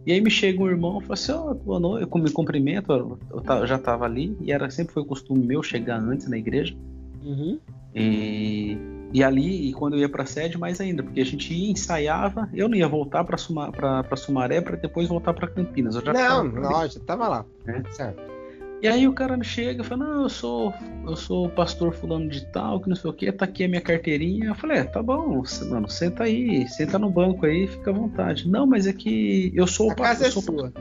E 0.05 0.13
aí 0.13 0.21
me 0.21 0.31
chega 0.31 0.63
um 0.63 0.69
irmão 0.69 0.99
e 0.99 1.03
fala 1.03 1.15
assim, 1.15 1.33
oh, 1.33 1.55
boa 1.55 1.81
noite, 1.81 2.09
eu 2.11 2.23
me 2.23 2.31
cumprimento, 2.31 2.93
eu, 2.93 3.19
eu, 3.31 3.67
já 3.67 3.79
tava 3.79 4.05
ali, 4.05 4.37
e 4.41 4.53
era 4.53 4.71
sempre 4.71 4.93
foi 4.93 5.03
o 5.03 5.07
costume 5.07 5.47
meu 5.47 5.63
chegar 5.63 5.99
antes 5.99 6.29
na 6.29 6.37
igreja. 6.39 6.75
Uhum. 7.23 7.59
E, 7.95 8.79
e 9.13 9.25
ali, 9.25 9.69
e 9.69 9.73
quando 9.73 9.95
eu 9.95 10.01
ia 10.01 10.09
pra 10.09 10.25
sede, 10.25 10.59
mais 10.59 10.81
ainda, 10.81 11.03
porque 11.03 11.21
a 11.21 11.25
gente 11.25 11.53
ia, 11.53 11.71
ensaiava, 11.71 12.49
eu 12.55 12.69
não 12.69 12.77
ia 12.77 12.89
voltar 12.89 13.25
pra, 13.25 13.37
Suma, 13.37 13.73
pra, 13.73 14.03
pra 14.03 14.17
Sumaré 14.17 14.61
para 14.61 14.77
depois 14.77 15.09
voltar 15.09 15.35
para 15.35 15.49
Campinas. 15.49 15.95
Eu 15.95 16.05
já 16.05 16.13
não, 16.13 16.51
tava, 16.51 16.61
não, 16.61 16.89
já 16.89 17.01
tava 17.01 17.29
lá. 17.29 17.45
É. 17.67 17.83
Certo. 17.91 18.38
E 18.81 18.87
aí 18.87 19.09
o 19.09 19.13
cara 19.13 19.43
chega 19.43 19.83
e 19.83 19.85
fala, 19.85 20.07
não, 20.07 20.23
eu 20.23 20.29
sou, 20.29 20.73
eu 21.05 21.17
sou 21.17 21.49
pastor 21.49 21.93
fulano 21.93 22.29
de 22.29 22.47
tal, 22.47 22.81
que 22.81 22.89
não 22.89 22.95
sei 22.95 23.11
o 23.11 23.13
que, 23.13 23.33
tá 23.33 23.45
aqui 23.45 23.65
a 23.65 23.69
minha 23.69 23.81
carteirinha. 23.81 24.47
Eu 24.47 24.55
falei, 24.55 24.79
é, 24.79 24.85
tá 24.85 25.03
bom, 25.03 25.43
mano, 25.69 25.89
senta 25.89 26.25
aí, 26.25 26.69
senta 26.69 26.97
no 26.97 27.11
banco 27.11 27.45
aí, 27.45 27.67
fica 27.67 27.91
à 27.91 27.95
vontade. 27.95 28.49
Não, 28.49 28.67
mas 28.67 28.87
é 28.87 28.93
que 28.93 29.53
eu 29.55 29.67
sou 29.67 29.91
o 29.91 29.97
pastor. 29.97 30.27
É 30.27 30.29
eu, 30.29 30.33
sou, 30.33 30.43
sua. 30.43 30.73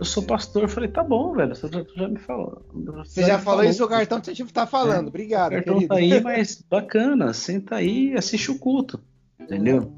eu 0.00 0.04
sou 0.06 0.22
pastor. 0.22 0.62
Eu 0.62 0.68
falei, 0.68 0.88
tá 0.88 1.02
bom, 1.02 1.34
velho, 1.34 1.54
você 1.54 1.68
já, 1.68 1.84
já 1.94 2.08
me 2.08 2.18
falou. 2.18 2.62
Você 2.72 3.20
já, 3.20 3.28
já 3.28 3.38
falou 3.38 3.64
isso, 3.64 3.84
o 3.84 3.88
cartão 3.88 4.18
que 4.18 4.34
você 4.34 4.44
tá 4.44 4.66
falando, 4.66 5.06
é, 5.06 5.08
obrigado. 5.08 5.52
O 5.52 5.54
cartão 5.56 5.74
querido. 5.74 5.94
tá 5.94 6.00
aí, 6.00 6.20
mas 6.22 6.64
bacana, 6.70 7.34
senta 7.34 7.76
aí 7.76 8.12
e 8.12 8.16
assiste 8.16 8.50
o 8.50 8.58
culto, 8.58 8.98
entendeu? 9.38 9.92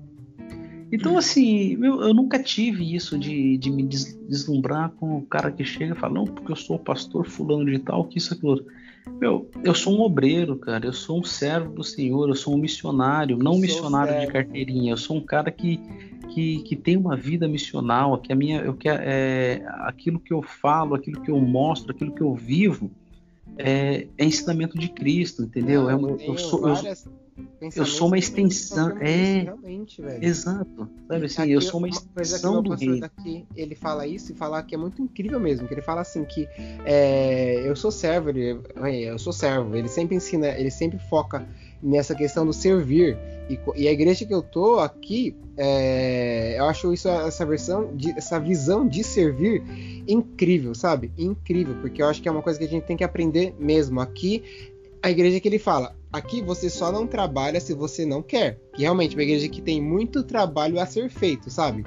Então, 0.90 1.18
assim, 1.18 1.74
eu, 1.84 2.00
eu 2.00 2.14
nunca 2.14 2.42
tive 2.42 2.94
isso 2.94 3.18
de, 3.18 3.58
de 3.58 3.70
me 3.70 3.82
deslumbrar 3.82 4.90
com 4.90 5.18
o 5.18 5.22
cara 5.22 5.50
que 5.50 5.64
chega 5.64 5.94
e 5.94 5.98
fala, 5.98 6.14
não, 6.14 6.24
porque 6.24 6.50
eu 6.50 6.56
sou 6.56 6.78
pastor 6.78 7.26
fulano 7.26 7.70
de 7.70 7.78
tal, 7.78 8.04
que 8.04 8.18
isso, 8.18 8.32
aquilo. 8.32 8.64
Meu, 9.20 9.50
eu 9.64 9.74
sou 9.74 9.98
um 9.98 10.02
obreiro, 10.02 10.56
cara, 10.56 10.86
eu 10.86 10.92
sou 10.92 11.20
um 11.20 11.24
servo 11.24 11.74
do 11.74 11.84
Senhor, 11.84 12.28
eu 12.28 12.34
sou 12.34 12.54
um 12.54 12.58
missionário, 12.58 13.36
não 13.36 13.54
um 13.54 13.58
missionário 13.58 14.12
servo. 14.12 14.26
de 14.26 14.32
carteirinha, 14.32 14.92
eu 14.92 14.96
sou 14.96 15.16
um 15.16 15.20
cara 15.20 15.50
que, 15.50 15.78
que, 16.28 16.62
que 16.62 16.76
tem 16.76 16.96
uma 16.96 17.16
vida 17.16 17.48
missional, 17.48 18.18
que 18.18 18.32
a 18.32 18.36
minha, 18.36 18.60
eu, 18.60 18.74
que 18.74 18.88
é, 18.88 19.62
aquilo 19.80 20.20
que 20.20 20.32
eu 20.32 20.42
falo, 20.42 20.94
aquilo 20.94 21.20
que 21.20 21.30
eu 21.30 21.40
mostro, 21.40 21.92
aquilo 21.92 22.14
que 22.14 22.20
eu 22.20 22.34
vivo, 22.34 22.90
é, 23.56 24.06
é 24.16 24.24
ensinamento 24.24 24.78
de 24.78 24.88
Cristo, 24.88 25.42
entendeu? 25.42 25.90
eu, 25.90 26.08
eu, 26.08 26.16
eu 26.18 26.38
sou, 26.38 26.60
várias... 26.60 27.06
eu, 27.06 27.12
eu 27.76 27.84
sou 27.84 28.06
uma 28.06 28.18
extensão. 28.18 28.96
É. 28.98 29.42
Realmente, 29.42 30.00
velho. 30.00 30.24
Exato. 30.24 30.88
Sabe 31.08 31.26
assim, 31.26 31.42
aqui, 31.42 31.52
eu 31.52 31.60
sou 31.60 31.78
uma 31.78 31.88
extensão 31.88 32.62
do 32.62 32.74
rei. 32.74 33.00
Daqui, 33.00 33.46
ele 33.56 33.74
fala 33.74 34.06
isso 34.06 34.32
e 34.32 34.34
fala 34.34 34.62
que 34.62 34.74
é 34.74 34.78
muito 34.78 35.02
incrível 35.02 35.40
mesmo. 35.40 35.66
Que 35.66 35.74
ele 35.74 35.82
fala 35.82 36.00
assim 36.00 36.24
que 36.24 36.48
é, 36.84 37.68
eu 37.68 37.74
sou 37.74 37.90
servo, 37.90 38.30
ele, 38.30 38.60
eu 39.04 39.18
sou 39.18 39.32
servo. 39.32 39.76
Ele 39.76 39.88
sempre 39.88 40.16
ensina, 40.16 40.48
ele 40.48 40.70
sempre 40.70 40.98
foca 40.98 41.46
nessa 41.82 42.14
questão 42.14 42.44
do 42.46 42.52
servir. 42.52 43.16
E, 43.48 43.58
e 43.76 43.88
a 43.88 43.92
igreja 43.92 44.24
que 44.24 44.34
eu 44.34 44.42
tô 44.42 44.78
aqui, 44.78 45.34
é, 45.56 46.56
eu 46.58 46.64
acho 46.66 46.92
isso 46.92 47.08
essa 47.08 47.44
versão, 47.44 47.96
de, 47.96 48.10
essa 48.10 48.38
visão 48.38 48.86
de 48.86 49.02
servir 49.02 49.62
incrível, 50.06 50.74
sabe? 50.74 51.10
Incrível, 51.16 51.74
porque 51.80 52.02
eu 52.02 52.06
acho 52.06 52.20
que 52.22 52.28
é 52.28 52.32
uma 52.32 52.42
coisa 52.42 52.58
que 52.58 52.64
a 52.64 52.68
gente 52.68 52.84
tem 52.84 52.96
que 52.96 53.04
aprender 53.04 53.54
mesmo. 53.58 54.00
Aqui 54.00 54.42
a 55.02 55.10
igreja 55.10 55.40
que 55.40 55.48
ele 55.48 55.58
fala, 55.58 55.94
aqui 56.12 56.42
você 56.42 56.68
só 56.70 56.90
não 56.90 57.06
trabalha 57.06 57.60
se 57.60 57.74
você 57.74 58.04
não 58.04 58.22
quer. 58.22 58.58
Que 58.74 58.82
realmente 58.82 59.14
uma 59.16 59.22
igreja 59.22 59.48
que 59.48 59.60
tem 59.60 59.80
muito 59.80 60.22
trabalho 60.22 60.80
a 60.80 60.86
ser 60.86 61.10
feito, 61.10 61.50
sabe? 61.50 61.84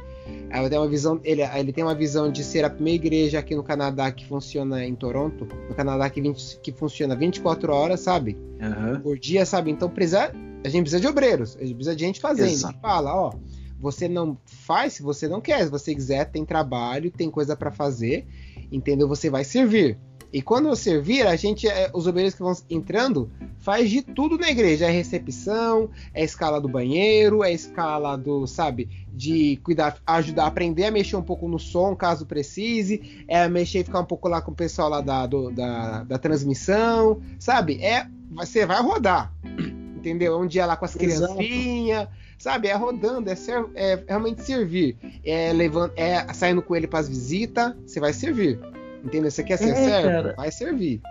Ela 0.50 0.70
tem 0.70 0.78
uma 0.78 0.88
visão, 0.88 1.20
ele, 1.24 1.42
ele 1.42 1.74
tem 1.74 1.84
uma 1.84 1.96
visão 1.96 2.32
de 2.32 2.44
ser 2.44 2.64
a 2.66 2.70
primeira 2.70 3.06
igreja 3.06 3.40
aqui 3.40 3.56
no 3.56 3.64
Canadá 3.64 4.12
que 4.12 4.26
funciona 4.26 4.86
em 4.86 4.96
Toronto, 4.96 5.48
no 5.70 5.76
Canadá 5.76 6.10
que, 6.10 6.22
20, 6.22 6.60
que 6.62 6.72
funciona 6.72 7.16
24 7.16 7.74
horas, 7.74 8.02
sabe? 8.02 8.38
Uhum. 8.60 9.02
Por 9.02 9.18
dia, 9.18 9.46
sabe? 9.46 9.72
Então 9.72 9.90
precisa, 9.90 10.32
a 10.64 10.70
gente 10.70 10.84
precisa 10.84 11.00
de 11.00 11.08
obreiros, 11.08 11.56
a 11.58 11.62
gente 11.62 11.76
precisa 11.76 11.96
de 11.96 12.06
gente 12.06 12.20
fazendo. 12.20 12.50
Exato. 12.50 12.80
Fala, 12.80 13.16
ó, 13.16 13.34
você 13.80 14.08
não 14.08 14.38
faz 14.46 14.94
se 14.94 15.04
você 15.04 15.28
não 15.28 15.42
quer, 15.42 15.64
se 15.64 15.72
você 15.72 15.96
quiser, 15.96 16.26
tem 16.26 16.46
trabalho, 16.46 17.12
tem 17.12 17.32
coisa 17.32 17.56
para 17.56 17.72
fazer, 17.72 18.28
entendeu? 18.72 19.08
Você 19.08 19.30
vai 19.30 19.44
servir. 19.44 19.98
E 20.34 20.42
quando 20.42 20.70
você 20.70 21.00
vir, 21.00 21.28
a 21.28 21.36
gente, 21.36 21.68
é, 21.68 21.90
os 21.94 22.08
obreiros 22.08 22.34
que 22.34 22.42
vão 22.42 22.56
entrando, 22.70 23.30
faz 23.60 23.90
de 23.90 24.02
tudo 24.02 24.38
na 24.38 24.50
igreja. 24.50 24.86
É 24.86 24.90
recepção, 24.90 25.90
é 26.14 26.24
escala 26.24 26.62
do 26.62 26.70
banheiro, 26.70 27.44
é 27.44 27.52
escala 27.52 28.18
do, 28.18 28.48
sabe, 28.48 28.90
de 29.14 29.58
cuidar, 29.64 29.98
ajudar 30.08 30.46
a 30.46 30.48
aprender 30.48 30.86
a 30.86 30.92
mexer 30.92 31.18
um 31.18 31.22
pouco 31.22 31.48
no 31.48 31.60
som, 31.60 31.96
caso 31.96 32.26
precise, 32.26 33.26
é 33.28 33.48
mexer 33.50 33.80
e 33.80 33.84
ficar 33.84 34.00
um 34.00 34.06
pouco 34.06 34.30
lá 34.30 34.42
com 34.42 34.52
o 34.52 34.56
pessoal 34.56 34.90
lá 34.90 35.02
da, 35.02 35.26
do, 35.26 35.52
da, 35.52 36.04
da 36.04 36.18
transmissão, 36.18 37.22
sabe? 37.38 37.84
É, 37.84 38.08
você 38.32 38.66
vai 38.66 38.82
rodar, 38.82 39.34
entendeu? 39.98 40.40
Um 40.40 40.48
dia 40.48 40.66
lá 40.66 40.78
com 40.78 40.86
as 40.86 40.96
criancinhas, 40.96 42.08
sabe? 42.40 42.70
É 42.70 42.74
rodando, 42.74 43.30
é, 43.30 43.36
ser, 43.36 43.66
é 43.76 44.02
realmente 44.08 44.44
servir. 44.44 44.98
É, 45.26 45.52
levando, 45.52 45.92
é 45.98 46.34
saindo 46.34 46.62
com 46.62 46.74
ele 46.74 46.88
para 46.88 47.00
as 47.00 47.10
visitas, 47.10 47.74
você 47.86 48.00
vai 48.00 48.14
servir. 48.14 48.60
Entendeu? 49.04 49.32
Você 49.32 49.44
quer 49.44 49.58
ser 49.58 49.70
é, 49.70 50.02
servo? 50.02 50.36
Vai 50.36 50.52
servir. 50.52 51.02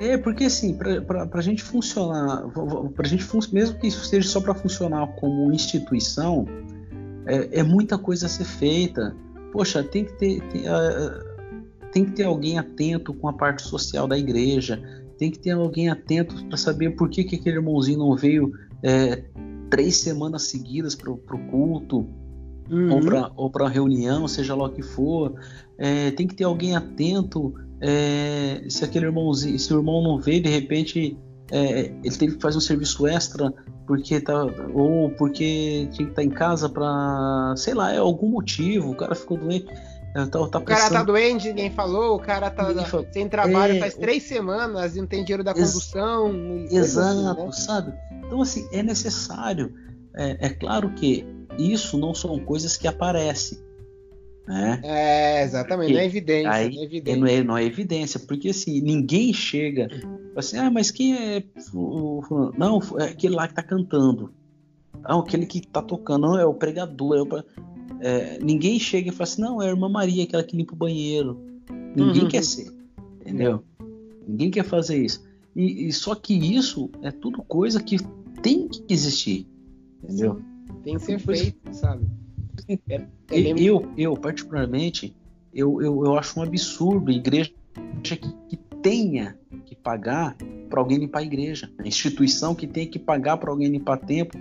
É, 0.00 0.16
porque 0.16 0.44
assim, 0.44 0.74
pra, 0.74 1.00
pra, 1.00 1.26
pra 1.26 1.40
gente 1.40 1.62
funcionar, 1.62 2.44
pra 2.94 3.06
gente 3.06 3.24
mesmo 3.52 3.78
que 3.78 3.86
isso 3.86 4.04
seja 4.04 4.28
só 4.28 4.40
para 4.40 4.54
funcionar 4.54 5.06
como 5.16 5.52
instituição, 5.52 6.46
é, 7.26 7.60
é, 7.60 7.62
muita 7.62 7.96
coisa 7.96 8.26
a 8.26 8.28
ser 8.28 8.44
feita. 8.44 9.14
Poxa, 9.52 9.84
tem 9.84 10.04
que 10.04 10.12
ter, 10.14 10.42
tem, 10.48 10.62
uh, 10.62 11.34
tem 11.92 12.04
que 12.04 12.12
ter 12.12 12.24
alguém 12.24 12.58
atento 12.58 13.14
com 13.14 13.28
a 13.28 13.32
parte 13.32 13.62
social 13.62 14.08
da 14.08 14.18
igreja, 14.18 14.82
tem 15.16 15.30
que 15.30 15.38
ter 15.38 15.52
alguém 15.52 15.88
atento 15.88 16.44
para 16.46 16.56
saber 16.56 16.90
por 16.90 17.08
que, 17.08 17.22
que 17.22 17.36
aquele 17.36 17.56
irmãozinho 17.56 17.98
não 17.98 18.16
veio 18.16 18.52
é, 18.82 19.22
três 19.70 19.96
semanas 19.98 20.42
seguidas 20.48 20.96
para 20.96 21.12
o 21.12 21.18
culto, 21.50 22.06
uhum. 22.70 23.30
ou 23.36 23.50
para 23.50 23.68
reunião, 23.68 24.26
seja 24.28 24.54
lá 24.54 24.64
o 24.64 24.70
que 24.70 24.82
for. 24.82 25.34
É, 25.78 26.10
tem 26.12 26.26
que 26.26 26.34
ter 26.34 26.44
alguém 26.44 26.76
atento. 26.76 27.54
É, 27.80 28.64
se 28.68 28.84
aquele 28.84 29.06
irmãozinho, 29.06 29.58
se 29.58 29.72
o 29.74 29.78
irmão 29.78 30.02
não 30.02 30.18
vê, 30.18 30.40
de 30.40 30.48
repente 30.48 31.18
é, 31.50 31.92
ele 32.02 32.16
teve 32.16 32.36
que 32.36 32.42
fazer 32.42 32.56
um 32.56 32.60
serviço 32.60 33.06
extra 33.06 33.52
porque 33.86 34.20
tá 34.20 34.44
ou 34.72 35.10
porque 35.10 35.88
tinha 35.92 36.06
que 36.06 36.12
estar 36.12 36.14
tá 36.14 36.24
em 36.24 36.30
casa 36.30 36.68
para 36.68 37.54
sei 37.56 37.74
lá 37.74 37.92
é 37.92 37.98
algum 37.98 38.28
motivo 38.28 38.90
o 38.90 38.96
cara 38.96 39.14
ficou 39.14 39.36
doente 39.36 39.66
tá, 40.14 40.26
tá 40.26 40.58
o 40.58 40.62
cara 40.62 40.90
tá 40.90 41.02
doente 41.02 41.48
ninguém 41.48 41.70
falou 41.70 42.16
o 42.16 42.18
cara 42.18 42.50
tá 42.50 42.66
sem 43.12 43.28
trabalho 43.28 43.74
é, 43.74 43.78
faz 43.78 43.94
três 43.94 44.22
semanas 44.22 44.96
e 44.96 45.00
não 45.00 45.06
tem 45.06 45.22
dinheiro 45.22 45.44
da 45.44 45.52
condução 45.52 46.32
exato 46.70 47.30
assim, 47.30 47.44
né? 47.44 47.52
sabe 47.52 47.94
então 48.24 48.40
assim 48.40 48.66
é 48.72 48.82
necessário 48.82 49.74
é, 50.16 50.46
é 50.46 50.48
claro 50.48 50.90
que 50.94 51.26
isso 51.58 51.98
não 51.98 52.14
são 52.14 52.38
coisas 52.38 52.76
que 52.76 52.86
aparecem. 52.86 53.58
Né? 54.46 54.80
É, 54.84 55.42
exatamente, 55.42 55.92
não 55.92 56.00
é 56.00 56.04
evidência. 56.04 56.50
Aí, 56.50 56.74
não, 56.74 56.82
é 56.82 56.84
evidência. 56.84 57.20
Não, 57.20 57.26
é, 57.26 57.44
não 57.44 57.58
é 57.58 57.64
evidência, 57.64 58.20
porque 58.20 58.50
assim, 58.50 58.80
ninguém 58.80 59.32
chega 59.32 59.88
assim, 60.36 60.58
ah, 60.58 60.70
mas 60.70 60.90
quem 60.90 61.16
é 61.16 61.42
o, 61.72 62.20
o 62.20 62.52
Não, 62.58 62.78
é 62.98 63.04
aquele 63.04 63.34
lá 63.34 63.48
que 63.48 63.54
tá 63.54 63.62
cantando. 63.62 64.32
Não, 65.08 65.20
aquele 65.20 65.46
que 65.46 65.66
tá 65.66 65.80
tocando, 65.80 66.28
não, 66.28 66.38
é 66.38 66.44
o 66.44 66.54
pregador. 66.54 67.16
É 67.16 67.22
o, 67.22 67.44
é, 68.00 68.38
ninguém 68.42 68.78
chega 68.78 69.08
e 69.08 69.12
fala 69.12 69.24
assim, 69.24 69.40
não, 69.40 69.62
é 69.62 69.66
a 69.66 69.70
irmã 69.70 69.88
Maria, 69.88 70.24
aquela 70.24 70.42
que 70.42 70.56
limpa 70.56 70.74
o 70.74 70.76
banheiro. 70.76 71.40
Ninguém 71.96 72.24
uhum. 72.24 72.28
quer 72.28 72.44
ser, 72.44 72.70
entendeu? 73.20 73.62
Ninguém 74.26 74.50
quer 74.50 74.64
fazer 74.64 75.02
isso. 75.02 75.24
E, 75.56 75.86
e, 75.86 75.92
só 75.92 76.14
que 76.14 76.34
isso 76.34 76.90
é 77.02 77.10
tudo 77.10 77.42
coisa 77.42 77.82
que 77.82 77.96
tem 78.42 78.68
que 78.68 78.84
existir, 78.92 79.46
entendeu? 80.02 80.42
Tem 80.84 80.94
que 80.94 81.02
ser 81.02 81.18
feito, 81.18 81.74
sabe? 81.74 82.06
É, 82.88 83.06
eu, 83.30 83.56
eu, 83.56 83.92
eu, 83.96 84.16
particularmente, 84.16 85.16
eu, 85.52 85.80
eu, 85.82 86.04
eu 86.04 86.18
acho 86.18 86.38
um 86.38 86.42
absurdo 86.42 87.10
a 87.10 87.14
igreja 87.14 87.52
que, 88.02 88.16
que 88.16 88.56
tenha 88.82 89.36
que 89.64 89.74
pagar 89.74 90.36
para 90.68 90.80
alguém 90.80 90.98
limpar 90.98 91.20
a 91.20 91.22
igreja. 91.22 91.70
A 91.78 91.86
instituição 91.86 92.54
que 92.54 92.66
tem 92.66 92.86
que 92.86 92.98
pagar 92.98 93.38
para 93.38 93.50
alguém 93.50 93.68
limpar 93.68 93.96
tempo, 93.98 94.36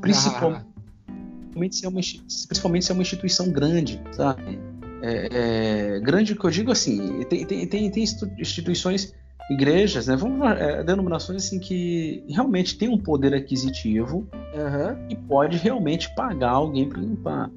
principalmente, 0.00 0.64
ah. 1.08 1.70
se 1.70 1.86
é 1.86 1.88
uma, 1.88 2.00
principalmente 2.46 2.84
se 2.84 2.92
é 2.92 2.94
uma 2.94 3.02
instituição 3.02 3.50
grande, 3.50 4.00
sabe? 4.12 4.58
É, 5.02 5.96
é, 5.96 6.00
grande 6.00 6.34
que 6.34 6.44
eu 6.44 6.50
digo 6.50 6.70
assim, 6.70 7.22
tem, 7.24 7.46
tem, 7.46 7.66
tem, 7.66 7.90
tem 7.90 8.04
instituições, 8.38 9.14
igrejas, 9.50 10.06
né? 10.06 10.16
Vamos 10.16 10.46
é, 10.50 10.82
denominações 10.82 11.44
assim 11.44 11.58
que 11.58 12.24
realmente 12.28 12.76
tem 12.76 12.88
um 12.88 12.98
poder 12.98 13.34
aquisitivo 13.34 14.28
uhum. 14.32 15.06
e 15.08 15.16
pode 15.16 15.56
realmente 15.56 16.12
pagar 16.14 16.50
alguém 16.50 16.88
para 16.88 17.00
limpar. 17.00 17.50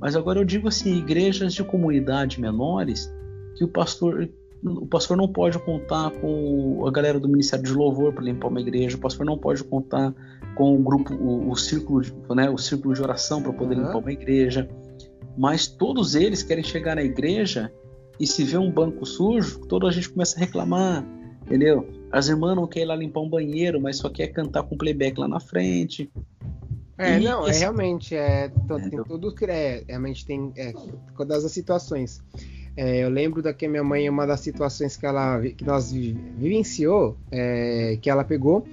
Mas 0.00 0.16
agora 0.16 0.40
eu 0.40 0.44
digo 0.44 0.68
assim, 0.68 0.98
igrejas 0.98 1.54
de 1.54 1.64
comunidade 1.64 2.40
menores, 2.40 3.12
que 3.56 3.64
o 3.64 3.68
pastor 3.68 4.28
o 4.64 4.86
pastor 4.86 5.16
não 5.16 5.28
pode 5.28 5.58
contar 5.60 6.10
com 6.10 6.84
a 6.86 6.90
galera 6.90 7.20
do 7.20 7.28
Ministério 7.28 7.64
de 7.64 7.72
Louvor 7.72 8.12
para 8.12 8.24
limpar 8.24 8.48
uma 8.48 8.60
igreja, 8.60 8.96
o 8.96 9.00
pastor 9.00 9.24
não 9.24 9.38
pode 9.38 9.62
contar 9.62 10.12
com 10.56 10.74
o 10.74 10.78
grupo, 10.82 11.14
o, 11.14 11.50
o 11.50 11.56
círculo, 11.56 12.02
né, 12.34 12.50
o 12.50 12.58
círculo 12.58 12.94
de 12.94 13.02
oração 13.02 13.42
para 13.42 13.52
poder 13.52 13.76
uhum. 13.76 13.86
limpar 13.86 13.98
uma 13.98 14.12
igreja. 14.12 14.68
Mas 15.36 15.66
todos 15.66 16.14
eles 16.14 16.42
querem 16.42 16.64
chegar 16.64 16.96
na 16.96 17.02
igreja 17.02 17.70
e 18.18 18.26
se 18.26 18.42
vê 18.42 18.56
um 18.56 18.70
banco 18.70 19.04
sujo, 19.04 19.60
toda 19.68 19.86
a 19.86 19.92
gente 19.92 20.08
começa 20.08 20.36
a 20.36 20.40
reclamar, 20.40 21.04
entendeu? 21.46 21.88
As 22.10 22.28
irmãs 22.28 22.56
não 22.56 22.66
querem 22.66 22.84
ir 22.84 22.88
lá 22.88 22.96
limpar 22.96 23.20
um 23.20 23.28
banheiro, 23.28 23.80
mas 23.80 23.98
só 23.98 24.10
quer 24.10 24.28
cantar 24.28 24.64
com 24.64 24.76
playback 24.76 25.18
lá 25.18 25.28
na 25.28 25.40
frente. 25.40 26.10
É, 26.98 27.18
e 27.18 27.24
não, 27.24 27.46
esse... 27.46 27.58
é 27.58 27.60
realmente, 27.60 28.14
é, 28.14 28.48
tem 28.90 29.04
tudo 29.04 29.34
que 29.34 29.44
é, 29.44 29.84
realmente 29.86 30.24
tem 30.24 30.52
é, 30.56 30.72
todas 31.16 31.44
as 31.44 31.52
situações. 31.52 32.22
É, 32.76 33.04
eu 33.04 33.08
lembro 33.08 33.42
da 33.42 33.54
que 33.54 33.68
minha 33.68 33.84
mãe, 33.84 34.08
uma 34.08 34.26
das 34.26 34.40
situações 34.40 34.96
que 34.96 35.06
ela 35.06 35.40
que 35.40 35.64
nós 35.64 35.92
vivenciou, 35.92 37.16
é, 37.30 37.98
que 38.00 38.10
ela 38.10 38.24
pegou, 38.24 38.66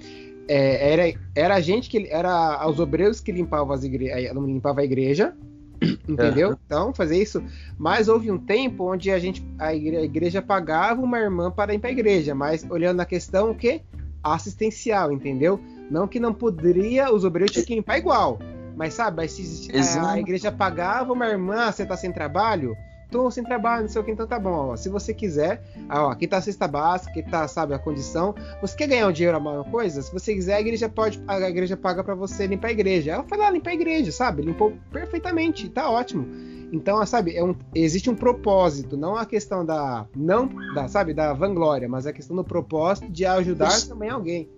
é, 0.48 0.92
era, 0.92 1.20
era 1.36 1.56
a 1.56 1.62
gente 1.62 1.90
que 1.90 2.08
era 2.10 2.68
os 2.68 2.80
obreiros 2.80 3.20
que 3.20 3.32
limpavam 3.32 3.74
as 3.74 3.84
igre, 3.84 4.10
limpava 4.34 4.82
a 4.82 4.84
igreja, 4.84 5.36
entendeu? 6.08 6.50
Uhum. 6.50 6.58
Então 6.66 6.94
fazer 6.94 7.22
isso. 7.22 7.44
Mas 7.78 8.08
houve 8.08 8.32
um 8.32 8.38
tempo 8.38 8.92
onde 8.92 9.12
a 9.12 9.20
gente 9.20 9.46
a 9.60 9.74
igreja, 9.74 10.42
pagava 10.42 11.02
uma 11.02 11.20
irmã 11.20 11.52
para 11.52 11.74
ir 11.74 11.80
para 11.80 11.90
a 11.90 11.94
igreja, 11.94 12.34
mas 12.34 12.66
olhando 12.70 13.00
a 13.00 13.06
questão 13.06 13.52
o 13.52 13.56
que 13.56 13.82
assistencial, 14.24 15.12
entendeu? 15.12 15.60
Não 15.92 16.08
que 16.08 16.20
não 16.20 16.34
poderia, 16.34 17.14
os 17.14 17.26
obreiros 17.26 17.52
tinham 17.52 17.66
que 17.66 17.76
limpar 17.76 17.98
igual. 17.98 18.40
Mas 18.76 18.94
sabe, 18.94 19.28
se 19.28 19.70
a, 20.00 20.12
a, 20.12 20.20
igreja 20.20 20.52
pagava 20.52 21.14
uma 21.14 21.28
irmã, 21.28 21.72
você 21.72 21.86
tá 21.86 21.96
sem 21.96 22.12
trabalho? 22.12 22.76
Tô 23.14 23.30
sem 23.30 23.44
trabalho, 23.44 23.84
não 23.84 23.90
sei 23.90 24.02
o 24.02 24.04
que, 24.04 24.10
então 24.10 24.26
tá 24.26 24.40
bom. 24.40 24.72
Ó, 24.72 24.76
se 24.76 24.90
você 24.90 25.14
quiser, 25.14 25.64
ó, 25.88 26.10
aqui 26.10 26.28
tá 26.28 26.38
a 26.38 26.42
cesta 26.42 26.68
básica, 26.68 27.12
aqui 27.12 27.22
tá, 27.22 27.48
sabe, 27.48 27.76
a 27.76 27.78
condição. 27.78 28.34
Você 28.60 28.76
quer 28.76 28.88
ganhar 28.88 29.08
um 29.08 29.12
dinheiro 29.12 29.38
a 29.38 29.40
maior 29.40 29.70
coisa? 29.70 30.02
Se 30.02 30.12
você 30.12 30.34
quiser, 30.34 30.56
a 30.56 30.62
igreja 30.62 30.90
pode, 30.90 31.22
a 31.28 31.48
igreja 31.48 31.78
paga 31.78 32.04
para 32.04 32.16
você 32.16 32.48
limpar 32.48 32.70
a 32.70 32.72
igreja. 32.72 33.12
Ela 33.12 33.24
foi 33.24 33.38
lá 33.38 33.52
limpar 33.52 33.70
a 33.70 33.76
igreja, 33.76 34.12
sabe? 34.12 34.42
Limpou 34.42 34.74
perfeitamente, 34.92 35.70
tá 35.70 35.92
ótimo. 35.92 36.26
Então, 36.72 37.06
sabe, 37.06 37.36
é 37.36 37.44
um, 37.44 37.56
existe 37.76 38.10
um 38.10 38.16
propósito, 38.16 38.98
não 38.98 39.16
a 39.16 39.28
questão 39.28 39.64
da, 39.64 40.08
não, 40.16 40.50
da, 40.74 40.88
sabe, 40.88 41.14
da 41.14 41.32
vanglória, 41.32 41.88
mas 41.88 42.08
a 42.08 42.12
questão 42.12 42.36
do 42.36 42.44
propósito 42.44 43.12
de 43.12 43.28
ajudar 43.28 43.80
também 43.88 44.10
alguém. 44.10 44.50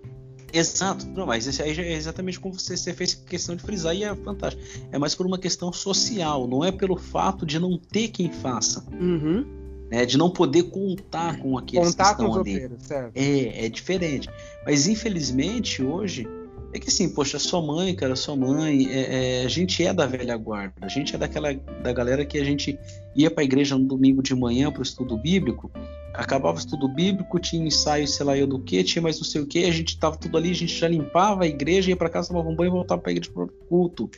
Exato, 0.53 1.05
não, 1.07 1.25
mas 1.25 1.47
esse 1.47 1.61
aí 1.61 1.77
é 1.77 1.93
exatamente 1.93 2.39
como 2.39 2.57
você, 2.57 2.77
você 2.77 2.93
fez 2.93 3.13
questão 3.13 3.55
de 3.55 3.63
frisar 3.63 3.95
e 3.95 4.03
é 4.03 4.15
fantástico. 4.15 4.63
É 4.91 4.97
mais 4.97 5.13
por 5.13 5.25
uma 5.25 5.37
questão 5.37 5.71
social, 5.73 6.47
não 6.47 6.63
é 6.63 6.71
pelo 6.71 6.95
fato 6.95 7.45
de 7.45 7.59
não 7.59 7.77
ter 7.77 8.07
quem 8.09 8.31
faça. 8.31 8.85
Uhum. 8.91 9.45
Né, 9.91 10.03
de 10.03 10.17
não 10.17 10.31
poder 10.31 10.63
contar 10.63 11.37
com 11.37 11.59
aqueles 11.59 11.89
contar 11.89 12.15
que 12.15 12.21
estão 12.23 12.31
com 12.31 12.39
ali. 12.39 12.71
certo. 12.79 13.15
É, 13.15 13.65
é 13.65 13.69
diferente. 13.69 14.27
Mas 14.65 14.87
infelizmente 14.87 15.83
hoje 15.83 16.27
é 16.73 16.79
que 16.79 16.89
assim, 16.89 17.07
poxa, 17.07 17.37
sua 17.39 17.61
mãe, 17.61 17.95
cara, 17.95 18.15
sua 18.15 18.35
mãe, 18.35 18.87
é, 18.89 19.41
é, 19.41 19.45
a 19.45 19.47
gente 19.47 19.85
é 19.85 19.93
da 19.93 20.05
velha 20.05 20.35
guarda, 20.35 20.73
a 20.81 20.89
gente 20.89 21.15
é 21.15 21.17
daquela 21.17 21.53
da 21.53 21.93
galera 21.93 22.25
que 22.25 22.37
a 22.37 22.43
gente 22.43 22.77
ia 23.15 23.31
para 23.31 23.43
a 23.43 23.45
igreja 23.45 23.77
no 23.77 23.85
domingo 23.85 24.21
de 24.21 24.35
manhã 24.35 24.69
para 24.71 24.81
o 24.81 24.83
estudo 24.83 25.15
bíblico 25.15 25.71
acabava 26.17 26.57
o 26.57 26.59
estudo 26.59 26.87
bíblico, 26.87 27.39
tinha 27.39 27.65
ensaio, 27.65 28.07
sei 28.07 28.25
lá 28.25 28.37
eu 28.37 28.47
do 28.47 28.59
que, 28.59 28.83
tinha 28.83 29.01
mais 29.01 29.17
não 29.17 29.25
sei 29.25 29.41
o 29.41 29.47
que, 29.47 29.65
a 29.65 29.71
gente 29.71 29.99
tava 29.99 30.17
tudo 30.17 30.37
ali, 30.37 30.51
a 30.51 30.55
gente 30.55 30.75
já 30.75 30.87
limpava 30.87 31.43
a 31.43 31.47
igreja, 31.47 31.89
ia 31.89 31.95
para 31.95 32.09
casa, 32.09 32.29
tomava 32.29 32.49
um 32.49 32.55
banho 32.55 32.69
e 32.69 32.71
voltava 32.71 33.01
para 33.01 33.11
a 33.11 33.13
igreja 33.13 33.31
para 33.31 33.47
culto. 33.67 34.09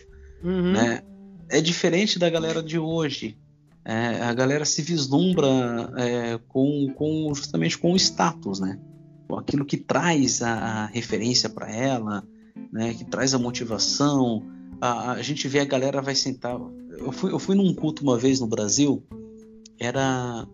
Uhum. 0.44 0.74
Né? 0.74 1.02
É 1.49 1.61
diferente 1.61 2.19
da 2.19 2.30
galera 2.30 2.61
de 2.61 2.78
hoje. 2.78 3.38
É, 3.84 4.22
a 4.22 4.34
galera 4.34 4.65
se 4.65 4.82
vislumbra 4.82 5.48
é, 5.98 6.40
com, 6.49 6.94
com, 6.94 7.34
justamente 7.34 7.78
com 7.78 7.94
o 7.94 7.95
status, 7.95 8.60
né? 8.60 8.78
Com 9.28 9.38
aquilo 9.38 9.65
que 9.65 9.78
traz 9.78 10.41
a, 10.41 10.53
a 10.53 10.86
referência 10.88 11.49
para 11.49 11.72
ela, 11.72 12.22
né? 12.72 12.94
que 12.94 13.06
traz 13.06 13.34
a 13.34 13.40
motivação. 13.40 14.45
A, 14.82 15.14
a, 15.14 15.22
gente 15.22 15.48
vê 15.48 15.60
a 15.60 15.65
galera 15.65 16.02
vai 16.02 16.15
sentar. 16.15 16.60
Eu 16.98 17.14
fui, 17.14 17.32
eu 17.32 17.40
fui 17.40 17.56
num 17.56 17.74
culto 17.74 18.03
uma 18.03 18.18
vez 18.18 18.41
no 18.41 18.48
Brasil, 18.48 19.02
era 19.80 20.45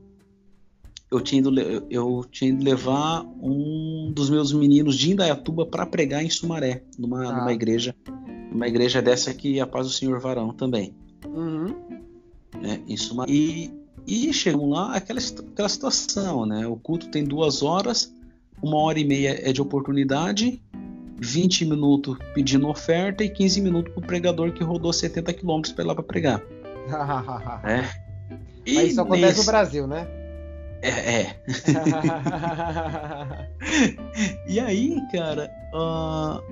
eu 1.13 1.21
tinha 1.21 1.39
ido, 1.39 1.51
eu 1.89 2.25
tinha 2.31 2.49
ido 2.49 2.63
levar 2.63 3.23
um 3.39 4.11
dos 4.13 4.31
meus 4.31 4.51
meninos 4.51 4.97
de 4.97 5.11
Indaiatuba 5.11 5.65
para 5.65 5.85
pregar 5.85 6.23
em 6.23 6.29
Sumaré, 6.29 6.83
numa, 6.97 7.29
ah. 7.29 7.37
numa 7.37 7.53
igreja, 7.53 7.95
uma 8.51 8.67
igreja 8.67 8.99
dessa 9.01 9.31
que 9.33 9.59
a 9.59 9.67
paz 9.67 9.85
do 9.85 9.93
Senhor 9.93 10.19
Varão 10.19 10.51
também. 10.51 10.95
Uhum. 11.27 11.75
Né, 12.59 12.81
em 12.87 12.97
Sumaré. 12.97 13.31
E, 13.31 13.71
e 14.07 14.33
chegam 14.33 14.69
lá 14.69 14.95
aquela, 14.95 15.19
aquela 15.19 15.69
situação, 15.69 16.47
né? 16.47 16.65
O 16.67 16.75
culto 16.75 17.07
tem 17.09 17.23
duas 17.23 17.61
horas, 17.61 18.11
uma 18.61 18.77
hora 18.77 18.99
e 18.99 19.05
meia 19.05 19.39
é 19.47 19.53
de 19.53 19.61
oportunidade, 19.61 20.59
20 21.19 21.65
minutos 21.65 22.17
pedindo 22.33 22.67
oferta 22.67 23.23
e 23.23 23.29
15 23.29 23.61
minutos 23.61 23.93
para 23.93 24.03
o 24.03 24.05
pregador 24.05 24.51
que 24.51 24.63
rodou 24.63 24.91
70 24.91 25.31
quilômetros 25.33 25.73
para 25.73 25.83
ir 25.83 25.87
lá 25.87 25.93
para 25.93 26.03
pregar. 26.03 26.41
é. 27.63 28.03
Mas 28.65 28.91
isso 28.91 29.01
acontece 29.01 29.25
nesse... 29.25 29.39
no 29.39 29.45
Brasil, 29.45 29.87
né? 29.87 30.22
É. 30.83 31.21
é. 31.21 31.35
e 34.47 34.59
aí, 34.59 35.01
cara, 35.13 35.49
uh, 35.73 36.43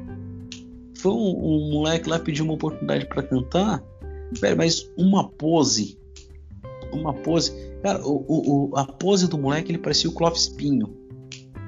foi 0.98 1.12
um, 1.12 1.18
um, 1.18 1.72
moleque 1.74 2.08
lá 2.08 2.18
pediu 2.18 2.46
uma 2.46 2.54
oportunidade 2.54 3.06
para 3.08 3.24
cantar, 3.24 3.84
mas 4.56 4.90
uma 4.98 5.30
pose, 5.30 6.00
uma 6.94 7.14
pose, 7.14 7.54
cara, 7.84 8.02
o, 8.08 8.70
o, 8.72 8.78
a 8.78 8.86
pose 8.86 9.28
do 9.28 9.38
moleque 9.38 9.72
ele 9.72 9.80
parecia 9.80 10.10
o 10.10 10.14
Clóvis 10.14 10.48
Pinho, 10.48 10.96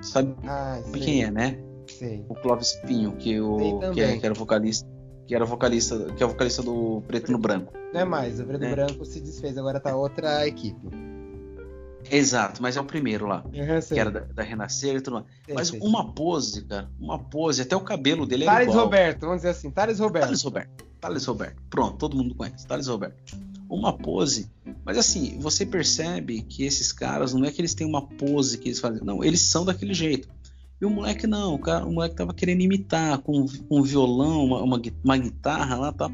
sabe 0.02 0.34
ah, 0.48 0.81
quem 0.94 1.26
é, 1.26 1.30
né? 1.30 1.60
Sim. 1.88 2.23
O 2.30 2.35
Clóvis 2.35 2.72
Pinho, 2.88 3.11
que, 3.18 3.41
o, 3.41 3.91
que, 3.94 3.99
é, 3.99 4.18
que 4.18 4.26
era 4.26 4.34
vocalista 4.34 4.88
que 5.26 5.34
era 5.34 5.45
vocalista, 5.45 5.98
que 6.18 6.22
é 6.22 6.26
o 6.26 6.30
vocalista 6.30 6.61
do 6.61 7.02
Preto 7.07 7.31
no 7.31 7.38
Branco. 7.38 7.72
Não 7.94 8.02
é 8.02 8.06
mais, 8.06 8.41
o 8.41 8.45
Preto 8.45 8.64
é. 8.64 8.69
no 8.69 8.76
Branco 8.76 9.06
se 9.06 9.22
desfez, 9.22 9.57
agora 9.57 9.80
tá 9.80 9.95
outra 9.95 10.45
equipe. 10.45 11.12
Exato, 12.11 12.61
mas 12.61 12.77
é 12.77 12.81
o 12.81 12.85
primeiro 12.85 13.25
lá. 13.25 13.43
Uhum, 13.45 13.81
que 13.81 13.99
era 13.99 14.11
da, 14.11 14.19
da 14.21 14.43
Renascer 14.43 14.95
e 14.95 15.01
tudo 15.01 15.15
mais. 15.15 15.25
Mas 15.53 15.69
uma 15.71 16.13
pose, 16.13 16.63
cara. 16.65 16.89
Uma 16.99 17.19
pose, 17.19 17.61
até 17.61 17.75
o 17.75 17.81
cabelo 17.81 18.25
dele 18.25 18.45
Thales 18.45 18.69
igual. 18.69 18.85
Roberto, 18.85 19.21
vamos 19.21 19.38
dizer 19.38 19.49
assim. 19.49 19.71
Thales 19.71 19.99
Roberto. 19.99 20.25
Thales 20.25 20.41
Roberto. 20.41 20.85
Thales 20.99 21.25
Roberto. 21.25 21.61
Pronto, 21.69 21.97
todo 21.97 22.15
mundo 22.15 22.35
conhece. 22.35 22.65
Thales 22.67 22.88
Roberto. 22.88 23.38
Uma 23.69 23.93
pose. 23.97 24.51
Mas 24.85 24.97
assim, 24.97 25.38
você 25.39 25.65
percebe 25.65 26.41
que 26.43 26.63
esses 26.63 26.91
caras, 26.91 27.34
não 27.34 27.45
é 27.45 27.51
que 27.51 27.61
eles 27.61 27.73
têm 27.73 27.88
uma 27.88 28.05
pose 28.05 28.57
que 28.57 28.69
eles 28.69 28.80
fazem. 28.80 29.03
Não, 29.03 29.23
eles 29.23 29.41
são 29.41 29.65
daquele 29.65 29.93
jeito. 29.93 30.27
E 30.80 30.85
o 30.85 30.89
moleque 30.89 31.25
não, 31.25 31.55
o, 31.55 31.59
cara, 31.59 31.85
o 31.85 31.91
moleque 31.91 32.15
tava 32.15 32.34
querendo 32.34 32.61
imitar 32.61 33.17
com, 33.19 33.45
com 33.45 33.80
um 33.80 33.84
violão, 33.84 34.43
uma, 34.45 34.61
uma, 34.61 34.81
uma 35.03 35.17
guitarra 35.17 35.77
lá 35.77 35.91
tal 35.93 36.11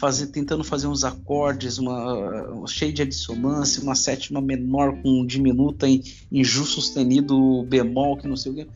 fazer, 0.00 0.28
tentando 0.28 0.64
fazer 0.64 0.86
uns 0.86 1.04
acordes, 1.04 1.76
uma, 1.76 2.64
cheio 2.66 2.90
de 2.90 3.04
dissonância, 3.04 3.82
uma 3.82 3.94
sétima 3.94 4.40
menor 4.40 4.96
com 5.02 5.26
diminuta 5.26 5.86
em, 5.86 6.02
em 6.32 6.42
Ju 6.42 6.64
sustenido 6.64 7.62
bemol, 7.64 8.16
que 8.16 8.26
não 8.26 8.36
sei 8.36 8.50
o 8.50 8.54
que, 8.54 8.66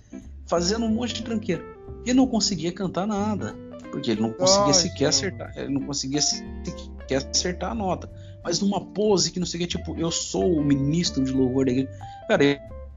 fazendo 0.46 0.84
um 0.84 0.90
monte 0.90 1.14
de 1.14 1.22
tranqueira. 1.22 1.64
E 2.04 2.12
não 2.12 2.26
conseguia 2.26 2.70
cantar 2.70 3.06
nada, 3.06 3.56
porque 3.90 4.10
ele 4.10 4.20
não 4.20 4.32
conseguia 4.34 4.74
sequer 4.74 5.06
acertar, 5.06 5.54
ele 5.56 5.72
não 5.72 5.80
conseguia 5.80 6.20
sequer 6.20 7.26
acertar 7.30 7.70
a 7.70 7.74
nota. 7.74 8.10
mas 8.42 8.60
numa 8.60 8.78
pose 8.78 9.32
que 9.32 9.40
não 9.40 9.46
sei 9.46 9.60
o 9.60 9.62
que, 9.62 9.78
tipo, 9.78 9.98
eu 9.98 10.10
sou 10.10 10.58
o 10.58 10.62
ministro 10.62 11.24
de 11.24 11.32
louvor 11.32 11.64
da 11.64 11.72
igreja. 11.72 11.90
Cara, 12.28 12.44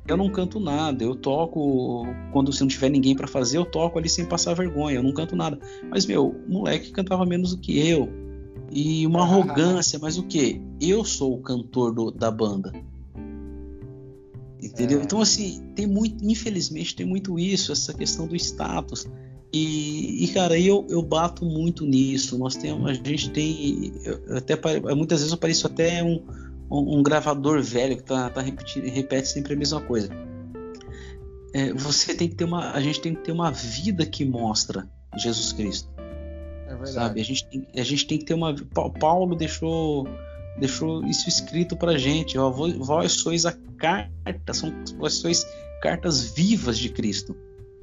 eu 0.08 0.18
não 0.18 0.30
canto 0.30 0.60
nada, 0.60 1.04
eu 1.04 1.16
toco 1.16 2.06
quando 2.32 2.54
se 2.54 2.62
não 2.62 2.68
tiver 2.68 2.90
ninguém 2.90 3.16
para 3.16 3.28
fazer, 3.28 3.58
eu 3.58 3.66
toco 3.66 4.00
ali 4.00 4.10
sem 4.10 4.26
passar 4.26 4.54
vergonha, 4.54 4.96
eu 4.96 5.04
não 5.04 5.14
canto 5.14 5.36
nada. 5.36 5.60
Mas 5.90 6.06
meu, 6.06 6.30
o 6.30 6.52
moleque 6.52 6.92
cantava 6.92 7.26
menos 7.26 7.56
do 7.56 7.62
que 7.62 7.78
eu. 7.78 8.10
E 8.72 9.06
uma 9.08 9.22
arrogância, 9.22 10.00
mas 10.00 10.18
o 10.18 10.24
que? 10.24 10.62
Eu 10.80 11.04
sou 11.04 11.34
o 11.36 11.42
cantor 11.42 11.94
do, 11.94 12.12
da 12.12 12.32
banda. 12.32 12.74
Entendeu? 14.62 15.00
É. 15.00 15.04
Então 15.04 15.22
assim, 15.22 15.62
tem 15.76 15.86
muito, 15.86 16.24
infelizmente 16.26 16.96
tem 16.96 17.06
muito 17.06 17.38
isso, 17.38 17.72
essa 17.72 17.94
questão 17.94 18.28
do 18.28 18.36
status. 18.36 19.08
E, 19.54 20.26
e, 20.26 20.28
cara, 20.30 20.60
eu, 20.60 20.86
eu 20.90 21.02
bato 21.02 21.46
muito 21.46 21.86
nisso. 21.86 22.38
Nós 22.38 22.56
temos, 22.56 22.90
a 22.90 22.94
gente 22.94 23.30
tem, 23.32 23.94
até 24.36 24.60
muitas 24.94 25.20
vezes 25.20 25.32
eu 25.32 25.38
pareço 25.38 25.66
até 25.68 26.04
um, 26.04 26.22
um, 26.70 27.00
um 27.00 27.04
gravador 27.04 27.62
velho 27.62 27.98
que 27.98 28.04
tá, 28.04 28.30
tá 28.30 28.42
repete 28.42 29.28
sempre 29.28 29.54
a 29.54 29.58
mesma 29.58 29.82
coisa. 29.82 30.10
É, 31.54 31.74
você 31.74 32.14
tem 32.14 32.28
que 32.28 32.36
ter 32.36 32.44
uma, 32.44 32.72
a 32.72 32.82
gente 32.82 33.02
tem 33.02 33.16
que 33.16 33.24
ter 33.24 33.32
uma 33.32 33.52
vida 33.52 34.06
que 34.06 34.26
mostra 34.26 34.88
Jesus 35.18 35.54
Cristo. 35.54 35.90
É 35.98 36.70
verdade. 36.70 36.92
Sabe? 36.92 37.22
A 37.22 37.24
gente, 37.24 37.50
tem, 37.50 37.68
a 37.76 37.84
gente 37.84 38.08
tem 38.08 38.18
que 38.20 38.26
ter 38.26 38.34
uma. 38.34 38.54
Paulo 39.00 39.36
deixou 39.36 40.08
deixou 40.60 41.06
isso 41.06 41.30
escrito 41.30 41.76
pra 41.76 41.98
gente. 41.98 42.38
Ó, 42.38 42.50
vós 42.50 43.14
sois 43.14 43.46
a 43.46 43.54
carta, 43.78 44.54
são, 44.54 44.74
vós 44.98 45.14
sois 45.14 45.46
cartas 45.82 46.32
vivas 46.32 46.78
de 46.78 46.90
Cristo. 46.90 47.36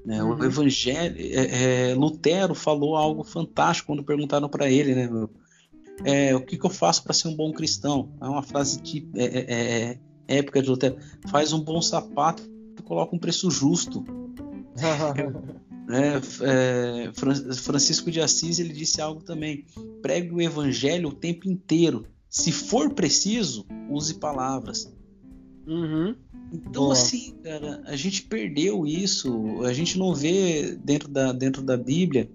Né? 0.05 0.23
Uhum. 0.23 0.37
O 0.37 0.45
Evangelho, 0.45 1.17
é, 1.19 1.91
é, 1.91 1.95
Lutero 1.95 2.55
falou 2.55 2.97
algo 2.97 3.25
fantástico 3.25 3.87
quando 3.87 4.05
perguntaram 4.05 4.49
para 4.49 4.69
ele, 4.69 4.95
né? 4.95 5.09
É, 6.03 6.35
o 6.35 6.41
que, 6.41 6.57
que, 6.57 6.65
eu 6.67 6.71
faço 6.71 7.05
para 7.05 7.13
ser 7.13 7.29
um 7.29 7.37
bom 7.37 7.53
cristão? 7.53 8.11
É 8.21 8.25
uma 8.25 8.43
frase 8.43 8.81
de, 8.81 9.09
é, 9.15 9.25
é, 9.25 9.99
é, 10.29 10.39
épica 10.39 10.61
de 10.63 10.69
Lutero. 10.69 10.97
Faz 11.29 11.53
um 11.53 11.61
bom 11.61 11.81
sapato 11.81 12.43
e 12.79 12.83
coloca 12.83 13.15
um 13.15 13.19
preço 13.19 13.51
justo. 13.51 14.05
Francisco 17.63 18.11
de 18.11 18.21
Assis 18.21 18.59
ele 18.59 18.73
disse 18.73 19.01
algo 19.01 19.23
também. 19.23 19.67
Pregue 20.03 20.33
o 20.33 20.41
Evangelho 20.41 21.11
o 21.11 21.15
tempo 21.15 21.49
inteiro. 21.49 22.07
Se 22.29 22.51
for 22.51 22.93
preciso, 22.93 23.65
use 23.89 24.15
palavras. 24.15 24.93
Uhum. 25.67 26.17
Então, 26.53 26.85
Boa. 26.85 26.93
assim, 26.93 27.35
cara, 27.43 27.83
a 27.87 27.97
gente 27.97 28.23
perdeu 28.23 28.87
isso. 28.87 29.63
A 29.63 29.73
gente 29.73 29.99
não 29.99 30.15
vê 30.15 30.77
dentro 30.77 31.09
da, 31.09 31.33
dentro 31.33 31.63
da 31.63 31.77
Bíblia 31.77 32.29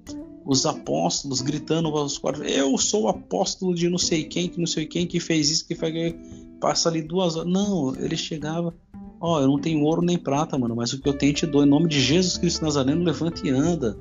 os 0.50 0.66
apóstolos 0.66 1.42
gritando 1.42 1.90
aos 1.90 2.18
quatro: 2.18 2.44
Eu 2.44 2.76
sou 2.78 3.08
apóstolo 3.08 3.76
de 3.76 3.88
não 3.88 4.00
sei 4.00 4.24
quem, 4.24 4.50
que 4.50 4.58
não 4.58 4.66
sei 4.66 4.88
quem, 4.88 5.06
que 5.06 5.20
fez 5.20 5.52
isso, 5.52 5.68
que 5.68 5.76
faz. 5.76 5.94
Passa 6.60 6.90
ali 6.90 7.02
duas 7.02 7.36
horas. 7.36 7.52
Não, 7.52 7.96
ele 7.96 8.18
chegava. 8.18 8.74
Ó, 9.22 9.38
oh, 9.38 9.42
eu 9.42 9.48
não 9.48 9.60
tenho 9.60 9.84
ouro 9.84 10.02
nem 10.02 10.18
prata, 10.18 10.58
mano, 10.58 10.76
mas 10.76 10.92
o 10.92 11.00
que 11.00 11.08
eu 11.08 11.14
tenho 11.14 11.34
te 11.34 11.46
dou. 11.46 11.64
Em 11.64 11.70
nome 11.70 11.88
de 11.88 12.02
Jesus 12.02 12.38
Cristo 12.38 12.64
Nazareno, 12.64 13.04
levanta 13.04 13.46
e 13.46 13.50
anda. 13.50 13.98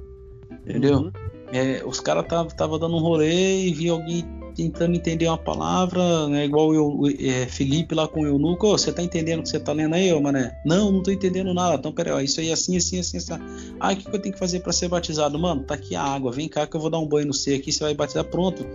Entendeu? 0.65 0.99
Uhum. 0.99 1.13
É, 1.53 1.85
os 1.85 2.01
caras 2.01 2.27
tava, 2.27 2.49
tava 2.51 2.79
dando 2.79 2.97
um 2.97 3.01
rolê 3.01 3.67
e 3.67 3.73
via 3.73 3.93
alguém 3.93 4.25
tentando 4.59 4.97
entender 4.97 5.29
uma 5.29 5.39
palavra, 5.39 6.27
né, 6.27 6.45
igual 6.45 6.75
eu, 6.75 7.03
é, 7.21 7.47
Felipe 7.47 7.95
lá 7.95 8.09
com 8.09 8.23
o 8.23 8.27
eunuco, 8.27 8.67
oh, 8.67 8.77
você 8.77 8.93
tá 8.93 9.01
entendendo 9.01 9.39
o 9.39 9.43
que 9.45 9.51
você 9.51 9.61
tá 9.61 9.73
lendo 9.73 9.95
aí, 9.95 10.13
ô 10.13 10.21
mané? 10.21 10.61
Não, 10.67 10.91
não 10.91 11.01
tô 11.01 11.13
entendendo 11.13 11.55
nada. 11.55 11.77
Então, 11.77 11.93
peraí, 11.93 12.13
ó, 12.13 12.21
isso 12.21 12.41
aí 12.41 12.51
é 12.51 12.55
assim, 12.55 12.77
assim, 12.77 12.99
assim, 12.99 13.19
assim. 13.19 13.35
Ah, 13.79 13.93
o 13.93 13.97
que, 13.97 14.11
que 14.11 14.17
eu 14.17 14.21
tenho 14.21 14.33
que 14.33 14.39
fazer 14.39 14.59
para 14.59 14.73
ser 14.73 14.89
batizado? 14.89 15.39
Mano, 15.39 15.63
tá 15.63 15.75
aqui 15.75 15.95
a 15.95 16.03
água, 16.03 16.33
vem 16.33 16.49
cá 16.49 16.67
que 16.67 16.75
eu 16.75 16.81
vou 16.81 16.91
dar 16.91 16.99
um 16.99 17.07
banho 17.07 17.29
no 17.29 17.33
C 17.33 17.55
aqui, 17.55 17.71
você 17.71 17.85
vai 17.85 17.95
batizar, 17.95 18.25
pronto. 18.25 18.67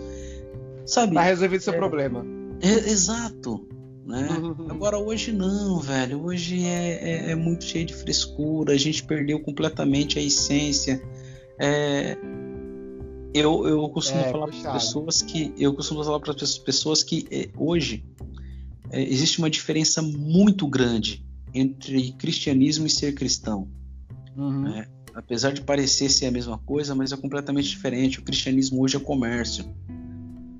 Sabe? 0.85 1.15
Tá 1.15 1.21
resolvido 1.21 1.59
seu 1.59 1.73
é, 1.73 1.77
problema. 1.77 2.25
É, 2.61 2.89
exato. 2.89 3.67
Né? 4.05 4.25
Agora 4.69 4.97
hoje 4.97 5.33
não, 5.33 5.81
velho. 5.81 6.23
Hoje 6.23 6.65
é, 6.65 7.27
é, 7.27 7.31
é, 7.31 7.35
muito 7.35 7.65
cheio 7.65 7.85
de 7.85 7.93
frescura. 7.93 8.71
A 8.71 8.77
gente 8.77 9.03
perdeu 9.03 9.37
completamente 9.41 10.17
a 10.17 10.21
essência. 10.21 11.01
É, 11.59 12.17
eu, 13.33 13.67
eu 13.67 13.89
costumo 13.89 14.21
é, 14.21 14.31
falar 14.31 14.47
para 14.47 14.55
as 14.55 14.83
pessoas 14.83 15.21
que 15.21 15.53
eu 15.57 15.73
costumo 15.73 16.03
falar 16.03 16.19
para 16.19 16.31
as 16.31 16.57
pessoas 16.57 17.03
que 17.03 17.25
é, 17.31 17.49
hoje 17.57 18.05
é, 18.91 19.01
existe 19.01 19.39
uma 19.39 19.49
diferença 19.49 20.01
muito 20.01 20.67
grande 20.67 21.25
entre 21.53 22.11
cristianismo 22.13 22.85
e 22.85 22.89
ser 22.89 23.13
cristão. 23.13 23.67
Uhum. 24.37 24.61
Né? 24.61 24.87
Apesar 25.13 25.51
de 25.51 25.61
parecer 25.61 26.09
ser 26.09 26.27
a 26.27 26.31
mesma 26.31 26.57
coisa, 26.59 26.93
mas 26.93 27.11
é 27.11 27.17
completamente 27.17 27.69
diferente. 27.69 28.19
O 28.19 28.23
cristianismo 28.23 28.81
hoje 28.81 28.97
é 28.97 28.99
comércio, 28.99 29.65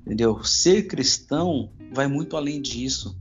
entendeu? 0.04 0.42
Ser 0.44 0.86
cristão 0.86 1.72
vai 1.92 2.06
muito 2.08 2.36
além 2.36 2.60
disso. 2.60 3.16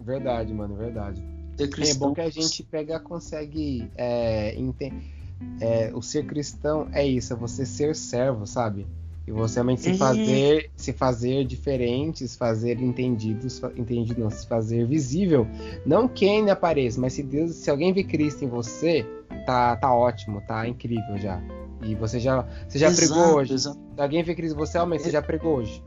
Verdade, 0.00 0.52
mano, 0.54 0.76
verdade. 0.76 1.22
Ser 1.56 1.68
cristão... 1.68 2.06
É 2.06 2.08
bom 2.08 2.14
que 2.14 2.20
a 2.20 2.30
gente 2.30 2.62
pega, 2.62 2.98
consegue 3.00 3.90
é, 3.96 4.58
entender 4.58 5.17
é, 5.60 5.90
o 5.94 6.02
ser 6.02 6.26
cristão 6.26 6.88
é 6.92 7.06
isso, 7.06 7.32
é 7.32 7.36
você 7.36 7.64
ser 7.64 7.94
servo, 7.94 8.46
sabe? 8.46 8.86
E 9.26 9.30
você 9.30 9.56
realmente 9.56 9.82
se 9.82 9.90
uhum. 9.90 9.98
fazer, 9.98 10.70
se 10.74 10.92
fazer 10.92 11.44
diferente, 11.44 12.26
se 12.26 12.38
fazer 12.38 12.80
entendidos, 12.80 13.60
entendido, 13.76 14.22
não, 14.22 14.30
se 14.30 14.46
fazer 14.46 14.86
visível. 14.86 15.46
Não 15.84 16.08
quem 16.08 16.50
apareça, 16.50 16.98
mas 16.98 17.12
se 17.12 17.22
Deus, 17.22 17.54
se 17.54 17.70
alguém 17.70 17.92
vê 17.92 18.02
Cristo 18.02 18.42
em 18.42 18.48
você, 18.48 19.04
tá, 19.44 19.76
tá 19.76 19.94
ótimo, 19.94 20.40
tá 20.48 20.66
incrível 20.66 21.18
já. 21.18 21.42
E 21.82 21.94
você 21.94 22.18
já, 22.18 22.46
você 22.66 22.78
já 22.78 22.88
exato, 22.88 23.06
pregou 23.06 23.36
hoje. 23.36 23.52
Exato. 23.52 23.78
Se 23.94 24.00
alguém 24.00 24.22
vê 24.22 24.34
Cristo 24.34 24.54
em 24.54 24.58
você, 24.58 24.78
realmente, 24.78 25.00
é, 25.00 25.04
você 25.04 25.10
já 25.10 25.20
pregou 25.20 25.58
hoje. 25.58 25.82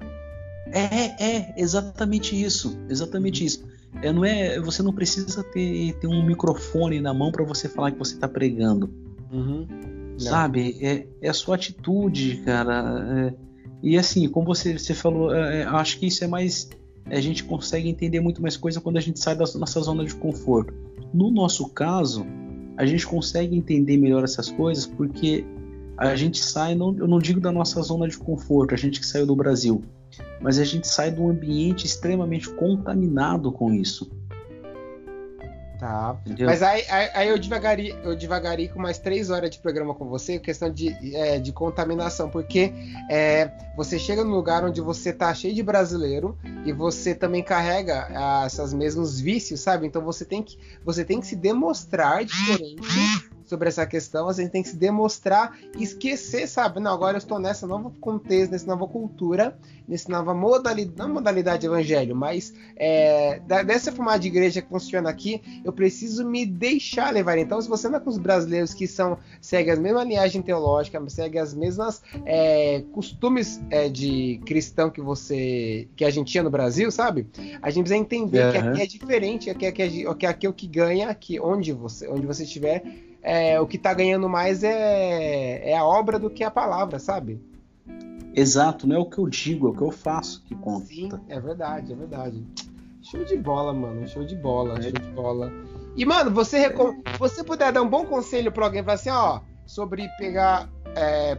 É, 0.71 1.25
é, 1.25 1.53
exatamente 1.57 2.39
isso, 2.39 2.77
exatamente 2.87 3.43
isso. 3.43 3.65
É, 4.03 4.13
não 4.13 4.23
é, 4.23 4.59
você 4.59 4.83
não 4.83 4.93
precisa 4.93 5.43
ter, 5.43 5.93
ter 5.93 6.07
um 6.07 6.23
microfone 6.23 7.01
na 7.01 7.13
mão 7.13 7.31
para 7.31 7.43
você 7.43 7.67
falar 7.67 7.91
que 7.91 7.97
você 7.97 8.13
está 8.13 8.27
pregando. 8.27 9.10
Uhum. 9.31 9.65
Sabe? 10.17 10.77
É, 10.81 11.07
é, 11.21 11.29
a 11.29 11.33
sua 11.33 11.55
atitude, 11.55 12.37
cara. 12.45 13.29
É, 13.29 13.33
e 13.81 13.97
assim, 13.97 14.27
como 14.27 14.45
você, 14.45 14.77
você 14.77 14.93
falou, 14.93 15.33
é, 15.33 15.61
é, 15.61 15.63
acho 15.63 15.97
que 15.99 16.07
isso 16.07 16.23
é 16.23 16.27
mais. 16.27 16.69
A 17.05 17.19
gente 17.19 17.43
consegue 17.43 17.89
entender 17.89 18.19
muito 18.19 18.41
mais 18.41 18.55
coisa 18.55 18.79
quando 18.79 18.97
a 18.97 19.01
gente 19.01 19.19
sai 19.19 19.35
da 19.35 19.45
nossa 19.55 19.81
zona 19.81 20.05
de 20.05 20.15
conforto. 20.15 20.73
No 21.13 21.31
nosso 21.31 21.67
caso, 21.69 22.25
a 22.77 22.85
gente 22.85 23.05
consegue 23.07 23.55
entender 23.55 23.97
melhor 23.97 24.23
essas 24.23 24.49
coisas 24.51 24.85
porque 24.85 25.43
a 25.97 26.15
gente 26.15 26.39
sai, 26.39 26.73
não, 26.73 26.95
eu 26.97 27.07
não 27.07 27.19
digo 27.19 27.39
da 27.39 27.51
nossa 27.51 27.81
zona 27.81 28.07
de 28.07 28.17
conforto, 28.17 28.73
a 28.73 28.77
gente 28.77 28.99
que 28.99 29.05
saiu 29.05 29.25
do 29.25 29.35
Brasil, 29.35 29.83
mas 30.41 30.57
a 30.57 30.63
gente 30.63 30.87
sai 30.87 31.11
de 31.11 31.19
um 31.19 31.29
ambiente 31.29 31.85
extremamente 31.85 32.49
contaminado 32.49 33.51
com 33.51 33.71
isso. 33.73 34.09
Tá. 35.81 36.15
Entendeu? 36.23 36.45
Mas 36.45 36.61
aí, 36.61 36.85
aí, 36.91 37.09
aí, 37.11 37.27
eu, 37.29 37.39
devagaria, 37.39 37.99
eu 38.03 38.15
devagaria 38.15 38.69
com 38.69 38.79
mais 38.79 38.99
três 38.99 39.31
horas 39.31 39.49
de 39.49 39.57
programa 39.57 39.95
com 39.95 40.07
você, 40.07 40.37
questão 40.37 40.71
de, 40.71 40.95
é, 41.15 41.39
de 41.39 41.51
contaminação, 41.51 42.29
porque 42.29 42.71
é, 43.09 43.49
você 43.75 43.97
chega 43.97 44.23
num 44.23 44.29
lugar 44.29 44.63
onde 44.63 44.79
você 44.79 45.11
tá 45.11 45.33
cheio 45.33 45.55
de 45.55 45.63
brasileiro 45.63 46.37
e 46.67 46.71
você 46.71 47.15
também 47.15 47.41
carrega 47.41 48.07
ah, 48.13 48.43
esses 48.45 48.71
mesmos 48.75 49.19
vícios, 49.19 49.59
sabe? 49.59 49.87
Então 49.87 50.03
você 50.03 50.23
tem 50.23 50.43
que, 50.43 50.55
você 50.85 51.03
tem 51.03 51.19
que 51.19 51.25
se 51.25 51.35
demonstrar 51.35 52.23
diferente 52.25 53.30
sobre 53.51 53.67
essa 53.67 53.85
questão, 53.85 54.29
a 54.29 54.33
gente 54.33 54.49
tem 54.49 54.63
que 54.63 54.69
se 54.69 54.77
demonstrar 54.77 55.57
e 55.77 55.83
esquecer, 55.83 56.47
sabe? 56.47 56.79
Não, 56.79 56.93
agora 56.93 57.15
eu 57.15 57.19
estou 57.19 57.37
nessa 57.37 57.67
nova 57.67 57.91
contexto, 57.99 58.51
nessa 58.51 58.65
nova 58.65 58.87
cultura, 58.87 59.57
nessa 59.85 60.09
nova 60.09 60.33
modalidade, 60.33 60.97
não 60.97 61.09
modalidade 61.09 61.65
evangelho, 61.65 62.15
mas 62.15 62.53
é, 62.77 63.41
dessa 63.65 63.91
forma 63.91 64.17
de 64.17 64.29
igreja 64.29 64.61
que 64.61 64.69
funciona 64.69 65.09
aqui, 65.09 65.41
eu 65.65 65.73
preciso 65.73 66.25
me 66.25 66.45
deixar 66.45 67.13
levar. 67.13 67.37
Então, 67.37 67.61
se 67.61 67.67
você 67.67 67.89
não 67.89 67.97
é 67.97 67.99
com 67.99 68.09
os 68.09 68.17
brasileiros 68.17 68.73
que 68.73 68.87
são 68.87 69.17
seguem 69.41 69.73
as 69.73 69.79
mesmas 69.79 70.07
linhagem 70.07 70.41
teológica, 70.41 71.01
seguem 71.09 71.41
as 71.41 71.53
mesmas 71.53 72.01
é, 72.25 72.85
costumes 72.93 73.61
é, 73.69 73.89
de 73.89 74.39
cristão 74.45 74.89
que 74.89 75.01
você 75.01 75.89
que 75.97 76.05
a 76.05 76.09
gente 76.09 76.31
tinha 76.31 76.43
no 76.43 76.49
Brasil, 76.49 76.89
sabe? 76.89 77.27
A 77.61 77.69
gente 77.69 77.83
precisa 77.83 77.97
entender 77.97 78.45
uhum. 78.45 78.51
que 78.51 78.57
aqui 78.57 78.81
é 78.81 78.85
diferente, 78.85 79.53
que 79.53 79.65
aqui 79.67 79.81
é, 79.83 80.15
que 80.15 80.25
aqui 80.25 80.45
é 80.45 80.49
o 80.49 80.53
que 80.53 80.67
ganha, 80.67 81.09
aqui 81.09 81.37
onde 81.37 81.73
você 81.73 82.07
onde 82.07 82.25
você 82.25 82.43
estiver 82.43 83.10
é, 83.21 83.59
o 83.59 83.67
que 83.67 83.77
está 83.77 83.93
ganhando 83.93 84.27
mais 84.27 84.63
é, 84.63 85.69
é 85.71 85.77
a 85.77 85.85
obra 85.85 86.17
do 86.17 86.29
que 86.29 86.43
a 86.43 86.51
palavra, 86.51 86.99
sabe? 86.99 87.41
Exato, 88.33 88.87
não 88.87 88.95
é 88.95 88.99
o 88.99 89.05
que 89.05 89.17
eu 89.17 89.27
digo, 89.27 89.67
é 89.67 89.71
o 89.71 89.73
que 89.73 89.81
eu 89.81 89.91
faço 89.91 90.43
que 90.43 90.55
conta. 90.55 90.85
Sim, 90.85 91.09
é 91.27 91.39
verdade, 91.39 91.91
é 91.91 91.95
verdade. 91.95 92.43
Show 93.01 93.25
de 93.25 93.35
bola, 93.35 93.73
mano. 93.73 94.07
Show 94.07 94.23
de 94.23 94.35
bola, 94.35 94.77
é. 94.77 94.83
show 94.83 94.91
de 94.91 95.11
bola. 95.11 95.51
E, 95.95 96.05
mano, 96.05 96.31
você 96.31 96.59
recom... 96.59 97.01
você 97.19 97.43
puder 97.43 97.71
dar 97.73 97.81
um 97.81 97.89
bom 97.89 98.05
conselho 98.05 98.51
para 98.51 98.65
alguém, 98.65 98.81
falar 98.83 98.93
assim, 98.93 99.09
ó, 99.09 99.41
sobre 99.65 100.07
pegar 100.17 100.69
é, 100.95 101.35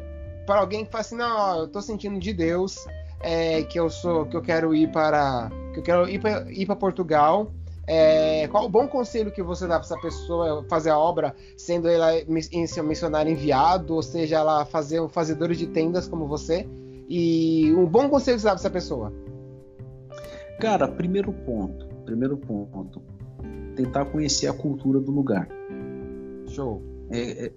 para 0.46 0.60
alguém 0.60 0.84
que 0.84 0.90
fala 0.90 1.00
assim, 1.00 1.16
não, 1.16 1.36
ó, 1.36 1.56
eu 1.60 1.68
tô 1.68 1.80
sentindo 1.80 2.18
de 2.18 2.32
Deus 2.32 2.76
é, 3.20 3.62
que 3.62 3.80
eu 3.80 3.88
sou, 3.88 4.26
que 4.26 4.36
eu 4.36 4.42
quero 4.42 4.74
ir 4.74 4.90
para, 4.90 5.50
que 5.72 5.78
eu 5.78 5.82
quero 5.82 6.08
ir 6.08 6.66
para 6.66 6.76
Portugal 6.76 7.50
é, 7.86 8.46
qual 8.48 8.66
o 8.66 8.68
bom 8.68 8.86
conselho 8.86 9.32
que 9.32 9.42
você 9.42 9.66
dá 9.66 9.78
para 9.78 9.86
essa 9.86 9.98
pessoa 10.00 10.64
fazer 10.68 10.90
a 10.90 10.98
obra, 10.98 11.34
sendo 11.56 11.88
ela 11.88 12.12
em 12.52 12.66
seu 12.66 12.84
missionário 12.84 13.32
enviado, 13.32 13.94
ou 13.94 14.02
seja, 14.02 14.36
ela 14.36 14.64
fazer 14.64 15.00
um 15.00 15.08
fazedor 15.08 15.52
de 15.52 15.66
tendas 15.66 16.06
como 16.06 16.26
você? 16.26 16.66
E 17.08 17.72
um 17.74 17.86
bom 17.86 18.08
conselho 18.08 18.36
que 18.36 18.42
você 18.42 18.46
dá 18.46 18.52
para 18.52 18.60
essa 18.60 18.70
pessoa? 18.70 19.12
Cara, 20.60 20.86
primeiro 20.86 21.32
ponto, 21.32 21.86
primeiro 22.04 22.36
ponto, 22.36 23.02
tentar 23.74 24.04
conhecer 24.06 24.46
a 24.46 24.52
cultura 24.52 25.00
do 25.00 25.10
lugar. 25.10 25.48
Show. 26.46 26.80
É, 27.10 27.46
é, 27.46 27.52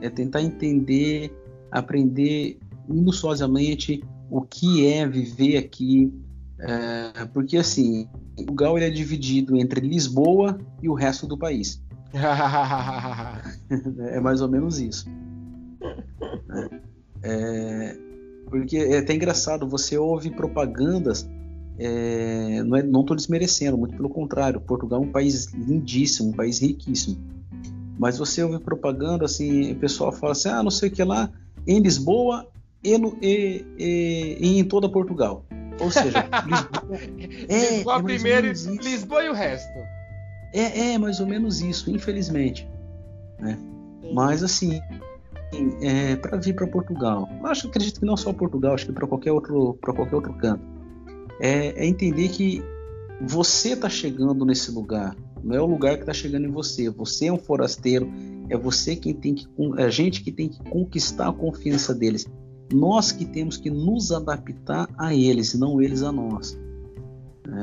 é 0.00 0.10
tentar 0.10 0.40
entender, 0.40 1.30
aprender 1.70 2.58
minuciosamente 2.88 4.02
o 4.30 4.40
que 4.40 4.86
é 4.86 5.06
viver 5.06 5.58
aqui, 5.58 6.12
é, 6.58 7.26
porque 7.26 7.58
assim, 7.58 8.08
Portugal 8.36 8.76
ele 8.76 8.86
é 8.86 8.90
dividido 8.90 9.56
entre 9.56 9.80
Lisboa 9.80 10.58
e 10.82 10.88
o 10.88 10.94
resto 10.94 11.26
do 11.26 11.36
país. 11.36 11.82
é 14.10 14.20
mais 14.20 14.40
ou 14.40 14.48
menos 14.48 14.80
isso. 14.80 15.06
É, 17.22 17.96
porque 18.46 18.76
é 18.76 18.98
até 18.98 19.14
engraçado, 19.14 19.66
você 19.68 19.96
ouve 19.96 20.30
propagandas, 20.30 21.28
é, 21.78 22.62
não 22.62 23.00
estou 23.00 23.14
é, 23.14 23.16
desmerecendo, 23.16 23.78
muito 23.78 23.96
pelo 23.96 24.10
contrário, 24.10 24.60
Portugal 24.60 25.02
é 25.02 25.06
um 25.06 25.10
país 25.10 25.46
lindíssimo, 25.52 26.30
um 26.30 26.32
país 26.32 26.60
riquíssimo. 26.60 27.16
Mas 27.98 28.18
você 28.18 28.42
ouve 28.42 28.58
propaganda, 28.58 29.24
assim, 29.24 29.72
o 29.72 29.76
pessoal 29.76 30.12
fala 30.12 30.32
assim, 30.32 30.48
ah, 30.48 30.62
não 30.62 30.70
sei 30.70 30.88
o 30.88 30.92
que 30.92 31.04
lá, 31.04 31.30
em 31.66 31.80
Lisboa 31.80 32.46
e, 32.82 32.98
no, 32.98 33.16
e, 33.22 33.64
e, 33.78 34.36
e 34.40 34.58
em 34.58 34.64
toda 34.64 34.88
Portugal. 34.88 35.44
Ou 35.80 35.90
seja, 35.90 36.24
Lisboa, 36.46 36.98
é, 37.48 37.76
Lisboa 37.76 37.98
é 37.98 38.02
primeiro, 38.02 38.46
Lisboa 38.48 39.24
e 39.24 39.28
o 39.28 39.32
resto. 39.32 39.78
É, 40.54 40.92
é 40.92 40.98
mais 40.98 41.20
ou 41.20 41.26
menos 41.26 41.60
isso, 41.60 41.90
infelizmente. 41.90 42.68
Né? 43.38 43.58
Mas 44.12 44.42
assim, 44.42 44.80
é, 45.80 46.16
para 46.16 46.36
vir 46.36 46.54
para 46.54 46.66
Portugal, 46.66 47.28
eu 47.40 47.46
acho, 47.46 47.68
acredito 47.68 48.00
que 48.00 48.06
não 48.06 48.16
só 48.16 48.32
Portugal, 48.32 48.74
acho 48.74 48.86
que 48.86 48.92
para 48.92 49.06
qualquer 49.06 49.32
outro, 49.32 49.78
para 49.80 49.92
qualquer 49.92 50.16
outro 50.16 50.34
canto, 50.34 50.62
é, 51.40 51.84
é 51.84 51.86
entender 51.86 52.28
que 52.28 52.62
você 53.20 53.70
está 53.70 53.88
chegando 53.88 54.44
nesse 54.44 54.70
lugar, 54.70 55.16
não 55.42 55.56
é 55.56 55.60
o 55.60 55.66
lugar 55.66 55.94
que 55.96 56.02
está 56.02 56.12
chegando 56.12 56.46
em 56.46 56.50
você. 56.50 56.88
Você 56.90 57.26
é 57.26 57.32
um 57.32 57.38
forasteiro, 57.38 58.10
é 58.48 58.56
você 58.56 58.94
quem 58.94 59.12
tem 59.12 59.34
que, 59.34 59.46
é 59.78 59.84
a 59.84 59.90
gente 59.90 60.22
que 60.22 60.30
tem 60.30 60.48
que 60.48 60.58
conquistar 60.70 61.28
a 61.28 61.32
confiança 61.32 61.94
deles. 61.94 62.26
Nós 62.72 63.12
que 63.12 63.24
temos 63.24 63.56
que 63.56 63.70
nos 63.70 64.12
adaptar 64.12 64.88
a 64.98 65.14
eles, 65.14 65.54
não 65.54 65.80
eles 65.80 66.02
a 66.02 66.12
nós. 66.12 66.58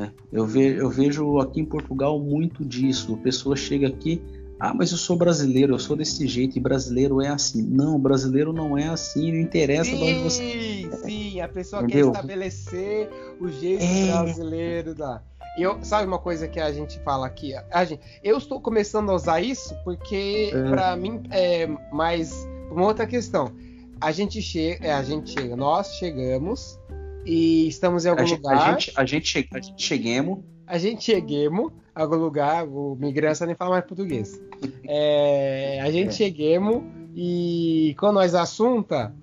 É, 0.04 0.12
eu, 0.32 0.46
ve, 0.46 0.76
eu 0.76 0.90
vejo 0.90 1.40
aqui 1.40 1.62
em 1.62 1.66
Portugal 1.66 2.20
muito 2.20 2.64
disso. 2.64 3.16
A 3.16 3.18
pessoa 3.18 3.56
chega 3.56 3.88
aqui, 3.88 4.22
ah, 4.60 4.74
mas 4.74 4.92
eu 4.92 4.98
sou 4.98 5.16
brasileiro, 5.16 5.74
eu 5.74 5.80
sou 5.80 5.96
desse 5.96 6.28
jeito 6.28 6.58
e 6.58 6.62
brasileiro 6.62 7.22
é 7.22 7.30
assim. 7.30 7.62
Não, 7.64 7.98
brasileiro 7.98 8.52
não 8.52 8.78
é 8.78 8.88
assim, 8.90 9.32
não 9.32 9.40
interessa 9.40 9.90
sim, 9.90 10.04
onde 10.04 10.24
você. 10.24 10.90
Sim, 11.04 11.40
a 11.40 11.48
pessoa 11.48 11.82
Entendeu? 11.82 12.12
quer 12.12 12.18
estabelecer 12.18 13.10
o 13.40 13.48
jeito 13.48 13.84
é... 13.84 14.12
brasileiro 14.12 14.94
da. 14.94 15.22
Eu, 15.58 15.80
sabe 15.82 16.08
uma 16.08 16.20
coisa 16.20 16.48
que 16.48 16.60
a 16.60 16.72
gente 16.72 17.00
fala 17.00 17.26
aqui? 17.26 17.54
A 17.72 17.84
gente, 17.84 18.02
eu 18.24 18.38
estou 18.38 18.62
começando 18.62 19.10
a 19.10 19.16
usar 19.16 19.42
isso 19.42 19.76
porque 19.84 20.52
é. 20.54 20.70
para 20.70 20.96
mim 20.96 21.24
é 21.32 21.68
mais 21.92 22.48
uma 22.70 22.86
outra 22.86 23.08
questão 23.08 23.52
a 24.02 24.12
gente 24.12 24.42
chega, 24.42 24.88
é, 24.88 24.94
a 24.94 25.04
gente 25.04 25.32
chega, 25.32 25.56
nós 25.56 25.96
chegamos 25.96 26.80
e 27.26 27.68
estamos 27.68 28.06
em 28.06 28.10
algum 28.10 28.24
a 28.24 28.26
lugar. 28.26 28.58
a 28.58 28.72
gente, 28.72 28.94
a 28.96 29.06
gente, 29.06 29.28
che, 29.28 29.48
a 29.52 29.60
gente 29.60 29.82
cheguemos. 29.82 30.40
A 30.66 30.78
gente 30.78 31.04
cheguemos 31.04 31.72
a 31.94 32.02
algum 32.02 32.16
lugar, 32.16 32.68
o 32.68 32.96
migrante 32.96 33.46
nem 33.46 33.56
fala 33.56 33.72
mais 33.72 33.86
português. 33.86 34.40
É, 34.92 35.80
a 35.82 35.90
gente 35.92 36.10
é. 36.10 36.12
cheguemos 36.12 36.84
e 37.16 37.96
com 37.98 38.12
nós 38.12 38.34
assunta. 38.36 39.14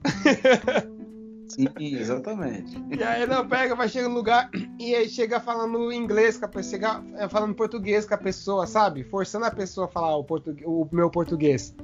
Sim, 1.48 1.68
exatamente. 1.78 2.76
E 2.96 3.02
aí 3.02 3.26
não 3.26 3.46
pega, 3.46 3.74
vai 3.74 3.88
chegar 3.88 4.08
no 4.08 4.14
lugar 4.14 4.48
e 4.78 4.94
aí 4.94 5.08
chega 5.08 5.40
falando 5.40 5.92
inglês 5.92 6.38
com 6.38 6.46
a 6.46 6.48
pessoa, 6.48 6.70
chega 6.70 7.04
é, 7.16 7.28
falando 7.28 7.54
português 7.54 8.06
com 8.06 8.14
a 8.14 8.18
pessoa, 8.18 8.66
sabe? 8.66 9.02
Forçando 9.04 9.44
a 9.44 9.50
pessoa 9.50 9.86
a 9.86 9.90
falar 9.90 10.16
o, 10.16 10.24
português, 10.24 10.66
o 10.66 10.88
meu 10.92 11.10
português. 11.10 11.74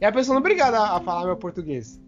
E 0.00 0.04
a 0.04 0.12
pessoa 0.12 0.34
não 0.34 0.40
é 0.40 0.44
obrigada 0.44 0.78
a 0.78 1.00
falar 1.00 1.24
meu 1.24 1.36
português. 1.36 1.98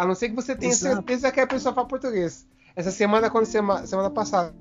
A 0.00 0.06
não 0.06 0.14
ser 0.14 0.30
que 0.30 0.34
você 0.34 0.56
tenha 0.56 0.72
Exato. 0.72 0.96
certeza 0.96 1.30
que 1.30 1.40
a 1.40 1.46
pessoa 1.46 1.74
fala 1.74 1.86
português. 1.86 2.46
Essa 2.74 2.90
semana, 2.90 3.28
quando 3.28 3.44
semana, 3.44 3.86
semana 3.86 4.08
passada, 4.08 4.54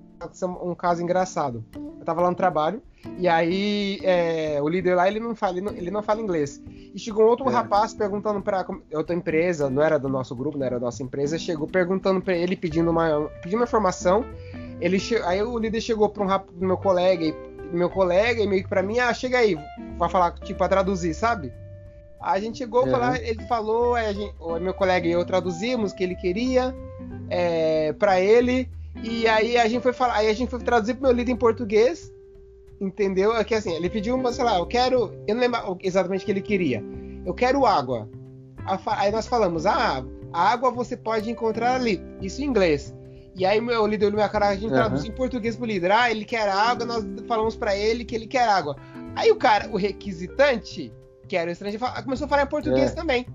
um 0.62 0.76
caso 0.76 1.02
engraçado. 1.02 1.64
Eu 1.74 2.04
tava 2.04 2.22
lá 2.22 2.30
no 2.30 2.36
trabalho 2.36 2.82
e 3.18 3.28
aí 3.28 4.00
é, 4.04 4.60
o 4.62 4.68
líder 4.68 4.96
lá 4.96 5.08
ele 5.08 5.20
não 5.20 5.34
fala, 5.34 5.54
ele 5.54 5.62
não, 5.62 5.72
ele 5.74 5.92
não 5.92 6.04
fala 6.04 6.22
inglês. 6.22 6.62
E 6.68 7.00
chegou 7.00 7.26
um 7.26 7.30
outro 7.30 7.50
é. 7.50 7.54
rapaz 7.54 7.94
perguntando 7.94 8.42
para 8.42 8.66
outra 8.94 9.16
empresa, 9.16 9.70
não 9.70 9.82
era 9.82 9.98
do 9.98 10.10
nosso 10.10 10.36
grupo, 10.36 10.58
não 10.58 10.66
era 10.66 10.78
da 10.78 10.88
nossa 10.88 11.02
empresa, 11.02 11.38
chegou 11.38 11.68
perguntando 11.68 12.22
para 12.22 12.36
ele 12.36 12.56
pedindo 12.56 12.92
uma 12.92 13.30
pedindo 13.42 13.60
uma 13.60 13.66
informação. 13.66 14.26
Ele 14.82 14.98
aí 15.26 15.42
o 15.42 15.58
líder 15.58 15.82
chegou 15.82 16.10
para 16.10 16.24
um 16.24 16.28
rap... 16.28 16.46
meu 16.58 16.78
colega 16.78 17.24
e 17.24 17.34
meu 17.72 17.90
colega 17.90 18.42
e 18.42 18.48
meio 18.48 18.64
que 18.64 18.70
para 18.70 18.84
mim, 18.84 19.00
ah, 19.00 19.14
chega 19.14 19.38
aí, 19.38 19.58
vai 19.98 20.10
falar 20.10 20.32
tipo 20.40 20.58
para 20.58 20.70
traduzir, 20.70 21.14
sabe? 21.14 21.54
A 22.22 22.40
gente 22.40 22.58
chegou 22.58 22.84
uhum. 22.84 22.92
falar, 22.92 23.22
ele 23.22 23.44
falou, 23.46 23.96
gente, 24.14 24.34
meu 24.62 24.74
colega 24.74 25.08
e 25.08 25.12
eu 25.12 25.24
traduzimos 25.26 25.92
o 25.92 25.96
que 25.96 26.04
ele 26.04 26.16
queria 26.16 26.76
é, 27.30 27.94
para 27.94 28.20
ele. 28.20 28.70
E 29.02 29.28
aí 29.28 29.58
a 29.58 29.68
gente 29.68 29.82
foi 29.82 29.94
falar, 29.94 30.16
aí 30.16 30.28
a 30.28 30.34
gente 30.34 30.50
foi 30.50 30.60
traduzir 30.60 30.96
pro 30.96 31.04
meu 31.04 31.12
líder 31.12 31.32
em 31.32 31.38
português, 31.38 32.12
entendeu? 32.82 33.36
É 33.36 33.44
que 33.44 33.56
assim, 33.56 33.74
ele 33.74 33.90
pediu 33.90 34.16
uma, 34.16 34.34
sei 34.34 34.44
lá, 34.44 34.58
eu 34.58 34.66
quero, 34.66 35.14
eu 35.28 35.36
não 35.36 35.42
lembro 35.42 35.78
exatamente 35.82 36.24
o 36.24 36.26
que 36.26 36.32
ele 36.32 36.42
queria. 36.42 36.84
Eu 37.26 37.34
quero 37.34 37.66
água. 37.66 38.10
Aí 38.98 39.12
nós 39.12 39.26
falamos, 39.26 39.66
ah, 39.66 40.04
a 40.34 40.52
água 40.52 40.72
você 40.72 40.98
pode 40.98 41.32
encontrar 41.32 41.76
ali, 41.76 42.02
isso 42.22 42.42
em 42.42 42.46
inglês. 42.46 42.94
E 43.36 43.46
aí 43.46 43.62
meu 43.62 43.88
líder 43.88 44.08
olhou 44.08 44.18
minha 44.18 44.28
cara, 44.28 44.50
a 44.50 44.54
gente 44.54 44.66
uhum. 44.66 44.74
traduziu 44.74 45.10
em 45.10 45.16
português 45.16 45.56
pro 45.56 45.66
líder. 45.66 45.92
Ah, 45.92 46.12
ele 46.12 46.26
quer 46.26 46.50
água, 46.50 46.86
nós 46.86 47.06
falamos 47.26 47.56
para 47.56 47.76
ele 47.76 48.04
que 48.04 48.14
ele 48.14 48.28
quer 48.28 48.48
água. 48.48 48.76
Aí 49.16 49.32
o 49.32 49.38
cara, 49.38 49.70
o 49.70 49.78
requisitante, 49.78 50.92
que 51.30 51.38
era 51.38 51.52
estrangeiro, 51.52 51.86
começou 52.04 52.26
a 52.26 52.28
falar 52.28 52.44
em 52.44 52.48
português 52.48 52.92
é. 52.92 52.96
também. 52.96 53.26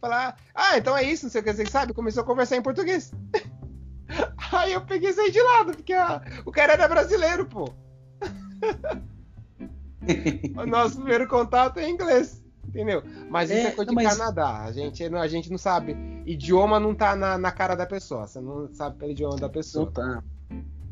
Falar, 0.00 0.36
ah, 0.52 0.78
então 0.78 0.96
é 0.96 1.04
isso, 1.04 1.26
não 1.26 1.30
sei 1.30 1.42
o 1.42 1.44
que 1.44 1.52
você 1.52 1.66
sabe, 1.66 1.94
começou 1.94 2.24
a 2.24 2.26
conversar 2.26 2.56
em 2.56 2.62
português. 2.62 3.12
Aí 4.52 4.72
eu 4.72 4.80
peguei 4.80 5.10
e 5.10 5.12
saí 5.12 5.30
de 5.30 5.40
lado, 5.40 5.72
porque 5.72 5.92
ah, 5.92 6.20
o 6.44 6.50
cara 6.50 6.72
era 6.72 6.88
brasileiro, 6.88 7.46
pô. 7.46 7.72
o 10.56 10.66
nosso 10.66 10.96
primeiro 10.96 11.28
contato 11.28 11.78
é 11.78 11.88
inglês, 11.88 12.42
entendeu? 12.66 13.02
Mas 13.30 13.50
isso 13.50 13.66
é, 13.66 13.70
é 13.70 13.70
coisa 13.70 13.90
de 13.90 13.94
mas... 13.94 14.16
Canadá. 14.16 14.64
A 14.64 14.72
gente, 14.72 15.04
a 15.04 15.28
gente 15.28 15.50
não 15.50 15.58
sabe. 15.58 15.96
Idioma 16.26 16.80
não 16.80 16.94
tá 16.94 17.14
na, 17.14 17.38
na 17.38 17.52
cara 17.52 17.74
da 17.74 17.86
pessoa. 17.86 18.26
Você 18.26 18.40
não 18.40 18.72
sabe 18.72 18.98
pelo 18.98 19.12
idioma 19.12 19.36
da 19.36 19.48
pessoa. 19.48 19.86
Não 19.86 19.92
tá. 19.92 20.22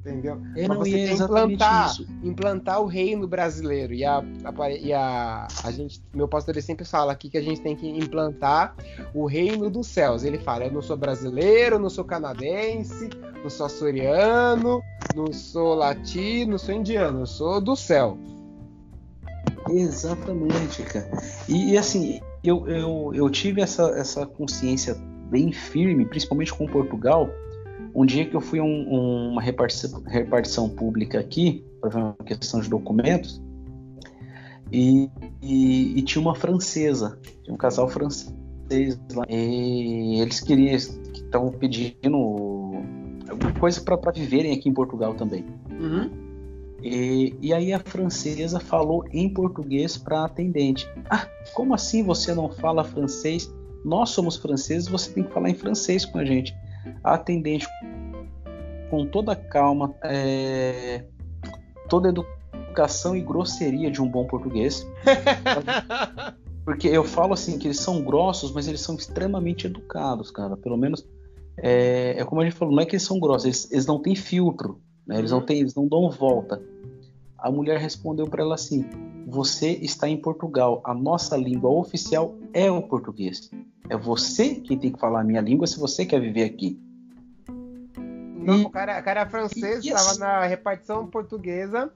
Entendeu? 0.01 0.41
É, 0.57 0.67
Mas 0.67 0.79
você 0.79 0.91
tem 0.91 1.17
que 1.17 1.23
implantar, 1.23 1.97
implantar 2.23 2.81
o 2.81 2.87
reino 2.87 3.29
brasileiro. 3.29 3.93
E, 3.93 4.03
a, 4.03 4.19
a, 4.19 4.71
e 4.71 4.93
a, 4.95 5.47
a 5.63 5.71
gente, 5.71 6.03
meu 6.15 6.27
pastor 6.27 6.55
ele 6.55 6.63
sempre 6.63 6.87
fala 6.87 7.13
aqui 7.13 7.29
que 7.29 7.37
a 7.37 7.43
gente 7.43 7.61
tem 7.61 7.77
que 7.77 7.87
implantar 7.87 8.75
o 9.13 9.27
reino 9.27 9.69
dos 9.69 9.87
céus. 9.87 10.25
Ele 10.25 10.39
fala: 10.39 10.65
eu 10.65 10.73
não 10.73 10.81
sou 10.81 10.97
brasileiro, 10.97 11.79
não 11.79 11.91
sou 11.91 12.03
canadense, 12.03 13.11
não 13.43 13.51
sou 13.51 13.67
açoriano, 13.67 14.81
não 15.15 15.31
sou 15.35 15.75
latino, 15.75 16.53
não 16.53 16.59
sou 16.59 16.75
indiano, 16.75 17.21
eu 17.21 17.27
sou 17.27 17.61
do 17.61 17.77
céu. 17.77 18.17
Exatamente, 19.69 20.83
cara. 20.83 21.11
E, 21.47 21.73
e 21.73 21.79
assim, 21.79 22.21
eu, 22.43 22.67
eu, 22.67 23.13
eu 23.15 23.29
tive 23.29 23.61
essa, 23.61 23.91
essa 23.91 24.25
consciência 24.25 24.95
bem 25.29 25.53
firme, 25.53 26.07
principalmente 26.07 26.55
com 26.55 26.67
Portugal 26.67 27.29
um 27.95 28.07
dia 28.07 28.25
que 28.25 28.35
eu 28.35 28.41
fui 28.41 28.61
um, 28.61 28.65
um, 28.67 29.31
uma 29.33 29.43
repartição, 29.43 30.03
repartição, 30.03 30.69
pública 30.69 31.19
aqui, 31.19 31.65
para 31.81 31.91
ver 31.91 31.99
uma 31.99 32.17
questão 32.25 32.61
de 32.61 32.69
documentos, 32.69 33.43
e, 34.73 35.11
e, 35.43 35.99
e, 35.99 36.03
tinha 36.03 36.23
uma 36.23 36.35
francesa, 36.35 37.19
tinha 37.43 37.53
um 37.53 37.57
casal 37.57 37.89
francês 37.89 38.37
lá, 39.15 39.27
e 39.29 40.21
eles 40.21 40.39
queriam, 40.41 40.77
estavam 40.77 41.51
pedindo 41.51 42.17
alguma 43.29 43.53
coisa 43.59 43.81
para 43.81 44.13
viverem 44.13 44.53
aqui 44.53 44.69
em 44.69 44.73
Portugal 44.73 45.15
também. 45.15 45.45
Uhum. 45.71 46.09
E, 46.83 47.35
e, 47.43 47.53
aí 47.53 47.73
a 47.73 47.81
francesa 47.81 48.61
falou 48.61 49.05
em 49.13 49.29
português 49.29 49.99
para 49.99 50.21
a 50.21 50.25
atendente: 50.27 50.89
Ah, 51.11 51.27
como 51.53 51.75
assim 51.75 52.05
você 52.05 52.33
não 52.33 52.49
fala 52.49 52.85
francês? 52.85 53.53
Nós 53.85 54.11
somos 54.11 54.37
franceses, 54.37 54.89
você 54.89 55.11
tem 55.11 55.25
que 55.25 55.33
falar 55.33 55.51
em 55.51 55.55
francês 55.55 56.05
com 56.05 56.19
a 56.19 56.25
gente 56.25 56.55
a 57.03 57.15
atendente 57.15 57.67
com 58.91 59.07
toda 59.07 59.33
a 59.33 59.37
calma, 59.37 59.95
é, 60.03 61.05
toda 61.89 62.09
a 62.09 62.11
educação 62.11 63.17
e 63.17 63.21
grosseria 63.21 63.91
de 63.91 64.03
um 64.03 64.09
bom 64.09 64.27
português. 64.27 64.87
Porque 66.65 66.89
eu 66.89 67.05
falo 67.05 67.33
assim 67.33 67.59
que 67.59 67.69
eles 67.69 67.81
são 67.81 68.03
grossos, 68.03 68.53
mas 68.53 68.69
eles 68.69 68.81
são 68.81 68.95
extremamente 68.95 69.67
educados, 69.67 70.31
cara. 70.31 70.57
Pelo 70.57 70.77
menos 70.77 71.05
é, 71.57 72.17
é 72.19 72.25
como 72.25 72.41
a 72.41 72.45
gente 72.45 72.57
falou, 72.57 72.75
não 72.75 72.83
é 72.83 72.87
que 72.87 72.97
eles 72.97 73.03
são 73.03 73.19
grossos, 73.19 73.45
eles, 73.45 73.73
eles 73.73 73.87
não 73.87 74.01
têm 74.01 74.15
filtro, 74.15 74.81
né? 75.07 75.19
eles, 75.19 75.31
não 75.31 75.39
uhum. 75.39 75.47
têm, 75.47 75.61
eles 75.61 75.75
não 75.75 75.87
dão 75.87 76.11
volta. 76.11 76.63
A 77.39 77.51
mulher 77.51 77.79
respondeu 77.79 78.27
para 78.27 78.43
ela 78.43 78.55
assim: 78.55 78.85
Você 79.27 79.71
está 79.73 80.09
em 80.09 80.17
Portugal, 80.17 80.81
a 80.85 80.95
nossa 80.95 81.37
língua 81.37 81.71
oficial 81.71 82.35
é 82.53 82.71
o 82.71 82.83
português. 82.83 83.51
É 83.89 83.97
você 83.97 84.55
quem 84.57 84.79
tem 84.79 84.93
que 84.93 84.99
falar 84.99 85.21
a 85.21 85.25
minha 85.25 85.41
língua 85.41 85.67
se 85.67 85.79
você 85.79 86.05
quer 86.07 86.21
viver 86.21 86.45
aqui. 86.45 86.81
Não, 88.37 88.63
o, 88.63 88.71
cara, 88.71 88.99
o 88.99 89.05
cara 89.05 89.27
francês 89.27 89.85
estava 89.85 90.19
na 90.19 90.47
repartição 90.47 91.07
portuguesa 91.07 91.93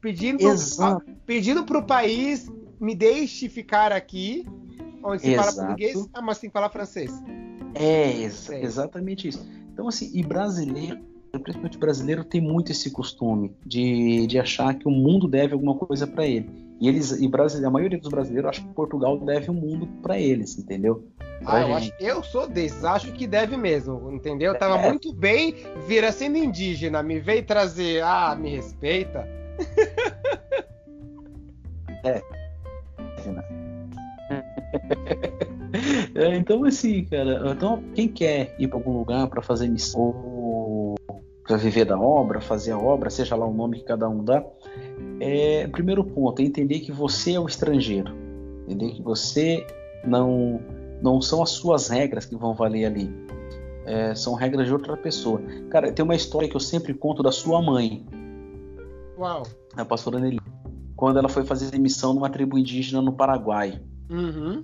pedindo 0.00 0.38
pro, 0.38 1.16
pedindo 1.26 1.64
pro 1.64 1.82
país 1.82 2.50
me 2.80 2.94
deixe 2.94 3.48
ficar 3.48 3.92
aqui, 3.92 4.46
onde 5.02 5.22
se 5.22 5.32
Exato. 5.32 5.54
fala 5.54 5.66
português, 5.66 6.08
ah, 6.14 6.22
mas 6.22 6.38
tem 6.38 6.48
que 6.48 6.54
falar 6.54 6.70
francês. 6.70 7.10
É, 7.74 8.10
ex 8.10 8.50
é, 8.50 8.62
exatamente 8.62 9.28
isso. 9.28 9.46
Então, 9.72 9.88
assim, 9.88 10.10
e 10.14 10.22
brasileiro, 10.22 11.00
principalmente 11.38 11.78
brasileiro, 11.78 12.24
tem 12.24 12.40
muito 12.40 12.72
esse 12.72 12.90
costume 12.90 13.54
de, 13.64 14.26
de 14.26 14.38
achar 14.38 14.74
que 14.74 14.88
o 14.88 14.90
mundo 14.90 15.28
deve 15.28 15.54
alguma 15.54 15.74
coisa 15.74 16.06
para 16.06 16.26
ele. 16.26 16.50
E 16.80 16.88
eles, 16.88 17.12
e 17.12 17.28
brasileiro, 17.28 17.68
a 17.68 17.72
maioria 17.72 17.98
dos 17.98 18.08
brasileiros 18.08 18.48
acha 18.48 18.62
que 18.62 18.68
Portugal 18.68 19.18
deve 19.18 19.50
o 19.50 19.54
mundo 19.54 19.86
para 20.02 20.18
eles, 20.18 20.58
entendeu? 20.58 21.06
Pra 21.42 21.54
ah, 21.54 21.62
eu, 21.62 21.74
acho, 21.74 21.92
eu, 22.00 22.22
sou 22.22 22.48
desses, 22.48 22.84
acho 22.84 23.12
que 23.12 23.26
deve 23.26 23.56
mesmo, 23.56 24.10
entendeu? 24.10 24.58
Tava 24.58 24.78
é. 24.78 24.88
muito 24.88 25.12
bem 25.12 25.54
vir 25.86 26.10
sendo 26.12 26.38
indígena, 26.38 27.02
me 27.02 27.20
veio 27.20 27.44
trazer, 27.44 28.02
ah, 28.02 28.34
me 28.34 28.56
respeita. 28.56 29.28
é. 32.04 32.22
é. 36.14 36.36
Então, 36.36 36.64
assim, 36.64 37.04
cara, 37.04 37.52
então 37.52 37.82
quem 37.94 38.08
quer 38.08 38.54
ir 38.58 38.68
para 38.68 38.78
algum 38.78 38.98
lugar 38.98 39.28
para 39.28 39.42
fazer 39.42 39.68
missão, 39.68 40.14
para 41.50 41.56
viver 41.56 41.84
da 41.84 41.98
obra, 41.98 42.40
fazer 42.40 42.70
a 42.70 42.78
obra, 42.78 43.10
seja 43.10 43.34
lá 43.34 43.44
o 43.44 43.52
nome 43.52 43.78
que 43.78 43.84
cada 43.84 44.08
um 44.08 44.22
dá, 44.22 44.44
é, 45.18 45.66
primeiro 45.66 46.04
ponto 46.04 46.40
é 46.40 46.44
entender 46.44 46.78
que 46.78 46.92
você 46.92 47.32
é 47.32 47.40
o 47.40 47.46
estrangeiro, 47.46 48.14
entender 48.68 48.92
que 48.92 49.02
você 49.02 49.66
não 50.06 50.60
não 51.02 51.20
são 51.20 51.42
as 51.42 51.50
suas 51.50 51.88
regras 51.88 52.24
que 52.24 52.36
vão 52.36 52.54
valer 52.54 52.84
ali, 52.84 53.10
é, 53.84 54.14
são 54.14 54.34
regras 54.34 54.68
de 54.68 54.72
outra 54.72 54.96
pessoa. 54.96 55.42
Cara, 55.70 55.90
tem 55.90 56.04
uma 56.04 56.14
história 56.14 56.48
que 56.48 56.54
eu 56.54 56.60
sempre 56.60 56.94
conto 56.94 57.20
da 57.20 57.32
sua 57.32 57.60
mãe. 57.60 58.06
Uau. 59.18 59.42
A 59.76 59.84
pastora 59.84 60.20
Nelly 60.20 60.38
quando 60.94 61.18
ela 61.18 61.28
foi 61.28 61.44
fazer 61.44 61.76
missão 61.78 62.14
numa 62.14 62.30
tribo 62.30 62.58
indígena 62.58 63.02
no 63.02 63.12
Paraguai. 63.12 63.80
Uhum. 64.08 64.62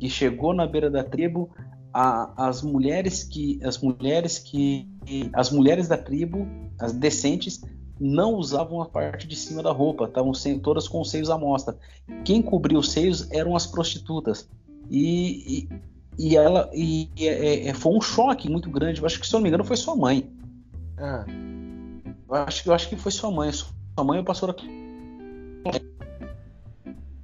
E 0.00 0.10
chegou 0.10 0.52
na 0.52 0.66
beira 0.66 0.90
da 0.90 1.04
tribo, 1.04 1.50
a, 1.94 2.48
as 2.48 2.60
mulheres 2.60 3.22
que 3.22 3.60
as 3.62 3.78
mulheres 3.78 4.40
que 4.40 4.88
as 5.32 5.50
mulheres 5.50 5.88
da 5.88 5.96
tribo, 5.96 6.46
as 6.78 6.92
decentes, 6.92 7.62
não 8.00 8.34
usavam 8.34 8.82
a 8.82 8.86
parte 8.86 9.26
de 9.26 9.36
cima 9.36 9.62
da 9.62 9.70
roupa, 9.70 10.04
estavam 10.04 10.32
todas 10.62 10.88
com 10.88 11.00
os 11.00 11.10
seios 11.10 11.30
à 11.30 11.38
mostra. 11.38 11.76
Quem 12.24 12.42
cobriu 12.42 12.78
os 12.78 12.90
seios 12.90 13.30
eram 13.30 13.54
as 13.54 13.66
prostitutas. 13.66 14.48
E, 14.90 15.68
e, 16.18 16.30
e 16.30 16.36
ela 16.36 16.70
e, 16.72 17.08
e 17.16 17.28
é, 17.28 17.68
é, 17.68 17.74
foi 17.74 17.96
um 17.96 18.00
choque 18.00 18.50
muito 18.50 18.68
grande. 18.68 19.00
Eu 19.00 19.06
acho 19.06 19.20
que 19.20 19.26
se 19.26 19.34
eu 19.34 19.38
não 19.38 19.42
me 19.42 19.48
engano 19.48 19.64
foi 19.64 19.76
sua 19.76 19.96
mãe. 19.96 20.28
Ah. 20.98 21.24
Eu 22.28 22.34
acho, 22.34 22.68
eu 22.68 22.74
acho 22.74 22.88
que 22.88 22.96
foi 22.96 23.12
sua 23.12 23.30
mãe. 23.30 23.50
Sua 23.52 24.04
mãe 24.04 24.18
é 24.18 24.22
pastora 24.22 24.54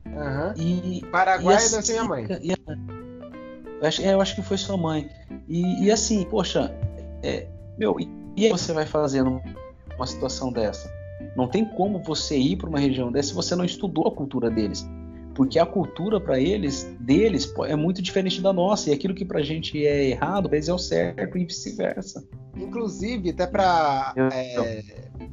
Uhum. 0.06 0.52
E, 0.56 1.00
Paraguai 1.06 1.54
e 1.54 1.56
assim, 1.56 1.82
ser 1.82 1.92
minha 1.92 2.04
mãe. 2.04 2.26
E, 2.42 2.50
eu, 2.50 3.86
acho, 3.86 4.02
é, 4.02 4.12
eu 4.12 4.20
acho 4.20 4.34
que 4.34 4.42
foi 4.42 4.58
sua 4.58 4.76
mãe. 4.76 5.08
E, 5.48 5.84
e 5.84 5.90
assim, 5.90 6.24
poxa, 6.24 6.74
é, 7.22 7.46
meu, 7.80 7.98
e, 7.98 8.08
e 8.36 8.44
aí 8.44 8.50
você 8.52 8.74
vai 8.74 8.84
fazer 8.84 9.24
numa 9.24 10.06
situação 10.06 10.52
dessa? 10.52 10.92
Não 11.34 11.48
tem 11.48 11.64
como 11.64 12.02
você 12.02 12.36
ir 12.36 12.56
para 12.56 12.68
uma 12.68 12.78
região 12.78 13.10
dessa 13.10 13.28
se 13.28 13.34
você 13.34 13.56
não 13.56 13.64
estudou 13.64 14.06
a 14.06 14.14
cultura 14.14 14.50
deles. 14.50 14.86
Porque 15.34 15.58
a 15.58 15.64
cultura 15.64 16.20
para 16.20 16.38
eles, 16.38 16.84
deles, 17.00 17.50
é 17.66 17.74
muito 17.74 18.02
diferente 18.02 18.42
da 18.42 18.52
nossa. 18.52 18.90
E 18.90 18.92
aquilo 18.92 19.14
que 19.14 19.24
para 19.24 19.38
a 19.38 19.42
gente 19.42 19.86
é 19.86 20.10
errado, 20.10 20.48
para 20.48 20.58
eles 20.58 20.68
é 20.68 20.74
o 20.74 20.78
certo 20.78 21.38
e 21.38 21.44
vice-versa. 21.46 22.22
Inclusive, 22.54 23.30
até 23.30 23.46
para. 23.46 24.12
É, 24.16 24.82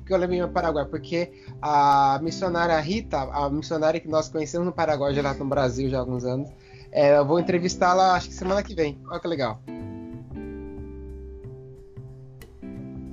que 0.06 0.14
eu 0.14 0.18
levei 0.18 0.38
para 0.38 0.48
Paraguai, 0.48 0.86
porque 0.86 1.32
a 1.61 2.19
missionária 2.22 2.80
Rita, 2.80 3.18
a 3.18 3.49
missionária 3.49 3.99
que 3.99 4.07
nós 4.07 4.30
conhecemos 4.30 4.65
no 4.65 4.72
Paraguai, 4.72 5.14
já 5.14 5.22
está 5.22 5.44
no 5.44 5.49
Brasil 5.49 5.90
já 5.90 5.98
há 5.98 5.99
alguns 5.99 6.24
anos, 6.24 6.49
é, 6.91 7.18
eu 7.18 7.26
vou 7.26 7.40
entrevistá-la 7.40 8.14
acho 8.14 8.30
que 8.30 8.34
semana 8.34 8.64
que 8.64 8.74
vem. 8.74 8.98
Olha 9.10 9.19
que 9.19 9.28
legal. 9.28 9.61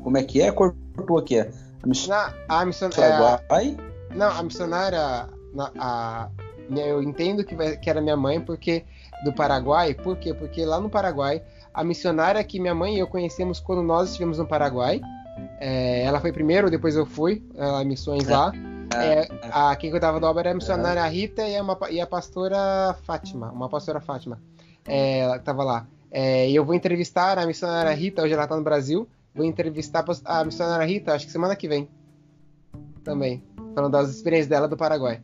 Como 0.05 0.19
é 0.19 0.23
que 0.23 0.43
é? 0.43 0.53
Cortou 0.53 1.19
aqui. 1.19 1.39
É. 1.39 1.51
A, 1.83 1.87
mission... 1.87 2.13
a 2.49 2.65
missionária. 2.65 3.43
É, 3.51 4.15
não, 4.15 4.31
a 4.31 4.43
missionária. 4.43 5.29
A, 5.79 6.29
eu 6.71 7.03
entendo 7.03 7.43
que, 7.43 7.55
vai, 7.55 7.77
que 7.77 7.89
era 7.91 8.01
minha 8.01 8.17
mãe, 8.17 8.41
porque. 8.41 8.85
Do 9.25 9.33
Paraguai, 9.33 9.95
por 9.95 10.19
quê? 10.19 10.35
Porque 10.35 10.67
lá 10.67 10.79
no 10.79 10.91
Paraguai, 10.91 11.43
a 11.73 11.83
missionária 11.83 12.45
que 12.45 12.61
minha 12.61 12.75
mãe 12.75 12.97
e 12.97 12.99
eu 12.99 13.07
conhecemos 13.07 13.59
quando 13.59 13.83
nós 13.83 14.11
estivemos 14.11 14.39
no 14.39 14.47
Paraguai, 14.47 15.01
é, 15.59 16.03
ela 16.03 16.21
foi 16.21 16.31
primeiro, 16.31 16.71
depois 16.71 16.95
eu 16.95 17.07
fui, 17.07 17.43
ela 17.57 17.83
missões 17.85 18.29
lá. 18.29 18.53
É, 18.95 19.21
é 19.21 19.29
a, 19.51 19.75
quem 19.77 19.91
cuidava 19.91 20.21
da 20.21 20.29
obra 20.29 20.43
era 20.43 20.51
a 20.51 20.55
missionária 20.55 21.07
Rita 21.07 21.49
e, 21.49 21.59
uma, 21.59 21.79
e 21.91 22.01
a 22.01 22.07
pastora 22.07 22.95
Fátima, 23.05 23.51
uma 23.51 23.69
pastora 23.69 24.01
Fátima. 24.01 24.39
É, 24.87 25.21
ela 25.21 25.37
estava 25.37 25.65
lá. 25.65 25.87
É, 26.11 26.51
e 26.51 26.55
eu 26.55 26.65
vou 26.65 26.75
entrevistar 26.75 27.39
a 27.39 27.47
missionária 27.47 27.93
Rita, 27.93 28.23
hoje 28.23 28.35
ela 28.35 28.45
está 28.45 28.57
no 28.57 28.63
Brasil. 28.63 29.09
Vou 29.35 29.45
entrevistar 29.45 30.05
a 30.25 30.45
missionária 30.45 30.87
Rita, 30.87 31.13
acho 31.13 31.27
que 31.27 31.33
semana 31.33 31.57
que 31.57 31.67
vem. 31.67 31.89
Também. 33.03 33.43
Falando 33.75 33.93
das 33.93 34.11
experiências 34.11 34.49
dela 34.49 34.69
do 34.69 34.77
Paraguai. 34.77 35.23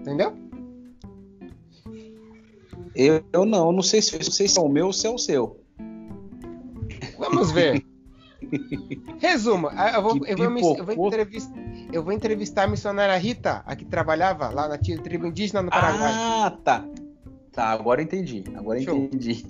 Entendeu? 0.00 0.34
Eu, 2.94 3.22
eu 3.32 3.44
não, 3.44 3.70
não 3.70 3.82
sei 3.82 4.00
se, 4.00 4.14
não 4.14 4.22
sei 4.22 4.48
se 4.48 4.58
é 4.58 4.62
o 4.62 4.68
meu 4.68 4.86
ou 4.86 4.92
se 4.92 5.06
é 5.06 5.10
o 5.10 5.18
seu. 5.18 5.60
Vamos 7.18 7.52
ver. 7.52 7.84
Resumo, 9.20 9.68
eu 9.68 10.02
vou, 10.02 10.26
eu 10.26 10.36
vou, 10.36 10.76
eu 10.78 10.84
vou, 10.86 11.06
entrevistar, 11.06 11.54
eu 11.92 12.02
vou 12.02 12.12
entrevistar 12.12 12.64
a 12.64 12.66
missionária 12.66 13.16
Rita, 13.16 13.62
a 13.66 13.76
que 13.76 13.84
trabalhava 13.84 14.48
lá 14.48 14.66
na 14.66 14.78
tribo 14.78 15.26
indígena 15.26 15.62
no 15.62 15.70
Paraguai. 15.70 16.12
Ah, 16.12 16.56
tá. 16.64 16.84
Tá, 17.52 17.68
agora 17.70 18.00
entendi. 18.00 18.44
Agora 18.54 18.80
show. 18.80 18.96
entendi. 18.96 19.44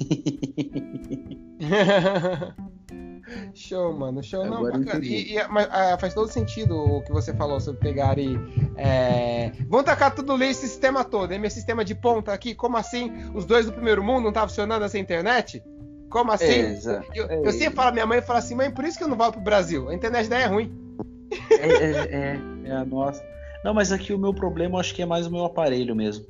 show, 3.54 3.92
mano. 3.92 4.22
Show, 4.22 4.46
não, 4.46 4.62
bacana. 4.62 5.04
E, 5.04 5.36
e, 5.36 5.48
mas, 5.48 5.68
ah, 5.70 5.98
faz 5.98 6.14
todo 6.14 6.30
sentido 6.30 6.74
o 6.76 7.02
que 7.02 7.12
você 7.12 7.34
falou 7.34 7.60
sobre 7.60 7.80
pegar 7.80 8.18
e. 8.18 8.38
É... 8.76 9.52
Vamos 9.68 9.84
tacar 9.84 10.14
tudo 10.14 10.32
ali, 10.32 10.46
esse 10.46 10.66
sistema 10.66 11.04
todo. 11.04 11.38
Meu 11.38 11.50
sistema 11.50 11.84
de 11.84 11.94
ponta 11.94 12.32
aqui, 12.32 12.54
como 12.54 12.76
assim? 12.76 13.12
Os 13.34 13.44
dois 13.44 13.66
do 13.66 13.72
primeiro 13.72 14.02
mundo 14.02 14.22
não 14.22 14.30
estavam 14.30 14.48
funcionando 14.48 14.84
essa 14.84 14.98
internet? 14.98 15.62
Como 16.08 16.32
assim? 16.32 16.46
Exato. 16.46 17.06
Eu, 17.14 17.26
eu 17.26 17.52
sempre 17.52 17.76
falo, 17.76 17.92
minha 17.92 18.06
mãe 18.06 18.22
fala 18.22 18.38
assim, 18.38 18.54
mãe, 18.54 18.70
por 18.70 18.84
isso 18.84 18.98
que 18.98 19.04
eu 19.04 19.08
não 19.08 19.16
volto 19.16 19.34
pro 19.34 19.42
Brasil. 19.42 19.88
A 19.90 19.94
internet 19.94 20.28
daí 20.28 20.42
é 20.42 20.46
ruim. 20.46 20.74
É, 21.50 21.66
é, 21.66 21.90
é, 21.90 22.40
é 22.64 22.72
a 22.72 22.84
nossa. 22.84 23.22
Não, 23.62 23.74
mas 23.74 23.92
aqui 23.92 24.12
o 24.12 24.18
meu 24.18 24.32
problema 24.32 24.80
acho 24.80 24.94
que 24.94 25.02
é 25.02 25.06
mais 25.06 25.26
o 25.26 25.30
meu 25.30 25.44
aparelho 25.44 25.94
mesmo. 25.94 26.26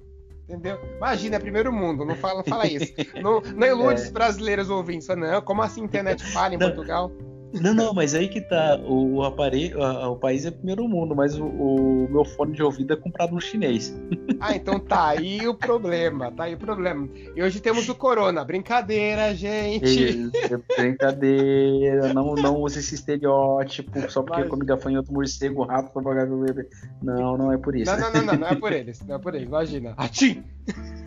Entendeu? 0.51 0.81
Imagina, 0.97 1.36
é 1.36 1.39
primeiro 1.39 1.72
mundo, 1.72 2.05
não 2.05 2.16
fala, 2.16 2.39
não 2.39 2.44
fala 2.44 2.66
isso. 2.66 2.93
não, 3.22 3.40
não 3.40 3.66
ilude 3.66 4.01
é. 4.01 4.05
os 4.05 4.10
brasileiros 4.10 4.68
ouvindo 4.68 5.01
isso, 5.01 5.14
não. 5.14 5.40
Como 5.43 5.62
assim 5.62 5.85
internet 5.85 6.24
falha 6.24 6.56
em 6.56 6.59
não, 6.59 6.66
Portugal? 6.66 7.12
Não, 7.52 7.74
não, 7.74 7.93
mas 7.93 8.14
aí 8.14 8.28
que 8.28 8.40
tá. 8.40 8.78
O, 8.85 9.16
o 9.16 9.24
aparelho, 9.24 9.82
a, 9.82 10.09
o 10.09 10.16
país 10.16 10.47
é 10.47 10.51
primeiro 10.51 10.86
mundo, 10.89 11.16
mas 11.16 11.36
o, 11.36 11.44
o, 11.44 12.09
meu 12.10 12.24
fone 12.24 12.52
de 12.52 12.62
ouvido 12.62 12.93
é 12.93 12.97
comprado 12.97 13.32
no 13.35 13.40
chinês. 13.40 13.94
Ah, 14.43 14.56
então 14.56 14.81
tá 14.81 15.09
aí 15.09 15.47
o 15.47 15.55
problema, 15.55 16.32
tá 16.32 16.44
aí 16.44 16.55
o 16.55 16.59
problema. 16.59 17.06
E 17.36 17.43
hoje 17.43 17.60
temos 17.60 17.86
o 17.90 17.94
Corona. 17.94 18.43
Brincadeira, 18.43 19.35
gente. 19.35 20.31
brincadeira, 20.78 22.14
não, 22.14 22.35
não 22.35 22.56
use 22.62 22.78
esse 22.78 22.94
estereótipo 22.94 24.10
só 24.10 24.22
porque 24.22 24.40
mas... 24.40 24.48
come 24.48 24.64
gafanhoto, 24.64 25.12
morcego, 25.12 25.62
rato, 25.64 25.93
papagaio, 25.93 26.39
bebê. 26.39 26.66
Não, 27.02 27.36
não 27.36 27.52
é 27.52 27.59
por 27.59 27.77
isso. 27.77 27.93
Não, 27.93 28.01
não, 28.01 28.12
não, 28.12 28.24
não, 28.24 28.39
não 28.39 28.48
é 28.48 28.55
por 28.55 28.72
eles. 28.72 29.02
Não 29.06 29.16
é 29.16 29.18
por 29.18 29.35
eles, 29.35 29.47
imagina. 29.47 29.93
Atim! 29.98 30.43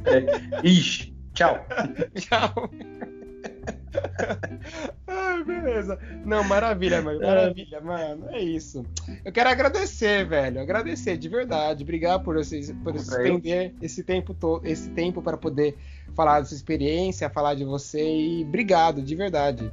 É, 0.05 0.61
ixi, 0.63 1.11
tchau. 1.33 1.65
tchau. 2.13 2.69
Ai, 5.07 5.43
beleza. 5.43 5.99
Não, 6.25 6.43
maravilha, 6.43 7.01
mano. 7.01 7.21
É. 7.21 7.27
Maravilha, 7.27 7.81
mano. 7.81 8.27
É 8.29 8.41
isso. 8.41 8.85
Eu 9.23 9.31
quero 9.31 9.49
agradecer, 9.49 10.25
velho. 10.25 10.61
Agradecer 10.61 11.17
de 11.17 11.29
verdade. 11.29 11.83
Obrigado 11.83 12.23
por 12.23 12.35
vocês 12.35 12.71
por 12.83 12.97
suspender 12.97 13.73
esse 13.81 14.03
tempo 14.03 14.33
todo, 14.33 14.65
esse 14.65 14.89
tempo 14.89 15.21
para 15.21 15.37
poder 15.37 15.77
falar 16.15 16.39
da 16.39 16.45
sua 16.45 16.55
experiência, 16.55 17.29
falar 17.29 17.55
de 17.55 17.63
você 17.63 18.03
e 18.03 18.43
obrigado, 18.43 19.01
de 19.01 19.15
verdade. 19.15 19.71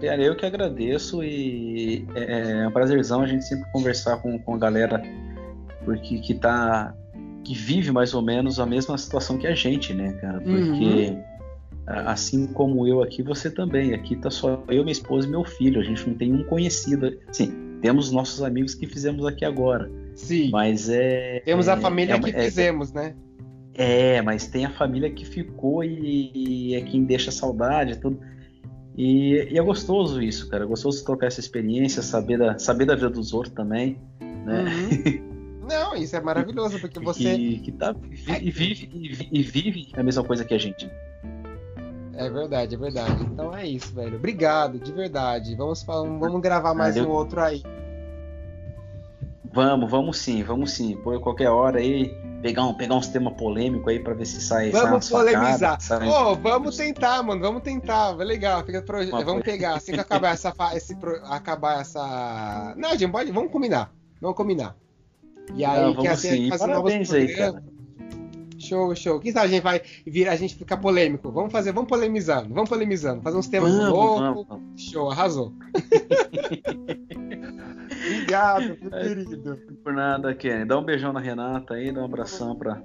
Cara, 0.00 0.20
eu 0.20 0.34
que 0.34 0.44
agradeço 0.44 1.22
e 1.22 2.04
é, 2.14 2.62
é 2.62 2.68
um 2.68 2.72
prazerzão 2.72 3.22
a 3.22 3.26
gente 3.26 3.44
sempre 3.44 3.70
conversar 3.70 4.16
com, 4.16 4.36
com 4.38 4.54
a 4.54 4.58
galera 4.58 5.00
porque 5.84 6.18
que 6.18 6.34
tá 6.34 6.94
que 7.44 7.54
vive 7.54 7.90
mais 7.90 8.14
ou 8.14 8.22
menos 8.22 8.60
a 8.60 8.66
mesma 8.66 8.96
situação 8.96 9.36
que 9.36 9.46
a 9.46 9.54
gente, 9.54 9.92
né, 9.92 10.12
cara? 10.20 10.40
Porque 10.40 11.10
uhum 11.10 11.31
assim 11.86 12.46
como 12.46 12.86
eu 12.86 13.02
aqui, 13.02 13.22
você 13.22 13.50
também. 13.50 13.94
Aqui 13.94 14.16
tá 14.16 14.30
só 14.30 14.62
eu, 14.68 14.82
minha 14.82 14.92
esposa 14.92 15.26
e 15.26 15.30
meu 15.30 15.44
filho. 15.44 15.80
A 15.80 15.84
gente 15.84 16.08
não 16.08 16.14
tem 16.16 16.32
um 16.32 16.44
conhecido. 16.44 17.18
Sim, 17.30 17.78
temos 17.80 18.10
nossos 18.10 18.42
amigos 18.42 18.74
que 18.74 18.86
fizemos 18.86 19.26
aqui 19.26 19.44
agora. 19.44 19.90
Sim. 20.14 20.50
Mas 20.50 20.88
é. 20.88 21.40
Temos 21.44 21.68
a 21.68 21.76
família 21.76 22.14
é, 22.14 22.20
que 22.20 22.30
é, 22.30 22.44
fizemos, 22.44 22.92
né? 22.92 23.14
É, 23.74 24.20
mas 24.22 24.46
tem 24.46 24.64
a 24.64 24.70
família 24.70 25.10
que 25.10 25.24
ficou 25.24 25.82
e, 25.82 26.30
e 26.34 26.74
é 26.74 26.82
quem 26.82 27.04
deixa 27.04 27.30
saudade 27.30 27.98
tudo. 27.98 28.20
E, 28.96 29.48
e, 29.50 29.58
é 29.58 29.62
gostoso 29.62 30.22
isso, 30.22 30.48
cara. 30.48 30.64
É 30.64 30.66
gostoso 30.66 31.04
trocar 31.04 31.26
essa 31.26 31.40
experiência, 31.40 32.02
saber 32.02 32.38
da, 32.38 32.58
saber 32.58 32.84
da 32.84 32.94
vida 32.94 33.08
dos 33.08 33.32
outros 33.32 33.54
também, 33.54 33.98
né? 34.20 34.64
Uhum. 34.64 35.32
Não, 35.68 35.94
isso 35.94 36.14
é 36.14 36.20
maravilhoso, 36.20 36.78
porque 36.78 37.00
você. 37.00 37.34
E, 37.34 37.58
que 37.60 37.72
tá, 37.72 37.94
e, 38.40 38.50
vive, 38.50 38.90
e, 38.92 39.40
e 39.40 39.42
vive 39.42 39.88
a 39.94 40.02
mesma 40.02 40.22
coisa 40.22 40.44
que 40.44 40.52
a 40.52 40.58
gente. 40.58 40.90
É 42.14 42.28
verdade, 42.28 42.74
é 42.74 42.78
verdade. 42.78 43.22
Então 43.24 43.56
é 43.56 43.66
isso, 43.66 43.94
velho. 43.94 44.16
Obrigado, 44.16 44.78
de 44.78 44.92
verdade. 44.92 45.54
Vamos, 45.54 45.82
vamos 45.82 46.40
gravar 46.40 46.74
mais 46.74 46.94
Valeu. 46.94 47.10
um 47.10 47.14
outro 47.14 47.40
aí. 47.40 47.62
Vamos, 49.52 49.90
vamos 49.90 50.18
sim, 50.18 50.42
vamos 50.42 50.72
sim. 50.72 50.96
Por 50.96 51.20
qualquer 51.20 51.50
hora 51.50 51.78
aí, 51.78 52.08
pegar, 52.40 52.64
um, 52.64 52.74
pegar 52.74 52.94
uns 52.94 53.08
temas 53.08 53.34
polêmicos 53.34 53.86
aí 53.86 53.98
pra 53.98 54.14
ver 54.14 54.24
se 54.24 54.40
sai. 54.40 54.70
Vamos 54.70 55.06
sai 55.06 55.18
polemizar. 55.18 55.80
Sai... 55.80 56.08
Oh, 56.08 56.34
vamos 56.34 56.76
tentar, 56.76 57.22
mano. 57.22 57.40
Vamos 57.40 57.62
tentar. 57.62 58.12
Legal. 58.12 58.64
Fica 58.64 58.80
pro... 58.82 59.06
Vamos 59.10 59.42
pegar. 59.42 59.74
Assim 59.74 59.92
que 59.92 60.00
acabar 60.00 60.32
essa. 60.32 60.54
Esse, 60.74 60.96
acabar 61.24 61.80
essa. 61.80 62.74
Não, 62.76 62.96
gente, 62.96 63.12
pode. 63.12 63.30
Vamos 63.30 63.52
combinar. 63.52 63.92
Vamos 64.20 64.36
combinar. 64.36 64.76
E 65.54 65.64
aí, 65.64 65.82
Não, 65.82 65.96
que 65.96 66.08
assim, 66.08 66.48
fazer 66.48 66.66
Parabéns 66.66 67.12
aí, 67.12 67.34
cara. 67.34 67.62
Show, 68.72 68.96
show. 68.96 69.20
Quem 69.20 69.32
sabe 69.32 69.48
a 69.48 69.50
gente 69.50 69.62
vai 69.62 69.82
vir, 70.06 70.30
a 70.30 70.34
gente 70.34 70.56
ficar 70.56 70.78
polêmico. 70.78 71.30
Vamos 71.30 71.52
fazer, 71.52 71.72
vamos 71.72 71.90
polemizando, 71.90 72.54
vamos 72.54 72.70
polemizando, 72.70 73.20
fazer 73.20 73.36
uns 73.36 73.46
temas 73.46 73.74
loucos. 73.74 74.58
Show, 74.78 75.10
arrasou. 75.10 75.52
Obrigado, 77.92 78.78
meu 78.80 78.90
querido. 78.90 79.58
Por 79.84 79.92
nada, 79.92 80.34
Kenny. 80.34 80.64
Dá 80.64 80.78
um 80.78 80.84
beijão 80.84 81.12
na 81.12 81.20
Renata 81.20 81.74
aí, 81.74 81.92
dá 81.92 82.00
um 82.00 82.06
abração 82.06 82.56
para 82.56 82.82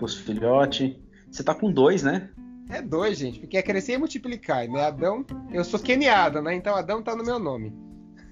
os 0.00 0.14
filhotes. 0.14 0.94
Você 1.28 1.42
tá 1.42 1.52
com 1.52 1.72
dois, 1.72 2.04
né? 2.04 2.30
É 2.70 2.80
dois, 2.80 3.18
gente, 3.18 3.40
porque 3.40 3.56
é 3.56 3.62
crescer 3.62 3.94
e 3.94 3.98
multiplicar, 3.98 4.68
né? 4.68 4.84
Adão, 4.84 5.26
eu 5.52 5.64
sou 5.64 5.80
Keniada, 5.80 6.40
né? 6.40 6.54
Então 6.54 6.76
Adão 6.76 7.02
tá 7.02 7.16
no 7.16 7.24
meu 7.24 7.40
nome. 7.40 7.74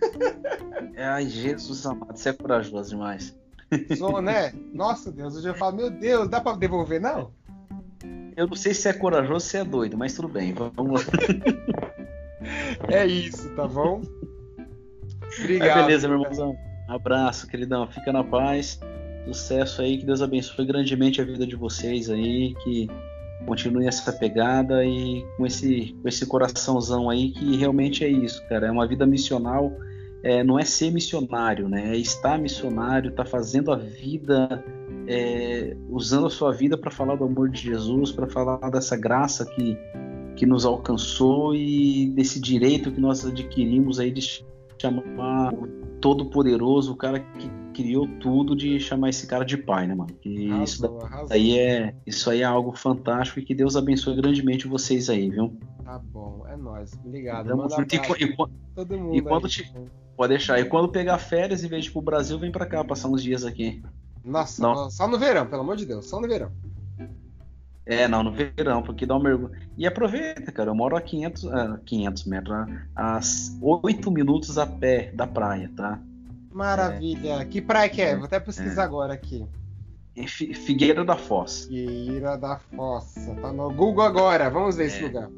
Ai, 0.97 1.27
Jesus 1.27 1.85
amado, 1.87 2.17
você 2.17 2.29
é 2.29 2.33
corajoso 2.33 2.91
demais. 2.91 3.37
Sou, 3.97 4.21
né? 4.21 4.53
Nossa 4.73 5.11
Deus, 5.11 5.45
eu 5.45 5.55
falo, 5.55 5.77
meu 5.77 5.91
Deus, 5.91 6.29
dá 6.29 6.41
pra 6.41 6.53
devolver, 6.53 7.01
não? 7.01 7.31
Eu 8.37 8.47
não 8.47 8.57
sei 8.57 8.75
se 8.75 8.89
é 8.89 8.93
corajoso 8.93 9.35
ou 9.35 9.41
se 9.41 9.57
é 9.57 9.65
doido, 9.65 9.97
mas 9.97 10.15
tudo 10.15 10.29
bem, 10.29 10.53
vamos 10.53 11.07
lá. 11.07 11.13
É 12.89 13.07
isso, 13.07 13.49
tá 13.51 13.67
bom? 13.67 14.03
Obrigado. 15.41 15.87
Beleza, 15.87 16.09
meu 16.09 16.19
irmãozão. 16.19 16.57
Abraço, 16.89 17.47
queridão. 17.47 17.87
Fica 17.87 18.13
na 18.13 18.23
paz. 18.23 18.79
Sucesso 19.27 19.81
aí, 19.81 19.99
que 19.99 20.05
Deus 20.05 20.21
abençoe 20.21 20.67
grandemente 20.67 21.21
a 21.21 21.25
vida 21.25 21.47
de 21.47 21.57
vocês 21.57 22.11
aí, 22.11 22.55
que 22.63 22.91
continue 23.47 23.87
essa 23.87 24.13
pegada 24.13 24.85
e 24.85 25.25
com 25.37 25.47
esse, 25.47 25.97
com 26.03 26.09
esse 26.09 26.27
coraçãozão 26.27 27.09
aí, 27.09 27.31
que 27.31 27.57
realmente 27.57 28.05
é 28.05 28.09
isso, 28.09 28.47
cara. 28.49 28.67
É 28.67 28.71
uma 28.71 28.87
vida 28.87 29.07
missional 29.07 29.73
é, 30.25 30.43
não 30.43 30.59
é 30.59 30.65
ser 30.65 30.91
missionário, 30.91 31.69
né? 31.69 31.95
É 31.95 31.97
estar 31.99 32.39
missionário, 32.39 33.11
estar 33.11 33.25
tá 33.25 33.31
fazendo 33.31 33.71
a 33.71 33.77
vida, 33.77 34.65
é, 35.07 35.77
usando 35.91 36.27
a 36.27 36.31
sua 36.31 36.51
vida 36.51 36.79
para 36.79 36.91
falar 36.91 37.17
do 37.17 37.25
amor 37.25 37.51
de 37.51 37.61
Jesus, 37.61 38.11
para 38.11 38.27
falar 38.27 38.71
dessa 38.71 38.97
graça 38.97 39.45
que, 39.45 39.77
que 40.35 40.47
nos 40.47 40.65
alcançou 40.65 41.55
e 41.55 42.09
desse 42.09 42.41
direito 42.41 42.91
que 42.91 43.01
nós 43.01 43.27
adquirimos 43.27 44.01
aí 44.01 44.11
de 44.11 44.43
chamar 44.81 45.53
o 45.53 45.67
Todo-Poderoso, 46.01 46.93
o 46.93 46.97
cara 46.97 47.21
que 47.21 47.51
criou 47.75 48.09
tudo, 48.19 48.57
de 48.57 48.81
chamar 48.81 49.11
esse 49.11 49.27
cara 49.27 49.45
de 49.45 49.59
pai, 49.59 49.87
né, 49.87 49.95
mano? 49.95 50.17
E 50.25 50.51
arrasou, 50.51 50.65
isso 50.65 51.33
aí 51.33 51.59
é 51.59 51.95
isso 52.07 52.31
aí 52.31 52.41
é 52.41 52.45
algo 52.45 52.73
fantástico 52.73 53.41
e 53.41 53.45
que 53.45 53.55
Deus 53.55 53.77
abençoe 53.77 54.17
grandemente 54.17 54.67
vocês 54.67 55.11
aí, 55.11 55.29
viu? 55.29 55.55
Tá 55.85 55.99
bom, 55.99 56.47
é 56.49 56.57
nóis. 56.57 56.95
Obrigado. 57.05 57.51
E, 57.51 58.25
e, 58.25 58.37
todo 58.75 58.99
mundo 58.99 59.17
e 59.17 59.21
quando 59.21 59.47
aí, 59.47 59.51
te, 59.51 59.73
Pode 60.17 60.31
deixar. 60.31 60.59
E 60.61 60.65
quando 60.65 60.89
pegar 60.89 61.19
férias, 61.19 61.65
em 61.65 61.69
vez 61.69 61.85
de 61.85 61.91
ir 61.91 61.93
pro 61.93 62.03
Brasil, 62.03 62.39
vem 62.39 62.53
pra 62.53 62.67
cá 62.67 62.85
passar 62.85 63.09
uns 63.09 63.23
dias 63.23 63.45
aqui. 63.45 63.83
Nossa, 64.25 64.63
não. 64.63 64.91
só 64.91 65.07
no 65.07 65.19
verão, 65.19 65.47
pelo 65.47 65.63
amor 65.63 65.77
de 65.77 65.85
Deus, 65.85 66.07
só 66.07 66.21
no 66.21 66.29
verão. 66.29 66.51
É, 67.87 68.09
não, 68.09 68.23
no 68.23 68.33
verão, 68.33 68.83
porque 68.83 69.05
dá 69.05 69.15
um 69.15 69.23
mergulho. 69.23 69.53
E 69.77 69.87
aproveita, 69.87 70.51
cara, 70.51 70.71
eu 70.71 70.75
moro 70.75 70.97
a 70.97 71.01
500, 71.03 71.45
uh, 71.45 71.79
500 71.85 72.25
metros, 72.25 72.57
a 72.97 73.21
8 73.61 74.11
minutos 74.11 74.57
a 74.57 74.67
pé 74.67 75.13
da 75.13 75.27
praia, 75.27 75.71
tá? 75.77 76.01
Maravilha. 76.51 77.43
É. 77.43 77.45
Que 77.45 77.61
praia 77.61 77.89
que 77.91 78.01
é? 78.01 78.17
Vou 78.17 78.25
até 78.25 78.41
pesquisar 78.41 78.83
é. 78.83 78.85
agora 78.85 79.13
aqui. 79.13 79.47
Figueira 80.27 81.05
da 81.05 81.17
Foz. 81.17 81.65
Figueira 81.65 82.37
da 82.37 82.59
Fossa. 82.59 83.35
Tá 83.35 83.53
no 83.53 83.73
Google 83.73 84.05
agora. 84.05 84.49
Vamos 84.49 84.77
ver 84.77 84.85
é. 84.85 84.87
esse 84.87 85.03
lugar. 85.03 85.29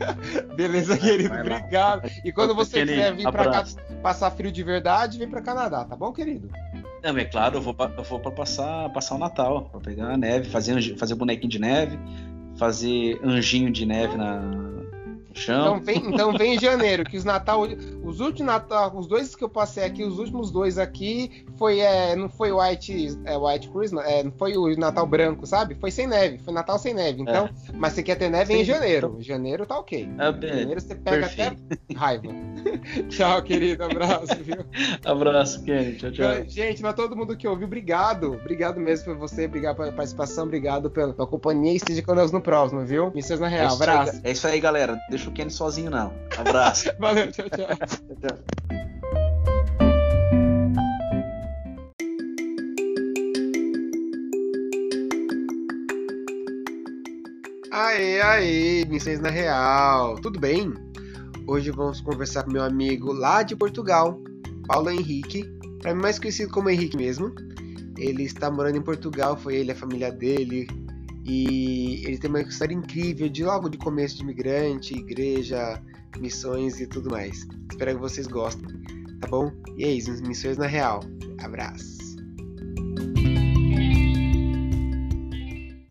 Beleza, 0.56 0.96
querido. 0.96 1.34
Obrigado. 1.34 2.08
E 2.24 2.32
quando 2.32 2.54
você 2.54 2.80
quiser 2.80 3.14
vir 3.14 3.30
para 3.30 3.50
cá 3.50 3.64
passar 4.02 4.30
frio 4.30 4.50
de 4.50 4.62
verdade, 4.62 5.18
vem 5.18 5.28
para 5.28 5.42
Canadá, 5.42 5.84
tá 5.84 5.94
bom, 5.94 6.12
querido? 6.12 6.48
Também, 7.02 7.24
é 7.24 7.28
claro, 7.28 7.56
eu 7.56 7.60
vou, 7.60 7.74
pra, 7.74 7.92
eu 7.96 8.04
vou 8.04 8.20
para 8.20 8.30
passar, 8.30 8.88
passar 8.92 9.16
o 9.16 9.18
Natal, 9.18 9.68
para 9.70 9.80
pegar 9.80 10.06
a 10.06 10.16
neve, 10.16 10.48
fazer, 10.48 10.96
fazer 10.96 11.14
bonequinho 11.14 11.50
de 11.50 11.58
neve, 11.58 11.98
fazer 12.56 13.20
anjinho 13.24 13.70
de 13.70 13.84
neve 13.84 14.16
na, 14.16 14.40
Chão. 15.38 15.76
Então 15.76 15.80
vem, 15.80 15.96
então 16.06 16.32
vem 16.32 16.54
em 16.54 16.58
janeiro, 16.60 17.04
que 17.04 17.16
os 17.16 17.24
Natal, 17.24 17.62
os 18.02 18.20
últimos 18.20 18.52
Natal, 18.52 18.96
os 18.96 19.06
dois 19.06 19.34
que 19.34 19.44
eu 19.44 19.48
passei 19.48 19.84
aqui, 19.84 20.04
os 20.04 20.18
últimos 20.18 20.50
dois 20.50 20.78
aqui, 20.78 21.44
foi 21.56 21.80
é, 21.80 22.14
não 22.16 22.28
foi 22.28 22.52
White, 22.52 23.18
é, 23.24 23.36
White 23.36 23.68
Christmas, 23.70 24.06
é, 24.06 24.22
não 24.22 24.32
foi 24.32 24.56
o 24.56 24.76
Natal 24.76 25.06
branco, 25.06 25.46
sabe? 25.46 25.74
Foi 25.74 25.90
sem 25.90 26.06
neve, 26.06 26.38
foi 26.38 26.52
Natal 26.52 26.78
sem 26.78 26.94
neve. 26.94 27.22
Então, 27.22 27.46
é. 27.46 27.72
mas 27.74 27.92
você 27.92 28.02
quer 28.02 28.16
ter 28.16 28.28
neve 28.28 28.52
Sim, 28.52 28.60
em 28.60 28.64
janeiro. 28.64 29.08
Então... 29.08 29.22
Janeiro 29.22 29.66
tá 29.66 29.78
ok. 29.78 30.08
É, 30.18 30.28
em 30.28 30.58
janeiro 30.58 30.80
você 30.80 30.94
pega 30.94 31.26
perfeito. 31.26 31.62
até 31.70 31.94
raiva. 31.94 32.28
tchau, 33.08 33.42
querido, 33.42 33.84
abraço, 33.84 34.34
viu? 34.42 34.64
Abraço, 35.04 35.62
Kenny. 35.64 35.96
Tchau, 35.96 36.10
tchau. 36.10 36.44
Gente, 36.46 36.82
mas 36.82 36.94
todo 36.94 37.16
mundo 37.16 37.36
que 37.36 37.46
ouviu, 37.46 37.66
obrigado. 37.66 38.34
Obrigado 38.34 38.80
mesmo 38.80 39.06
por 39.06 39.16
você, 39.16 39.46
obrigado 39.46 39.76
pela 39.76 39.92
participação, 39.92 40.44
obrigado 40.44 40.90
pela, 40.90 41.12
pela 41.12 41.26
companhia 41.26 41.72
e 41.72 41.76
esteja 41.76 42.02
conosco 42.02 42.36
no 42.36 42.42
próximo, 42.42 42.84
viu? 42.84 43.10
Missões 43.14 43.40
na 43.40 43.48
Real, 43.48 43.74
abraço. 43.74 44.20
É 44.24 44.30
isso 44.32 44.46
aí, 44.46 44.60
galera. 44.60 44.98
Deixa 45.08 45.21
deixa 45.22 45.30
o 45.30 45.32
Kenny 45.32 45.50
sozinho, 45.50 45.90
não. 45.90 46.12
Abraço. 46.36 46.90
Valeu, 46.98 47.30
tchau, 47.30 47.46
tchau. 47.48 47.66
tchau, 47.66 48.16
tchau. 48.20 48.38
Aê, 57.70 58.20
aê, 58.20 58.84
missões 58.86 59.20
na 59.20 59.30
real, 59.30 60.16
tudo 60.16 60.38
bem? 60.38 60.72
Hoje 61.46 61.70
vamos 61.70 62.00
conversar 62.00 62.44
com 62.44 62.50
meu 62.50 62.62
amigo 62.62 63.12
lá 63.12 63.42
de 63.42 63.56
Portugal, 63.56 64.20
Paulo 64.66 64.90
Henrique, 64.90 65.44
para 65.80 65.94
mim 65.94 66.02
mais 66.02 66.18
conhecido 66.18 66.52
como 66.52 66.68
Henrique 66.68 66.96
mesmo. 66.96 67.32
Ele 67.96 68.24
está 68.24 68.50
morando 68.50 68.76
em 68.76 68.82
Portugal, 68.82 69.36
foi 69.36 69.56
ele, 69.56 69.72
a 69.72 69.74
família 69.74 70.10
dele, 70.10 70.66
e 71.24 72.04
ele 72.04 72.18
tem 72.18 72.28
uma 72.28 72.40
história 72.40 72.74
incrível 72.74 73.28
de 73.28 73.44
logo 73.44 73.68
de 73.68 73.78
começo 73.78 74.16
de 74.16 74.22
imigrante, 74.22 74.94
igreja, 74.94 75.80
missões 76.18 76.80
e 76.80 76.86
tudo 76.86 77.10
mais. 77.10 77.46
Espero 77.70 77.94
que 77.94 78.00
vocês 78.00 78.26
gostem, 78.26 78.68
tá 79.20 79.28
bom? 79.28 79.52
E 79.76 79.84
é 79.84 79.92
isso, 79.92 80.10
missões 80.22 80.56
na 80.56 80.66
real. 80.66 81.00
Abraço. 81.38 82.02